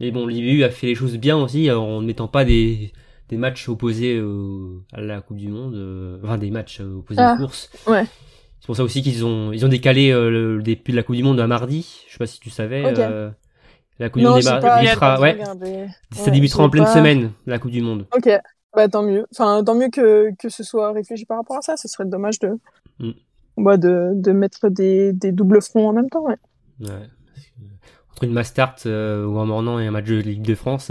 Mais 0.00 0.10
bon, 0.10 0.26
l'IBU 0.26 0.64
a 0.64 0.70
fait 0.70 0.88
les 0.88 0.94
choses 0.94 1.16
bien 1.16 1.36
aussi 1.36 1.70
en 1.70 2.00
ne 2.00 2.06
mettant 2.06 2.28
pas 2.28 2.44
des 2.44 2.92
des 3.30 3.36
matchs 3.38 3.68
opposés 3.70 4.22
à 4.92 5.00
la 5.00 5.20
Coupe 5.22 5.38
du 5.38 5.48
Monde, 5.48 6.20
enfin 6.22 6.36
des 6.36 6.50
matchs 6.50 6.80
opposés 6.80 7.20
Ah, 7.22 7.34
aux 7.34 7.38
courses. 7.42 7.70
ouais. 7.86 8.04
C'est 8.64 8.68
pour 8.68 8.76
ça 8.76 8.82
aussi 8.84 9.02
qu'ils 9.02 9.26
ont 9.26 9.52
ils 9.52 9.62
ont 9.66 9.68
décalé 9.68 10.10
euh, 10.10 10.30
le, 10.30 10.62
début 10.62 10.92
de 10.92 10.96
la 10.96 11.02
Coupe 11.02 11.16
du 11.16 11.22
Monde 11.22 11.38
à 11.38 11.46
mardi. 11.46 11.86
Je 12.08 12.12
sais 12.12 12.18
pas 12.18 12.26
si 12.26 12.40
tu 12.40 12.48
savais. 12.48 12.82
Euh, 12.98 13.28
la 13.98 14.08
Coupe 14.08 14.22
du 14.22 14.26
Monde 14.26 14.40
débutera- 14.40 15.20
ouais, 15.20 15.36
ça 16.50 16.62
en 16.62 16.70
pleine 16.70 16.84
pas- 16.84 16.94
semaine 16.94 17.32
la 17.46 17.58
Coupe 17.58 17.72
du 17.72 17.82
Monde. 17.82 18.06
Ok, 18.16 18.26
bah 18.74 18.88
tant 18.88 19.02
mieux. 19.02 19.26
Enfin, 19.34 19.62
tant 19.62 19.74
mieux 19.74 19.90
que, 19.90 20.30
que 20.38 20.48
ce 20.48 20.62
soit 20.62 20.92
réfléchi 20.92 21.26
par 21.26 21.36
rapport 21.36 21.58
à 21.58 21.60
ça. 21.60 21.76
Ce 21.76 21.88
serait 21.88 22.06
dommage 22.06 22.38
de, 22.38 22.52
Mm. 23.00 23.10
bah, 23.58 23.76
de, 23.76 24.12
de 24.14 24.32
mettre 24.32 24.70
des, 24.70 25.12
des 25.12 25.30
doubles 25.30 25.60
fronts 25.60 25.90
en 25.90 25.92
même 25.92 26.08
temps. 26.08 26.24
Ouais. 26.24 26.36
Entre 28.12 28.24
une 28.24 28.32
Mastart 28.32 28.76
euh, 28.86 29.26
ou 29.26 29.38
un 29.40 29.44
Mornan 29.44 29.78
et 29.78 29.88
un 29.88 29.90
match 29.90 30.06
de 30.06 30.14
Ligue 30.16 30.40
de 30.40 30.54
France, 30.54 30.90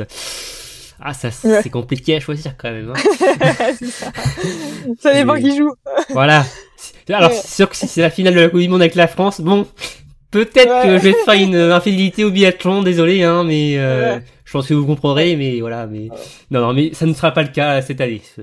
ah 1.01 1.13
ça 1.15 1.32
c'est 1.32 1.47
Ouais. 1.63 1.69
compliqué 1.71 2.15
à 2.17 2.19
choisir 2.19 2.55
quand 2.55 2.69
même. 2.69 2.93
hein. 2.95 3.43
Ça. 3.84 4.11
ça 4.99 5.13
dépend 5.15 5.34
Et- 5.36 5.41
qui 5.41 5.57
joue. 5.57 5.74
voilà. 6.11 6.43
Alors 7.09 7.29
Ouais. 7.31 7.36
c'est 7.36 7.55
sûr 7.55 7.69
que 7.69 7.75
si 7.75 7.88
c'est 7.88 8.01
la 8.01 8.09
finale 8.09 8.36
de 8.36 8.39
la 8.41 8.49
Coupe 8.49 8.59
du 8.59 8.67
Monde 8.69 8.81
avec 8.81 8.95
la 8.95 9.07
France, 9.07 9.41
bon, 9.41 9.65
peut-être 10.31 10.69
Ouais. 10.69 10.84
que 10.88 10.97
je 10.97 11.03
vais 11.03 11.13
faire 11.25 11.34
une 11.41 11.55
euh, 11.55 11.75
infidélité 11.75 12.23
au 12.23 12.31
biathlon, 12.31 12.81
désolé, 12.84 13.23
hein, 13.23 13.43
mais 13.43 13.77
euh, 13.77 14.15
Ouais. 14.15 14.23
je 14.45 14.51
pense 14.51 14.67
que 14.67 14.73
vous 14.73 14.86
comprendrez, 14.86 15.36
mais 15.36 15.59
voilà, 15.61 15.88
mais 15.88 16.09
non, 16.51 16.61
non, 16.61 16.73
mais 16.73 16.93
ça 16.93 17.05
ne 17.05 17.13
sera 17.13 17.31
pas 17.31 17.43
le 17.43 17.49
cas 17.49 17.81
cette 17.81 18.01
année. 18.01 18.21
Ça 18.36 18.41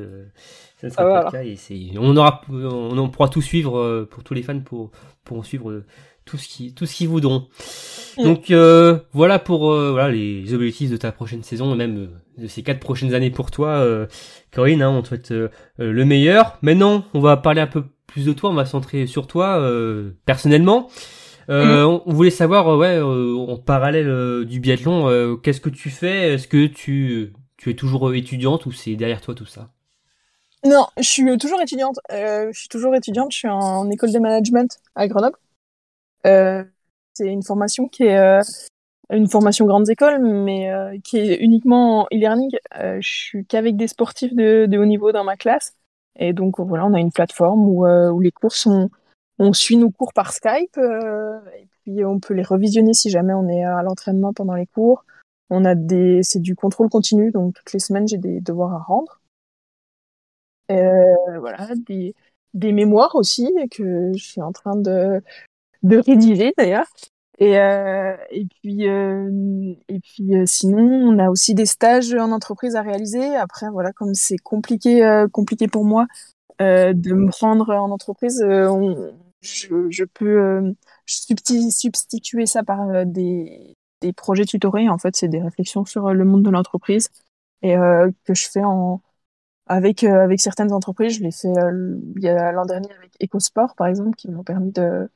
ne 0.87 0.91
sera 0.93 1.03
Ah, 1.03 1.05
pas 1.05 1.11
voilà. 1.11 1.25
le 1.27 1.31
cas 1.33 1.43
et 1.45 1.57
c'est, 1.57 1.99
on 1.99 2.17
aura, 2.17 2.41
on, 2.51 3.09
pourra 3.11 3.29
tout 3.29 3.43
suivre 3.43 3.79
euh, 3.79 4.09
pour 4.11 4.23
tous 4.25 4.33
les 4.35 4.43
fans 4.43 4.59
pour 4.61 4.91
pourront 5.25 5.43
suivre 5.43 5.71
euh, 5.71 5.85
tout 6.25 6.39
ce 6.39 6.49
qui, 6.49 6.73
tout 6.73 6.87
ce 6.87 6.95
qu'ils 6.95 7.09
voudront. 7.09 7.49
Mm. 8.17 8.23
Donc 8.25 8.51
euh, 8.51 8.99
voilà 9.13 9.39
pour 9.39 9.71
euh, 9.73 9.91
voilà 9.93 10.11
les 10.11 10.55
objectifs 10.55 10.91
de 10.91 10.97
ta 10.97 11.13
prochaine 11.13 11.43
saison 11.43 11.75
et 11.75 11.77
même 11.77 11.99
euh, 12.39 12.43
de 12.43 12.47
ces 12.47 12.63
quatre 12.63 12.81
prochaines 12.81 13.13
années 13.13 13.31
pour 13.31 13.51
toi, 13.51 13.69
euh, 13.69 14.07
Corinne. 14.55 14.81
Hein, 14.81 14.89
on 14.89 15.03
te 15.03 15.09
souhaite 15.09 15.33
euh, 15.33 15.49
euh, 15.81 15.93
le 15.93 16.05
meilleur. 16.07 16.57
Maintenant, 16.63 17.05
on 17.13 17.21
va 17.21 17.37
parler 17.37 17.61
un 17.61 17.67
peu 17.67 17.85
plus 18.11 18.27
de 18.27 18.33
toi. 18.33 18.51
On 18.51 18.55
va 18.55 18.67
centrer 18.67 19.07
sur 19.07 19.27
toi 19.27 19.59
euh, 19.61 20.11
personnellement. 20.27 20.89
Euh, 21.51 21.85
on, 21.85 22.03
on 22.07 22.13
voulait 22.13 22.31
savoir, 22.31 22.69
euh, 22.69 22.77
ouais, 22.77 22.97
euh, 22.97 23.37
en 23.37 23.57
parallèle 23.57 24.45
du 24.45 24.61
biathlon, 24.61 25.37
qu'est-ce 25.43 25.61
que 25.61 25.71
tu 25.71 25.91
fais? 25.91 26.35
Est-ce 26.35 26.49
que 26.49 26.67
tu 26.67 27.33
tu 27.57 27.71
es 27.71 27.75
toujours 27.75 28.15
étudiante 28.15 28.65
ou 28.65 28.73
c'est 28.73 28.97
derrière 28.97 29.21
toi 29.21 29.35
tout 29.35 29.47
ça? 29.47 29.69
Non, 30.65 30.87
je 30.97 31.03
suis 31.03 31.39
toujours 31.39 31.61
étudiante. 31.61 31.99
Je 32.11 32.51
suis 32.53 32.69
toujours 32.69 32.95
étudiante. 32.95 33.33
Je 33.33 33.39
suis 33.39 33.49
en, 33.49 33.91
école 33.91 34.13
de 34.13 34.19
management 34.19 34.79
à 34.95 35.09
Grenoble. 35.09 35.37
C'est 36.25 37.27
une 37.27 37.43
formation 37.43 37.89
qui 37.89 38.05
est 38.05 38.41
une 39.11 39.29
formation 39.29 39.67
grandes 39.67 39.91
écoles, 39.91 40.21
mais 40.23 40.71
qui 41.05 41.19
est 41.19 41.37
uniquement 41.37 42.03
en 42.03 42.07
e-learning. 42.15 42.51
Je 42.75 43.09
suis 43.09 43.45
qu'avec 43.45 43.77
des 43.77 43.89
sportifs 43.89 44.35
de, 44.35 44.67
de 44.67 44.79
haut 44.79 44.87
niveau 44.87 45.13
dans 45.13 45.25
ma 45.25 45.37
classe. 45.37 45.75
Et 46.19 46.33
donc 46.33 46.61
voilà, 46.61 46.87
on 46.87 46.95
a 46.95 47.01
une 47.01 47.13
plateforme 47.13 47.69
où, 47.69 47.87
euh, 47.87 48.11
où 48.11 48.21
les 48.21 48.33
cours 48.33 48.53
sont, 48.53 48.91
on 49.39 49.53
suit 49.53 49.77
nos 49.77 49.91
cours 49.91 50.13
par 50.13 50.33
Skype, 50.33 50.77
euh, 50.79 51.39
et 51.59 51.67
puis 51.83 52.05
on 52.05 52.21
peut 52.21 52.35
les 52.35 52.43
revisionner 52.43 52.93
si 52.95 53.11
jamais 53.11 53.33
on 53.33 53.49
est 53.49 53.65
à 53.65 53.83
l'entraînement 53.83 54.33
pendant 54.33 54.55
les 54.55 54.67
cours. 54.67 55.05
On 55.49 55.65
a 55.65 55.75
des, 55.75 56.23
c'est 56.23 56.41
du 56.41 56.55
contrôle 56.55 56.89
continu, 56.89 57.31
donc 57.31 57.55
toutes 57.55 57.73
les 57.73 57.79
semaines 57.79 58.07
j'ai 58.07 58.19
des 58.19 58.41
devoirs 58.41 58.75
à 58.75 58.79
rendre. 58.79 59.21
Euh, 60.71 61.39
voilà, 61.41 61.69
des, 61.75 62.15
des 62.55 62.73
mémoires 62.73 63.15
aussi 63.17 63.53
que 63.71 64.13
je 64.15 64.23
suis 64.23 64.43
en 64.43 64.53
train 64.53 64.77
de, 64.77 65.23
de 65.83 65.99
rédiger 65.99 66.53
d'ailleurs. 66.57 66.87
Et, 67.43 67.59
euh, 67.59 68.15
et 68.31 68.45
puis, 68.45 68.87
euh, 68.87 69.75
et 69.89 69.99
puis 70.01 70.37
euh, 70.37 70.45
sinon, 70.45 70.79
on 70.83 71.19
a 71.19 71.31
aussi 71.31 71.55
des 71.55 71.65
stages 71.65 72.13
en 72.15 72.33
entreprise 72.33 72.77
à 72.77 72.83
réaliser. 72.83 73.35
Après, 73.35 73.71
voilà, 73.71 73.93
comme 73.93 74.15
c'est 74.15 74.37
compliqué, 74.37 75.25
compliqué 75.33 75.67
pour 75.67 75.85
moi 75.85 76.07
de 76.61 77.15
me 77.15 77.31
rendre 77.41 77.75
en 77.75 77.91
entreprise, 77.91 78.45
je, 79.41 79.91
je 79.91 80.05
peux 80.05 80.75
substi- 81.07 81.71
substituer 81.71 82.45
ça 82.45 82.63
par 82.63 83.07
des, 83.07 83.75
des 84.03 84.13
projets 84.13 84.45
tutorés. 84.45 84.91
En 84.91 84.99
fait, 84.99 85.17
c'est 85.17 85.29
des 85.29 85.41
réflexions 85.41 85.87
sur 85.87 86.13
le 86.13 86.25
monde 86.27 86.43
de 86.43 86.51
l'entreprise 86.51 87.09
et 87.63 87.75
que 88.25 88.35
je 88.35 88.49
fais 88.51 88.65
en 88.65 89.01
avec 89.67 90.05
avec 90.05 90.41
certaines 90.43 90.73
entreprises. 90.73 91.15
Je 91.17 91.23
l'ai 91.23 91.33
fait 91.33 91.49
l'an 91.55 92.67
dernier 92.67 92.93
avec 92.99 93.13
EcoSport, 93.23 93.75
par 93.77 93.87
exemple, 93.87 94.15
qui 94.17 94.31
m'ont 94.31 94.45
permis 94.45 94.73
de 94.73 95.09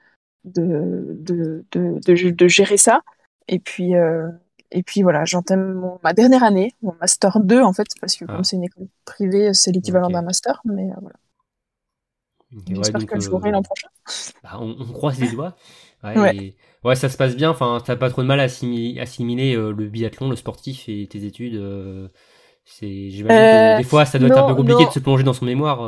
de, 0.45 1.17
de, 1.21 1.65
de, 1.73 2.31
de, 2.31 2.49
gérer 2.49 2.77
ça. 2.77 3.01
Et 3.49 3.59
puis, 3.59 3.95
euh, 3.95 4.29
et 4.71 4.83
puis 4.83 5.03
voilà, 5.03 5.25
j'entame 5.25 5.99
ma 6.03 6.13
dernière 6.13 6.43
année, 6.45 6.73
mon 6.83 6.95
master 7.01 7.41
2 7.41 7.63
en 7.63 7.73
fait, 7.73 7.87
parce 8.01 8.17
que 8.17 8.25
Ah. 8.29 8.35
comme 8.35 8.45
c'est 8.45 8.57
une 8.57 8.65
école 8.65 8.89
privée, 9.05 9.53
c'est 9.55 9.73
l'équivalent 9.73 10.09
d'un 10.11 10.23
master, 10.23 10.61
mais 10.65 10.91
euh, 10.91 10.95
voilà. 11.01 11.17
Ouais, 12.53 12.63
J'espère 12.77 13.01
donc, 13.01 13.09
que 13.11 13.21
je 13.21 13.29
euh, 13.29 13.31
l'aurai 13.33 13.51
l'an 13.51 13.63
prochain. 13.63 13.89
bah, 14.43 14.59
on, 14.61 14.77
on 14.79 14.93
croise 14.93 15.19
les 15.21 15.31
doigts. 15.31 15.57
Ouais, 16.05 16.19
Ouais. 16.19 16.37
et- 16.37 16.57
ouais, 16.85 16.97
ça 16.97 17.09
se 17.09 17.17
passe 17.17 17.35
bien. 17.35 17.49
Enfin, 17.49 17.81
t'as 17.83 17.97
pas 17.97 18.11
trop 18.11 18.21
de 18.23 18.27
mal 18.27 18.39
à 18.39 18.43
assimiler, 18.43 19.01
assimiler 19.01 19.57
euh, 19.57 19.73
le 19.73 19.87
biathlon, 19.89 20.29
le 20.29 20.37
sportif 20.37 20.85
et 20.87 21.07
tes 21.11 21.25
études. 21.25 21.55
euh, 21.55 22.09
c'est, 22.67 23.09
j'imagine 23.09 23.41
Euh, 23.41 23.73
que 23.79 23.79
des 23.83 23.89
fois, 23.89 24.05
ça 24.05 24.19
doit 24.19 24.29
être 24.29 24.37
un 24.39 24.47
peu 24.49 24.55
compliqué 24.55 24.83
non. 24.83 24.89
de 24.89 24.93
se 24.93 24.99
plonger 24.99 25.25
dans 25.25 25.33
son 25.33 25.47
mémoire. 25.47 25.83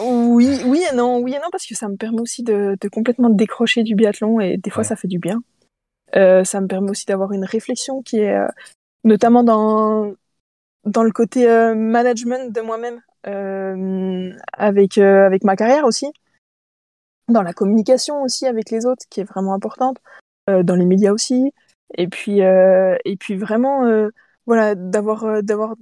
Oui, 0.00 0.60
oui 0.66 0.82
et 0.90 0.94
non, 0.94 1.18
oui 1.18 1.34
et 1.34 1.38
non, 1.38 1.48
parce 1.50 1.66
que 1.66 1.74
ça 1.74 1.88
me 1.88 1.96
permet 1.96 2.20
aussi 2.20 2.42
de, 2.42 2.76
de 2.80 2.88
complètement 2.88 3.30
décrocher 3.30 3.82
du 3.82 3.94
biathlon 3.94 4.40
et 4.40 4.56
des 4.56 4.70
fois 4.70 4.82
Ouais. 4.82 4.88
ça 4.88 4.96
fait 4.96 5.08
du 5.08 5.18
bien. 5.18 5.42
Euh, 6.14 6.44
ça 6.44 6.60
me 6.60 6.66
permet 6.68 6.90
aussi 6.90 7.06
d'avoir 7.06 7.32
une 7.32 7.44
réflexion 7.44 8.02
qui 8.02 8.18
est 8.18 8.34
euh, 8.34 8.46
notamment 9.04 9.42
dans 9.42 10.14
dans 10.84 11.02
le 11.02 11.10
côté 11.10 11.50
euh, 11.50 11.74
management 11.74 12.52
de 12.52 12.60
moi-même, 12.60 13.00
euh, 13.26 14.32
avec 14.52 14.98
euh, 14.98 15.26
avec 15.26 15.42
ma 15.42 15.56
carrière 15.56 15.84
aussi, 15.84 16.06
dans 17.28 17.42
la 17.42 17.52
communication 17.52 18.22
aussi 18.22 18.46
avec 18.46 18.70
les 18.70 18.86
autres 18.86 19.04
qui 19.10 19.20
est 19.20 19.24
vraiment 19.24 19.54
importante, 19.54 19.98
euh, 20.48 20.62
dans 20.62 20.76
les 20.76 20.84
médias 20.84 21.12
aussi, 21.12 21.52
et 21.96 22.06
puis 22.06 22.42
euh, 22.42 22.96
et 23.04 23.16
puis 23.16 23.36
vraiment 23.36 23.84
euh, 23.84 24.10
voilà 24.46 24.74
d'avoir 24.76 25.42
d'avoir 25.42 25.74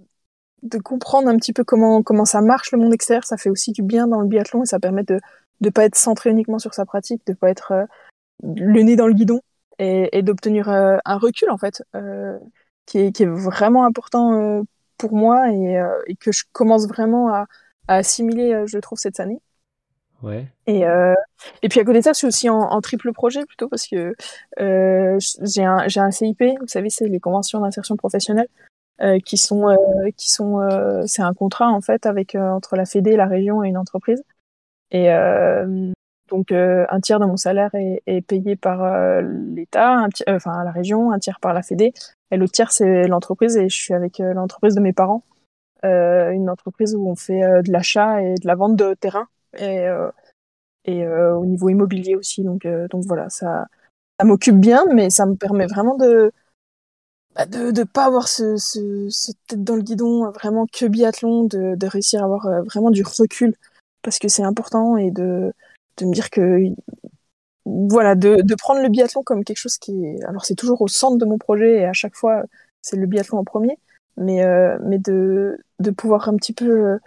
de 0.65 0.79
comprendre 0.79 1.29
un 1.29 1.37
petit 1.37 1.53
peu 1.53 1.65
comment 1.65 2.03
comment 2.03 2.25
ça 2.25 2.41
marche 2.41 2.73
le 2.73 2.79
monde 2.79 2.93
extérieur, 2.93 3.25
ça 3.25 3.37
fait 3.37 3.51
aussi 3.51 3.73
du 3.73 3.83
bien 3.83 4.07
dans 4.09 4.21
le 4.21 4.27
biathlon 4.27 4.63
et 4.63 4.67
ça 4.67 4.81
permet 4.81 5.05
de 5.05 5.21
de 5.61 5.71
pas 5.71 5.85
être 5.85 5.95
centré 5.95 6.31
uniquement 6.31 6.59
sur 6.59 6.75
sa 6.75 6.85
pratique, 6.85 7.27
de 7.27 7.33
pas 7.35 7.51
être 7.51 7.73
euh, 7.73 7.85
le 8.43 8.83
nez 8.83 8.97
dans 8.97 9.07
le 9.07 9.15
guidon 9.15 9.41
et, 9.79 10.17
et 10.17 10.23
d'obtenir 10.23 10.69
euh, 10.69 10.99
un 11.05 11.17
recul 11.17 11.51
en 11.51 11.59
fait 11.59 11.83
euh, 11.95 12.39
qui 12.87 12.99
est 12.99 13.13
qui 13.13 13.23
est 13.23 13.27
vraiment 13.27 13.85
important 13.85 14.33
euh, 14.41 14.63
pour 14.99 15.15
moi 15.15 15.51
et, 15.53 15.79
euh, 15.79 16.03
et 16.07 16.17
que 16.17 16.33
je 16.33 16.45
commence 16.53 16.87
vraiment 16.89 17.29
à, 17.29 17.47
à 17.89 17.97
assimiler, 17.97 18.65
je 18.67 18.79
trouve 18.79 18.99
cette 18.99 19.21
année. 19.21 19.41
Ouais. 20.23 20.47
Et, 20.67 20.87
euh, 20.87 21.15
et 21.63 21.69
puis 21.69 21.81
à 21.81 21.85
côté 21.85 21.99
de 21.99 22.05
ça, 22.05 22.13
je 22.13 22.19
suis 22.19 22.27
aussi 22.27 22.49
en, 22.49 22.59
en 22.59 22.81
triple 22.81 23.13
projet 23.13 23.45
plutôt 23.45 23.69
parce 23.69 23.87
que 23.87 24.15
euh, 24.59 25.19
j'ai 25.43 25.65
un, 25.65 25.87
j'ai 25.87 26.01
un 26.01 26.11
CIP, 26.11 26.43
vous 26.61 26.67
savez, 26.67 26.89
c'est 26.89 27.07
les 27.07 27.21
conventions 27.21 27.61
d'insertion 27.61 27.97
professionnelle, 27.97 28.49
euh, 29.05 29.19
qui 29.19 29.37
sont, 29.37 29.69
euh, 29.69 30.11
qui 30.17 30.31
sont, 30.31 30.61
euh, 30.61 31.03
c'est 31.07 31.21
un 31.21 31.35
contrat 31.35 31.69
en 31.69 31.83
fait 31.83 32.07
avec 32.07 32.35
entre 32.37 32.75
la 32.75 32.87
Fédé, 32.87 33.17
la 33.17 33.27
région 33.27 33.63
et 33.63 33.69
une 33.69 33.77
entreprise. 33.77 34.23
Et 34.93 35.09
donc 36.31 36.53
un 36.53 37.01
tiers 37.01 37.19
de 37.19 37.27
mon 37.27 37.37
salaire 37.37 37.71
est, 37.75 38.27
payé 38.27 38.55
par 38.55 39.21
l'État, 39.23 40.07
enfin 40.29 40.63
la 40.63 40.71
région, 40.71 41.11
un 41.11 41.19
tiers 41.19 41.41
par 41.41 41.53
la 41.53 41.63
Fédé, 41.63 41.93
et 42.31 42.37
l'autre 42.37 42.53
tiers 42.53 42.71
c'est 42.71 43.09
l'entreprise. 43.09 43.57
Et 43.57 43.69
je 43.69 43.77
suis 43.77 43.93
avec 43.93 44.19
l'entreprise 44.21 44.77
de 44.77 44.81
mes 44.81 44.93
parents, 44.93 45.25
une 45.83 46.49
entreprise 46.49 46.95
où 46.95 47.09
on 47.09 47.17
fait 47.17 47.41
de 47.63 47.73
l'achat 47.73 48.23
et 48.23 48.37
de 48.37 48.47
la 48.47 48.55
vente 48.55 48.77
de 48.77 48.95
terrain. 48.95 49.27
Et 49.59 49.89
et 50.85 51.09
au 51.09 51.45
niveau 51.45 51.71
immobilier 51.71 52.15
aussi. 52.15 52.45
Donc, 52.45 52.69
donc 52.91 53.05
voilà, 53.05 53.29
ça, 53.31 53.67
ça 54.21 54.25
m'occupe 54.25 54.61
bien, 54.61 54.85
mais 54.93 55.11
ça 55.11 55.27
me 55.27 55.35
permet 55.35 55.67
vraiment 55.67 55.97
de, 55.97 56.31
bah, 57.37 57.47
de 57.47 57.71
de 57.71 57.83
pas 57.85 58.05
avoir 58.07 58.29
ce, 58.29 58.57
ce, 58.57 59.09
ce 59.11 59.33
tête 59.49 59.65
dans 59.65 59.77
le 59.77 59.83
guidon, 59.83 60.31
vraiment 60.31 60.67
que 60.67 60.87
biathlon, 60.87 61.45
de, 61.45 61.75
de 61.77 61.87
réussir 61.87 62.23
à 62.23 62.25
avoir 62.25 62.47
euh, 62.47 62.63
vraiment 62.63 62.91
du 62.91 63.03
recul 63.03 63.55
parce 64.03 64.19
que 64.19 64.29
c'est 64.29 64.43
important 64.45 64.97
et 64.97 65.11
de 65.11 65.53
de 65.99 66.07
me 66.07 66.13
dire 66.13 66.31
que 66.31 66.61
voilà, 67.67 68.15
de, 68.15 68.43
de 68.43 68.55
prendre 68.55 68.83
le 68.83 68.89
biathlon 68.89 69.23
comme 69.23 69.45
quelque 69.45 69.59
chose 69.59 69.79
qui 69.79 70.05
est 70.05 70.23
alors 70.25 70.45
c'est 70.45 70.55
toujours 70.55 70.83
au 70.83 70.89
centre 70.89 71.17
de 71.19 71.25
mon 71.25 71.39
projet 71.39 71.79
et 71.81 71.85
à 71.87 71.93
chaque 71.93 72.15
fois 72.15 72.43
c'est 72.83 72.97
le 72.97 73.07
biathlon 73.07 73.39
en 73.39 73.45
premier, 73.45 73.79
mais 74.17 74.45
euh, 74.45 74.77
mais 74.83 74.99
de 74.99 75.59
de 75.81 75.91
pouvoir 75.91 76.29
un 76.29 76.37
petit 76.37 76.53
peu 76.53 76.67
euh, 76.67 76.99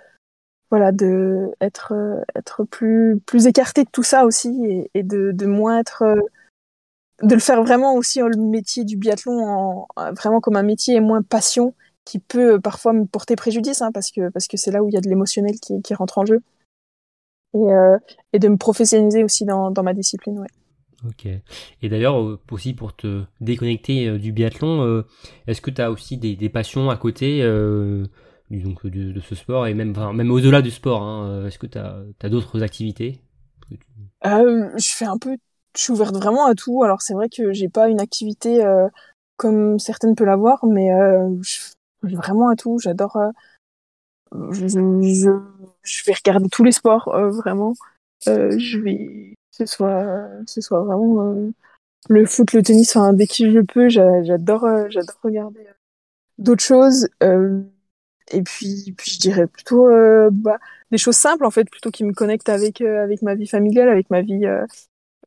voilà 0.71 0.91
de 0.91 1.51
être 1.61 1.93
euh, 1.93 2.21
être 2.35 2.63
plus 2.63 3.19
plus 3.25 3.47
écarté 3.47 3.83
de 3.83 3.89
tout 3.91 4.03
ça 4.03 4.25
aussi 4.25 4.65
et, 4.65 4.91
et 4.95 5.03
de 5.03 5.31
de 5.31 5.45
moins 5.45 5.79
être 5.79 6.03
de 7.23 7.33
le 7.33 7.39
faire 7.39 7.63
vraiment 7.63 7.95
aussi 7.95 8.19
le 8.19 8.37
métier 8.37 8.83
du 8.85 8.97
biathlon 8.97 9.39
en, 9.45 9.87
vraiment 10.13 10.39
comme 10.39 10.55
un 10.55 10.63
métier 10.63 10.95
et 10.95 10.99
moins 10.99 11.21
passion 11.21 11.73
qui 12.05 12.19
peut 12.19 12.59
parfois 12.59 12.93
me 12.93 13.05
porter 13.05 13.35
préjudice 13.35 13.81
hein, 13.81 13.91
parce 13.93 14.11
que 14.11 14.29
parce 14.29 14.47
que 14.47 14.57
c'est 14.57 14.71
là 14.71 14.83
où 14.83 14.89
il 14.89 14.93
y 14.93 14.97
a 14.97 15.01
de 15.01 15.09
l'émotionnel 15.09 15.59
qui, 15.59 15.81
qui 15.81 15.93
rentre 15.93 16.19
en 16.19 16.25
jeu 16.25 16.41
et, 17.53 17.57
euh, 17.57 17.97
et 18.33 18.39
de 18.39 18.47
me 18.47 18.57
professionnaliser 18.57 19.23
aussi 19.23 19.45
dans, 19.45 19.71
dans 19.71 19.83
ma 19.83 19.93
discipline 19.93 20.39
ouais. 20.39 20.47
Ok. 21.05 21.27
Et 21.81 21.89
d'ailleurs, 21.89 22.19
euh, 22.19 22.39
aussi 22.51 22.73
pour 22.73 22.95
te 22.95 23.23
déconnecter 23.39 24.07
euh, 24.07 24.17
du 24.17 24.31
biathlon, 24.31 24.81
euh, 24.81 25.05
est-ce 25.45 25.61
que 25.61 25.69
tu 25.69 25.81
as 25.81 25.91
aussi 25.91 26.17
des, 26.17 26.35
des 26.35 26.49
passions 26.49 26.89
à 26.89 26.97
côté 26.97 27.43
euh, 27.43 28.05
donc, 28.49 28.85
de, 28.85 29.11
de 29.11 29.19
ce 29.19 29.35
sport 29.35 29.67
et 29.67 29.73
même, 29.73 29.91
enfin, 29.91 30.13
même 30.13 30.31
au-delà 30.31 30.61
du 30.61 30.71
sport 30.71 31.03
hein, 31.03 31.29
euh, 31.29 31.47
Est-ce 31.47 31.59
que 31.59 31.67
tu 31.67 31.77
as, 31.77 32.29
d'autres 32.29 32.63
activités? 32.63 33.21
Euh, 34.25 34.69
Je 34.77 34.89
fais 34.89 35.05
un 35.05 35.17
peu, 35.17 35.37
je 35.77 35.83
suis 35.83 35.93
ouverte 35.93 36.15
vraiment 36.15 36.47
à 36.47 36.55
tout. 36.55 36.83
Alors 36.83 37.01
c'est 37.01 37.13
vrai 37.13 37.29
que 37.29 37.53
j'ai 37.53 37.69
pas 37.69 37.87
une 37.87 38.01
activité 38.01 38.65
euh, 38.65 38.87
comme 39.37 39.77
certaines 39.79 40.15
peuvent 40.15 40.27
l'avoir, 40.27 40.65
mais 40.65 40.91
euh, 40.91 41.29
je 41.41 42.15
vraiment 42.15 42.49
à 42.49 42.55
tout. 42.55 42.79
J'adore. 42.79 43.17
Euh, 43.17 43.31
je, 44.51 46.03
vais 46.05 46.13
regarder 46.13 46.49
tous 46.49 46.63
les 46.63 46.71
sports 46.71 47.07
euh, 47.09 47.29
vraiment. 47.29 47.75
Je 48.25 48.79
vais 48.79 49.35
ce 49.51 49.65
soit 49.65 50.27
ce 50.45 50.61
soit 50.61 50.83
vraiment 50.83 51.35
le 52.09 52.25
foot 52.25 52.53
le 52.53 52.61
tennis 52.61 52.95
enfin 52.95 53.13
dès 53.13 53.25
que 53.25 53.33
je 53.33 53.59
peux 53.61 53.89
j'a- 53.89 54.23
j'adore 54.23 54.67
j'adore 54.89 55.17
regarder 55.23 55.65
d'autres 56.37 56.63
choses 56.63 57.07
et 57.21 58.41
puis 58.43 58.93
puis 58.97 59.11
je 59.11 59.19
dirais 59.19 59.47
plutôt 59.47 59.87
bah, 60.31 60.57
des 60.91 60.97
choses 60.97 61.15
simples 61.15 61.45
en 61.45 61.51
fait 61.51 61.69
plutôt 61.69 61.89
qui 61.89 62.03
me 62.03 62.13
connectent 62.13 62.49
avec 62.49 62.81
avec 62.81 63.21
ma 63.23 63.33
vie 63.33 63.47
familiale 63.47 63.89
avec 63.89 64.09
ma 64.11 64.21
vie 64.21 64.45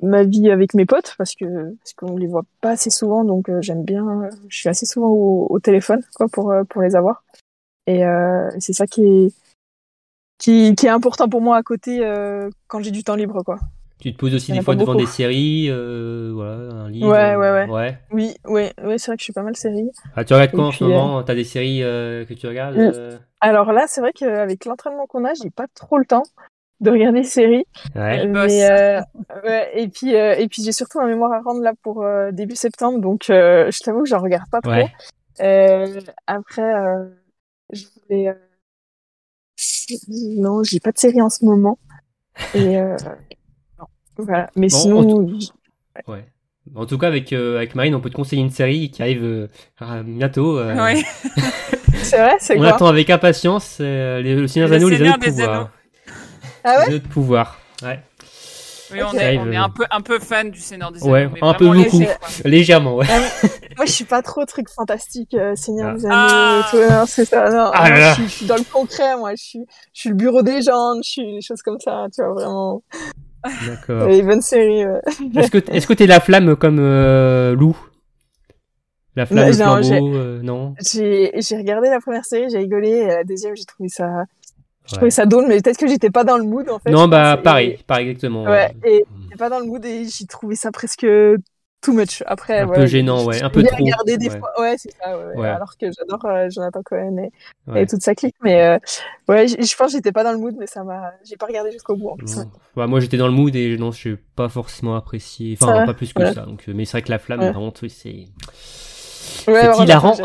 ma 0.03 0.22
vie 0.24 0.51
avec 0.51 0.74
mes 0.74 0.86
potes 0.86 1.14
parce 1.18 1.34
que 1.34 1.74
parce 1.76 1.92
qu'on 1.94 2.16
les 2.16 2.26
voit 2.26 2.44
pas 2.61 2.70
assez 2.70 2.90
souvent 2.90 3.24
donc 3.24 3.48
euh, 3.48 3.61
j'aime 3.61 3.84
bien 3.84 4.07
euh, 4.09 4.30
je 4.48 4.57
suis 4.59 4.68
assez 4.68 4.86
souvent 4.86 5.09
au, 5.09 5.46
au 5.51 5.61
téléphone 5.61 6.03
quoi 6.14 6.26
pour 6.28 6.51
euh, 6.51 6.64
pour 6.64 6.82
les 6.82 6.96
avoir 6.96 7.22
et 7.86 8.03
c'est 8.61 8.72
ça 8.72 8.86
qui 8.86 9.03
est 9.05 9.32
qui, 10.38 10.74
qui 10.74 10.86
est 10.86 10.90
important 10.90 11.28
pour 11.28 11.40
moi 11.40 11.57
à 11.57 11.62
côté 11.62 12.01
quand 12.68 12.82
j'ai 12.82 12.92
du 12.92 13.03
temps 13.03 13.16
libre 13.16 13.42
quoi 13.42 13.59
Tu 13.98 14.12
te 14.12 14.18
poses 14.18 14.34
aussi 14.34 14.53
des 14.53 14.62
fois 14.62 14.74
devant 14.74 14.92
beaucoup. 14.92 15.05
des 15.05 15.11
séries, 15.11 15.68
voilà, 15.68 16.53
un 16.84 16.88
livre 16.88 17.09
Ouais, 17.09 17.34
ouais, 17.36 17.51
ouais. 17.51 17.68
ouais. 17.68 17.98
Oui, 18.12 18.34
ouais, 18.46 18.72
ouais, 18.82 18.98
c'est 18.98 19.09
vrai 19.09 19.16
que 19.16 19.20
je 19.20 19.24
suis 19.24 19.32
pas 19.32 19.42
mal 19.42 19.57
série. 19.57 19.90
Ah, 20.14 20.24
tu 20.24 20.34
regardes 20.34 20.53
quoi 20.53 20.66
en 20.66 20.72
ce 20.72 20.84
moment? 20.84 21.22
T'as 21.24 21.34
des 21.34 21.44
séries 21.44 21.80
que 21.80 22.32
tu 22.34 22.46
regardes 22.46 22.76
Mm. 22.76 23.18
Alors 23.40 23.72
là, 23.72 23.86
c'est 23.88 24.01
vrai 24.01 24.12
qu'avec 24.12 24.64
l'entraînement 24.66 25.07
qu'on 25.07 25.24
a, 25.24 25.34
j'ai 25.34 25.51
pas 25.51 25.66
trop 25.74 25.98
le 25.98 26.05
temps 26.05 26.24
de 26.81 26.91
regarder 26.91 27.22
séries. 27.22 27.64
Ouais. 27.95 28.26
Bosse. 28.26 28.47
Mais 28.53 28.70
euh, 28.70 29.01
ouais, 29.45 29.70
et 29.74 29.89
puis 29.89 30.14
euh, 30.14 30.35
et 30.37 30.49
puis 30.49 30.62
j'ai 30.62 30.72
surtout 30.72 30.99
un 31.01 31.07
mémoire 31.07 31.33
à 31.33 31.41
rendre 31.41 31.61
là 31.62 31.72
pour 31.83 32.03
euh, 32.03 32.31
début 32.33 32.57
septembre, 32.57 32.99
donc 33.01 33.28
euh, 33.31 33.70
je 33.70 33.81
t'avoue 33.81 34.03
que 34.03 34.09
j'en 34.09 34.20
regarde 34.20 34.49
pas 34.51 34.61
trop. 34.61 34.70
Ouais. 34.72 34.89
Euh, 35.41 36.01
après, 36.26 36.62
euh, 36.74 37.05
je 37.72 37.85
voulais 38.09 38.28
euh, 38.28 38.35
non, 40.39 40.62
j'ai 40.62 40.81
pas 40.81 40.93
de 40.93 40.99
série 40.99 41.20
en 41.20 41.28
ce 41.28 41.45
moment. 41.45 41.78
Et 42.55 42.78
euh, 42.78 42.97
non, 43.78 43.87
voilà. 44.16 44.51
Mais 44.57 44.68
Bon, 44.68 44.76
sinon, 44.76 45.28
Ouais. 46.07 46.24
En 46.76 46.87
tout 46.87 46.99
cas, 46.99 47.09
avec, 47.09 47.33
euh, 47.33 47.57
avec 47.57 47.74
Marine, 47.74 47.95
on 47.95 48.01
peut 48.01 48.11
te 48.11 48.14
conseiller 48.14 48.43
une 48.43 48.51
série 48.51 48.91
qui 48.91 49.03
arrive 49.03 49.24
euh, 49.24 50.03
bientôt. 50.05 50.59
euh, 50.59 50.74
Ouais. 50.76 51.03
c'est 52.03 52.18
vrai, 52.18 52.37
c'est 52.39 52.55
On 52.57 52.59
quoi 52.61 52.74
attend 52.74 52.87
avec 52.87 53.11
impatience 53.11 53.78
euh, 53.81 54.22
les, 54.22 54.37
le 54.37 54.47
Seigneur 54.47 54.68
des 54.68 54.76
Anneaux, 54.76 54.89
les 54.89 55.03
Anneaux 55.03 55.16
de 55.16 55.20
des 55.20 55.31
pouvoir. 55.31 55.70
Ah 56.64 56.78
ouais 56.78 56.84
Anneaux 56.86 56.98
de 56.98 57.06
pouvoir. 57.08 57.58
Ouais. 57.82 58.00
Oui, 58.92 58.98
on 59.04 59.14
est, 59.16 59.38
on 59.38 59.52
est 59.52 59.56
euh, 59.56 59.62
un 59.62 59.68
peu, 59.68 59.84
un 59.88 60.00
peu 60.00 60.18
fan 60.18 60.50
du 60.50 60.58
Seigneur 60.58 60.90
des 60.90 61.00
Ouais, 61.04 61.22
Anneaux. 61.22 61.30
mais 61.34 61.46
un 61.48 61.54
peu 61.54 61.66
beaucoup. 61.66 61.76
léger. 62.00 62.08
Légèrement, 62.44 62.96
ouais. 62.96 63.06
Moi, 63.76 63.86
je 63.86 63.92
suis 63.92 64.04
pas 64.04 64.20
trop 64.20 64.44
truc 64.44 64.68
fantastique, 64.68 65.32
euh, 65.34 65.54
Seigneur 65.54 65.90
Ah. 65.92 65.94
des 65.96 66.06
Anneaux, 66.06 66.88
Ah. 66.90 67.04
c'est 67.06 67.24
ça, 67.24 67.48
non. 67.50 67.70
Ah 67.72 67.84
là 67.84 67.90
Moi, 67.90 67.98
là. 68.00 68.08
Je, 68.11 68.14
suis, 68.14 68.24
je 68.24 68.30
suis 68.30 68.46
dans 68.46 68.56
le 68.56 68.64
concret, 68.72 69.16
moi, 69.16 69.30
je 69.36 69.42
suis, 69.42 69.61
je 69.94 70.00
suis 70.00 70.08
le 70.11 70.16
bureau 70.16 70.42
des 70.42 70.61
gens, 70.62 70.94
je 71.04 71.08
suis 71.08 71.34
des 71.34 71.40
choses 71.40 71.62
comme 71.62 71.78
ça, 71.78 72.06
tu 72.12 72.20
vois, 72.20 72.32
vraiment. 72.34 72.82
D'accord. 73.68 74.08
Les 74.08 74.22
bonnes 74.22 74.42
séries, 74.42 74.84
ouais. 74.84 75.00
Est-ce 75.36 75.50
que 75.52 75.58
est-ce 75.70 75.86
que 75.86 75.94
t'es 75.94 76.06
la 76.08 76.18
flamme 76.20 76.56
comme 76.56 76.78
euh, 76.80 77.54
Lou? 77.54 77.76
La 79.16 79.24
flamme, 79.26 79.50
Non, 79.50 79.52
le 79.52 79.56
non, 79.56 79.82
flambeau, 79.88 80.14
euh, 80.16 80.40
non? 80.42 80.74
J'ai, 80.92 81.32
j'ai 81.40 81.56
regardé 81.56 81.88
la 81.90 82.00
première 82.00 82.24
série, 82.24 82.50
j'ai 82.50 82.58
rigolé, 82.58 82.88
et 82.90 83.06
la 83.06 83.24
deuxième, 83.24 83.56
j'ai 83.56 83.64
trouvé 83.64 83.88
ça, 83.88 84.24
Ouais. 84.93 84.97
trouvé 84.97 85.11
ça 85.11 85.26
drôle, 85.26 85.47
mais 85.49 85.61
peut-être 85.61 85.78
que 85.78 85.88
j'étais 85.88 86.11
pas 86.11 86.24
dans 86.24 86.36
le 86.38 86.45
mood, 86.45 86.68
en 86.68 86.78
fait. 86.78 86.91
Non, 86.91 87.05
je 87.05 87.09
bah 87.11 87.36
pareil, 87.36 87.78
pareil 87.86 88.09
exactement. 88.09 88.45
Ouais, 88.45 88.74
et 88.84 89.05
j'étais 89.22 89.36
pas 89.36 89.49
dans 89.49 89.59
le 89.61 89.66
mood 89.66 89.84
et 89.84 90.07
j'ai 90.07 90.26
trouvé 90.26 90.57
ça 90.57 90.70
presque 90.72 91.07
too 91.80 91.93
much. 91.93 92.22
Après, 92.26 92.61
Un 92.61 92.68
peu 92.68 92.86
gênant, 92.86 93.20
je- 93.20 93.26
ouais, 93.26 93.38
je 93.38 93.45
un 93.45 93.51
peu 93.51 93.62
trop, 93.62 93.76
regarder 93.76 94.18
des 94.18 94.28
ouais. 94.28 94.38
fois. 94.38 94.53
Ouais, 94.61 94.74
c'est 94.76 94.93
ça, 95.03 95.16
ouais. 95.18 95.49
Alors 95.49 95.76
que 95.78 95.86
j'adore 95.91 96.24
euh, 96.26 96.51
Jonathan 96.51 96.82
Cohen 96.84 97.16
et, 97.18 97.30
et 97.80 97.86
toute 97.86 98.03
sa 98.03 98.14
clique, 98.14 98.36
mais 98.43 98.62
euh, 98.62 98.78
ouais, 99.28 99.49
je 99.49 99.76
pense 99.76 99.86
que 99.86 99.93
j'étais 99.93 100.12
pas 100.12 100.24
dans 100.24 100.32
le 100.32 100.38
mood, 100.38 100.55
mais 100.59 100.66
ça 100.66 100.84
m'a, 100.84 101.12
j'ai 101.24 101.36
pas 101.36 101.47
regardé 101.47 101.72
jusqu'au 101.72 101.97
bout 101.97 102.11
en 102.11 102.16
plus. 102.16 102.36
Non. 102.36 102.51
Bah, 102.76 102.86
moi 102.86 103.01
j'étais 103.01 103.16
dans 103.16 103.28
le 103.28 103.32
mood 103.32 103.55
et 103.57 103.78
non, 103.78 103.93
je 103.93 104.11
n'ai 104.11 104.16
pas 104.36 104.49
forcément 104.49 104.95
apprécié. 104.97 105.57
Enfin, 105.61 105.86
pas 105.86 105.95
plus 105.95 106.12
que 106.12 106.32
ça. 106.32 106.43
Donc, 106.43 106.64
euh, 106.68 106.72
mais 106.74 106.84
c'est 106.84 106.93
vrai 106.93 107.03
que 107.03 107.11
la 107.11 107.18
flamme, 107.18 107.41
vraiment, 107.41 107.72
oui, 107.82 107.91
c'est. 107.91 108.26
Ouais, 109.51 109.72
c'est 109.74 109.82
hilarant. 109.84 110.12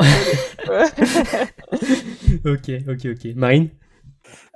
ok, 2.46 2.72
ok, 2.90 3.06
ok. 3.06 3.36
Marine? 3.36 3.70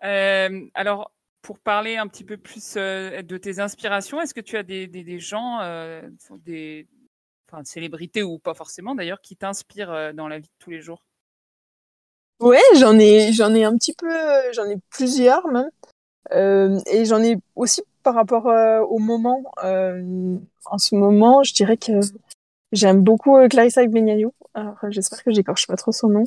Euh, 0.04 0.66
alors, 0.74 1.12
pour 1.42 1.60
parler 1.60 1.98
un 1.98 2.08
petit 2.08 2.24
peu 2.24 2.38
plus 2.38 2.76
euh, 2.78 3.22
de 3.22 3.38
tes 3.38 3.60
inspirations, 3.60 4.22
est-ce 4.22 4.34
que 4.34 4.42
tu 4.42 4.58
as 4.58 4.64
des, 4.64 5.20
gens, 5.20 5.60
euh, 5.62 6.02
des 6.46 6.88
célébrités 7.64 8.24
ou 8.24 8.40
pas 8.40 8.54
forcément 8.54 8.96
d'ailleurs, 8.96 9.22
qui 9.22 9.36
t'inspirent 9.36 10.14
dans 10.14 10.28
la 10.28 10.40
vie 10.40 10.48
de 10.48 10.64
tous 10.64 10.70
les 10.70 10.82
jours? 10.82 11.04
Ouais, 12.40 12.62
j'en 12.78 12.98
ai, 12.98 13.34
j'en 13.34 13.54
ai 13.54 13.66
un 13.66 13.76
petit 13.76 13.94
peu, 13.94 14.08
j'en 14.54 14.66
ai 14.66 14.78
plusieurs 14.90 15.46
même, 15.48 15.70
et 16.32 17.06
j'en 17.06 17.22
ai 17.22 17.36
aussi 17.56 17.82
par 18.04 18.16
rapport 18.16 18.46
au 18.90 19.00
moment. 19.00 19.44
En 19.62 20.78
ce 20.78 20.96
moment, 20.96 21.44
je 21.44 21.54
dirais 21.54 21.76
que 21.76 22.00
j'aime 22.72 23.02
beaucoup 23.02 23.36
Clarissa 23.50 23.82
Agbenienou. 23.82 24.34
Alors, 24.54 24.78
j'espère 24.90 25.24
que 25.24 25.32
j'écorche 25.32 25.68
pas 25.68 25.76
trop 25.76 25.92
son 25.92 26.08
nom, 26.08 26.24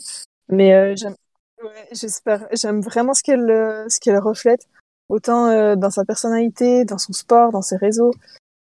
mais 0.49 0.95
j'aime, 0.97 1.15
ouais, 1.63 1.89
j'espère, 1.93 2.47
j'aime 2.53 2.81
vraiment 2.81 3.15
ce 3.15 3.23
qu'elle, 3.23 3.51
euh, 3.51 3.89
ce 3.89 4.01
qu'elle 4.01 4.19
reflète, 4.19 4.67
autant 5.09 5.47
euh, 5.49 5.77
dans 5.77 5.91
sa 5.91 6.05
personnalité, 6.05 6.85
dans 6.85 6.99
son 6.99 7.13
sport, 7.13 7.53
dans 7.53 7.63
ses 7.63 7.77
réseaux, 7.77 8.13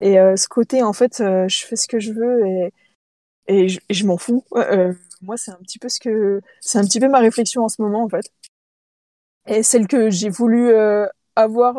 et 0.02 0.20
euh, 0.20 0.36
ce 0.36 0.48
côté 0.48 0.84
en 0.84 0.94
fait, 0.94 1.22
euh, 1.22 1.48
je 1.48 1.66
fais 1.66 1.76
ce 1.76 1.88
que 1.88 2.00
je 2.00 2.14
veux 2.14 2.46
et 2.46 2.74
et 3.48 3.68
je, 3.68 3.80
je 3.90 4.06
m'en 4.06 4.18
fous. 4.18 4.44
Euh, 4.56 4.94
moi, 5.24 5.36
c'est 5.36 5.52
un 5.52 5.58
petit 5.64 5.80
peu 5.80 5.90
ce 5.90 6.00
que, 6.00 6.40
c'est 6.62 6.78
un 6.78 6.84
petit 6.84 7.00
peu 7.00 7.08
ma 7.10 7.18
réflexion 7.20 7.64
en 7.64 7.70
ce 7.70 7.82
moment, 7.82 8.04
en 8.04 8.10
fait. 8.10 8.32
Et 9.48 9.64
celle 9.64 9.88
que 9.88 10.12
j'ai 10.12 10.30
voulu 10.30 10.70
euh, 10.70 11.08
avoir, 11.36 11.78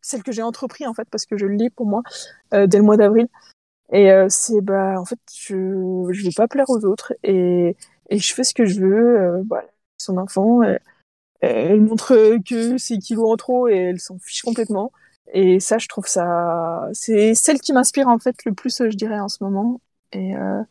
celle 0.00 0.22
que 0.22 0.32
j'ai 0.32 0.40
entrepris, 0.42 0.86
en 0.86 0.94
fait, 0.94 1.06
parce 1.10 1.26
que 1.26 1.36
je 1.36 1.44
le 1.44 1.56
lis 1.56 1.68
pour 1.68 1.84
moi, 1.84 2.02
dès 2.52 2.78
le 2.78 2.82
mois 2.82 2.96
d'avril. 2.96 3.28
Et 3.92 4.10
c'est, 4.30 4.62
bah, 4.62 4.98
en 4.98 5.04
fait, 5.04 5.18
je, 5.34 6.08
je 6.10 6.24
vais 6.24 6.34
pas 6.34 6.48
plaire 6.48 6.70
aux 6.70 6.86
autres 6.86 7.12
et, 7.22 7.76
et 8.08 8.18
je 8.18 8.34
fais 8.34 8.44
ce 8.44 8.54
que 8.54 8.64
je 8.64 8.80
veux. 8.80 9.42
Voilà, 9.46 9.68
son 10.00 10.18
enfant, 10.18 10.62
euh, 10.62 10.76
elle 11.40 11.80
montre 11.80 12.38
que 12.48 12.78
c'est 12.78 12.98
kilos 12.98 13.30
en 13.30 13.36
trop 13.36 13.68
et 13.68 13.76
elle 13.76 14.00
s'en 14.00 14.18
fiche 14.18 14.42
complètement. 14.42 14.92
Et 15.32 15.60
ça, 15.60 15.78
je 15.78 15.88
trouve 15.88 16.06
ça, 16.06 16.88
c'est 16.92 17.34
celle 17.34 17.60
qui 17.60 17.72
m'inspire 17.72 18.08
en 18.08 18.18
fait 18.18 18.44
le 18.44 18.52
plus, 18.52 18.78
je 18.78 18.96
dirais, 18.96 19.20
en 19.20 19.28
ce 19.28 19.42
moment. 19.44 19.80
Et 20.12 20.36
euh, 20.36 20.62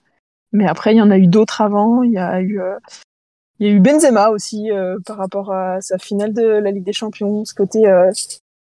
mais 0.51 0.67
après, 0.67 0.93
il 0.93 0.97
y 0.97 1.01
en 1.01 1.11
a 1.11 1.17
eu 1.17 1.27
d'autres 1.27 1.61
avant. 1.61 2.03
Il 2.03 2.11
y 2.11 2.17
a 2.17 2.41
eu, 2.41 2.59
euh, 2.61 2.77
il 3.59 3.67
y 3.67 3.69
a 3.69 3.73
eu 3.73 3.79
Benzema 3.79 4.29
aussi 4.29 4.71
euh, 4.71 4.97
par 5.05 5.17
rapport 5.17 5.51
à 5.53 5.81
sa 5.81 5.97
finale 5.97 6.33
de 6.33 6.43
la 6.43 6.71
Ligue 6.71 6.83
des 6.83 6.93
Champions. 6.93 7.45
Ce 7.45 7.53
côté, 7.53 7.87
euh, 7.87 8.11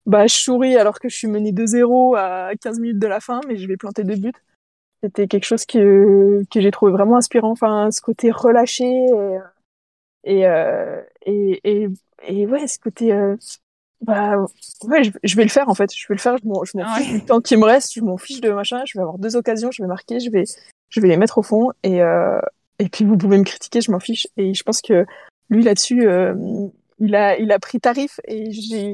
bah, 0.06 0.28
je 0.28 0.36
souris 0.36 0.78
alors 0.78 1.00
que 1.00 1.10
je 1.10 1.16
suis 1.16 1.28
menée 1.28 1.52
2-0 1.52 2.18
à 2.18 2.52
15 2.62 2.80
minutes 2.80 3.00
de 3.00 3.08
la 3.08 3.20
fin, 3.20 3.42
mais 3.48 3.58
je 3.58 3.68
vais 3.68 3.78
planter 3.78 4.04
deux 4.04 4.16
buts. 4.16 4.32
C'était 5.04 5.28
quelque 5.28 5.46
chose 5.46 5.66
que 5.66 6.44
que 6.52 6.60
j'ai 6.60 6.72
trouvé 6.72 6.92
vraiment 6.92 7.18
inspirant. 7.18 7.52
Enfin, 7.52 7.90
ce 7.92 8.02
côté 8.02 8.32
relâché 8.32 8.86
et 8.86 9.38
et 10.24 10.48
euh, 10.48 11.02
et, 11.26 11.60
et, 11.64 11.88
et 12.28 12.46
ouais, 12.48 12.68
ce 12.68 12.80
côté 12.80 13.12
euh, 13.14 13.36
bah 14.02 14.38
ouais, 14.86 15.04
je, 15.04 15.12
je 15.24 15.36
vais 15.36 15.44
le 15.44 15.50
faire 15.50 15.68
en 15.70 15.74
fait. 15.74 15.90
Je 15.96 16.06
vais 16.08 16.16
le 16.16 16.20
faire. 16.20 16.38
Je 16.42 16.48
m'en 16.48 16.64
je 16.64 16.78
m'en 16.78 16.84
Ah 16.88 16.96
fiche 17.00 17.12
ouais. 17.12 17.20
du 17.20 17.26
temps 17.26 17.42
qui 17.42 17.58
me 17.58 17.66
reste. 17.66 17.94
Je 17.94 18.02
m'en 18.02 18.18
fiche 18.18 18.42
de 18.42 18.50
machin. 18.52 18.82
Je 18.86 18.98
vais 18.98 19.02
avoir 19.02 19.18
deux 19.18 19.36
occasions. 19.36 19.72
Je 19.72 19.82
vais 19.84 19.88
marquer. 19.88 20.20
Je 20.20 20.30
vais 20.32 20.44
je 20.90 21.00
vais 21.02 21.08
les 21.08 21.18
mettre 21.18 21.38
au 21.38 21.44
fond 21.44 21.72
et 21.84 22.02
euh, 22.02 22.40
et 22.80 22.88
puis 22.90 23.04
vous 23.06 23.18
pouvez 23.18 23.38
me 23.38 23.44
critiquer, 23.44 23.82
je 23.82 23.92
m'en 23.92 24.00
fiche. 24.00 24.28
Et 24.38 24.54
je 24.54 24.64
pense 24.64 24.82
que 24.82 25.06
lui 25.50 25.64
là-dessus, 25.64 26.08
euh, 26.08 26.34
il 27.02 27.14
a, 27.16 27.38
il 27.38 27.52
a 27.52 27.60
pris 27.60 27.80
tarif 27.80 28.20
et 28.26 28.52
j'ai, 28.52 28.92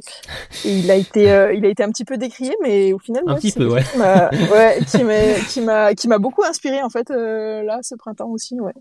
et 0.63 0.77
il 0.79 0.89
a 0.91 0.95
été, 0.95 1.31
euh, 1.31 1.53
il 1.53 1.65
a 1.65 1.69
été 1.69 1.83
un 1.83 1.89
petit 1.89 2.05
peu 2.05 2.17
décrié, 2.17 2.55
mais 2.63 2.93
au 2.93 2.99
final, 2.99 3.23
Un 3.25 3.31
moi, 3.31 3.39
petit 3.39 3.51
peu, 3.51 3.67
ouais. 3.67 3.81
qui 3.83 3.97
m'a- 3.97 4.29
ouais, 4.51 4.79
qui 4.87 5.61
m'a, 5.61 5.93
qui 5.95 6.07
m'a, 6.07 6.17
beaucoup 6.19 6.43
inspiré 6.43 6.81
en 6.83 6.89
fait 6.89 7.09
là 7.09 7.79
ce 7.81 7.95
printemps 7.95 8.29
aussi, 8.29 8.59
ouais. 8.59 8.73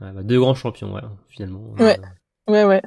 Ouais, 0.00 0.12
bah, 0.12 0.22
deux 0.22 0.38
grands 0.40 0.54
champions, 0.54 0.92
ouais, 0.94 1.02
finalement. 1.28 1.72
Ouais. 1.78 1.98
Euh, 1.98 2.02
Ouais, 2.46 2.64
ouais. 2.64 2.82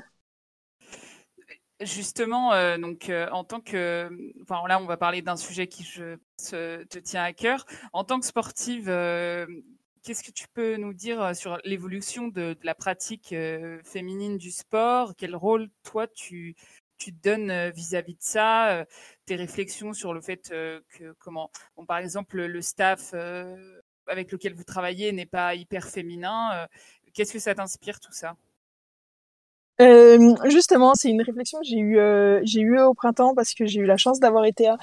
Justement, 1.80 2.54
euh, 2.54 2.78
donc 2.78 3.10
euh, 3.10 3.28
en 3.32 3.44
tant 3.44 3.60
que, 3.60 4.08
enfin 4.44 4.62
là, 4.68 4.80
on 4.80 4.86
va 4.86 4.98
parler 4.98 5.24
d'un 5.24 5.36
sujet 5.36 5.66
qui 5.68 5.84
je 5.84 6.16
euh, 6.54 6.86
te 6.86 7.00
tient 7.00 7.24
à 7.24 7.34
cœur. 7.34 7.66
En 7.92 8.04
tant 8.04 8.20
que 8.20 8.26
sportive, 8.28 8.88
euh, 8.88 9.48
qu'est-ce 10.04 10.24
que 10.24 10.30
tu 10.30 10.46
peux 10.54 10.76
nous 10.78 10.94
dire 10.94 11.36
sur 11.36 11.58
l'évolution 11.64 12.28
de, 12.28 12.54
de 12.54 12.60
la 12.64 12.76
pratique 12.76 13.34
euh, 13.34 13.80
féminine 13.84 14.38
du 14.38 14.52
sport? 14.52 15.16
Quel 15.18 15.36
rôle 15.36 15.70
toi 15.84 16.06
tu 16.08 16.56
tu 17.00 17.16
te 17.16 17.24
donnes 17.28 17.72
vis-à-vis 17.72 18.14
de 18.14 18.22
ça 18.22 18.70
euh, 18.82 18.86
Tes 19.26 19.36
réflexions 19.36 19.94
sur 19.94 20.14
le 20.14 20.22
fait 20.22 20.52
euh, 20.52 20.82
que 20.90 21.14
comment, 21.18 21.50
bon, 21.76 21.84
par 21.88 21.98
exemple, 21.98 22.40
le 22.46 22.62
staff 22.62 23.10
euh, 23.16 23.82
avec 24.06 24.32
lequel 24.32 24.54
vous 24.54 24.64
travaillez 24.64 25.12
n'est 25.12 25.26
pas 25.26 25.56
hyper 25.56 25.88
féminin. 25.88 26.68
Qu'est-ce 27.14 27.34
que 27.34 27.40
ça 27.40 27.56
t'inspire 27.56 28.00
tout 28.00 28.14
ça? 28.14 28.36
Euh, 29.82 30.36
justement, 30.50 30.94
c'est 30.94 31.10
une 31.10 31.22
réflexion 31.22 31.60
que 31.60 31.66
j'ai 31.66 31.78
eue, 31.78 31.98
euh, 31.98 32.40
j'ai 32.44 32.62
au 32.80 32.94
printemps 32.94 33.34
parce 33.34 33.54
que 33.54 33.66
j'ai 33.66 33.80
eu 33.80 33.86
la 33.86 33.98
chance 33.98 34.20
d'avoir 34.20 34.46
été 34.46 34.70
euh, 34.70 34.76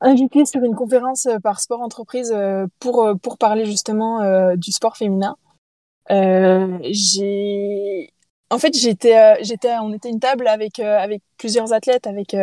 invitée 0.00 0.46
sur 0.46 0.64
une 0.64 0.74
conférence 0.74 1.28
par 1.42 1.60
Sport 1.60 1.82
Entreprise 1.82 2.34
pour 2.78 3.06
pour 3.22 3.36
parler 3.36 3.66
justement 3.66 4.54
du 4.56 4.72
sport 4.72 4.96
féminin. 4.96 5.36
J'ai 6.08 8.10
en 8.48 8.58
fait 8.58 8.74
j'étais 8.74 9.44
j'étais 9.44 9.76
on 9.82 9.92
était 9.92 10.08
une 10.08 10.20
table 10.20 10.48
avec 10.48 10.78
avec 10.78 11.22
plusieurs 11.36 11.74
athlètes 11.74 12.06
avec 12.06 12.34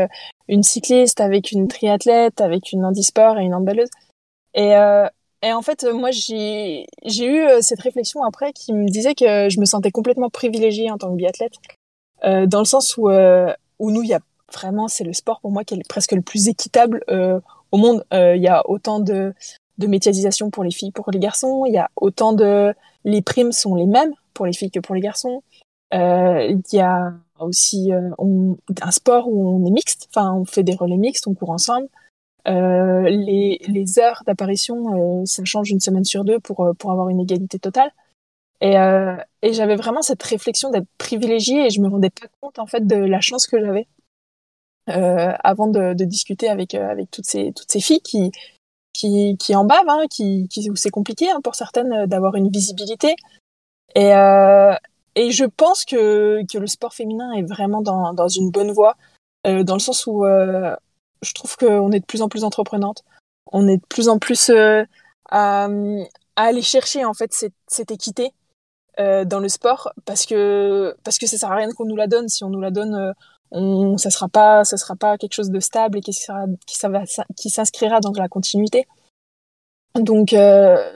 une 0.47 0.61
cycliste 0.61 1.19
avec 1.19 1.51
une 1.51 1.67
triathlète 1.67 2.41
avec 2.41 2.71
une 2.71 2.85
handisport 2.85 3.39
et 3.39 3.43
une 3.43 3.55
handballeuse 3.55 3.89
et 4.53 4.75
et 5.41 5.53
en 5.53 5.61
fait 5.61 5.83
euh, 5.83 5.93
moi 5.93 6.09
j'ai 6.11 6.85
eu 7.05 7.41
euh, 7.41 7.61
cette 7.61 7.81
réflexion 7.81 8.23
après 8.23 8.53
qui 8.53 8.73
me 8.73 8.89
disait 8.89 9.13
que 9.13 9.49
je 9.49 9.59
me 9.59 9.65
sentais 9.65 9.91
complètement 9.91 10.29
privilégiée 10.29 10.89
en 10.89 10.97
tant 10.97 11.11
que 11.11 11.15
biathlète 11.15 11.53
euh, 12.23 12.47
dans 12.47 12.59
le 12.59 12.65
sens 12.65 12.97
où 12.97 13.09
où 13.09 13.91
nous 13.91 14.03
il 14.03 14.09
y 14.09 14.13
a 14.13 14.19
vraiment 14.51 14.87
c'est 14.87 15.03
le 15.03 15.13
sport 15.13 15.39
pour 15.41 15.51
moi 15.51 15.63
qui 15.63 15.75
est 15.75 15.87
presque 15.87 16.13
le 16.13 16.21
plus 16.21 16.47
équitable 16.47 17.03
au 17.71 17.77
monde. 17.77 18.03
Il 18.11 18.41
y 18.41 18.47
a 18.47 18.67
autant 18.67 18.99
de 18.99 19.33
de 19.77 19.87
médiatisation 19.87 20.49
pour 20.49 20.63
les 20.63 20.71
filles 20.71 20.91
pour 20.91 21.11
les 21.11 21.19
garçons. 21.19 21.65
Il 21.65 21.73
y 21.73 21.77
a 21.77 21.91
autant 21.95 22.33
de 22.33 22.73
les 23.03 23.21
primes 23.21 23.51
sont 23.51 23.75
les 23.75 23.85
mêmes 23.85 24.13
pour 24.33 24.45
les 24.45 24.53
filles 24.53 24.71
que 24.71 24.79
pour 24.79 24.95
les 24.95 25.01
garçons. 25.01 25.43
Il 25.91 26.61
y 26.71 26.79
a 26.79 27.13
aussi 27.39 27.91
un 27.91 28.91
sport 28.91 29.27
où 29.27 29.47
on 29.47 29.65
est 29.67 29.71
mixte. 29.71 30.07
Enfin 30.09 30.33
on 30.33 30.45
fait 30.45 30.63
des 30.63 30.75
relais 30.75 30.97
mixtes 30.97 31.27
on 31.27 31.35
court 31.35 31.51
ensemble 31.51 31.87
euh, 32.47 33.09
les, 33.09 33.99
heures 33.99 34.23
d'apparition, 34.25 35.21
euh, 35.21 35.25
ça 35.25 35.43
change 35.43 35.69
une 35.69 35.81
semaine 35.81 36.05
sur 36.05 36.23
deux 36.23 36.39
pour, 36.39 36.61
euh, 36.61 36.73
pour 36.73 36.91
avoir 36.91 37.09
une 37.09 37.19
égalité 37.19 37.59
totale. 37.59 37.91
Et, 38.61 38.73
j'avais 39.53 39.75
vraiment 39.75 40.01
cette 40.01 40.23
réflexion 40.23 40.71
d'être 40.71 40.87
privilégiée 40.97 41.67
et 41.67 41.69
je 41.69 41.79
me 41.79 41.87
rendais 41.87 42.09
pas 42.09 42.27
compte 42.41 42.59
en 42.59 42.65
fait 42.65 42.85
de 42.85 42.95
la 42.95 43.21
chance 43.21 43.47
que 43.47 43.59
j'avais 43.59 43.87
avant 44.87 45.67
de, 45.67 45.93
discuter 45.93 46.49
avec, 46.49 46.73
avec 46.73 47.11
toutes, 47.11 47.25
ces, 47.25 47.51
toutes 47.53 47.71
ces 47.71 47.79
filles 47.79 48.01
qui, 48.01 48.31
qui, 48.93 49.37
qui 49.37 49.55
en 49.55 49.63
bavent, 49.65 49.89
hein, 49.89 50.05
qui, 50.09 50.47
qui, 50.49 50.69
c'est 50.75 50.89
compliqué 50.89 51.29
hein, 51.29 51.39
pour 51.43 51.55
certaines 51.55 52.07
d'avoir 52.07 52.35
une 52.35 52.49
visibilité. 52.49 53.15
Et, 53.95 54.09
et 55.15 55.31
je 55.31 55.45
pense 55.45 55.85
que, 55.85 56.41
que 56.51 56.57
le 56.57 56.67
sport 56.67 56.93
féminin 56.93 57.31
est 57.33 57.43
vraiment 57.43 57.81
dans, 57.81 58.13
dans 58.13 58.27
une 58.27 58.49
bonne 58.49 58.71
voie, 58.71 58.95
dans 59.43 59.75
le 59.75 59.79
sens 59.79 60.07
où 60.07 60.25
je 61.21 61.33
trouve 61.33 61.55
qu'on 61.57 61.91
est 61.91 61.99
de 61.99 62.05
plus 62.05 62.21
en 62.21 62.29
plus 62.29 62.43
entreprenante. 62.43 63.03
On 63.51 63.67
est 63.67 63.77
de 63.77 63.85
plus 63.87 64.09
en 64.09 64.19
plus 64.19 64.49
euh, 64.49 64.83
à, 65.29 65.67
aller 66.35 66.61
chercher 66.61 67.05
en 67.05 67.13
fait 67.13 67.33
cette, 67.67 67.91
équité 67.91 68.33
euh, 68.99 69.25
dans 69.25 69.39
le 69.39 69.49
sport 69.49 69.91
parce 70.05 70.25
que 70.25 70.95
parce 71.03 71.17
que 71.17 71.27
ça 71.27 71.37
sert 71.37 71.51
à 71.51 71.55
rien 71.55 71.71
qu'on 71.71 71.85
nous 71.85 71.95
la 71.95 72.07
donne. 72.07 72.29
Si 72.29 72.43
on 72.43 72.49
nous 72.49 72.61
la 72.61 72.71
donne, 72.71 72.95
euh, 72.95 73.13
on, 73.51 73.97
ça 73.97 74.09
sera 74.09 74.27
pas 74.27 74.63
ça 74.63 74.77
sera 74.77 74.95
pas 74.95 75.17
quelque 75.17 75.33
chose 75.33 75.49
de 75.49 75.59
stable 75.59 75.99
et 75.99 76.01
qui 76.01 77.49
s'inscrira 77.49 77.99
dans 77.99 78.11
la 78.13 78.27
continuité. 78.27 78.87
Donc 79.95 80.35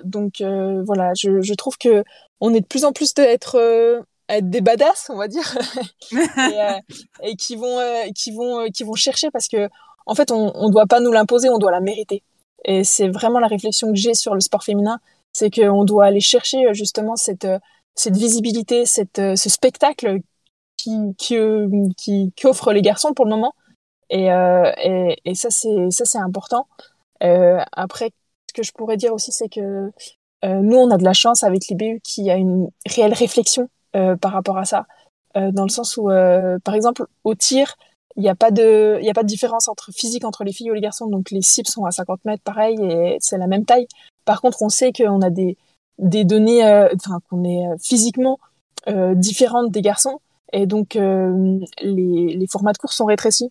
donc 0.04 0.42
voilà, 0.42 1.14
je, 1.16 1.54
trouve 1.56 1.78
que 1.78 2.04
on 2.40 2.54
est 2.54 2.62
de 2.62 2.68
plus 2.68 2.86
en 2.86 2.92
plus 2.92 3.14
de 3.16 3.24
être 3.24 4.04
des 4.42 4.62
badass, 4.62 5.10
on 5.10 5.18
va 5.18 5.28
dire, 5.28 5.58
et, 7.24 7.36
qui 7.36 7.56
vont 7.56 7.80
qui 8.14 8.32
vont 8.32 8.70
qui 8.70 8.84
vont 8.84 8.94
chercher 8.94 9.32
parce 9.32 9.48
que 9.48 9.68
en 10.06 10.16
fait 10.16 10.32
on 10.32 10.52
on 10.56 10.70
doit 10.70 10.88
pas 10.88 11.00
nous 11.00 11.12
l'imposer, 11.12 11.50
on 11.50 11.58
doit 11.58 11.72
la 11.72 11.82
mériter. 11.82 12.24
Et 12.66 12.84
c'est 12.84 13.10
vraiment 13.10 13.40
la 13.40 13.48
réflexion 13.48 13.90
que 13.90 13.96
j'ai 13.96 14.14
sur 14.14 14.36
le 14.36 14.40
sport 14.42 14.64
féminin, 14.64 15.00
c'est 15.34 15.50
qu'on 15.50 15.84
doit 15.84 16.06
aller 16.06 16.20
chercher 16.20 16.66
euh, 16.68 16.74
justement 16.74 17.16
cette 17.16 17.46
euh, 17.46 17.60
cette 17.96 18.16
visibilité, 18.18 18.86
cette 18.86 19.20
euh, 19.20 19.36
ce 19.36 19.50
spectacle 19.50 20.20
qui 20.78 21.14
les 22.74 22.82
garçons 22.82 23.14
pour 23.14 23.26
le 23.26 23.32
moment. 23.32 23.54
Et 24.10 24.28
ça 25.36 25.50
c'est 25.52 26.18
important. 26.18 26.68
Après 27.20 28.12
ce 28.50 28.54
que 28.54 28.64
je 28.64 28.72
pourrais 28.72 28.98
dire 28.98 29.14
aussi 29.14 29.32
c'est 29.32 29.48
que 29.50 29.92
nous 30.44 30.78
on 30.78 30.90
a 30.90 30.98
de 30.98 31.04
la 31.04 31.14
chance 31.14 31.44
avec 31.44 31.68
l'IBU 31.68 32.02
qui 32.04 32.32
a 32.32 32.36
une 32.36 32.70
réelle 32.88 33.14
réflexion 33.14 33.70
par 33.94 34.32
rapport 34.32 34.58
à 34.58 34.66
ça, 34.66 34.88
dans 35.36 35.64
le 35.64 35.70
sens 35.70 35.98
où, 35.98 36.08
par 36.64 36.74
exemple, 36.74 37.06
au 37.24 37.36
tir, 37.36 37.76
il 38.18 38.24
n'y 38.24 38.30
a 38.30 38.36
pas 38.36 38.52
de, 38.52 39.00
y 39.02 39.10
a 39.10 39.14
pas 39.14 39.24
de 39.24 39.28
différence 39.28 39.68
entre 39.68 39.92
physique 39.92 40.26
entre 40.26 40.44
les 40.44 40.54
filles 40.54 40.72
ou 40.72 40.74
les 40.74 40.82
garçons, 40.82 41.08
donc 41.08 41.32
les 41.32 41.42
cibles 41.42 41.70
sont 41.70 41.86
à 41.86 41.92
50 41.92 42.26
mètres, 42.26 42.44
pareil, 42.44 42.78
et 42.82 43.18
c'est 43.20 43.38
la 43.38 43.48
même 43.48 43.66
taille. 43.66 43.88
Par 44.26 44.42
contre, 44.42 44.62
on 44.62 44.70
sait 44.70 44.92
qu'on 44.92 45.22
a 45.22 45.30
des, 45.30 45.58
des 45.98 46.26
données, 46.26 46.66
euh, 46.66 46.90
enfin, 46.96 47.20
qu'on 47.30 47.44
est 47.44 47.68
euh, 47.68 47.76
physiquement 47.82 48.40
euh, 48.88 49.16
différentes 49.16 49.72
des 49.72 49.82
garçons, 49.82 50.20
et 50.54 50.66
donc 50.66 50.96
euh, 50.96 51.60
les, 51.82 52.36
les 52.36 52.48
formats 52.48 52.74
de 52.74 52.78
course 52.78 52.96
sont 52.96 53.06
rétrécis. 53.06 53.50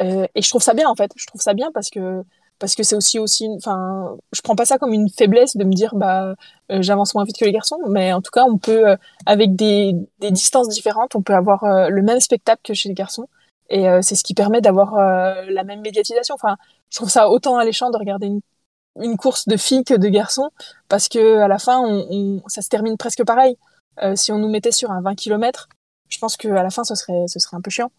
Euh, 0.00 0.26
et 0.34 0.42
je 0.42 0.48
trouve 0.48 0.62
ça 0.62 0.74
bien 0.74 0.88
en 0.88 0.94
fait. 0.94 1.10
Je 1.16 1.26
trouve 1.26 1.40
ça 1.40 1.54
bien 1.54 1.70
parce 1.72 1.90
que 1.90 2.22
parce 2.58 2.74
que 2.74 2.82
c'est 2.82 2.96
aussi 2.96 3.18
aussi, 3.18 3.48
enfin, 3.56 4.16
je 4.32 4.40
prends 4.40 4.56
pas 4.56 4.64
ça 4.64 4.78
comme 4.78 4.94
une 4.94 5.10
faiblesse 5.10 5.56
de 5.56 5.64
me 5.64 5.72
dire 5.72 5.94
bah 5.94 6.34
euh, 6.72 6.82
j'avance 6.82 7.14
moins 7.14 7.24
vite 7.24 7.36
que 7.38 7.44
les 7.44 7.52
garçons, 7.52 7.78
mais 7.88 8.12
en 8.12 8.22
tout 8.22 8.30
cas 8.32 8.44
on 8.48 8.56
peut 8.56 8.88
euh, 8.88 8.96
avec 9.26 9.56
des, 9.56 9.94
des 10.20 10.30
distances 10.30 10.68
différentes, 10.68 11.14
on 11.14 11.22
peut 11.22 11.34
avoir 11.34 11.90
le 11.90 12.02
même 12.02 12.20
spectacle 12.20 12.62
que 12.64 12.74
chez 12.74 12.88
les 12.88 12.94
garçons. 12.94 13.28
Et 13.70 13.88
euh, 13.88 14.00
c'est 14.02 14.14
ce 14.14 14.24
qui 14.24 14.34
permet 14.34 14.60
d'avoir 14.60 14.94
euh, 14.96 15.44
la 15.48 15.64
même 15.64 15.80
médiatisation. 15.80 16.34
Enfin, 16.34 16.56
je 16.90 16.96
trouve 16.96 17.10
ça 17.10 17.28
autant 17.30 17.56
alléchant 17.58 17.90
de 17.90 17.96
regarder 17.98 18.26
une, 18.28 18.40
une 19.00 19.16
course 19.16 19.48
de 19.48 19.56
filles 19.56 19.84
que 19.84 19.94
de 19.94 20.08
garçons, 20.08 20.50
parce 20.88 21.08
que 21.08 21.38
à 21.38 21.48
la 21.48 21.58
fin, 21.58 21.78
on, 21.80 22.06
on- 22.10 22.42
ça 22.48 22.62
se 22.62 22.68
termine 22.68 22.96
presque 22.96 23.24
pareil. 23.24 23.56
Euh, 24.02 24.14
si 24.16 24.32
on 24.32 24.38
nous 24.38 24.48
mettait 24.48 24.72
sur 24.72 24.90
un 24.90 25.00
20 25.00 25.14
km, 25.14 25.68
je 26.08 26.18
pense 26.18 26.36
qu'à 26.36 26.62
la 26.62 26.70
fin, 26.70 26.84
ce 26.84 26.94
serait, 26.94 27.26
ce 27.28 27.38
serait 27.38 27.56
un 27.56 27.60
peu 27.60 27.70
chiant. 27.70 27.90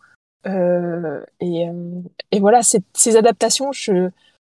Euh, 0.45 1.23
et, 1.39 1.67
euh, 1.67 2.01
et 2.31 2.39
voilà, 2.39 2.61
ces, 2.63 3.17
adaptations, 3.17 3.71
je, 3.71 4.09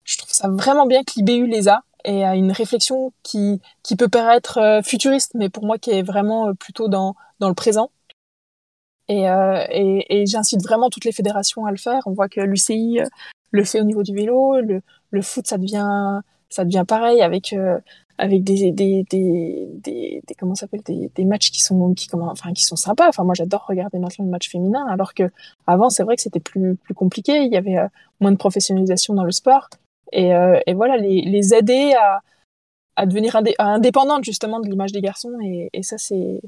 je 0.04 0.18
trouve 0.18 0.32
ça 0.32 0.48
vraiment 0.48 0.86
bien 0.86 1.02
que 1.04 1.12
l'IBU 1.16 1.46
les 1.46 1.68
a 1.68 1.82
et 2.04 2.24
a 2.24 2.34
une 2.34 2.50
réflexion 2.52 3.12
qui, 3.22 3.60
qui 3.82 3.96
peut 3.96 4.08
paraître 4.08 4.58
euh, 4.58 4.82
futuriste, 4.82 5.32
mais 5.34 5.48
pour 5.50 5.64
moi 5.64 5.78
qui 5.78 5.90
est 5.90 6.02
vraiment 6.02 6.54
plutôt 6.54 6.88
dans, 6.88 7.14
dans 7.40 7.48
le 7.48 7.54
présent. 7.54 7.90
Et, 9.09 9.28
euh, 9.28 9.64
et, 9.70 10.22
et 10.22 10.26
j'incite 10.26 10.62
vraiment 10.62 10.88
toutes 10.88 11.05
les 11.05 11.12
fédérations 11.12 11.64
à 11.66 11.70
le 11.70 11.76
faire. 11.76 12.03
On 12.07 12.12
voit 12.12 12.28
que 12.28 12.40
l'UCI 12.40 13.00
euh, 13.00 13.07
le 13.50 13.64
fait 13.64 13.80
au 13.80 13.84
niveau 13.84 14.03
du 14.03 14.14
vélo, 14.14 14.57
le, 14.61 15.22
foot 15.22 15.46
ça 15.46 15.59
devient 15.59 16.20
ça 16.48 16.64
devient 16.64 16.84
pareil 16.86 17.20
avec 17.22 17.53
euh, 17.53 17.78
avec 18.18 18.44
des 18.44 18.72
des 18.72 19.05
des, 19.11 20.22
comment 20.38 20.55
s'appelle 20.55 20.82
des, 20.82 21.24
matchs 21.24 21.50
qui 21.50 21.61
sont 21.61 21.94
qui 21.94 22.07
comment 22.07 22.30
enfin 22.30 22.53
qui 22.53 22.62
sont 22.62 22.76
sympas. 22.76 23.09
Enfin 23.09 23.24
moi 23.24 23.34
j'adore 23.34 23.66
regarder 23.66 23.98
maintenant 23.98 24.24
le 24.24 24.30
match 24.30 24.48
féminin 24.50 24.86
alors 24.88 25.14
que 25.14 25.24
avant 25.66 25.90
c'est 25.90 26.05
vrai 26.05 26.16
que 26.16 26.22
c'était 26.22 26.40
plus 26.40 26.76
plus 26.76 26.94
compliqué. 26.94 27.42
Il 27.44 27.53
y 27.53 27.57
avait 27.57 27.76
moins 28.20 28.32
de 28.32 28.36
professionnalisation 28.36 29.14
dans 29.14 29.24
le 29.24 29.32
sport 29.32 29.68
et, 30.12 30.30
et 30.66 30.74
voilà 30.74 30.96
les, 30.96 31.22
les 31.22 31.55
aider 31.55 31.94
à 31.98 32.22
à 32.96 33.07
devenir 33.07 33.36
indé 33.36 33.55
indépendantes 33.59 34.24
justement 34.24 34.61
de 34.61 34.68
l'image 34.68 34.92
des 34.92 35.00
garçons 35.00 35.32
et, 35.42 35.70
et 35.72 35.82
ça 35.82 35.98
c'est 35.98 36.40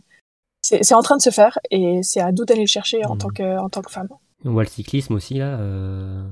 c'est 0.64 0.94
en 0.94 1.02
train 1.02 1.16
de 1.16 1.22
se 1.22 1.30
faire 1.30 1.58
et 1.70 2.02
c'est 2.02 2.20
à 2.20 2.32
nous 2.32 2.44
d'aller 2.44 2.62
le 2.62 2.66
chercher 2.66 3.04
en 3.04 3.14
Mmh. 3.14 3.18
tant 3.18 3.28
que 3.28 3.58
en 3.58 3.68
tant 3.68 3.82
que 3.82 3.90
femme. 3.90 4.08
On 4.46 4.52
voit 4.52 4.62
le 4.64 4.68
cyclisme 4.68 5.14
aussi 5.14 5.34
là. 5.34 5.58
Euh... 5.58 6.24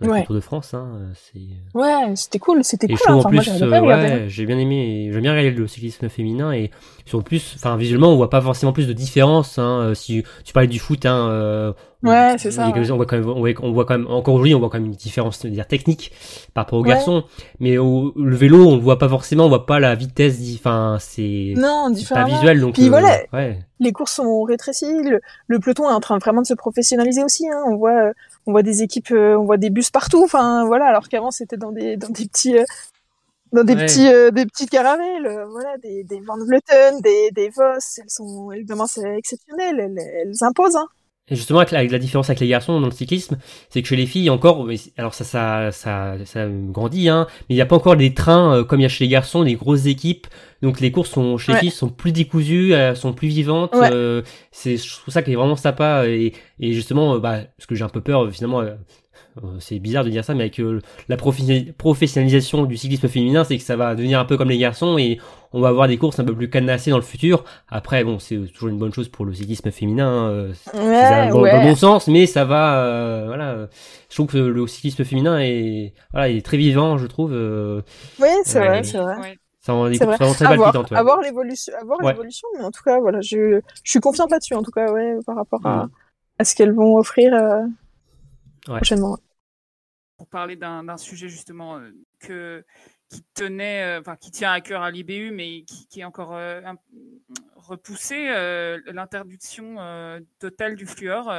Sur 0.00 0.06
le 0.06 0.12
Ouais. 0.12 0.24
Tour 0.24 0.34
de 0.34 0.40
France, 0.40 0.72
hein, 0.72 0.88
euh, 0.94 1.12
c'est. 1.14 1.40
Ouais, 1.78 2.16
c'était 2.16 2.38
cool, 2.38 2.64
c'était 2.64 2.86
Et 2.86 2.94
cool. 2.94 2.98
trouve 2.98 3.16
hein. 3.16 3.22
en 3.24 3.28
plus, 3.28 3.62
euh, 3.62 3.80
ouais, 3.80 4.24
j'ai 4.28 4.46
bien 4.46 4.58
aimé, 4.58 5.10
j'ai 5.12 5.20
bien 5.20 5.32
regardé 5.32 5.50
le 5.50 5.66
cyclisme 5.66 6.08
féminin 6.08 6.52
et 6.52 6.70
sur 7.04 7.22
plus, 7.22 7.54
enfin 7.56 7.76
visuellement, 7.76 8.12
on 8.12 8.16
voit 8.16 8.30
pas 8.30 8.40
forcément 8.40 8.72
plus 8.72 8.86
de 8.86 8.92
différence. 8.92 9.58
Hein, 9.58 9.80
euh, 9.82 9.94
si 9.94 10.22
tu 10.44 10.52
parlais 10.52 10.68
du 10.68 10.78
foot, 10.78 11.04
hein, 11.04 11.28
euh, 11.28 11.72
Ouais, 12.02 12.36
c'est 12.38 12.50
ça. 12.50 12.68
On 12.68 12.96
voit 12.96 13.04
quand 13.04 13.18
même, 13.18 13.28
on 13.28 13.40
voit, 13.40 13.50
on 13.62 13.72
voit 13.72 13.84
quand 13.84 13.98
même, 13.98 14.06
encore 14.06 14.34
aujourd'hui, 14.34 14.54
on 14.54 14.58
voit 14.58 14.70
quand 14.70 14.78
même 14.78 14.86
une 14.86 14.94
différence 14.94 15.44
dire, 15.44 15.66
technique 15.66 16.12
par 16.54 16.64
rapport 16.64 16.78
aux 16.78 16.82
garçons. 16.82 17.24
Mais 17.58 17.76
au, 17.76 18.14
le 18.16 18.36
vélo, 18.36 18.66
on 18.68 18.76
le 18.76 18.80
voit 18.80 18.98
pas 18.98 19.08
forcément, 19.08 19.46
on 19.46 19.48
voit 19.48 19.66
pas 19.66 19.80
la 19.80 19.94
vitesse, 19.94 20.38
enfin, 20.54 20.96
c'est, 20.98 21.52
non, 21.56 21.92
pas 22.08 22.24
visuel, 22.24 22.60
donc. 22.60 22.74
Puis 22.74 22.88
voilà, 22.88 23.18
ouais. 23.34 23.58
les 23.80 23.92
courses 23.92 24.12
sont 24.12 24.42
rétrécies, 24.42 25.02
le, 25.02 25.20
le, 25.46 25.58
peloton 25.58 25.90
est 25.90 25.92
en 25.92 26.00
train 26.00 26.16
vraiment 26.18 26.40
de 26.40 26.46
se 26.46 26.54
professionnaliser 26.54 27.22
aussi, 27.22 27.46
hein. 27.48 27.62
On 27.66 27.76
voit, 27.76 28.12
on 28.46 28.52
voit 28.52 28.62
des 28.62 28.82
équipes, 28.82 29.10
on 29.12 29.44
voit 29.44 29.56
des 29.56 29.70
bus 29.70 29.90
partout, 29.90 30.22
enfin, 30.24 30.64
voilà, 30.66 30.86
alors 30.86 31.08
qu'avant 31.08 31.30
c'était 31.30 31.56
dans 31.56 31.72
des, 31.72 31.96
dans 31.96 32.08
des 32.08 32.26
petits, 32.26 32.56
dans 33.52 33.64
des 33.64 33.76
petits 33.76 34.08
euh, 34.08 34.30
des 34.30 34.46
petites 34.46 34.70
caravelles 34.70 35.26
euh, 35.26 35.46
voilà 35.46 35.76
des 35.78 36.04
des 36.04 36.20
Van 36.20 36.36
Vleuten 36.38 37.00
des 37.00 37.30
des 37.32 37.48
Voss 37.50 37.98
elles 37.98 38.10
sont 38.10 38.52
évidemment 38.52 38.86
c'est 38.86 39.16
exceptionnel 39.16 39.80
elles, 39.80 39.98
elles 39.98 40.44
imposent 40.44 40.76
hein. 40.76 40.86
Et 41.30 41.36
justement, 41.36 41.60
avec 41.60 41.70
la, 41.70 41.78
avec 41.78 41.90
la, 41.90 41.98
différence 41.98 42.28
avec 42.28 42.40
les 42.40 42.48
garçons 42.48 42.80
dans 42.80 42.86
le 42.86 42.92
cyclisme, 42.92 43.38
c'est 43.68 43.82
que 43.82 43.88
chez 43.88 43.96
les 43.96 44.06
filles, 44.06 44.30
encore, 44.30 44.66
alors 44.96 45.14
ça, 45.14 45.24
ça, 45.24 45.70
ça, 45.72 46.16
ça 46.24 46.46
grandit, 46.48 47.08
hein, 47.08 47.26
mais 47.48 47.54
il 47.54 47.56
n'y 47.56 47.62
a 47.62 47.66
pas 47.66 47.76
encore 47.76 47.96
des 47.96 48.14
trains 48.14 48.56
euh, 48.56 48.64
comme 48.64 48.80
il 48.80 48.82
y 48.82 48.86
a 48.86 48.88
chez 48.88 49.04
les 49.04 49.10
garçons, 49.10 49.44
des 49.44 49.54
grosses 49.54 49.86
équipes. 49.86 50.26
Donc 50.62 50.80
les 50.80 50.90
courses 50.90 51.10
sont 51.10 51.38
chez 51.38 51.52
les 51.52 51.58
filles 51.58 51.70
sont 51.70 51.88
plus 51.88 52.12
décousues, 52.12 52.72
elles 52.72 52.96
sont 52.96 53.14
plus 53.14 53.28
vivantes. 53.28 53.74
Euh, 53.74 54.22
c'est 54.50 54.76
je 54.76 54.96
trouve 54.98 55.12
ça 55.14 55.22
qui 55.22 55.32
est 55.32 55.36
vraiment 55.36 55.56
sympa 55.56 56.06
et, 56.06 56.34
et 56.58 56.72
justement, 56.72 57.18
bah, 57.18 57.38
parce 57.56 57.66
que 57.66 57.74
j'ai 57.74 57.84
un 57.84 57.88
peu 57.88 58.02
peur 58.02 58.30
finalement 58.30 58.60
euh, 58.60 58.74
c'est 59.58 59.78
bizarre 59.78 60.04
de 60.04 60.10
dire 60.10 60.24
ça, 60.24 60.34
mais 60.34 60.42
avec 60.42 60.60
euh, 60.60 60.80
la 61.08 61.16
professionnalisation 61.16 62.64
du 62.64 62.76
cyclisme 62.76 63.08
féminin, 63.08 63.44
c'est 63.44 63.56
que 63.56 63.62
ça 63.62 63.76
va 63.76 63.94
devenir 63.94 64.18
un 64.18 64.24
peu 64.24 64.36
comme 64.36 64.48
les 64.48 64.58
garçons 64.58 64.98
et 64.98 65.18
on 65.52 65.60
va 65.60 65.68
avoir 65.68 65.88
des 65.88 65.98
courses 65.98 66.18
un 66.18 66.24
peu 66.24 66.34
plus 66.34 66.50
cadenassées 66.50 66.90
dans 66.90 66.96
le 66.96 67.02
futur. 67.02 67.44
Après, 67.68 68.04
bon, 68.04 68.18
c'est 68.18 68.36
toujours 68.52 68.68
une 68.68 68.78
bonne 68.78 68.92
chose 68.92 69.08
pour 69.08 69.24
le 69.24 69.32
cyclisme 69.34 69.70
féminin, 69.70 70.08
hein, 70.08 70.30
euh, 70.30 70.52
ouais, 70.74 71.28
dans, 71.30 71.42
le 71.42 71.68
bon 71.68 71.74
sens, 71.74 72.08
mais 72.08 72.26
ça 72.26 72.44
va, 72.44 73.24
voilà. 73.26 73.68
Je 74.08 74.14
trouve 74.14 74.26
que 74.26 74.38
le 74.38 74.66
cyclisme 74.66 75.04
féminin 75.04 75.38
est, 75.40 75.94
voilà, 76.12 76.28
il 76.28 76.38
est 76.38 76.44
très 76.44 76.56
vivant, 76.56 76.98
je 76.98 77.06
trouve. 77.06 77.32
oui, 77.32 78.28
c'est 78.44 78.58
vrai, 78.58 78.82
c'est 78.82 78.98
vrai. 78.98 79.36
Ça 79.60 79.74
en 79.74 79.90
est, 79.90 79.98
très 79.98 80.16
palpitantes. 80.16 80.90
Avoir 80.92 81.20
l'évolution, 81.20 81.72
avoir 81.80 82.00
l'évolution, 82.00 82.48
mais 82.58 82.64
en 82.64 82.70
tout 82.70 82.82
cas, 82.82 82.98
voilà, 82.98 83.20
je, 83.20 83.60
je 83.84 83.90
suis 83.90 84.00
confiante 84.00 84.30
là-dessus, 84.30 84.54
en 84.54 84.62
tout 84.62 84.70
cas, 84.70 84.90
ouais, 84.90 85.16
par 85.26 85.36
rapport 85.36 85.64
à, 85.66 85.84
mm. 85.84 85.90
à 86.38 86.44
ce 86.44 86.54
qu'elles 86.54 86.72
vont 86.72 86.96
offrir 86.96 87.34
prochainement 88.76 89.18
pour 90.20 90.28
parler 90.28 90.54
d'un 90.54 90.98
sujet 90.98 91.30
justement 91.30 91.78
euh, 91.78 91.92
que, 92.18 92.62
qui 93.08 93.24
tenait, 93.32 93.84
euh, 93.84 94.00
enfin 94.00 94.16
qui 94.16 94.30
tient 94.30 94.52
à 94.52 94.60
cœur 94.60 94.82
à 94.82 94.90
l'IBU, 94.90 95.30
mais 95.30 95.62
qui, 95.62 95.86
qui, 95.86 96.00
est 96.00 96.04
encore 96.04 96.34
euh, 96.34 96.60
repoussé, 97.56 98.26
l'interdiction 98.84 99.76
totale 100.38 100.76
du 100.76 100.84
fluor. 100.84 101.32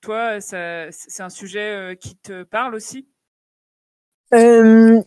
toi, 0.00 0.40
c'est 0.40 1.20
un 1.20 1.28
sujet 1.28 1.98
qui 2.00 2.16
te 2.16 2.42
parle 2.44 2.74
aussi? 2.74 3.06
Il 4.32 4.38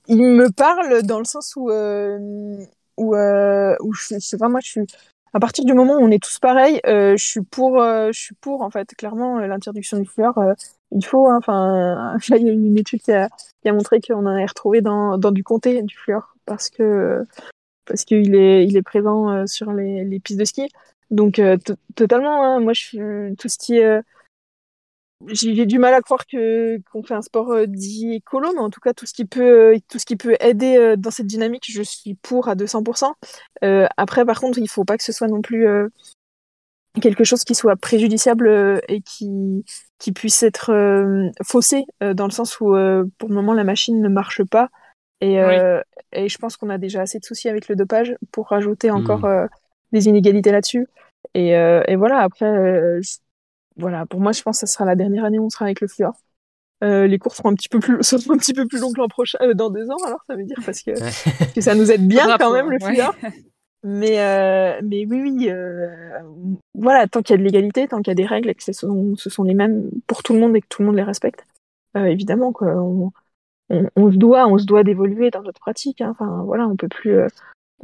me 0.07 0.51
parle 0.51 1.01
dans 1.01 1.17
le 1.17 1.25
sens 1.25 1.55
où, 1.55 1.71
où, 1.71 3.15
où 3.15 3.93
je, 3.95 4.19
sais 4.19 4.37
pas, 4.37 4.49
moi, 4.49 4.59
je 4.59 4.69
suis 4.69 4.85
à 5.33 5.39
partir 5.39 5.65
du 5.65 5.73
moment 5.73 5.95
où 5.95 6.01
on 6.01 6.11
est 6.11 6.21
tous 6.21 6.39
pareils, 6.39 6.79
euh, 6.85 7.15
je 7.15 7.23
suis 7.23 7.41
pour, 7.41 7.81
euh, 7.81 8.11
je 8.11 8.19
suis 8.19 8.35
pour 8.35 8.61
en 8.61 8.69
fait 8.69 8.95
clairement 8.95 9.39
l'interdiction 9.39 9.97
du 9.99 10.05
fluor. 10.05 10.39
Euh, 10.91 10.97
il 10.97 11.05
faut, 11.05 11.27
hein, 11.27 11.37
enfin, 11.37 12.17
là 12.29 12.37
il 12.37 12.47
y 12.47 12.49
a 12.49 12.53
une 12.53 12.77
étude 12.77 13.01
qui 13.01 13.11
a, 13.11 13.29
qui 13.61 13.69
a 13.69 13.73
montré 13.73 14.01
qu'on 14.01 14.25
en 14.25 14.35
a 14.35 14.45
retrouvé 14.45 14.81
dans, 14.81 15.17
dans 15.17 15.31
du 15.31 15.43
comté 15.43 15.81
du 15.83 15.95
fluor 15.95 16.35
parce 16.45 16.69
que 16.69 17.23
parce 17.85 18.05
qu'il 18.05 18.35
est, 18.35 18.67
il 18.67 18.77
est 18.77 18.81
présent 18.83 19.47
sur 19.47 19.73
les, 19.73 20.05
les 20.05 20.19
pistes 20.19 20.39
de 20.39 20.45
ski. 20.45 20.69
Donc 21.11 21.41
totalement, 21.95 22.43
hein, 22.43 22.59
moi 22.59 22.73
je 22.73 22.81
suis 22.81 23.35
tout 23.37 23.49
ce 23.49 23.57
qui 23.57 23.81
j'ai 25.27 25.65
du 25.65 25.79
mal 25.79 25.93
à 25.93 26.01
croire 26.01 26.25
que 26.25 26.79
qu'on 26.91 27.03
fait 27.03 27.13
un 27.13 27.21
sport 27.21 27.51
euh, 27.51 27.65
dit 27.67 28.13
écolo, 28.13 28.51
mais 28.53 28.61
en 28.61 28.69
tout 28.69 28.79
cas 28.79 28.93
tout 28.93 29.05
ce 29.05 29.13
qui 29.13 29.25
peut 29.25 29.79
tout 29.89 29.99
ce 29.99 30.05
qui 30.05 30.15
peut 30.15 30.35
aider 30.39 30.77
euh, 30.77 30.95
dans 30.95 31.11
cette 31.11 31.27
dynamique, 31.27 31.65
je 31.69 31.81
suis 31.81 32.15
pour 32.15 32.47
à 32.47 32.55
200%. 32.55 33.11
Euh, 33.63 33.87
après, 33.97 34.25
par 34.25 34.39
contre, 34.39 34.59
il 34.59 34.69
faut 34.69 34.85
pas 34.85 34.97
que 34.97 35.03
ce 35.03 35.11
soit 35.11 35.27
non 35.27 35.41
plus 35.41 35.67
euh, 35.67 35.89
quelque 37.01 37.23
chose 37.23 37.43
qui 37.43 37.55
soit 37.55 37.75
préjudiciable 37.75 38.81
et 38.87 39.01
qui 39.01 39.65
qui 39.99 40.11
puisse 40.11 40.41
être 40.43 40.71
faussé 41.43 41.85
dans 42.01 42.25
le 42.25 42.31
sens 42.31 42.59
où 42.59 42.65
pour 43.17 43.29
le 43.29 43.35
moment 43.35 43.53
la 43.53 43.63
machine 43.63 44.01
ne 44.01 44.09
marche 44.09 44.43
pas 44.43 44.69
et 45.21 45.37
et 46.11 46.29
je 46.29 46.37
pense 46.39 46.57
qu'on 46.57 46.69
a 46.69 46.77
déjà 46.77 47.01
assez 47.01 47.19
de 47.19 47.25
soucis 47.25 47.49
avec 47.49 47.67
le 47.67 47.75
dopage 47.75 48.15
pour 48.31 48.47
rajouter 48.47 48.89
encore 48.91 49.25
mmh. 49.27 49.49
des 49.91 50.07
inégalités 50.07 50.51
là-dessus. 50.51 50.87
Et, 51.35 51.49
et 51.49 51.95
voilà, 51.95 52.19
après, 52.19 52.51
voilà, 53.77 54.05
pour 54.05 54.19
moi, 54.19 54.31
je 54.31 54.41
pense 54.41 54.59
que 54.59 54.67
ça 54.67 54.73
sera 54.73 54.85
la 54.85 54.95
dernière 54.95 55.25
année 55.25 55.39
où 55.39 55.45
on 55.45 55.49
sera 55.49 55.65
avec 55.65 55.81
le 55.81 55.87
fluor. 55.87 56.13
Euh, 56.83 57.07
les 57.07 57.17
courses 57.17 57.37
seront 57.37 57.49
un 57.49 57.55
petit 57.55 57.69
peu 57.69 57.79
plus, 57.79 57.97
seront 58.03 58.33
un 58.33 58.37
petit 58.37 58.53
peu 58.53 58.65
plus 58.65 58.79
longues 58.79 58.97
l'an 58.97 59.07
prochain, 59.07 59.37
euh, 59.41 59.53
dans 59.53 59.69
deux 59.69 59.89
ans, 59.89 59.97
alors 60.05 60.23
ça 60.27 60.35
veut 60.35 60.45
dire 60.45 60.57
parce 60.65 60.81
que, 60.81 60.91
que 61.53 61.61
ça 61.61 61.75
nous 61.75 61.91
aide 61.91 62.07
bien 62.07 62.37
quand 62.37 62.53
même 62.53 62.69
le 62.69 62.79
fluor. 62.79 63.15
Mais, 63.81 64.19
euh, 64.19 64.81
mais 64.83 65.05
oui, 65.05 65.21
oui, 65.21 65.49
euh, 65.49 65.87
voilà, 66.73 67.07
tant 67.07 67.21
qu'il 67.21 67.33
y 67.33 67.35
a 67.35 67.37
de 67.37 67.43
l'égalité, 67.43 67.87
tant 67.87 67.99
qu'il 67.99 68.07
y 68.07 68.11
a 68.11 68.15
des 68.15 68.25
règles 68.25 68.49
et 68.49 68.55
que 68.55 68.63
ce 68.63 68.73
sont, 68.73 69.15
ce 69.15 69.29
sont 69.29 69.43
les 69.43 69.53
mêmes 69.53 69.89
pour 70.05 70.21
tout 70.21 70.33
le 70.33 70.39
monde 70.39 70.53
et 70.55 70.61
que 70.61 70.67
tout 70.67 70.81
le 70.81 70.87
monde 70.87 70.97
les 70.97 71.03
respecte, 71.03 71.45
euh, 71.95 72.03
évidemment, 72.05 72.51
quoi, 72.51 72.75
on, 72.75 73.11
on, 73.69 73.89
on, 73.95 74.11
se 74.11 74.17
doit, 74.17 74.47
on 74.47 74.57
se 74.57 74.65
doit 74.65 74.83
d'évoluer 74.83 75.31
dans 75.31 75.43
notre 75.43 75.61
pratique. 75.61 76.01
Hein. 76.01 76.09
Enfin, 76.11 76.43
voilà, 76.45 76.67
on 76.67 76.75
peut 76.75 76.89
plus, 76.89 77.19
euh, 77.19 77.27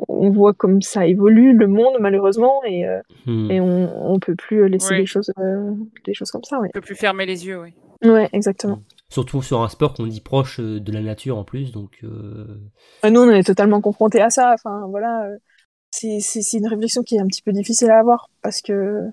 on 0.10 0.30
voit 0.32 0.54
comme 0.54 0.82
ça 0.82 1.08
évolue 1.08 1.54
le 1.54 1.68
monde 1.68 1.96
malheureusement 2.02 2.62
et, 2.66 2.86
euh, 2.86 3.00
hmm. 3.26 3.50
et 3.50 3.62
on, 3.62 4.12
on 4.14 4.20
peut 4.20 4.36
plus 4.36 4.68
laisser 4.68 4.98
les 4.98 5.06
choses 5.06 5.32
euh, 5.40 5.72
des 6.04 6.14
choses 6.14 6.32
comme 6.32 6.44
ça. 6.44 6.60
Ouais. 6.60 6.68
On 6.76 6.80
peut 6.80 6.82
plus 6.82 6.96
fermer 6.96 7.26
les 7.26 7.48
yeux, 7.48 7.62
oui. 7.62 7.74
Ouais, 8.04 8.28
exactement. 8.34 8.82
Surtout 9.10 9.42
sur 9.42 9.62
un 9.62 9.70
sport 9.70 9.94
qu'on 9.94 10.08
dit 10.08 10.20
proche 10.20 10.60
de 10.60 10.92
la 10.92 11.02
nature 11.02 11.38
en 11.38 11.46
plus, 11.46 11.72
donc. 11.72 12.00
Euh... 12.04 12.60
Ah, 13.02 13.10
nous, 13.10 13.22
on 13.22 13.30
est 13.30 13.44
totalement 13.44 13.80
confrontés 13.80 14.22
à 14.22 14.30
ça. 14.30 14.54
Enfin, 14.54 14.88
voilà, 14.90 15.30
c'est 16.22 16.58
une 16.58 16.68
réflexion 16.68 17.04
qui 17.04 17.16
est 17.16 17.20
un 17.20 17.28
petit 17.28 17.42
peu 17.42 17.52
difficile 17.52 17.92
à 17.92 18.00
avoir 18.00 18.30
parce 18.42 18.62
que 18.62 19.10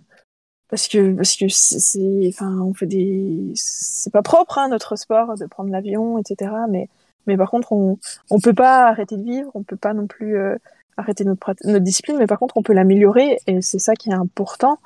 parce 0.68 0.88
que 0.88 1.14
parce 1.14 1.36
que 1.36 1.48
c'est 1.48 2.28
enfin 2.28 2.60
on 2.60 2.74
fait 2.74 2.86
des 2.86 3.52
c'est 3.54 4.12
pas 4.12 4.22
propre 4.22 4.58
hein, 4.58 4.68
notre 4.68 4.96
sport 4.96 5.36
de 5.36 5.46
prendre 5.46 5.70
l'avion 5.70 6.18
etc 6.18 6.50
mais 6.68 6.88
mais 7.26 7.36
par 7.36 7.50
contre, 7.50 7.72
on 7.72 7.98
on 8.30 8.40
peut 8.40 8.54
pas 8.54 8.88
arrêter 8.88 9.16
de 9.16 9.22
vivre, 9.22 9.50
on 9.54 9.62
peut 9.62 9.76
pas 9.76 9.94
non 9.94 10.06
plus 10.06 10.36
euh, 10.36 10.56
arrêter 10.96 11.24
notre 11.24 11.54
notre 11.64 11.84
discipline, 11.84 12.16
mais 12.18 12.26
par 12.26 12.38
contre, 12.38 12.56
on 12.56 12.62
peut 12.62 12.72
l'améliorer 12.72 13.38
et 13.46 13.62
c'est 13.62 13.78
ça 13.78 13.94
qui 13.94 14.10
est 14.10 14.14
important. 14.14 14.78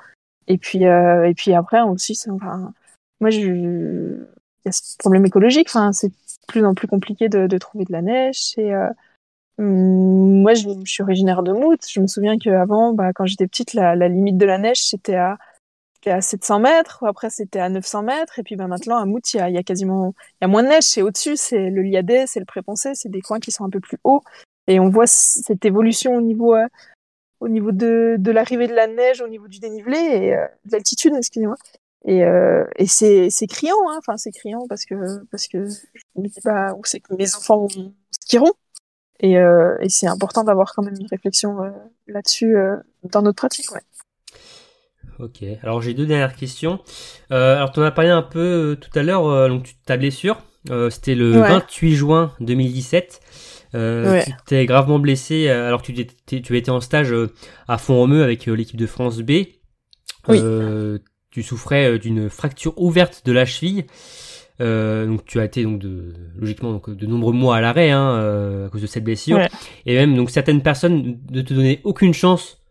Et 0.49 0.59
puis 0.59 0.87
euh, 0.87 1.29
et 1.29 1.35
puis 1.35 1.55
après 1.55 1.81
aussi, 1.83 2.19
enfin, 2.31 2.73
moi 3.21 3.31
il 3.31 4.27
y 4.65 4.69
a 4.69 4.73
ce 4.73 4.97
problème 4.99 5.27
écologique. 5.27 5.69
Enfin, 5.71 5.93
c'est 5.93 6.13
plus 6.49 6.65
en 6.65 6.75
plus 6.75 6.89
compliqué 6.89 7.29
de, 7.29 7.47
de 7.47 7.59
trouver 7.59 7.85
de 7.85 7.93
la 7.93 8.03
neige. 8.03 8.55
Hum, 9.59 10.43
moi, 10.43 10.55
je, 10.55 10.69
suis 10.85 11.03
originaire 11.03 11.43
de 11.43 11.53
Mout. 11.53 11.79
Je 11.89 12.01
me 12.01 12.07
souviens 12.07 12.39
qu'avant, 12.39 12.93
bah, 12.93 13.13
quand 13.15 13.27
j'étais 13.27 13.47
petite, 13.47 13.75
la, 13.75 13.95
limite 14.09 14.37
de 14.37 14.47
la 14.47 14.59
neige, 14.59 14.83
c'était 14.83 15.17
à 15.17 15.39
à 16.11 16.21
700 16.21 16.61
mètres, 16.61 17.05
après 17.05 17.31
c'était 17.31 17.59
à 17.59 17.69
900 17.69 18.03
mètres, 18.05 18.39
et 18.39 18.43
puis 18.43 18.57
ben 18.57 18.69
maintenant 18.69 18.97
à 18.97 19.05
Mout, 19.07 19.35
il 19.35 19.39
y 19.39 19.41
a, 19.41 19.51
y 19.51 19.59
a, 19.59 19.63
quasiment, 19.63 20.15
y 20.41 20.45
a 20.45 20.49
moins 20.49 20.63
de 20.63 20.69
neige, 20.69 20.85
c'est 20.85 21.03
au-dessus, 21.03 21.37
c'est 21.37 21.71
le 21.71 21.83
Liadet, 21.83 22.27
c'est 22.27 22.41
le 22.41 22.47
Préponcé, 22.47 22.93
c'est 22.95 23.09
des 23.09 23.21
coins 23.21 23.41
qui 23.41 23.51
sont 23.51 23.65
un 23.65 23.71
peu 23.71 23.81
plus 23.81 23.99
hauts, 24.05 24.23
et 24.67 24.81
on 24.81 24.89
voit 24.89 25.07
cette 25.07 25.65
évolution 25.65 26.15
au 26.15 26.21
niveau, 26.21 26.55
euh, 26.55 26.67
au 27.41 27.49
niveau 27.49 27.73
de, 27.73 28.17
de 28.19 28.31
l'arrivée 28.31 28.67
de 28.69 28.75
la 28.75 28.87
neige, 28.87 29.21
au 29.21 29.29
niveau 29.29 29.49
du 29.49 29.59
dénivelé 29.59 29.99
et 29.99 30.35
euh, 30.35 30.47
de 30.65 30.73
l'altitude, 30.73 31.15
excusez-moi. 31.17 31.57
Et, 32.05 32.25
euh, 32.25 32.65
et 32.77 32.87
c'est, 32.87 33.31
c'est 33.31 33.49
criant, 33.49 33.77
hein. 33.89 33.97
enfin 33.99 34.17
c'est 34.17 34.31
criant 34.31 34.67
parce 34.69 34.85
que 34.85 35.25
parce 35.31 35.49
que 35.49 35.67
je 35.69 36.05
me 36.15 36.29
dis 36.29 36.41
pas 36.41 36.73
où 36.75 36.85
c'est 36.85 37.01
que 37.01 37.13
mes 37.15 37.35
enfants 37.35 37.67
skieront. 38.13 38.53
Et, 39.21 39.39
euh, 39.39 39.77
et 39.81 39.89
c'est 39.89 40.07
important 40.07 40.45
d'avoir 40.45 40.75
quand 40.75 40.83
même 40.83 40.95
une 40.99 41.07
réflexion 41.07 41.63
euh, 41.63 41.71
là-dessus 42.07 42.57
dans 43.11 43.23
notre 43.23 43.37
pratique. 43.37 43.71
Ouais. 43.73 43.81
Ok. 45.19 45.43
Alors 45.63 45.81
j'ai 45.81 45.95
deux 45.95 46.07
dernières 46.07 46.35
questions. 46.37 46.81
Euh, 47.33 47.57
alors 47.57 47.73
tu 47.73 47.81
en 47.81 47.85
as 47.85 47.91
parlé 47.91 48.11
un 48.11 48.23
peu 48.23 48.39
euh, 48.41 48.77
tout 48.77 48.91
à 48.99 49.03
l'heure, 49.03 49.27
euh, 49.27 49.49
donc 49.49 49.75
ta 49.87 49.97
blessure. 49.97 50.39
Euh, 50.71 50.91
C'était 50.91 51.15
le 51.15 51.31
28 51.31 51.95
juin 51.95 52.33
2017. 52.41 53.21
Euh, 53.75 54.23
Tu 54.25 54.33
t'es 54.47 54.67
gravement 54.67 54.99
blessé 54.99 55.49
alors 55.49 55.83
que 55.83 55.93
tu, 55.93 56.01
étais, 56.01 56.41
tu 56.41 56.57
étais 56.57 56.71
en 56.71 56.81
stage 56.81 57.15
à 57.69 57.79
Font-Romeu 57.79 58.23
avec 58.23 58.47
l'équipe 58.47 58.77
de 58.77 58.87
France 58.87 59.19
B. 59.19 59.33
Oui. 60.29 60.43
tu 61.31 61.43
souffrais 61.43 61.99
d'une 61.99 62.29
fracture 62.29 62.75
ouverte 62.81 63.23
de 63.25 63.33
la 63.33 63.45
cheville. 63.45 63.87
Donc 64.59 65.25
tu 65.25 65.41
as 65.41 65.45
été 65.45 65.63
donc 65.63 65.79
de, 65.79 66.15
logiquement 66.39 66.73
donc 66.73 66.91
de 66.91 67.07
nombreux 67.07 67.33
mois 67.33 67.57
à 67.57 67.61
l'arrêt 67.61 67.91
hein, 67.91 68.65
à 68.67 68.69
cause 68.69 68.83
de 68.83 68.87
cette 68.87 69.05
blessure. 69.05 69.41
Et 69.85 69.95
même 69.95 70.17
donc 70.17 70.31
certaines 70.31 70.63
personnes 70.63 71.19
ne 71.31 71.43
te 71.43 71.55
donnaient 71.55 71.81
aucune 71.85 72.15
chance 72.15 72.63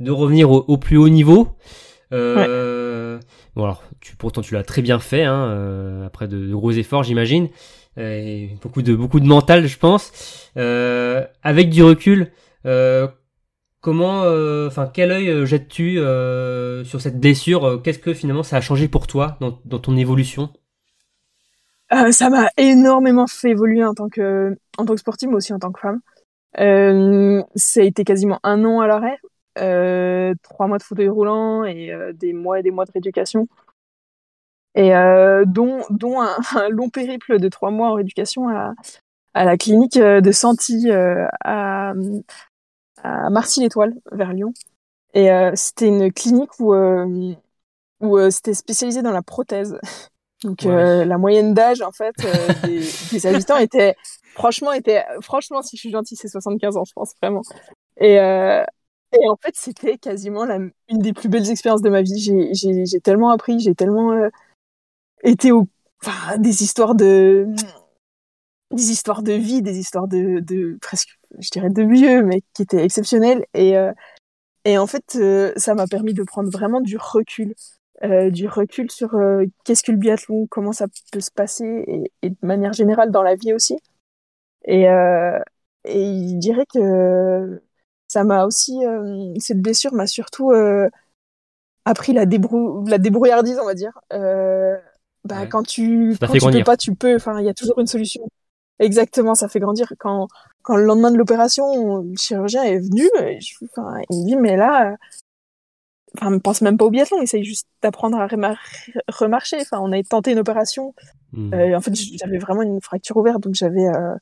de 0.00 0.10
revenir 0.10 0.50
au, 0.50 0.64
au 0.66 0.78
plus 0.78 0.96
haut 0.96 1.08
niveau. 1.08 1.56
Euh, 2.12 3.20
Bon 3.56 3.62
alors, 3.62 3.84
tu, 4.00 4.16
pourtant 4.16 4.42
tu 4.42 4.54
l'as 4.54 4.64
très 4.64 4.82
bien 4.82 4.98
fait, 4.98 5.22
hein, 5.22 5.46
euh, 5.46 6.06
après 6.06 6.26
de, 6.26 6.52
gros 6.52 6.72
efforts, 6.72 7.04
j'imagine, 7.04 7.48
et 7.96 8.50
beaucoup 8.60 8.82
de 8.82 8.94
beaucoup 8.96 9.20
de 9.20 9.26
mental, 9.26 9.66
je 9.66 9.78
pense. 9.78 10.50
Euh, 10.56 11.24
avec 11.44 11.70
du 11.70 11.84
recul, 11.84 12.32
euh, 12.66 13.06
comment, 13.80 14.22
euh, 14.24 14.66
enfin, 14.66 14.90
quel 14.92 15.12
œil 15.12 15.30
euh, 15.30 15.46
jettes-tu 15.46 16.00
euh, 16.00 16.82
sur 16.84 17.00
cette 17.00 17.20
blessure? 17.20 17.80
Qu'est-ce 17.84 18.00
que 18.00 18.12
finalement 18.12 18.42
ça 18.42 18.56
a 18.56 18.60
changé 18.60 18.88
pour 18.88 19.06
toi 19.06 19.36
dans, 19.40 19.60
dans 19.64 19.78
ton 19.78 19.96
évolution? 19.96 20.50
Euh, 21.92 22.12
ça 22.12 22.30
m'a 22.30 22.48
énormément 22.56 23.26
fait 23.26 23.50
évoluer 23.50 23.84
en 23.84 23.94
tant 23.94 24.08
que 24.08 24.56
en 24.78 24.84
tant 24.84 24.94
que 24.94 25.00
sportive, 25.00 25.28
mais 25.28 25.36
aussi 25.36 25.52
en 25.52 25.58
tant 25.58 25.70
que 25.72 25.80
femme. 25.80 26.00
Euh, 26.60 27.42
ça 27.56 27.80
a 27.80 27.84
été 27.84 28.04
quasiment 28.04 28.38
un 28.42 28.64
an 28.64 28.80
à 28.80 28.86
l'arrêt, 28.86 29.18
euh, 29.58 30.34
trois 30.42 30.66
mois 30.68 30.78
de 30.78 30.82
fauteuil 30.82 31.08
roulant 31.08 31.64
et 31.64 31.92
euh, 31.92 32.12
des 32.12 32.32
mois 32.32 32.60
et 32.60 32.62
des 32.62 32.70
mois 32.70 32.84
de 32.84 32.92
rééducation. 32.92 33.48
Et 34.76 34.90
dont, 35.46 35.82
dont 35.90 36.20
un, 36.56 36.68
long 36.68 36.88
périple 36.90 37.38
de 37.38 37.48
trois 37.48 37.70
mois 37.70 37.90
en 37.90 37.94
rééducation 37.94 38.48
à, 38.48 38.74
à 39.34 39.44
la 39.44 39.56
clinique 39.56 39.98
de 39.98 40.32
Santi 40.32 40.90
à, 40.90 41.94
à 43.02 43.30
Marcy-l'Étoile, 43.30 43.94
vers 44.10 44.32
Lyon. 44.32 44.52
Et 45.14 45.28
c'était 45.54 45.86
une 45.88 46.12
clinique 46.12 46.58
où, 46.58 46.74
où 48.00 48.30
c'était 48.30 48.54
spécialisé 48.54 49.02
dans 49.02 49.12
la 49.12 49.22
prothèse. 49.22 49.78
Donc 50.44 50.62
Ouais. 50.64 50.70
euh, 50.70 51.04
la 51.04 51.18
moyenne 51.18 51.54
d'âge 51.54 51.80
en 51.82 51.90
fait 51.90 52.14
euh, 52.24 52.48
des, 52.64 52.80
des 53.12 53.26
habitants 53.26 53.56
était 53.58 53.96
franchement 54.34 54.72
était 54.72 55.04
franchement 55.20 55.62
si 55.62 55.76
je 55.76 55.80
suis 55.80 55.90
gentille 55.90 56.16
c'est 56.16 56.28
75 56.28 56.76
ans 56.76 56.84
je 56.84 56.92
pense 56.92 57.14
vraiment. 57.22 57.42
Et 57.98 58.20
euh, 58.20 58.62
et 59.12 59.28
en 59.28 59.36
fait 59.36 59.54
c'était 59.56 59.96
quasiment 59.98 60.44
la, 60.44 60.56
une 60.56 60.98
des 60.98 61.12
plus 61.12 61.28
belles 61.28 61.50
expériences 61.50 61.82
de 61.82 61.90
ma 61.90 62.02
vie. 62.02 62.18
J'ai 62.18 62.52
j'ai 62.54 62.84
j'ai 62.86 63.00
tellement 63.00 63.30
appris, 63.30 63.58
j'ai 63.58 63.74
tellement 63.74 64.12
été 65.22 65.50
au 65.50 65.66
enfin 66.02 66.36
des 66.38 66.62
histoires 66.62 66.94
de 66.94 67.46
des 68.70 68.90
histoires 68.90 69.22
de 69.22 69.32
vie, 69.32 69.62
des 69.62 69.78
histoires 69.78 70.08
de, 70.08 70.40
de 70.40 70.76
presque, 70.80 71.18
je 71.38 71.48
dirais, 71.50 71.70
de 71.70 71.82
vieux, 71.82 72.22
mais 72.24 72.42
qui 72.54 72.62
étaient 72.62 72.82
exceptionnelles. 72.84 73.44
Et, 73.54 73.74
et 74.64 74.78
en 74.78 74.86
fait, 74.88 75.16
ça 75.56 75.74
m'a 75.76 75.86
permis 75.86 76.12
de 76.12 76.24
prendre 76.24 76.50
vraiment 76.50 76.80
du 76.80 76.96
recul, 76.96 77.54
euh, 78.04 78.30
du 78.30 78.48
recul 78.48 78.90
sur 78.90 79.14
euh, 79.14 79.44
qu'est-ce 79.64 79.82
que 79.82 79.92
le 79.92 79.98
biathlon, 79.98 80.46
comment 80.48 80.72
ça 80.72 80.86
peut 81.12 81.20
se 81.20 81.30
passer, 81.30 81.84
et, 81.86 82.12
et 82.22 82.30
de 82.30 82.36
manière 82.42 82.72
générale 82.72 83.10
dans 83.10 83.22
la 83.22 83.34
vie 83.34 83.52
aussi. 83.52 83.78
Et, 84.64 84.88
euh, 84.88 85.38
et 85.84 86.28
je 86.30 86.36
dirais 86.36 86.66
que 86.72 87.60
ça 88.08 88.24
m'a 88.24 88.44
aussi, 88.46 88.78
cette 89.38 89.60
blessure 89.60 89.92
m'a 89.92 90.06
surtout 90.06 90.52
appris 91.84 92.12
la, 92.12 92.26
débrou 92.26 92.86
la 92.86 92.98
débrouillardise, 92.98 93.58
on 93.60 93.66
va 93.66 93.74
dire. 93.74 93.98
Bah, 94.10 95.40
Ouais. 95.40 95.48
Quand 95.48 95.62
tu, 95.62 96.16
quand 96.20 96.32
tu 96.32 96.38
peux 96.50 96.64
pas, 96.64 96.76
tu 96.76 96.94
peux. 96.94 97.16
Enfin, 97.16 97.40
il 97.40 97.46
y 97.46 97.48
a 97.48 97.54
toujours 97.54 97.78
une 97.78 97.86
solution. 97.86 98.28
Exactement, 98.78 99.34
ça 99.34 99.48
fait 99.48 99.60
grandir. 99.60 99.92
Quand, 99.98 100.28
quand 100.62 100.76
le 100.76 100.84
lendemain 100.84 101.10
de 101.10 101.16
l'opération, 101.16 102.02
le 102.02 102.16
chirurgien 102.16 102.62
est 102.64 102.78
venu, 102.78 103.08
je, 103.40 103.54
il 104.10 104.20
me 104.20 104.26
dit, 104.26 104.36
mais 104.36 104.56
là, 104.56 104.96
enfin, 106.16 106.30
ne 106.30 106.38
pense 106.38 106.60
même 106.62 106.76
pas 106.76 106.84
au 106.84 106.90
biathlon, 106.90 107.20
essaye 107.22 107.44
juste 107.44 107.66
d'apprendre 107.82 108.18
à 108.18 108.26
remar- 108.26 108.56
remarcher. 109.08 109.58
Enfin, 109.60 109.78
on 109.80 109.92
a 109.92 110.02
tenté 110.02 110.32
une 110.32 110.38
opération. 110.38 110.94
Hmm. 111.32 111.52
Euh, 111.54 111.76
en 111.76 111.80
fait, 111.80 111.94
j'avais 111.94 112.38
vraiment 112.38 112.62
une 112.62 112.80
fracture 112.80 113.16
ouverte, 113.16 113.40
donc 113.40 113.54
j'avais, 113.54 113.86
euh, 113.88 114.14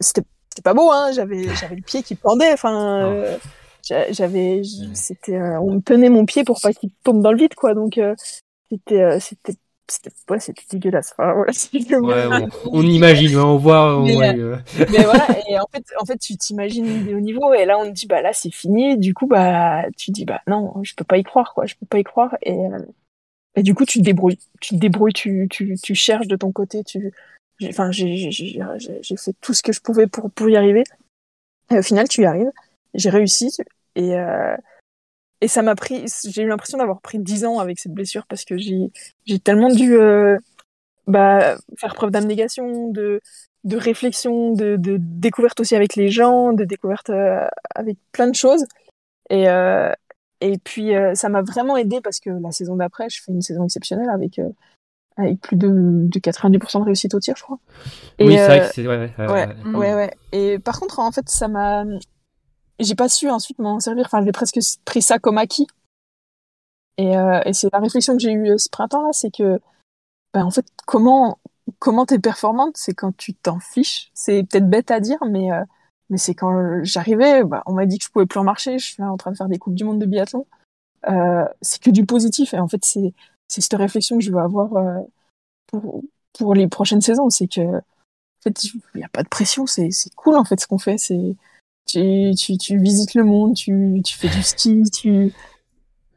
c'était, 0.00 0.22
pas 0.62 0.74
beau, 0.74 0.90
hein. 0.90 1.10
J'avais, 1.12 1.48
j'avais 1.56 1.76
le 1.76 1.82
pied 1.82 2.02
qui 2.02 2.14
pendait. 2.14 2.52
Enfin, 2.52 3.00
Ah. 3.02 3.06
euh, 3.06 3.36
j'a- 3.82 4.12
j'avais, 4.12 4.62
c'était, 4.94 5.36
euh, 5.36 5.60
on 5.60 5.74
me 5.74 5.80
tenait 5.80 6.08
mon 6.10 6.24
pied 6.26 6.44
pour 6.44 6.60
pas 6.60 6.72
qu'il 6.72 6.90
tombe 7.02 7.22
dans 7.22 7.32
le 7.32 7.38
vide, 7.38 7.54
quoi. 7.54 7.74
Donc, 7.74 7.98
euh, 7.98 8.14
c'était, 8.70 9.00
euh, 9.02 9.18
c'était, 9.20 9.54
c'était, 9.88 10.10
ouais, 10.30 10.40
c'était 10.40 10.62
dégueulasse. 10.70 11.12
Enfin, 11.16 11.32
voilà. 11.34 11.52
Ouais, 12.32 12.48
on, 12.64 12.68
on 12.78 12.82
imagine, 12.82 13.36
ouais, 13.36 13.42
on 13.42 13.56
voit. 13.56 13.96
on- 13.98 14.04
Mais, 14.04 14.16
ouais, 14.16 14.38
euh, 14.38 14.56
Mais 14.90 15.04
voilà, 15.04 15.26
et 15.48 15.58
en 15.58 15.66
fait, 15.72 15.84
en 16.00 16.04
fait, 16.04 16.18
tu 16.18 16.36
t'imagines 16.36 17.14
au 17.14 17.20
niveau, 17.20 17.52
et 17.54 17.64
là, 17.64 17.78
on 17.78 17.84
te 17.86 17.90
dit, 17.90 18.06
bah 18.06 18.22
là, 18.22 18.32
c'est 18.32 18.50
fini. 18.52 18.96
Du 18.98 19.14
coup, 19.14 19.26
bah, 19.26 19.84
tu 19.96 20.10
dis, 20.10 20.24
bah 20.24 20.40
non, 20.46 20.82
je 20.82 20.94
peux 20.94 21.04
pas 21.04 21.18
y 21.18 21.22
croire, 21.22 21.54
quoi. 21.54 21.66
Je 21.66 21.74
peux 21.74 21.86
pas 21.86 21.98
y 21.98 22.04
croire. 22.04 22.36
Et, 22.42 22.52
euh, 22.52 22.78
et 23.56 23.62
du 23.62 23.74
coup, 23.74 23.84
tu 23.84 23.98
te 24.00 24.04
débrouilles. 24.04 24.38
Tu 24.60 24.74
te 24.74 24.80
débrouilles, 24.80 25.12
tu, 25.12 25.46
tu, 25.50 25.76
tu 25.82 25.94
cherches 25.94 26.26
de 26.28 26.36
ton 26.36 26.50
côté. 26.52 26.82
Tu, 26.84 27.12
j'ai- 27.60 27.68
enfin, 27.68 27.90
j'ai, 27.92 28.16
j'ai, 28.16 28.30
j'ai, 28.32 28.60
j'ai- 28.78 28.98
j'ai 29.02 29.16
fait 29.16 29.34
tout 29.40 29.54
ce 29.54 29.62
que 29.62 29.72
je 29.72 29.80
pouvais 29.80 30.06
pour, 30.06 30.30
pour 30.30 30.48
y 30.48 30.56
arriver. 30.56 30.84
Et 31.70 31.78
au 31.78 31.82
final, 31.82 32.08
tu 32.08 32.22
y 32.22 32.24
arrives. 32.26 32.50
J'ai 32.94 33.10
réussi. 33.10 33.56
Et, 33.96 34.14
euh, 34.16 34.56
et 35.44 35.48
ça 35.48 35.60
m'a 35.60 35.74
pris, 35.74 36.06
j'ai 36.26 36.40
eu 36.40 36.48
l'impression 36.48 36.78
d'avoir 36.78 37.02
pris 37.02 37.18
10 37.18 37.44
ans 37.44 37.58
avec 37.58 37.78
cette 37.78 37.92
blessure 37.92 38.24
parce 38.26 38.46
que 38.46 38.56
j'ai, 38.56 38.90
j'ai 39.26 39.38
tellement 39.38 39.68
dû, 39.68 39.94
euh, 39.94 40.38
bah, 41.06 41.58
faire 41.76 41.94
preuve 41.94 42.10
d'abnégation, 42.10 42.88
de, 42.90 43.20
de 43.64 43.76
réflexion, 43.76 44.52
de, 44.54 44.76
de 44.76 44.96
découverte 44.98 45.60
aussi 45.60 45.76
avec 45.76 45.96
les 45.96 46.08
gens, 46.08 46.54
de 46.54 46.64
découverte 46.64 47.10
euh, 47.10 47.46
avec 47.74 47.98
plein 48.10 48.26
de 48.26 48.34
choses. 48.34 48.64
Et, 49.28 49.50
euh, 49.50 49.92
et 50.40 50.56
puis, 50.56 50.92
ça 51.12 51.28
m'a 51.28 51.42
vraiment 51.42 51.76
aidé 51.76 52.00
parce 52.00 52.20
que 52.20 52.30
la 52.30 52.50
saison 52.50 52.76
d'après, 52.76 53.10
je 53.10 53.22
fais 53.22 53.30
une 53.30 53.42
saison 53.42 53.64
exceptionnelle 53.64 54.08
avec, 54.08 54.40
avec 55.18 55.42
plus 55.42 55.56
de, 55.56 55.68
de 55.68 56.18
90% 56.20 56.80
de 56.80 56.84
réussite 56.84 57.12
au 57.12 57.20
tir, 57.20 57.34
je 57.36 57.42
crois. 57.42 57.58
Et, 58.18 58.26
oui, 58.26 58.36
c'est 58.36 58.46
vrai 58.46 58.60
que 58.60 58.74
c'est. 58.74 58.86
Ouais, 58.86 58.96
ouais, 58.96 59.12
ouais, 59.18 59.26
ouais, 59.26 59.46
ouais. 59.66 59.74
ouais, 59.74 59.94
ouais. 59.94 60.14
Et 60.32 60.58
par 60.58 60.80
contre, 60.80 61.00
en 61.00 61.12
fait, 61.12 61.28
ça 61.28 61.48
m'a. 61.48 61.84
J'ai 62.80 62.94
pas 62.94 63.08
su 63.08 63.30
ensuite 63.30 63.58
m'en 63.58 63.80
servir. 63.80 64.06
Enfin, 64.06 64.24
j'ai 64.24 64.32
presque 64.32 64.58
pris 64.84 65.02
ça 65.02 65.18
comme 65.18 65.38
acquis. 65.38 65.66
Et, 66.98 67.16
euh, 67.16 67.40
c'est 67.52 67.72
la 67.72 67.80
réflexion 67.80 68.14
que 68.14 68.22
j'ai 68.22 68.32
eue 68.32 68.50
euh, 68.50 68.58
ce 68.58 68.68
printemps-là, 68.68 69.12
c'est 69.12 69.30
que, 69.30 69.60
ben, 70.32 70.44
en 70.44 70.50
fait, 70.50 70.66
comment 70.86 71.38
comment 71.78 72.06
t'es 72.06 72.18
performante, 72.18 72.76
c'est 72.76 72.94
quand 72.94 73.16
tu 73.16 73.34
t'en 73.34 73.58
fiches. 73.58 74.10
C'est 74.14 74.44
peut-être 74.44 74.68
bête 74.68 74.90
à 74.90 75.00
dire, 75.00 75.18
mais 75.28 75.50
euh, 75.52 75.62
mais 76.10 76.18
c'est 76.18 76.34
quand 76.34 76.84
j'arrivais, 76.84 77.44
bah, 77.44 77.62
on 77.66 77.72
m'a 77.72 77.86
dit 77.86 77.98
que 77.98 78.04
je 78.04 78.10
pouvais 78.10 78.26
plus 78.26 78.40
en 78.40 78.44
marcher. 78.44 78.78
Je 78.78 78.84
suis 78.86 79.02
en 79.02 79.16
train 79.16 79.32
de 79.32 79.36
faire 79.36 79.48
des 79.48 79.58
coupes 79.58 79.74
du 79.74 79.84
monde 79.84 80.00
de 80.00 80.06
biathlon. 80.06 80.46
C'est 81.62 81.80
que 81.82 81.90
du 81.90 82.06
positif. 82.06 82.54
Et 82.54 82.58
en 82.58 82.68
fait, 82.68 82.84
c'est 82.84 83.14
c'est 83.48 83.60
cette 83.60 83.74
réflexion 83.74 84.18
que 84.18 84.24
je 84.24 84.30
veux 84.32 84.38
avoir 84.38 84.70
pour 85.68 86.02
pour 86.38 86.54
les 86.54 86.68
prochaines 86.68 87.00
saisons. 87.00 87.30
C'est 87.30 87.48
que 87.48 87.60
en 87.76 88.42
fait, 88.42 88.64
il 88.64 88.80
n'y 88.96 89.04
a 89.04 89.08
pas 89.08 89.22
de 89.22 89.28
pression, 89.28 89.66
c'est 89.66 89.90
c'est 89.90 90.14
cool 90.14 90.36
en 90.36 90.44
fait 90.44 90.60
ce 90.60 90.66
qu'on 90.66 90.78
fait. 90.78 90.98
C'est 90.98 91.36
tu, 91.86 92.32
tu, 92.36 92.58
tu 92.58 92.78
visites 92.78 93.14
le 93.14 93.24
monde, 93.24 93.54
tu, 93.54 94.00
tu 94.04 94.16
fais 94.16 94.28
du 94.28 94.42
ski, 94.42 94.82
tu 94.90 95.32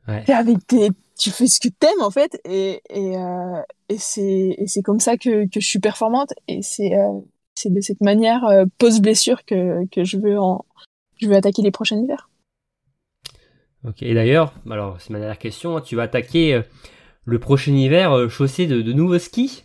Ouais. 0.08 0.24
t'es 0.24 0.34
avec 0.34 0.66
tes, 0.68 0.90
tu 1.20 1.32
fais 1.32 1.48
ce 1.48 1.60
que 1.60 1.68
t'aimes 1.68 2.02
en 2.02 2.12
fait, 2.12 2.40
et 2.46 2.82
et 2.90 3.18
euh, 3.18 3.62
et 3.90 3.98
c'est 3.98 4.82
comme 4.84 5.00
ça 5.02 5.18
que 5.18 5.46
que 5.48 5.60
je 5.60 5.68
suis 5.68 5.80
performante, 5.80 6.34
et 6.48 6.62
c'est 6.62 6.94
euh, 6.94 7.20
de 7.66 7.82
cette 7.82 8.02
manière 8.02 8.46
euh, 8.46 8.66
post 8.78 9.02
blessure 9.02 9.44
que 9.44 9.86
que 9.92 10.04
je 10.06 10.18
veux 10.18 10.40
en 10.40 10.64
je 11.18 11.28
veux 11.28 11.36
attaquer 11.36 11.62
les 11.62 11.72
prochains 11.72 11.98
hivers. 11.98 12.30
Ok, 13.86 14.02
et 14.02 14.14
d'ailleurs, 14.14 14.54
alors 14.70 15.00
c'est 15.00 15.12
ma 15.12 15.20
dernière 15.20 15.40
question, 15.40 15.78
hein, 15.78 15.82
tu 15.82 15.96
vas 15.96 16.04
attaquer 16.04 16.54
euh, 16.54 16.62
le 17.26 17.40
prochain 17.40 17.74
hiver 17.74 18.12
euh, 18.12 18.30
chaussé 18.30 18.66
de, 18.68 18.82
de 18.82 18.94
nouveaux 18.94 19.20
skis? 19.20 19.64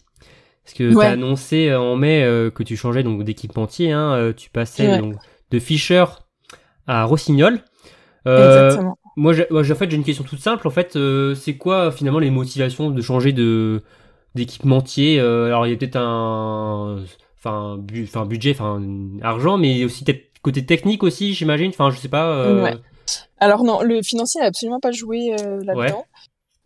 Parce 0.65 0.74
que 0.74 0.93
tu 0.93 1.01
as 1.01 1.11
annoncé 1.11 1.69
euh, 1.69 1.81
en 1.81 1.97
mai 1.97 2.20
que 2.55 2.62
tu 2.62 2.77
changeais 2.77 3.03
donc 3.03 3.24
d'équipementier, 3.24 3.93
hein, 3.93 4.33
tu 4.37 4.49
passais 4.51 4.89
Ouais. 4.89 4.99
donc, 4.99 5.16
de 5.53 5.59
Fischer 5.61 6.05
à 6.87 7.05
Rossignol. 7.05 7.61
Euh, 8.27 8.66
Exactement. 8.66 8.99
moi, 9.16 9.33
j'ai, 9.33 9.47
en 9.53 9.62
fait, 9.77 9.91
j'ai 9.91 9.97
une 9.97 10.05
question 10.05 10.24
toute 10.24 10.41
simple. 10.41 10.66
En 10.66 10.70
fait, 10.70 10.97
euh, 10.97 11.35
c'est 11.35 11.57
quoi 11.57 11.93
finalement 11.93 12.19
les 12.19 12.31
motivations 12.31 12.91
de 12.91 13.01
changer 13.03 13.33
de 13.33 13.83
d'équipementier? 14.35 15.20
Euh, 15.20 15.47
Alors, 15.47 15.66
il 15.66 15.70
y 15.70 15.74
a 15.74 15.77
peut-être 15.77 15.97
un, 15.97 17.03
enfin, 17.39 17.77
bu- 17.79 18.05
enfin 18.05 18.24
budget, 18.27 18.53
enfin 18.53 18.83
argent, 19.23 19.59
mais 19.59 19.85
aussi 19.85 20.05
peut-être 20.05 20.24
côté 20.43 20.65
technique 20.65 21.03
aussi, 21.03 21.35
j'imagine. 21.35 21.69
Enfin, 21.70 21.91
je 21.91 21.99
sais 21.99 22.09
pas. 22.09 22.62
Ouais. 22.62 22.74
Alors 23.39 23.65
non, 23.65 23.83
le 23.83 24.03
financier 24.03 24.41
n'a 24.41 24.47
absolument 24.47 24.81
pas 24.81 24.93
joué 24.93 25.35
là-dedans. 25.65 26.05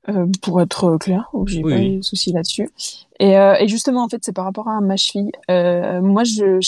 Euh, 0.09 0.27
pour 0.41 0.61
être 0.61 0.99
clair, 0.99 1.29
j'ai 1.47 1.65
Oui, 1.65 1.73
pas 1.73 1.79
oui. 1.81 1.97
de 1.97 2.03
soucis 2.03 2.31
là-dessus. 2.33 2.71
Et, 3.19 3.37
euh, 3.37 3.55
et 3.59 3.67
justement, 3.67 4.05
en 4.05 4.09
fait, 4.09 4.19
c'est 4.23 4.33
par 4.35 4.45
rapport 4.45 4.69
à 4.69 4.81
ma 4.81 4.97
cheville. 4.97 5.33
Euh, 5.51 6.01
moi, 6.01 6.23
je, 6.23 6.61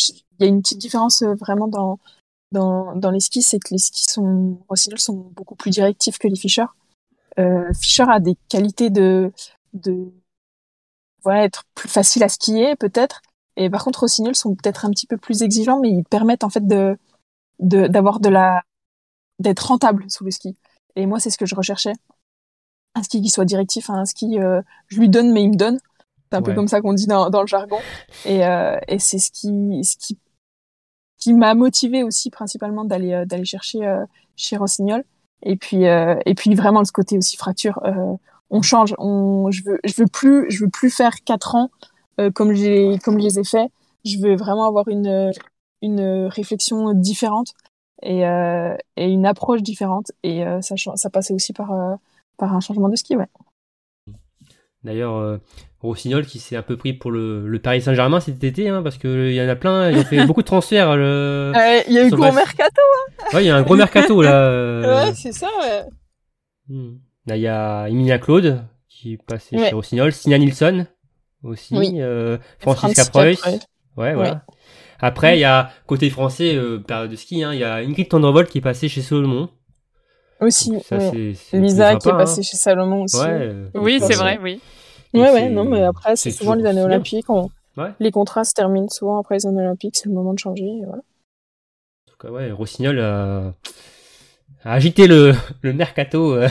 y 0.45 0.45
a 0.45 0.49
une 0.49 0.63
petite 0.63 0.79
différence 0.79 1.23
euh, 1.23 1.35
vraiment 1.35 1.69
dans 1.69 1.99
dans, 2.51 2.97
dans 2.97 3.11
les 3.11 3.21
skis, 3.21 3.43
c'est 3.43 3.59
que 3.59 3.69
les 3.73 3.79
skis 3.79 4.05
sont 4.05 4.59
Rossignol 4.69 4.99
sont 4.99 5.31
beaucoup 5.37 5.55
plus 5.55 5.71
directifs 5.71 6.19
que 6.19 6.29
les 6.29 6.37
Fischer. 6.37 6.65
Euh, 7.39 7.73
Fischer 7.75 8.07
a 8.09 8.21
des 8.21 8.37
qualités 8.49 8.91
de 8.91 9.33
de 9.75 10.13
voilà 11.23 11.45
être 11.45 11.65
plus 11.75 11.89
facile 11.89 12.23
à 12.23 12.29
skier 12.29 12.77
peut-être. 12.77 13.23
Et 13.57 13.69
par 13.71 13.85
contre, 13.85 14.01
Rossignol 14.01 14.37
sont 14.37 14.55
peut-être 14.55 14.85
un 14.87 14.91
petit 14.91 15.07
peu 15.07 15.19
plus 15.19 15.43
exigeants, 15.43 15.81
mais 15.81 15.91
ils 15.91 16.05
permettent 16.05 16.45
en 16.45 16.51
fait 16.51 16.67
de 16.67 16.97
de 17.59 17.87
d'avoir 17.87 18.21
de 18.21 18.29
la 18.29 18.63
d'être 19.39 19.67
rentable 19.67 20.05
sous 20.11 20.25
le 20.25 20.31
ski. 20.31 20.57
Et 20.97 21.07
moi, 21.07 21.21
c'est 21.21 21.31
ce 21.31 21.39
que 21.39 21.47
je 21.47 21.55
recherchais. 21.55 21.93
Un 22.95 23.03
ski 23.03 23.23
qui 23.23 23.29
soit 23.29 23.45
directif, 23.45 23.91
un 23.91 24.05
ski, 24.05 24.39
euh, 24.39 24.63
je 24.89 24.99
lui 24.99 25.09
donne, 25.09 25.33
mais 25.33 25.43
il 25.43 25.51
me 25.51 25.57
donne. 25.57 25.79
C'est 26.31 26.37
un 26.37 26.43
peu 26.43 26.55
comme 26.55 26.69
ça 26.69 26.81
qu'on 26.81 26.93
dit 26.93 27.07
dans, 27.07 27.31
dans 27.31 27.41
le 27.41 27.47
jargon. 27.47 27.79
Et, 28.27 28.45
euh, 28.45 28.79
et 28.87 28.99
c'est 28.99 29.19
ce 29.19 29.31
qui, 29.31 29.83
ce 29.85 29.97
qui, 29.97 30.19
qui 31.19 31.35
m'a 31.35 31.55
motivé 31.55 32.03
aussi 32.05 32.31
principalement 32.31 32.85
d'aller 32.85 33.13
euh, 33.13 33.25
d'aller 33.25 33.45
chercher 33.45 33.87
euh, 33.87 34.05
chez 34.37 34.57
Rossignol. 34.57 35.05
Et 35.43 35.57
puis, 35.57 35.87
euh, 35.87 36.17
et 36.27 36.35
puis 36.35 36.55
vraiment 36.55 36.85
ce 36.85 36.93
côté 36.93 37.17
aussi 37.19 37.37
fracture. 37.37 37.81
On 38.51 38.63
change. 38.63 38.95
On, 38.99 39.51
je 39.51 39.63
veux, 39.65 39.79
je 39.85 39.95
veux 39.99 40.07
plus, 40.09 40.51
je 40.51 40.65
veux 40.65 40.71
plus 40.71 40.91
faire 40.91 41.23
quatre 41.25 41.55
ans 41.55 41.71
comme 42.35 42.53
j'ai, 42.55 42.99
comme 43.05 43.19
je 43.21 43.25
les 43.25 43.39
ai 43.39 43.45
fait. 43.45 43.71
Je 44.05 44.19
veux 44.19 44.37
vraiment 44.37 44.67
avoir 44.67 44.89
une, 44.89 45.33
une 45.83 46.27
réflexion 46.27 46.93
différente. 46.95 47.55
et, 48.03 48.27
euh, 48.27 48.77
et 48.97 49.11
une 49.11 49.27
approche 49.27 49.63
différente. 49.63 50.13
Et 50.23 50.45
euh, 50.45 50.61
ça, 50.61 50.77
ça 50.97 51.11
passait 51.11 51.35
aussi 51.35 51.53
par, 51.53 51.73
euh, 51.73 51.95
par 52.37 52.55
un 52.55 52.61
changement 52.61 52.89
de 52.89 52.97
ski, 52.97 53.17
ouais. 53.17 53.27
D'ailleurs, 54.85 55.17
euh, 55.17 55.39
Rossignol 55.81 56.25
qui 56.25 56.39
s'est 56.39 56.57
un 56.57 56.63
peu 56.63 56.77
pris 56.77 56.93
pour 56.93 57.11
le, 57.11 57.47
le 57.49 57.59
Paris 57.59 57.83
Saint-Germain 57.83 58.21
cet 58.21 58.43
été, 58.45 58.69
hein, 58.69 58.83
parce 58.83 58.97
qu'il 58.97 59.33
y 59.33 59.41
en 59.43 59.49
a 59.49 59.57
plein, 59.57 59.91
ils 59.91 59.99
ont 59.99 60.05
fait 60.05 60.25
beaucoup 60.27 60.43
de 60.43 60.47
transferts. 60.47 60.91
Euh, 60.91 61.53
Il 61.89 61.95
y 61.95 61.99
a 61.99 62.07
eu 62.07 62.11
gros 62.11 62.33
mercato. 62.33 62.81
Ouais, 63.33 63.45
il 63.45 63.47
y 63.47 63.51
a 63.51 63.57
un 63.57 63.63
gros 63.63 63.75
mercato 63.77 64.23
là. 64.23 64.31
euh. 64.49 65.05
Ouais, 65.07 65.15
c'est 65.15 65.33
ça, 65.33 65.49
ouais. 65.61 65.83
Hmm. 66.69 66.99
Là, 67.27 67.37
il 67.37 67.43
y 67.43 67.49
a 67.49 67.89
Emilia 67.89 68.19
Claude 68.19 68.65
qui 68.89 69.17
passait 69.17 69.57
Ouais. 69.57 69.69
chez 69.69 69.75
Rossignol, 69.75 70.13
Stina 70.13 70.39
Nilsson 70.39 70.87
aussi, 71.43 71.77
Oui. 71.77 71.95
euh, 71.97 72.39
Francis. 72.59 72.95
Capreus. 72.95 73.37
Ouais, 73.97 74.15
voilà. 74.15 74.45
Après, 75.01 75.37
il 75.37 75.41
y 75.41 75.45
a 75.45 75.71
côté 75.87 76.09
français, 76.11 76.55
euh, 76.57 76.79
période 76.79 77.11
de 77.11 77.17
ski, 77.17 77.43
hein, 77.45 77.53
il 77.53 77.61
y 77.61 77.65
a 77.65 77.77
Ingrid 77.77 78.09
Tendrevol 78.09 78.47
qui 78.47 78.59
est 78.59 78.63
passée 78.63 78.89
chez 78.89 79.03
Solomon. 79.03 79.49
Aussi, 80.41 80.71
Donc 80.71 80.85
ça, 80.85 80.97
ouais. 80.99 81.11
c'est- 81.11 81.35
c'est 81.35 81.59
Lisa 81.59 81.97
qui 81.97 82.09
est 82.09 82.13
passée 82.13 82.43
chez 82.43 82.57
Salomon 82.57 83.03
aussi. 83.03 83.17
Ouais. 83.17 83.27
euh, 83.29 83.69
Oui, 83.75 83.99
c'est 84.01 84.15
euh, 84.15 84.19
vrai, 84.19 84.39
oui. 84.43 84.61
Ouais, 85.15 85.21
donc 85.25 85.33
ouais, 85.35 85.41
c'est- 85.41 85.49
non, 85.51 85.65
mais 85.65 85.83
après, 85.83 86.17
c'est 86.17 86.31
c'est 86.31 86.39
souvent 86.39 86.55
les 86.55 86.65
années 86.67 86.83
olympiques. 86.83 87.29
on- 87.31 87.51
Ouais. 87.77 87.93
Les 88.01 88.11
contrats 88.11 88.45
se 88.45 88.55
terminent 88.55 88.89
souvent 88.89 89.19
après 89.21 89.37
les 89.37 89.47
années 89.47 89.61
olympiques, 89.63 89.97
c'est 89.97 90.07
le 90.09 90.15
moment 90.15 90.35
de 90.35 90.39
changer. 90.39 90.65
et 90.65 90.85
voilà. 90.85 91.03
En 92.09 92.11
tout 92.11 92.17
cas, 92.21 92.29
ouais, 92.31 92.51
Rossignol 92.51 92.99
a, 93.01 93.39
a 93.49 93.53
agité 94.65 95.07
le, 95.07 95.33
le 95.63 95.73
mercato 95.73 96.35
euh, 96.35 96.49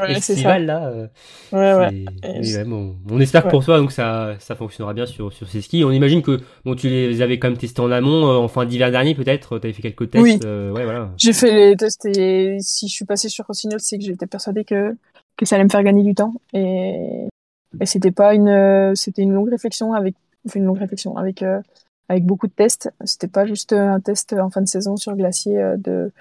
Ouais, 0.00 0.12
estival 0.12 0.66
là. 0.66 0.88
euh, 0.88 1.06
Ouais, 1.52 1.74
ouais. 1.74 2.04
oui, 2.40 2.64
bon, 2.64 2.96
on 3.10 3.20
espère 3.20 3.48
pour 3.48 3.64
toi 3.64 3.78
donc 3.78 3.90
ça, 3.92 4.36
ça 4.38 4.54
fonctionnera 4.54 4.94
bien 4.94 5.04
sur, 5.06 5.32
sur 5.32 5.48
ces 5.48 5.60
skis. 5.60 5.84
On 5.84 5.90
imagine 5.90 6.22
que 6.22 6.40
bon, 6.64 6.74
tu 6.74 6.88
les 6.88 7.22
avais 7.22 7.38
quand 7.38 7.48
même 7.48 7.58
testés 7.58 7.80
en 7.80 7.90
amont, 7.90 8.26
euh, 8.28 8.36
en 8.36 8.48
fin 8.48 8.64
d'hiver 8.64 8.90
dernier 8.90 9.14
peut-être. 9.14 9.58
Tu 9.58 9.66
avais 9.66 9.72
fait 9.74 9.82
quelques 9.82 10.10
tests. 10.10 10.22
Oui. 10.22 10.38
euh, 10.44 10.70
ouais, 10.72 10.84
voilà. 10.84 11.10
J'ai 11.18 11.32
fait 11.32 11.52
les 11.70 11.76
tests 11.76 12.06
et 12.06 12.58
si 12.60 12.88
je 12.88 12.92
suis 12.94 13.04
passée 13.04 13.28
sur 13.28 13.46
Rossignol, 13.46 13.80
c'est 13.80 13.98
que 13.98 14.04
j'étais 14.04 14.26
persuadée 14.26 14.64
que, 14.64 14.96
que 15.36 15.44
ça 15.44 15.56
allait 15.56 15.64
me 15.64 15.70
faire 15.70 15.82
gagner 15.82 16.02
du 16.04 16.14
temps. 16.14 16.34
Et, 16.54 17.26
et 17.80 17.86
c'était 17.86 18.12
pas 18.12 18.34
une, 18.34 18.94
c'était 18.94 19.22
une 19.22 19.32
longue 19.32 19.50
réflexion 19.50 19.92
avec, 19.92 20.14
enfin 20.46 20.60
une 20.60 20.66
longue 20.66 20.78
réflexion 20.78 21.16
avec, 21.16 21.42
euh, 21.42 21.60
avec 22.08 22.24
beaucoup 22.24 22.46
de 22.46 22.52
tests. 22.52 22.90
C'était 23.04 23.28
pas 23.28 23.44
juste 23.44 23.72
un 23.72 23.98
test 24.00 24.32
en 24.34 24.50
fin 24.50 24.60
de 24.62 24.68
saison 24.68 24.96
sur 24.96 25.14
glacier 25.16 25.58
euh, 25.60 25.76
de, 25.76 26.12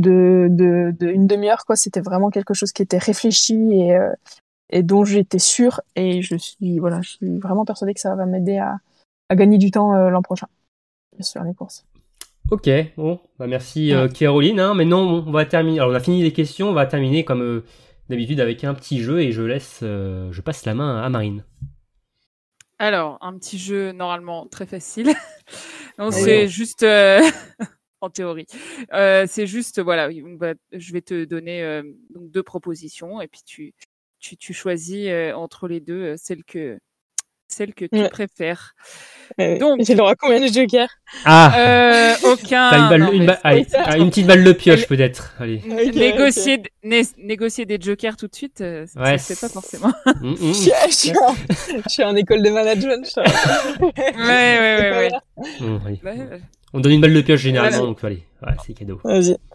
de, 0.00 0.48
de, 0.50 0.94
de 0.98 1.08
une 1.08 1.26
demi-heure, 1.26 1.64
quoi. 1.66 1.76
C'était 1.76 2.00
vraiment 2.00 2.30
quelque 2.30 2.54
chose 2.54 2.72
qui 2.72 2.82
était 2.82 2.98
réfléchi 2.98 3.54
et, 3.72 3.96
euh, 3.96 4.12
et 4.70 4.82
dont 4.82 5.04
j'étais 5.04 5.38
sûre. 5.38 5.80
Et 5.96 6.22
je 6.22 6.36
suis, 6.36 6.78
voilà, 6.78 7.00
je 7.02 7.10
suis 7.10 7.38
vraiment 7.38 7.64
persuadée 7.64 7.94
que 7.94 8.00
ça 8.00 8.14
va 8.14 8.26
m'aider 8.26 8.58
à, 8.58 8.76
à 9.28 9.36
gagner 9.36 9.58
du 9.58 9.70
temps 9.70 9.94
euh, 9.94 10.10
l'an 10.10 10.22
prochain 10.22 10.46
sur 11.20 11.42
les 11.42 11.54
courses. 11.54 11.84
Ok, 12.50 12.70
bon, 12.96 13.20
bah 13.38 13.46
merci 13.46 13.92
euh, 13.92 14.08
Caroline. 14.08 14.58
Hein. 14.60 14.72
Maintenant, 14.74 15.00
on 15.02 15.30
va 15.30 15.44
terminer. 15.44 15.80
Alors, 15.80 15.90
on 15.92 15.94
a 15.94 16.00
fini 16.00 16.22
les 16.22 16.32
questions. 16.32 16.70
On 16.70 16.72
va 16.72 16.86
terminer 16.86 17.24
comme 17.24 17.42
euh, 17.42 17.64
d'habitude 18.08 18.40
avec 18.40 18.64
un 18.64 18.72
petit 18.72 19.02
jeu 19.02 19.20
et 19.20 19.32
je 19.32 19.42
laisse, 19.42 19.80
euh, 19.82 20.32
je 20.32 20.40
passe 20.40 20.64
la 20.64 20.74
main 20.74 21.02
à 21.02 21.08
Marine. 21.10 21.44
Alors, 22.78 23.18
un 23.20 23.36
petit 23.36 23.58
jeu 23.58 23.92
normalement 23.92 24.46
très 24.46 24.64
facile. 24.64 25.08
non, 25.98 26.06
Ouais. 26.06 26.12
c'est 26.12 26.48
juste 26.48 26.84
euh, 26.84 27.20
en 28.00 28.10
théorie. 28.10 28.46
Euh, 28.92 29.26
c'est 29.28 29.46
juste 29.46 29.80
voilà, 29.80 30.10
je 30.10 30.92
vais 30.92 31.02
te 31.02 31.24
donner 31.24 31.62
euh, 31.62 31.82
deux 32.10 32.42
propositions 32.42 33.20
et 33.20 33.28
puis 33.28 33.42
tu 33.44 33.74
tu, 34.20 34.36
tu 34.36 34.52
choisis 34.52 35.06
euh, 35.08 35.32
entre 35.32 35.68
les 35.68 35.80
deux 35.80 36.14
euh, 36.14 36.16
celle 36.16 36.44
que 36.44 36.78
celle 37.48 37.74
que 37.74 37.84
tu 37.86 37.98
Ouais. 37.98 38.08
préfères. 38.08 38.74
Euh, 39.40 39.58
Donc- 39.58 39.80
j'ai 39.84 39.92
le 39.94 39.98
droit 39.98 40.12
à 40.12 40.14
combien 40.14 40.40
de 40.40 40.52
jokers? 40.52 40.88
Ah, 41.24 41.52
Euh, 41.56 42.14
aucun. 42.32 42.70
t'as 42.70 42.78
une, 42.78 42.88
balle, 42.88 43.00
non, 43.02 43.12
une, 43.12 43.20
mais 43.20 43.26
balle- 43.26 43.40
allez, 43.44 43.64
ça. 43.64 43.82
ah, 43.86 43.96
une 43.98 44.10
petite 44.10 44.26
balle 44.26 44.44
de 44.44 44.52
pioche 44.52 44.86
peut-être. 44.86 45.34
Allez. 45.38 45.60
Négocier, 45.94 46.62
né- 46.84 47.02
négocier 47.18 47.66
des 47.66 47.78
jokers 47.80 48.16
tout 48.16 48.26
de 48.28 48.34
suite, 48.34 48.60
euh, 48.60 48.86
ça 48.86 49.00
Ouais, 49.00 49.18
se 49.18 49.32
fait 49.34 49.40
pas 49.40 49.48
c'est- 49.48 49.52
forcément. 49.52 49.92
Mm, 50.22 50.30
mm. 50.30 50.36
Je 50.40 50.52
suis, 50.52 50.70
je 50.88 50.94
suis 50.94 51.12
en, 51.18 51.34
je 51.84 51.88
suis 51.88 52.04
en 52.04 52.14
école 52.16 52.42
de 52.42 52.50
management. 52.50 53.04
je- 53.06 53.20
ouais, 53.80 54.58
ouais, 54.58 54.90
ouais, 54.90 55.10
ouais. 55.36 55.60
Mm. 55.60 55.96
Ouais, 56.30 56.40
On 56.74 56.80
donne 56.80 56.92
une 56.92 57.00
balle 57.00 57.14
de 57.14 57.20
pioche 57.22 57.40
généralement, 57.40 57.76
Voilà. 57.78 57.86
donc 57.92 58.04
allez, 58.04 58.22
ouais, 58.46 58.52
c'est 58.66 58.74
cadeau. 58.74 59.00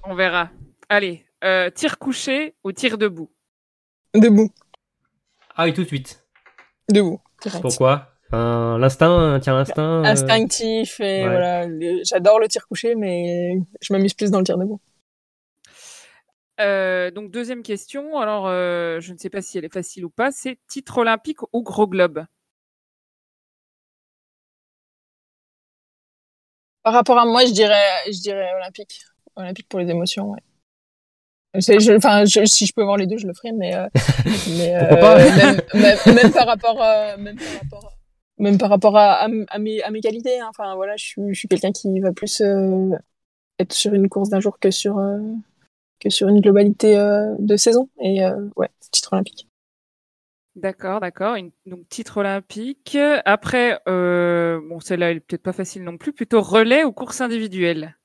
On 0.03 0.15
verra. 0.15 0.49
Allez, 0.89 1.23
euh, 1.43 1.69
tir 1.69 1.97
couché 1.99 2.53
ou 2.63 2.71
tir 2.71 2.97
debout? 2.97 3.29
Debout, 4.15 4.51
Ah 5.55 5.65
oui, 5.65 5.73
tout 5.73 5.81
de 5.83 5.87
suite. 5.87 6.23
debout. 6.91 7.19
Pourquoi? 7.61 8.09
L'instinct, 8.31 9.39
tiens, 9.41 9.53
l'instinct. 9.53 10.01
euh, 10.01 10.03
Instinctif 10.05 10.99
et 10.99 11.03
ouais. 11.03 11.29
voilà. 11.29 11.67
J'adore 12.03 12.39
le 12.39 12.47
tir 12.47 12.67
couché, 12.67 12.95
mais 12.95 13.57
je 13.81 13.93
m'amuse 13.93 14.13
plus 14.15 14.31
dans 14.31 14.39
le 14.39 14.43
tir 14.45 14.57
debout. 14.57 14.79
Euh, 16.59 17.11
donc 17.11 17.31
deuxième 17.31 17.63
question, 17.63 18.19
alors 18.19 18.47
euh, 18.47 18.99
je 18.99 19.13
ne 19.13 19.17
sais 19.17 19.29
pas 19.29 19.41
si 19.41 19.57
elle 19.57 19.65
est 19.65 19.73
facile 19.73 20.05
ou 20.05 20.09
pas, 20.09 20.31
c'est 20.31 20.57
titre 20.67 20.99
olympique 20.99 21.39
ou 21.51 21.61
gros 21.63 21.87
globe? 21.87 22.25
Par 26.83 26.93
rapport 26.93 27.17
à 27.17 27.25
moi, 27.25 27.45
je 27.45 27.51
dirais, 27.51 27.81
je 28.07 28.19
dirais 28.19 28.51
olympique, 28.55 29.01
olympique 29.35 29.67
pour 29.69 29.79
les 29.79 29.89
émotions. 29.89 30.31
Ouais. 30.31 30.39
Enfin, 31.55 32.25
je- 32.25 32.45
si 32.45 32.65
je 32.65 32.73
peux 32.73 32.83
voir 32.83 32.97
les 32.97 33.05
deux, 33.07 33.17
je 33.17 33.27
le 33.27 33.33
ferai, 33.33 33.51
mais, 33.51 33.75
euh, 33.75 33.87
mais 34.57 34.75
euh, 34.75 34.89
pas 34.95 35.17
même, 35.17 35.61
même, 35.75 35.97
même 36.15 36.31
par 36.31 36.47
rapport, 36.47 36.81
à, 36.81 37.15
même 37.17 37.37
par 37.37 37.53
rapport, 37.61 37.93
même 38.39 38.57
par 38.57 38.69
rapport 38.69 38.97
à, 38.97 39.13
à, 39.13 39.25
m- 39.27 39.45
à 39.49 39.59
mes, 39.59 39.81
à 39.83 39.91
mes 39.91 40.01
qualités. 40.01 40.39
hein. 40.39 40.47
Enfin 40.49 40.75
voilà, 40.75 40.95
je 40.97 41.05
suis, 41.05 41.21
je 41.29 41.37
suis 41.39 41.47
quelqu'un 41.47 41.71
qui 41.71 41.99
va 41.99 42.11
plus 42.11 42.41
euh, 42.41 42.89
être 43.59 43.73
sur 43.73 43.93
une 43.93 44.09
course 44.09 44.29
d'un 44.29 44.39
jour 44.39 44.59
que 44.59 44.71
sur 44.71 44.97
euh, 44.97 45.19
que 45.99 46.09
sur 46.09 46.27
une 46.27 46.41
globalité 46.41 46.97
euh, 46.97 47.35
de 47.39 47.55
saison. 47.55 47.89
Et 48.01 48.25
euh, 48.25 48.49
ouais, 48.55 48.69
titre 48.91 49.13
olympique. 49.13 49.47
D'accord, 50.55 50.99
d'accord. 50.99 51.35
Une- 51.35 51.51
Donc 51.65 51.87
titre 51.89 52.17
olympique. 52.17 52.97
Après, 53.25 53.79
euh, 53.87 54.59
bon 54.69 54.79
celle-là 54.79 55.11
elle 55.11 55.17
est 55.17 55.19
peut-être 55.19 55.41
pas 55.43 55.53
facile 55.53 55.83
non 55.83 55.97
plus, 55.97 56.13
plutôt 56.13 56.41
relais 56.41 56.83
ou 56.83 56.91
course 56.91 57.21
individuelle? 57.21 57.95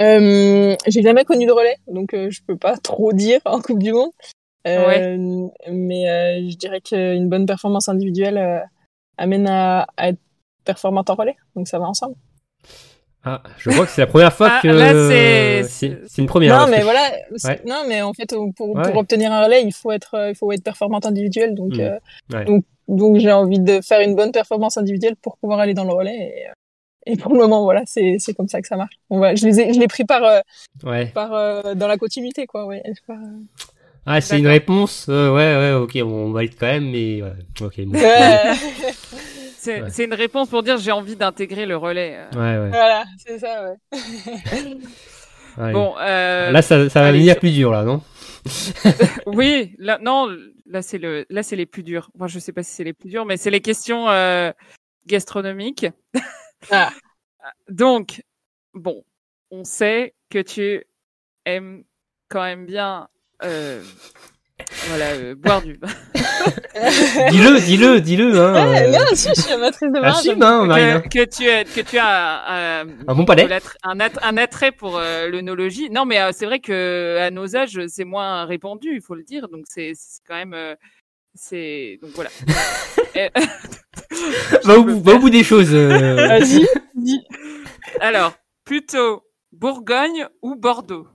Euh, 0.00 0.74
j'ai 0.86 1.02
jamais 1.02 1.24
connu 1.24 1.46
de 1.46 1.52
relais, 1.52 1.76
donc 1.86 2.14
euh, 2.14 2.28
je 2.30 2.40
peux 2.46 2.56
pas 2.56 2.76
trop 2.82 3.12
dire 3.12 3.40
en 3.44 3.60
Coupe 3.60 3.82
du 3.82 3.92
Monde. 3.92 4.10
Euh, 4.66 5.46
Mais 5.70 6.08
euh, 6.08 6.48
je 6.50 6.56
dirais 6.56 6.80
qu'une 6.80 7.28
bonne 7.28 7.46
performance 7.46 7.88
individuelle 7.88 8.38
euh, 8.38 8.60
amène 9.18 9.46
à, 9.46 9.86
à 9.96 10.08
être 10.08 10.18
performante 10.64 11.10
en 11.10 11.14
relais, 11.14 11.36
donc 11.54 11.68
ça 11.68 11.78
va 11.78 11.84
ensemble. 11.86 12.14
Ah, 13.26 13.42
je 13.56 13.70
crois 13.70 13.86
que 13.86 13.90
c'est 13.92 14.02
la 14.02 14.06
première 14.06 14.32
fois 14.34 14.48
Ah, 14.52 14.60
que. 14.62 14.68
là, 14.68 15.62
c'est- 15.68 16.18
une 16.18 16.26
première. 16.26 16.58
non, 16.58 16.66
mais 16.70 16.82
voilà. 16.82 17.10
Ouais. 17.44 17.60
Non, 17.66 17.84
mais 17.88 18.02
en 18.02 18.12
fait, 18.12 18.34
pour, 18.56 18.70
Ouais. 18.74 18.82
pour 18.90 18.96
obtenir 18.96 19.32
un 19.32 19.44
relais, 19.44 19.62
il 19.64 19.72
faut 19.72 19.92
être, 19.92 20.28
il 20.30 20.34
faut 20.34 20.50
être 20.52 20.62
performante 20.62 21.06
individuelle, 21.06 21.54
donc, 21.54 21.74
Mm. 21.76 21.80
euh, 21.80 21.98
Ouais. 22.32 22.44
donc, 22.44 22.64
donc 22.88 23.16
j'ai 23.18 23.32
envie 23.32 23.60
de 23.60 23.80
faire 23.80 24.00
une 24.00 24.14
bonne 24.14 24.30
performance 24.32 24.76
individuelle 24.76 25.16
pour 25.16 25.38
pouvoir 25.38 25.60
aller 25.60 25.72
dans 25.72 25.84
le 25.84 25.92
relais. 25.94 26.14
Et, 26.16 26.46
et 27.06 27.16
pour 27.16 27.32
le 27.32 27.38
moment, 27.38 27.62
voilà, 27.64 27.82
c'est, 27.86 28.16
c'est 28.18 28.34
comme 28.34 28.48
ça 28.48 28.60
que 28.60 28.66
ça 28.68 28.76
marche. 28.76 28.94
On 29.10 29.18
va, 29.20 29.34
je 29.34 29.46
les 29.46 29.60
ai, 29.60 29.72
je 29.74 29.80
l'ai 29.80 29.88
pris 29.88 30.04
par, 30.04 30.22
euh, 30.24 30.40
Ouais. 30.84 31.06
par, 31.06 31.32
euh, 31.34 31.74
dans 31.74 31.88
la 31.88 31.96
continuité, 31.96 32.46
quoi. 32.46 32.66
Ouais. 32.66 32.82
Par, 33.06 33.16
euh, 33.16 33.40
Ah, 34.06 34.20
c'est 34.20 34.38
une 34.38 34.46
réponse. 34.46 35.06
euh, 35.08 35.30
ouais, 35.34 35.56
ouais, 35.56 35.72
ok, 35.72 35.98
on 36.04 36.30
va 36.32 36.44
être 36.44 36.58
quand 36.58 36.66
même, 36.66 36.90
mais 36.90 37.22
ouais, 37.22 37.32
ok. 37.60 37.80
Bon. 37.86 37.98
C'est 39.58 39.80
Ouais. 39.82 40.04
une 40.04 40.12
réponse 40.12 40.50
pour 40.50 40.62
dire 40.62 40.76
j'ai 40.76 40.92
envie 40.92 41.16
d'intégrer 41.16 41.64
le 41.64 41.78
relais. 41.78 42.16
euh. 42.18 42.30
Ouais, 42.34 42.62
ouais. 42.64 42.68
voilà, 42.68 43.04
c'est 43.26 43.38
ça, 43.38 43.64
ouais. 43.64 44.76
Bon, 45.72 45.94
euh, 46.00 46.50
Là, 46.50 46.60
ça, 46.60 46.90
ça 46.90 47.00
va 47.00 47.06
allez, 47.08 47.20
venir 47.20 47.34
je- 47.34 47.38
plus 47.38 47.52
dur, 47.52 47.70
là, 47.70 47.82
non? 47.84 48.02
Oui, 49.26 49.74
là, 49.78 49.98
non, 50.02 50.28
là 50.66 50.82
c'est 50.82 50.98
le, 50.98 51.24
là 51.30 51.42
c'est 51.42 51.56
les 51.56 51.64
plus 51.64 51.82
durs. 51.82 52.10
Moi, 52.18 52.26
je 52.28 52.38
sais 52.40 52.52
pas 52.52 52.62
si 52.62 52.72
c'est 52.72 52.84
les 52.84 52.92
plus 52.92 53.08
durs, 53.08 53.24
mais 53.24 53.36
c'est 53.38 53.50
les 53.50 53.60
questions 53.62 54.10
euh, 54.10 54.50
gastronomiques. 55.06 55.86
Ah. 56.70 56.92
Donc, 57.68 58.22
bon, 58.72 59.04
on 59.50 59.64
sait 59.64 60.14
que 60.30 60.38
tu 60.40 60.82
aimes 61.44 61.84
quand 62.28 62.42
même 62.42 62.64
bien, 62.66 63.08
euh, 63.44 63.82
voilà, 64.88 65.10
euh, 65.12 65.34
boire 65.34 65.62
du 65.62 65.74
vin. 65.74 65.88
Dis-le, 67.30 67.60
dis-le, 67.60 68.00
dis-le, 68.00 68.38
hein. 68.38 68.52
Ouais, 68.70 68.88
euh, 68.88 68.90
non, 68.90 69.04
si, 69.14 69.28
je 69.34 69.40
suis 69.40 69.52
amatrice 69.52 69.90
de 69.92 70.00
vin. 70.00 70.08
Assume, 70.08 70.42
hein, 70.42 70.66
Marine. 70.66 70.84
hein. 70.84 71.00
que, 71.00 71.08
que 71.20 71.24
tu, 71.24 71.48
as- 71.48 71.64
que 71.64 71.80
tu 71.80 71.96
as 71.98 72.80
euh, 72.82 72.84
Un 73.06 73.14
bon 73.14 73.24
palais. 73.24 73.48
un, 73.84 74.00
att- 74.00 74.18
un 74.22 74.36
attrait 74.36 74.72
pour 74.72 74.98
euh, 74.98 75.28
l'œnologie. 75.28 75.90
Non, 75.90 76.04
mais 76.04 76.20
euh, 76.20 76.30
c'est 76.32 76.46
vrai 76.46 76.58
que 76.60 77.18
à 77.20 77.30
nos 77.30 77.56
âges, 77.56 77.80
c'est 77.88 78.04
moins 78.04 78.44
répandu, 78.46 78.94
il 78.94 79.00
faut 79.02 79.14
le 79.14 79.22
dire. 79.22 79.48
Donc 79.48 79.64
c'est 79.68 79.92
quand 80.26 80.34
même, 80.34 80.54
euh, 80.54 80.74
c'est 81.34 81.98
donc 82.02 82.10
voilà. 82.14 82.30
Va 84.64 84.78
au, 84.78 84.84
bout, 84.84 85.00
va 85.00 85.14
au 85.14 85.18
bout 85.18 85.30
des 85.30 85.44
choses. 85.44 85.72
euh. 85.74 86.26
Vas-y, 86.28 86.66
dis. 86.94 87.20
Alors, 88.00 88.34
plutôt 88.64 89.24
Bourgogne 89.52 90.26
ou 90.42 90.56
Bordeaux? 90.56 91.06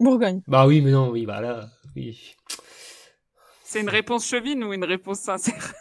Bourgogne. 0.00 0.42
Bah 0.46 0.66
oui, 0.66 0.80
mais 0.80 0.90
non, 0.90 1.10
oui, 1.10 1.26
bah 1.26 1.40
là, 1.40 1.68
oui. 1.96 2.34
C'est 3.64 3.80
une 3.80 3.88
réponse 3.88 4.26
chevine 4.26 4.64
ou 4.64 4.72
une 4.72 4.84
réponse 4.84 5.20
sincère? 5.20 5.72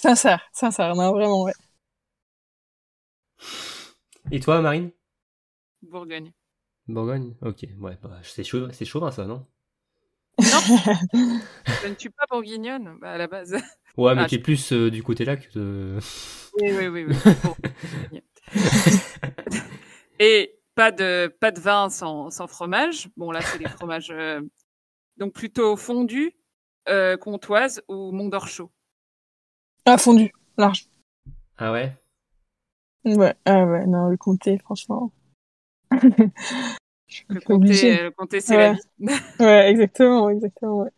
Sincère, 0.00 0.42
sincère, 0.52 0.94
non, 0.94 1.12
vraiment, 1.12 1.44
ouais. 1.44 1.52
Et 4.30 4.40
toi, 4.40 4.60
Marine? 4.60 4.90
Bourgogne. 5.82 6.32
Bourgogne? 6.88 7.34
Ok, 7.42 7.64
ouais, 7.80 7.98
bah, 8.02 8.18
c'est 8.22 8.44
chaud, 8.44 8.68
c'est 8.72 8.84
chauvin 8.84 9.10
ça, 9.10 9.24
non 9.24 9.46
Je 10.38 11.88
ne 11.88 11.94
suis 11.96 12.10
pas 12.10 12.24
bourguignonne 12.30 12.98
bah, 13.00 13.12
à 13.12 13.18
la 13.18 13.26
base. 13.26 13.56
Ouais, 13.96 14.14
mais 14.14 14.22
Ah, 14.22 14.28
tu 14.28 14.34
es 14.34 14.38
plus 14.38 14.72
euh, 14.72 14.90
du 14.90 15.02
côté 15.02 15.24
là 15.24 15.36
que 15.36 15.52
de... 15.58 15.98
Oui, 16.60 16.72
oui, 16.72 16.88
oui. 16.88 17.04
oui. 17.08 17.14
Bon. 17.44 17.56
Et 20.18 20.58
pas 20.74 20.90
de, 20.90 21.34
pas 21.40 21.50
de 21.50 21.60
vin 21.60 21.90
sans, 21.90 22.30
sans 22.30 22.46
fromage. 22.46 23.08
Bon, 23.16 23.30
là, 23.30 23.40
c'est 23.40 23.58
des 23.58 23.68
fromages 23.68 24.10
euh, 24.10 24.40
donc 25.16 25.32
plutôt 25.32 25.76
fondus, 25.76 26.32
euh, 26.88 27.16
comtoise 27.16 27.82
ou 27.88 28.12
mont 28.12 28.28
d'or 28.28 28.48
chaud. 28.48 28.70
Ah, 29.86 29.98
fondu, 29.98 30.32
large. 30.56 30.88
Ah 31.58 31.72
ouais? 31.72 31.92
Ouais, 33.04 33.34
ah 33.44 33.64
ouais, 33.64 33.86
non, 33.86 34.08
le 34.08 34.16
comté, 34.16 34.58
franchement. 34.58 35.12
Le 37.28 37.40
comté, 37.44 38.02
le 38.02 38.10
comté 38.10 38.40
c'est 38.40 38.56
la 38.56 38.72
vie. 38.72 38.80
Ouais, 39.38 39.70
exactement, 39.70 40.30
exactement. 40.30 40.78
Ouais. 40.82 40.90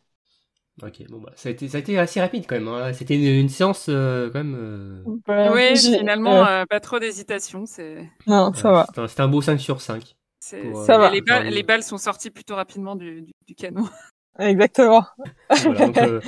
Ok, 0.83 1.03
bon 1.09 1.19
bah, 1.21 1.33
ça 1.37 1.49
a 1.49 1.53
été, 1.53 1.69
ça 1.69 1.79
a 1.79 1.81
été 1.81 1.99
assez 1.99 2.21
rapide 2.21 2.45
quand 2.47 2.57
même. 2.57 2.69
hein. 2.69 2.93
C'était 2.93 3.15
une, 3.15 3.25
une 3.41 3.49
séance 3.49 3.87
euh, 3.89 4.29
quand 4.31 4.45
même... 4.45 4.55
euh, 4.59 5.51
oui, 5.55 5.75
finalement, 5.79 6.43
ouais. 6.43 6.49
euh, 6.51 6.65
pas 6.69 6.81
trop 6.81 6.99
d'hésitation. 6.99 7.65
C'est, 7.67 7.97
Non, 8.27 8.53
ça 8.53 8.69
ouais, 8.71 8.85
va. 8.97 9.09
C'était 9.09 9.23
un, 9.23 9.29
beau 9.29 9.41
5 9.41 9.59
sur 9.59 9.81
5. 9.81 10.03
c'est, 10.39 10.61
Pour, 10.61 10.77
c'est- 10.77 10.83
euh, 10.83 10.85
Ça 10.85 10.99
va. 10.99 11.11
Les 11.11 11.23
balles, 11.23 11.37
Caroline. 11.39 11.55
les 11.55 11.63
balles 11.63 11.83
sont 11.83 11.97
sorties 11.97 12.31
plutôt 12.31 12.57
rapidement 12.57 12.95
du, 12.95 13.23
du, 13.23 13.33
du 13.47 13.55
canon. 13.55 13.89
Exactement. 14.39 15.07
Voilà, 15.49 15.87
donc, 15.87 15.97
euh, 15.97 16.21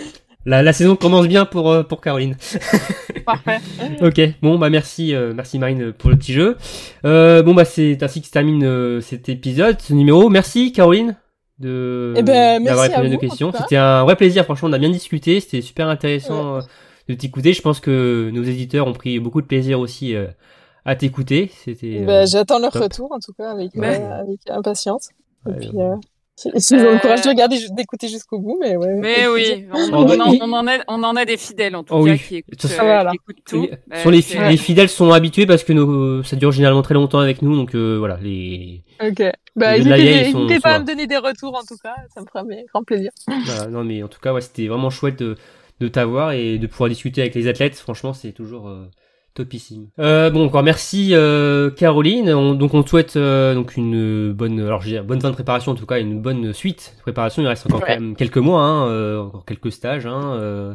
la, 0.47 0.62
la 0.62 0.73
saison 0.73 0.97
commence 0.97 1.29
bien 1.29 1.45
pour, 1.45 1.70
euh, 1.70 1.83
pour 1.83 2.01
Caroline. 2.01 2.35
Parfait. 3.27 3.59
Ok, 4.01 4.19
bon 4.41 4.59
bah 4.59 4.70
merci, 4.70 5.15
euh, 5.15 5.35
merci 5.35 5.59
Marine 5.59 5.93
pour 5.93 6.09
le 6.09 6.16
petit 6.16 6.33
jeu. 6.33 6.57
Euh, 7.05 7.43
bon 7.43 7.53
bah 7.53 7.66
c'est 7.66 8.03
ainsi 8.03 8.23
que 8.23 8.27
se 8.27 8.33
termine 8.33 8.65
euh, 8.65 9.03
cet 9.03 9.29
épisode, 9.29 9.79
ce 9.83 9.93
numéro. 9.93 10.31
Merci 10.31 10.73
Caroline 10.73 11.16
de 11.59 12.15
Eh 12.17 12.23
ben, 12.23 12.63
d'avoir 12.65 12.87
répondu 12.87 13.07
à 13.07 13.11
nos 13.11 13.19
questions. 13.19 13.53
C'était 13.53 13.77
un 13.77 14.05
vrai 14.05 14.17
plaisir, 14.17 14.45
franchement, 14.45 14.69
on 14.69 14.73
a 14.73 14.79
bien 14.79 14.91
discuté, 14.91 15.41
c'était 15.41 15.61
super 15.61 15.89
intéressant 15.89 16.57
euh, 16.57 16.61
de 17.09 17.15
t'écouter. 17.15 17.53
Je 17.53 17.63
pense 17.63 17.81
que 17.81 18.31
nos 18.33 18.43
éditeurs 18.43 18.87
ont 18.87 18.93
pris 18.93 19.19
beaucoup 19.19 19.41
de 19.43 19.47
plaisir 19.47 19.81
aussi 19.81 20.15
euh, 20.15 20.27
à 20.85 20.95
t'écouter. 20.97 21.51
C'était. 21.65 21.99
euh, 22.03 22.07
Ben, 22.07 22.27
J'attends 22.27 22.59
leur 22.59 22.73
top. 22.73 22.83
retour, 22.85 23.13
en 23.13 23.19
tout 23.19 23.33
cas, 23.33 23.51
avec, 23.51 23.75
Ouais. 23.75 24.01
euh, 24.01 24.21
avec 24.21 24.39
impatience. 24.49 25.09
Et 25.49 25.53
puis, 25.53 25.71
euh, 25.77 25.95
si- 26.39 26.51
s'ils 26.56 26.78
ont 26.86 26.93
le 26.93 26.98
courage 27.01 27.23
de 27.23 27.27
Euh, 27.28 27.31
regarder, 27.32 27.56
d'écouter 27.73 28.09
jusqu'au 28.09 28.39
bout, 28.39 28.59
mais 28.60 28.77
ouais. 28.77 28.94
Mais 28.94 29.27
oui, 29.27 29.66
on, 29.73 29.77
Oh, 29.93 30.05
bah, 30.05 30.15
on 30.16 30.20
en, 30.20 30.32
il- 30.32 30.43
on 30.43 30.52
en 30.52 30.66
a, 30.69 30.78
on 30.89 31.02
en 31.02 31.16
a 31.16 31.24
des 31.24 31.36
fidèles 31.36 31.74
en 31.77 31.82
tout 31.82 31.94
Oh 31.94 32.05
cas 32.05 32.12
oui. 32.12 32.19
qui 32.19 32.36
écoutent, 32.36 32.65
euh, 32.65 32.69
voilà. 32.81 33.10
qui 33.10 33.16
écoutent 33.16 33.44
tout. 33.44 33.65
Et, 33.65 33.70
Bah, 33.89 33.97
sur 34.01 34.10
les, 34.10 34.23
fi- 34.23 34.39
les 34.39 34.56
fidèles 34.56 34.89
sont 34.89 35.10
habitués 35.12 35.47
parce 35.47 35.65
que 35.65 35.73
nos, 35.73 36.23
ça 36.23 36.36
dure 36.36 36.52
généralement 36.52 36.82
très 36.82 36.94
longtemps 36.94 37.19
avec 37.19 37.43
nous, 37.43 37.56
donc 37.56 37.74
euh, 37.74 37.97
voilà 37.98 38.19
les. 38.23 38.82
Ok. 39.02 39.23
Bah, 39.56 39.77
Les 39.77 40.31
sont- 40.31 40.47
pas 40.62 40.74
à 40.74 40.78
me 40.78 40.85
donner 40.85 41.06
des 41.09 41.16
retours, 41.16 41.55
en 41.56 41.62
tout 41.66 41.77
cas, 41.82 41.94
ça 42.15 42.20
me 42.20 42.27
fera 42.27 42.44
grand 42.73 42.85
plaisir. 42.85 43.10
Non 43.70 43.82
mais 43.85 44.02
en 44.02 44.09
tout 44.09 44.20
cas 44.20 44.32
ouais, 44.32 44.40
c'était 44.40 44.69
vraiment 44.69 44.90
chouette 44.90 45.19
de, 45.19 45.36
de 45.81 45.89
t'avoir 45.89 46.32
et 46.32 46.59
de 46.59 46.66
pouvoir 46.69 46.89
discuter 46.89 47.20
avec 47.20 47.35
les 47.35 47.48
athlètes. 47.48 47.77
Franchement 47.77 48.12
c'est 48.12 48.32
toujours 48.32 48.69
euh, 48.69 48.85
topissime. 49.39 49.89
Euh, 49.98 50.31
bon 50.31 50.44
encore 50.47 50.62
merci 50.62 51.10
euh, 51.15 51.70
Caroline. 51.70 52.31
On- 52.31 52.55
donc 52.55 52.74
on 52.74 52.82
te 52.82 52.89
souhaite 52.90 53.16
euh, 53.16 53.55
donc 53.55 53.77
une 53.77 54.32
bonne 54.32 54.60
alors 54.60 54.82
je 54.82 55.01
bonne 55.01 55.20
fin 55.20 55.31
de 55.31 55.35
préparation 55.35 55.73
en 55.73 55.74
tout 55.74 55.86
cas 55.86 55.98
une 56.01 56.20
bonne 56.20 56.52
suite 56.52 56.94
de 56.98 57.02
préparation. 57.02 57.43
Il 57.43 57.47
reste 57.48 57.66
encore 57.66 57.81
Ouais. 57.82 57.94
quand 57.97 58.01
même 58.01 58.16
quelques 58.16 58.39
mois, 58.39 58.62
hein, 58.62 58.89
euh, 58.89 59.20
encore 59.23 59.44
quelques 59.44 59.73
stages. 59.73 60.06
Hein, 60.06 60.35
euh, 60.35 60.74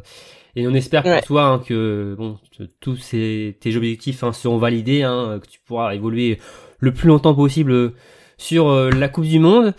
et 0.55 0.67
on 0.67 0.73
espère 0.73 1.05
Ouais. 1.05 1.17
pour 1.19 1.27
toi 1.27 1.45
hein, 1.45 1.59
que 1.59 2.15
bon 2.17 2.37
tous 2.79 2.95
ces, 2.97 3.57
tes 3.59 3.75
objectifs 3.75 4.23
hein, 4.23 4.33
seront 4.33 4.57
validés, 4.57 5.03
hein, 5.03 5.39
que 5.41 5.47
tu 5.47 5.59
pourras 5.65 5.93
évoluer 5.95 6.39
le 6.79 6.93
plus 6.93 7.07
longtemps 7.07 7.33
possible 7.35 7.93
sur 8.37 8.67
euh, 8.69 8.89
la 8.89 9.09
Coupe 9.09 9.25
du 9.25 9.39
Monde. 9.39 9.73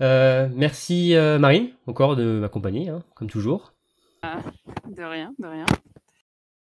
Euh, 0.00 0.48
merci 0.54 1.14
euh, 1.14 1.38
Marine 1.38 1.68
encore 1.86 2.16
de 2.16 2.24
m'accompagner, 2.40 2.88
hein, 2.88 3.02
comme 3.14 3.28
toujours. 3.30 3.72
De 4.24 5.02
rien, 5.04 5.32
de 5.38 5.46
rien. 5.46 5.64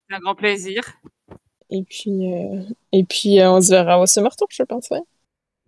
C'est 0.08 0.16
un 0.16 0.18
grand 0.20 0.34
plaisir. 0.34 0.82
Et 1.72 1.82
puis, 1.88 2.32
euh, 2.32 2.60
et 2.92 3.02
puis 3.04 3.40
euh, 3.40 3.50
on 3.50 3.60
se 3.60 3.70
verra 3.70 3.98
au 4.00 4.06
Summer 4.06 4.34
Tour, 4.36 4.48
je 4.50 4.62
pense, 4.62 4.88
ouais. 4.90 5.00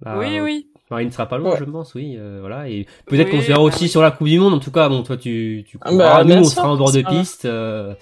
Bah, 0.01 0.17
oui, 0.19 0.39
oui. 0.41 0.69
Marine 0.91 1.11
sera 1.11 1.27
pas 1.27 1.39
loin, 1.39 1.53
Ouais. 1.53 1.57
je 1.59 1.65
pense, 1.65 1.95
oui. 1.95 2.15
euh, 2.19 2.39
voilà. 2.41 2.69
Et 2.69 2.87
peut-être 3.07 3.27
Oui, 3.31 3.37
qu'on 3.37 3.41
se 3.41 3.47
verra 3.47 3.59
bah 3.61 3.65
aussi 3.65 3.85
oui. 3.85 3.89
sur 3.89 4.03
la 4.03 4.11
Coupe 4.11 4.29
du 4.29 4.39
Monde. 4.39 4.53
En 4.55 4.59
tout 4.59 4.71
cas, 4.71 4.89
bon, 4.89 5.03
toi, 5.03 5.17
tu, 5.17 5.65
tu 5.67 5.79
Ah 5.81 5.89
courras. 5.89 6.23
bah, 6.23 6.25
Nous, 6.25 6.35
on 6.35 6.45
sera 6.45 6.71
en 6.71 6.77
bord 6.77 6.93
de 6.93 7.01
piste 7.03 7.47
euh, 7.47 7.95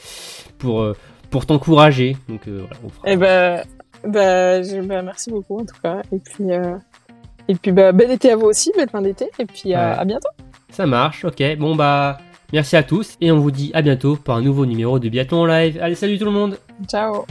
pour 0.58 0.84
pour 1.30 1.46
t'encourager. 1.46 2.16
Donc 2.28 2.48
euh, 2.48 2.58
voilà. 2.66 2.76
On 2.84 2.88
fera- 2.88 3.10
Et 3.10 3.16
ben, 3.16 3.62
bah, 4.04 4.62
je- 4.62 4.80
bah, 4.80 5.00
merci 5.02 5.30
beaucoup, 5.30 5.60
en 5.60 5.64
tout 5.64 5.76
cas. 5.82 6.02
Et 6.12 6.18
puis, 6.18 6.50
euh, 6.50 6.76
et 7.48 7.54
puis 7.54 7.70
bah, 7.72 7.92
bel 7.92 8.10
été 8.10 8.32
à 8.32 8.36
vous 8.36 8.46
aussi, 8.46 8.72
belle 8.76 8.90
fin 8.90 9.00
d'été. 9.00 9.30
Et 9.38 9.46
puis, 9.46 9.68
Ouais. 9.70 9.74
à 9.76 10.04
bientôt. 10.04 10.28
Ça 10.70 10.84
marche. 10.86 11.24
Ok. 11.24 11.40
Bon 11.58 11.76
bah, 11.76 12.18
merci 12.52 12.74
à 12.76 12.82
tous 12.82 13.16
et 13.20 13.30
on 13.30 13.38
vous 13.38 13.50
dit 13.52 13.70
à 13.74 13.82
bientôt 13.82 14.16
pour 14.16 14.34
un 14.34 14.42
nouveau 14.42 14.66
numéro 14.66 14.98
de 14.98 15.08
Biathlon 15.08 15.42
en 15.42 15.46
live. 15.46 15.78
Allez, 15.80 15.94
salut 15.94 16.18
tout 16.18 16.24
le 16.24 16.30
monde. 16.32 16.58
Ciao. 16.88 17.24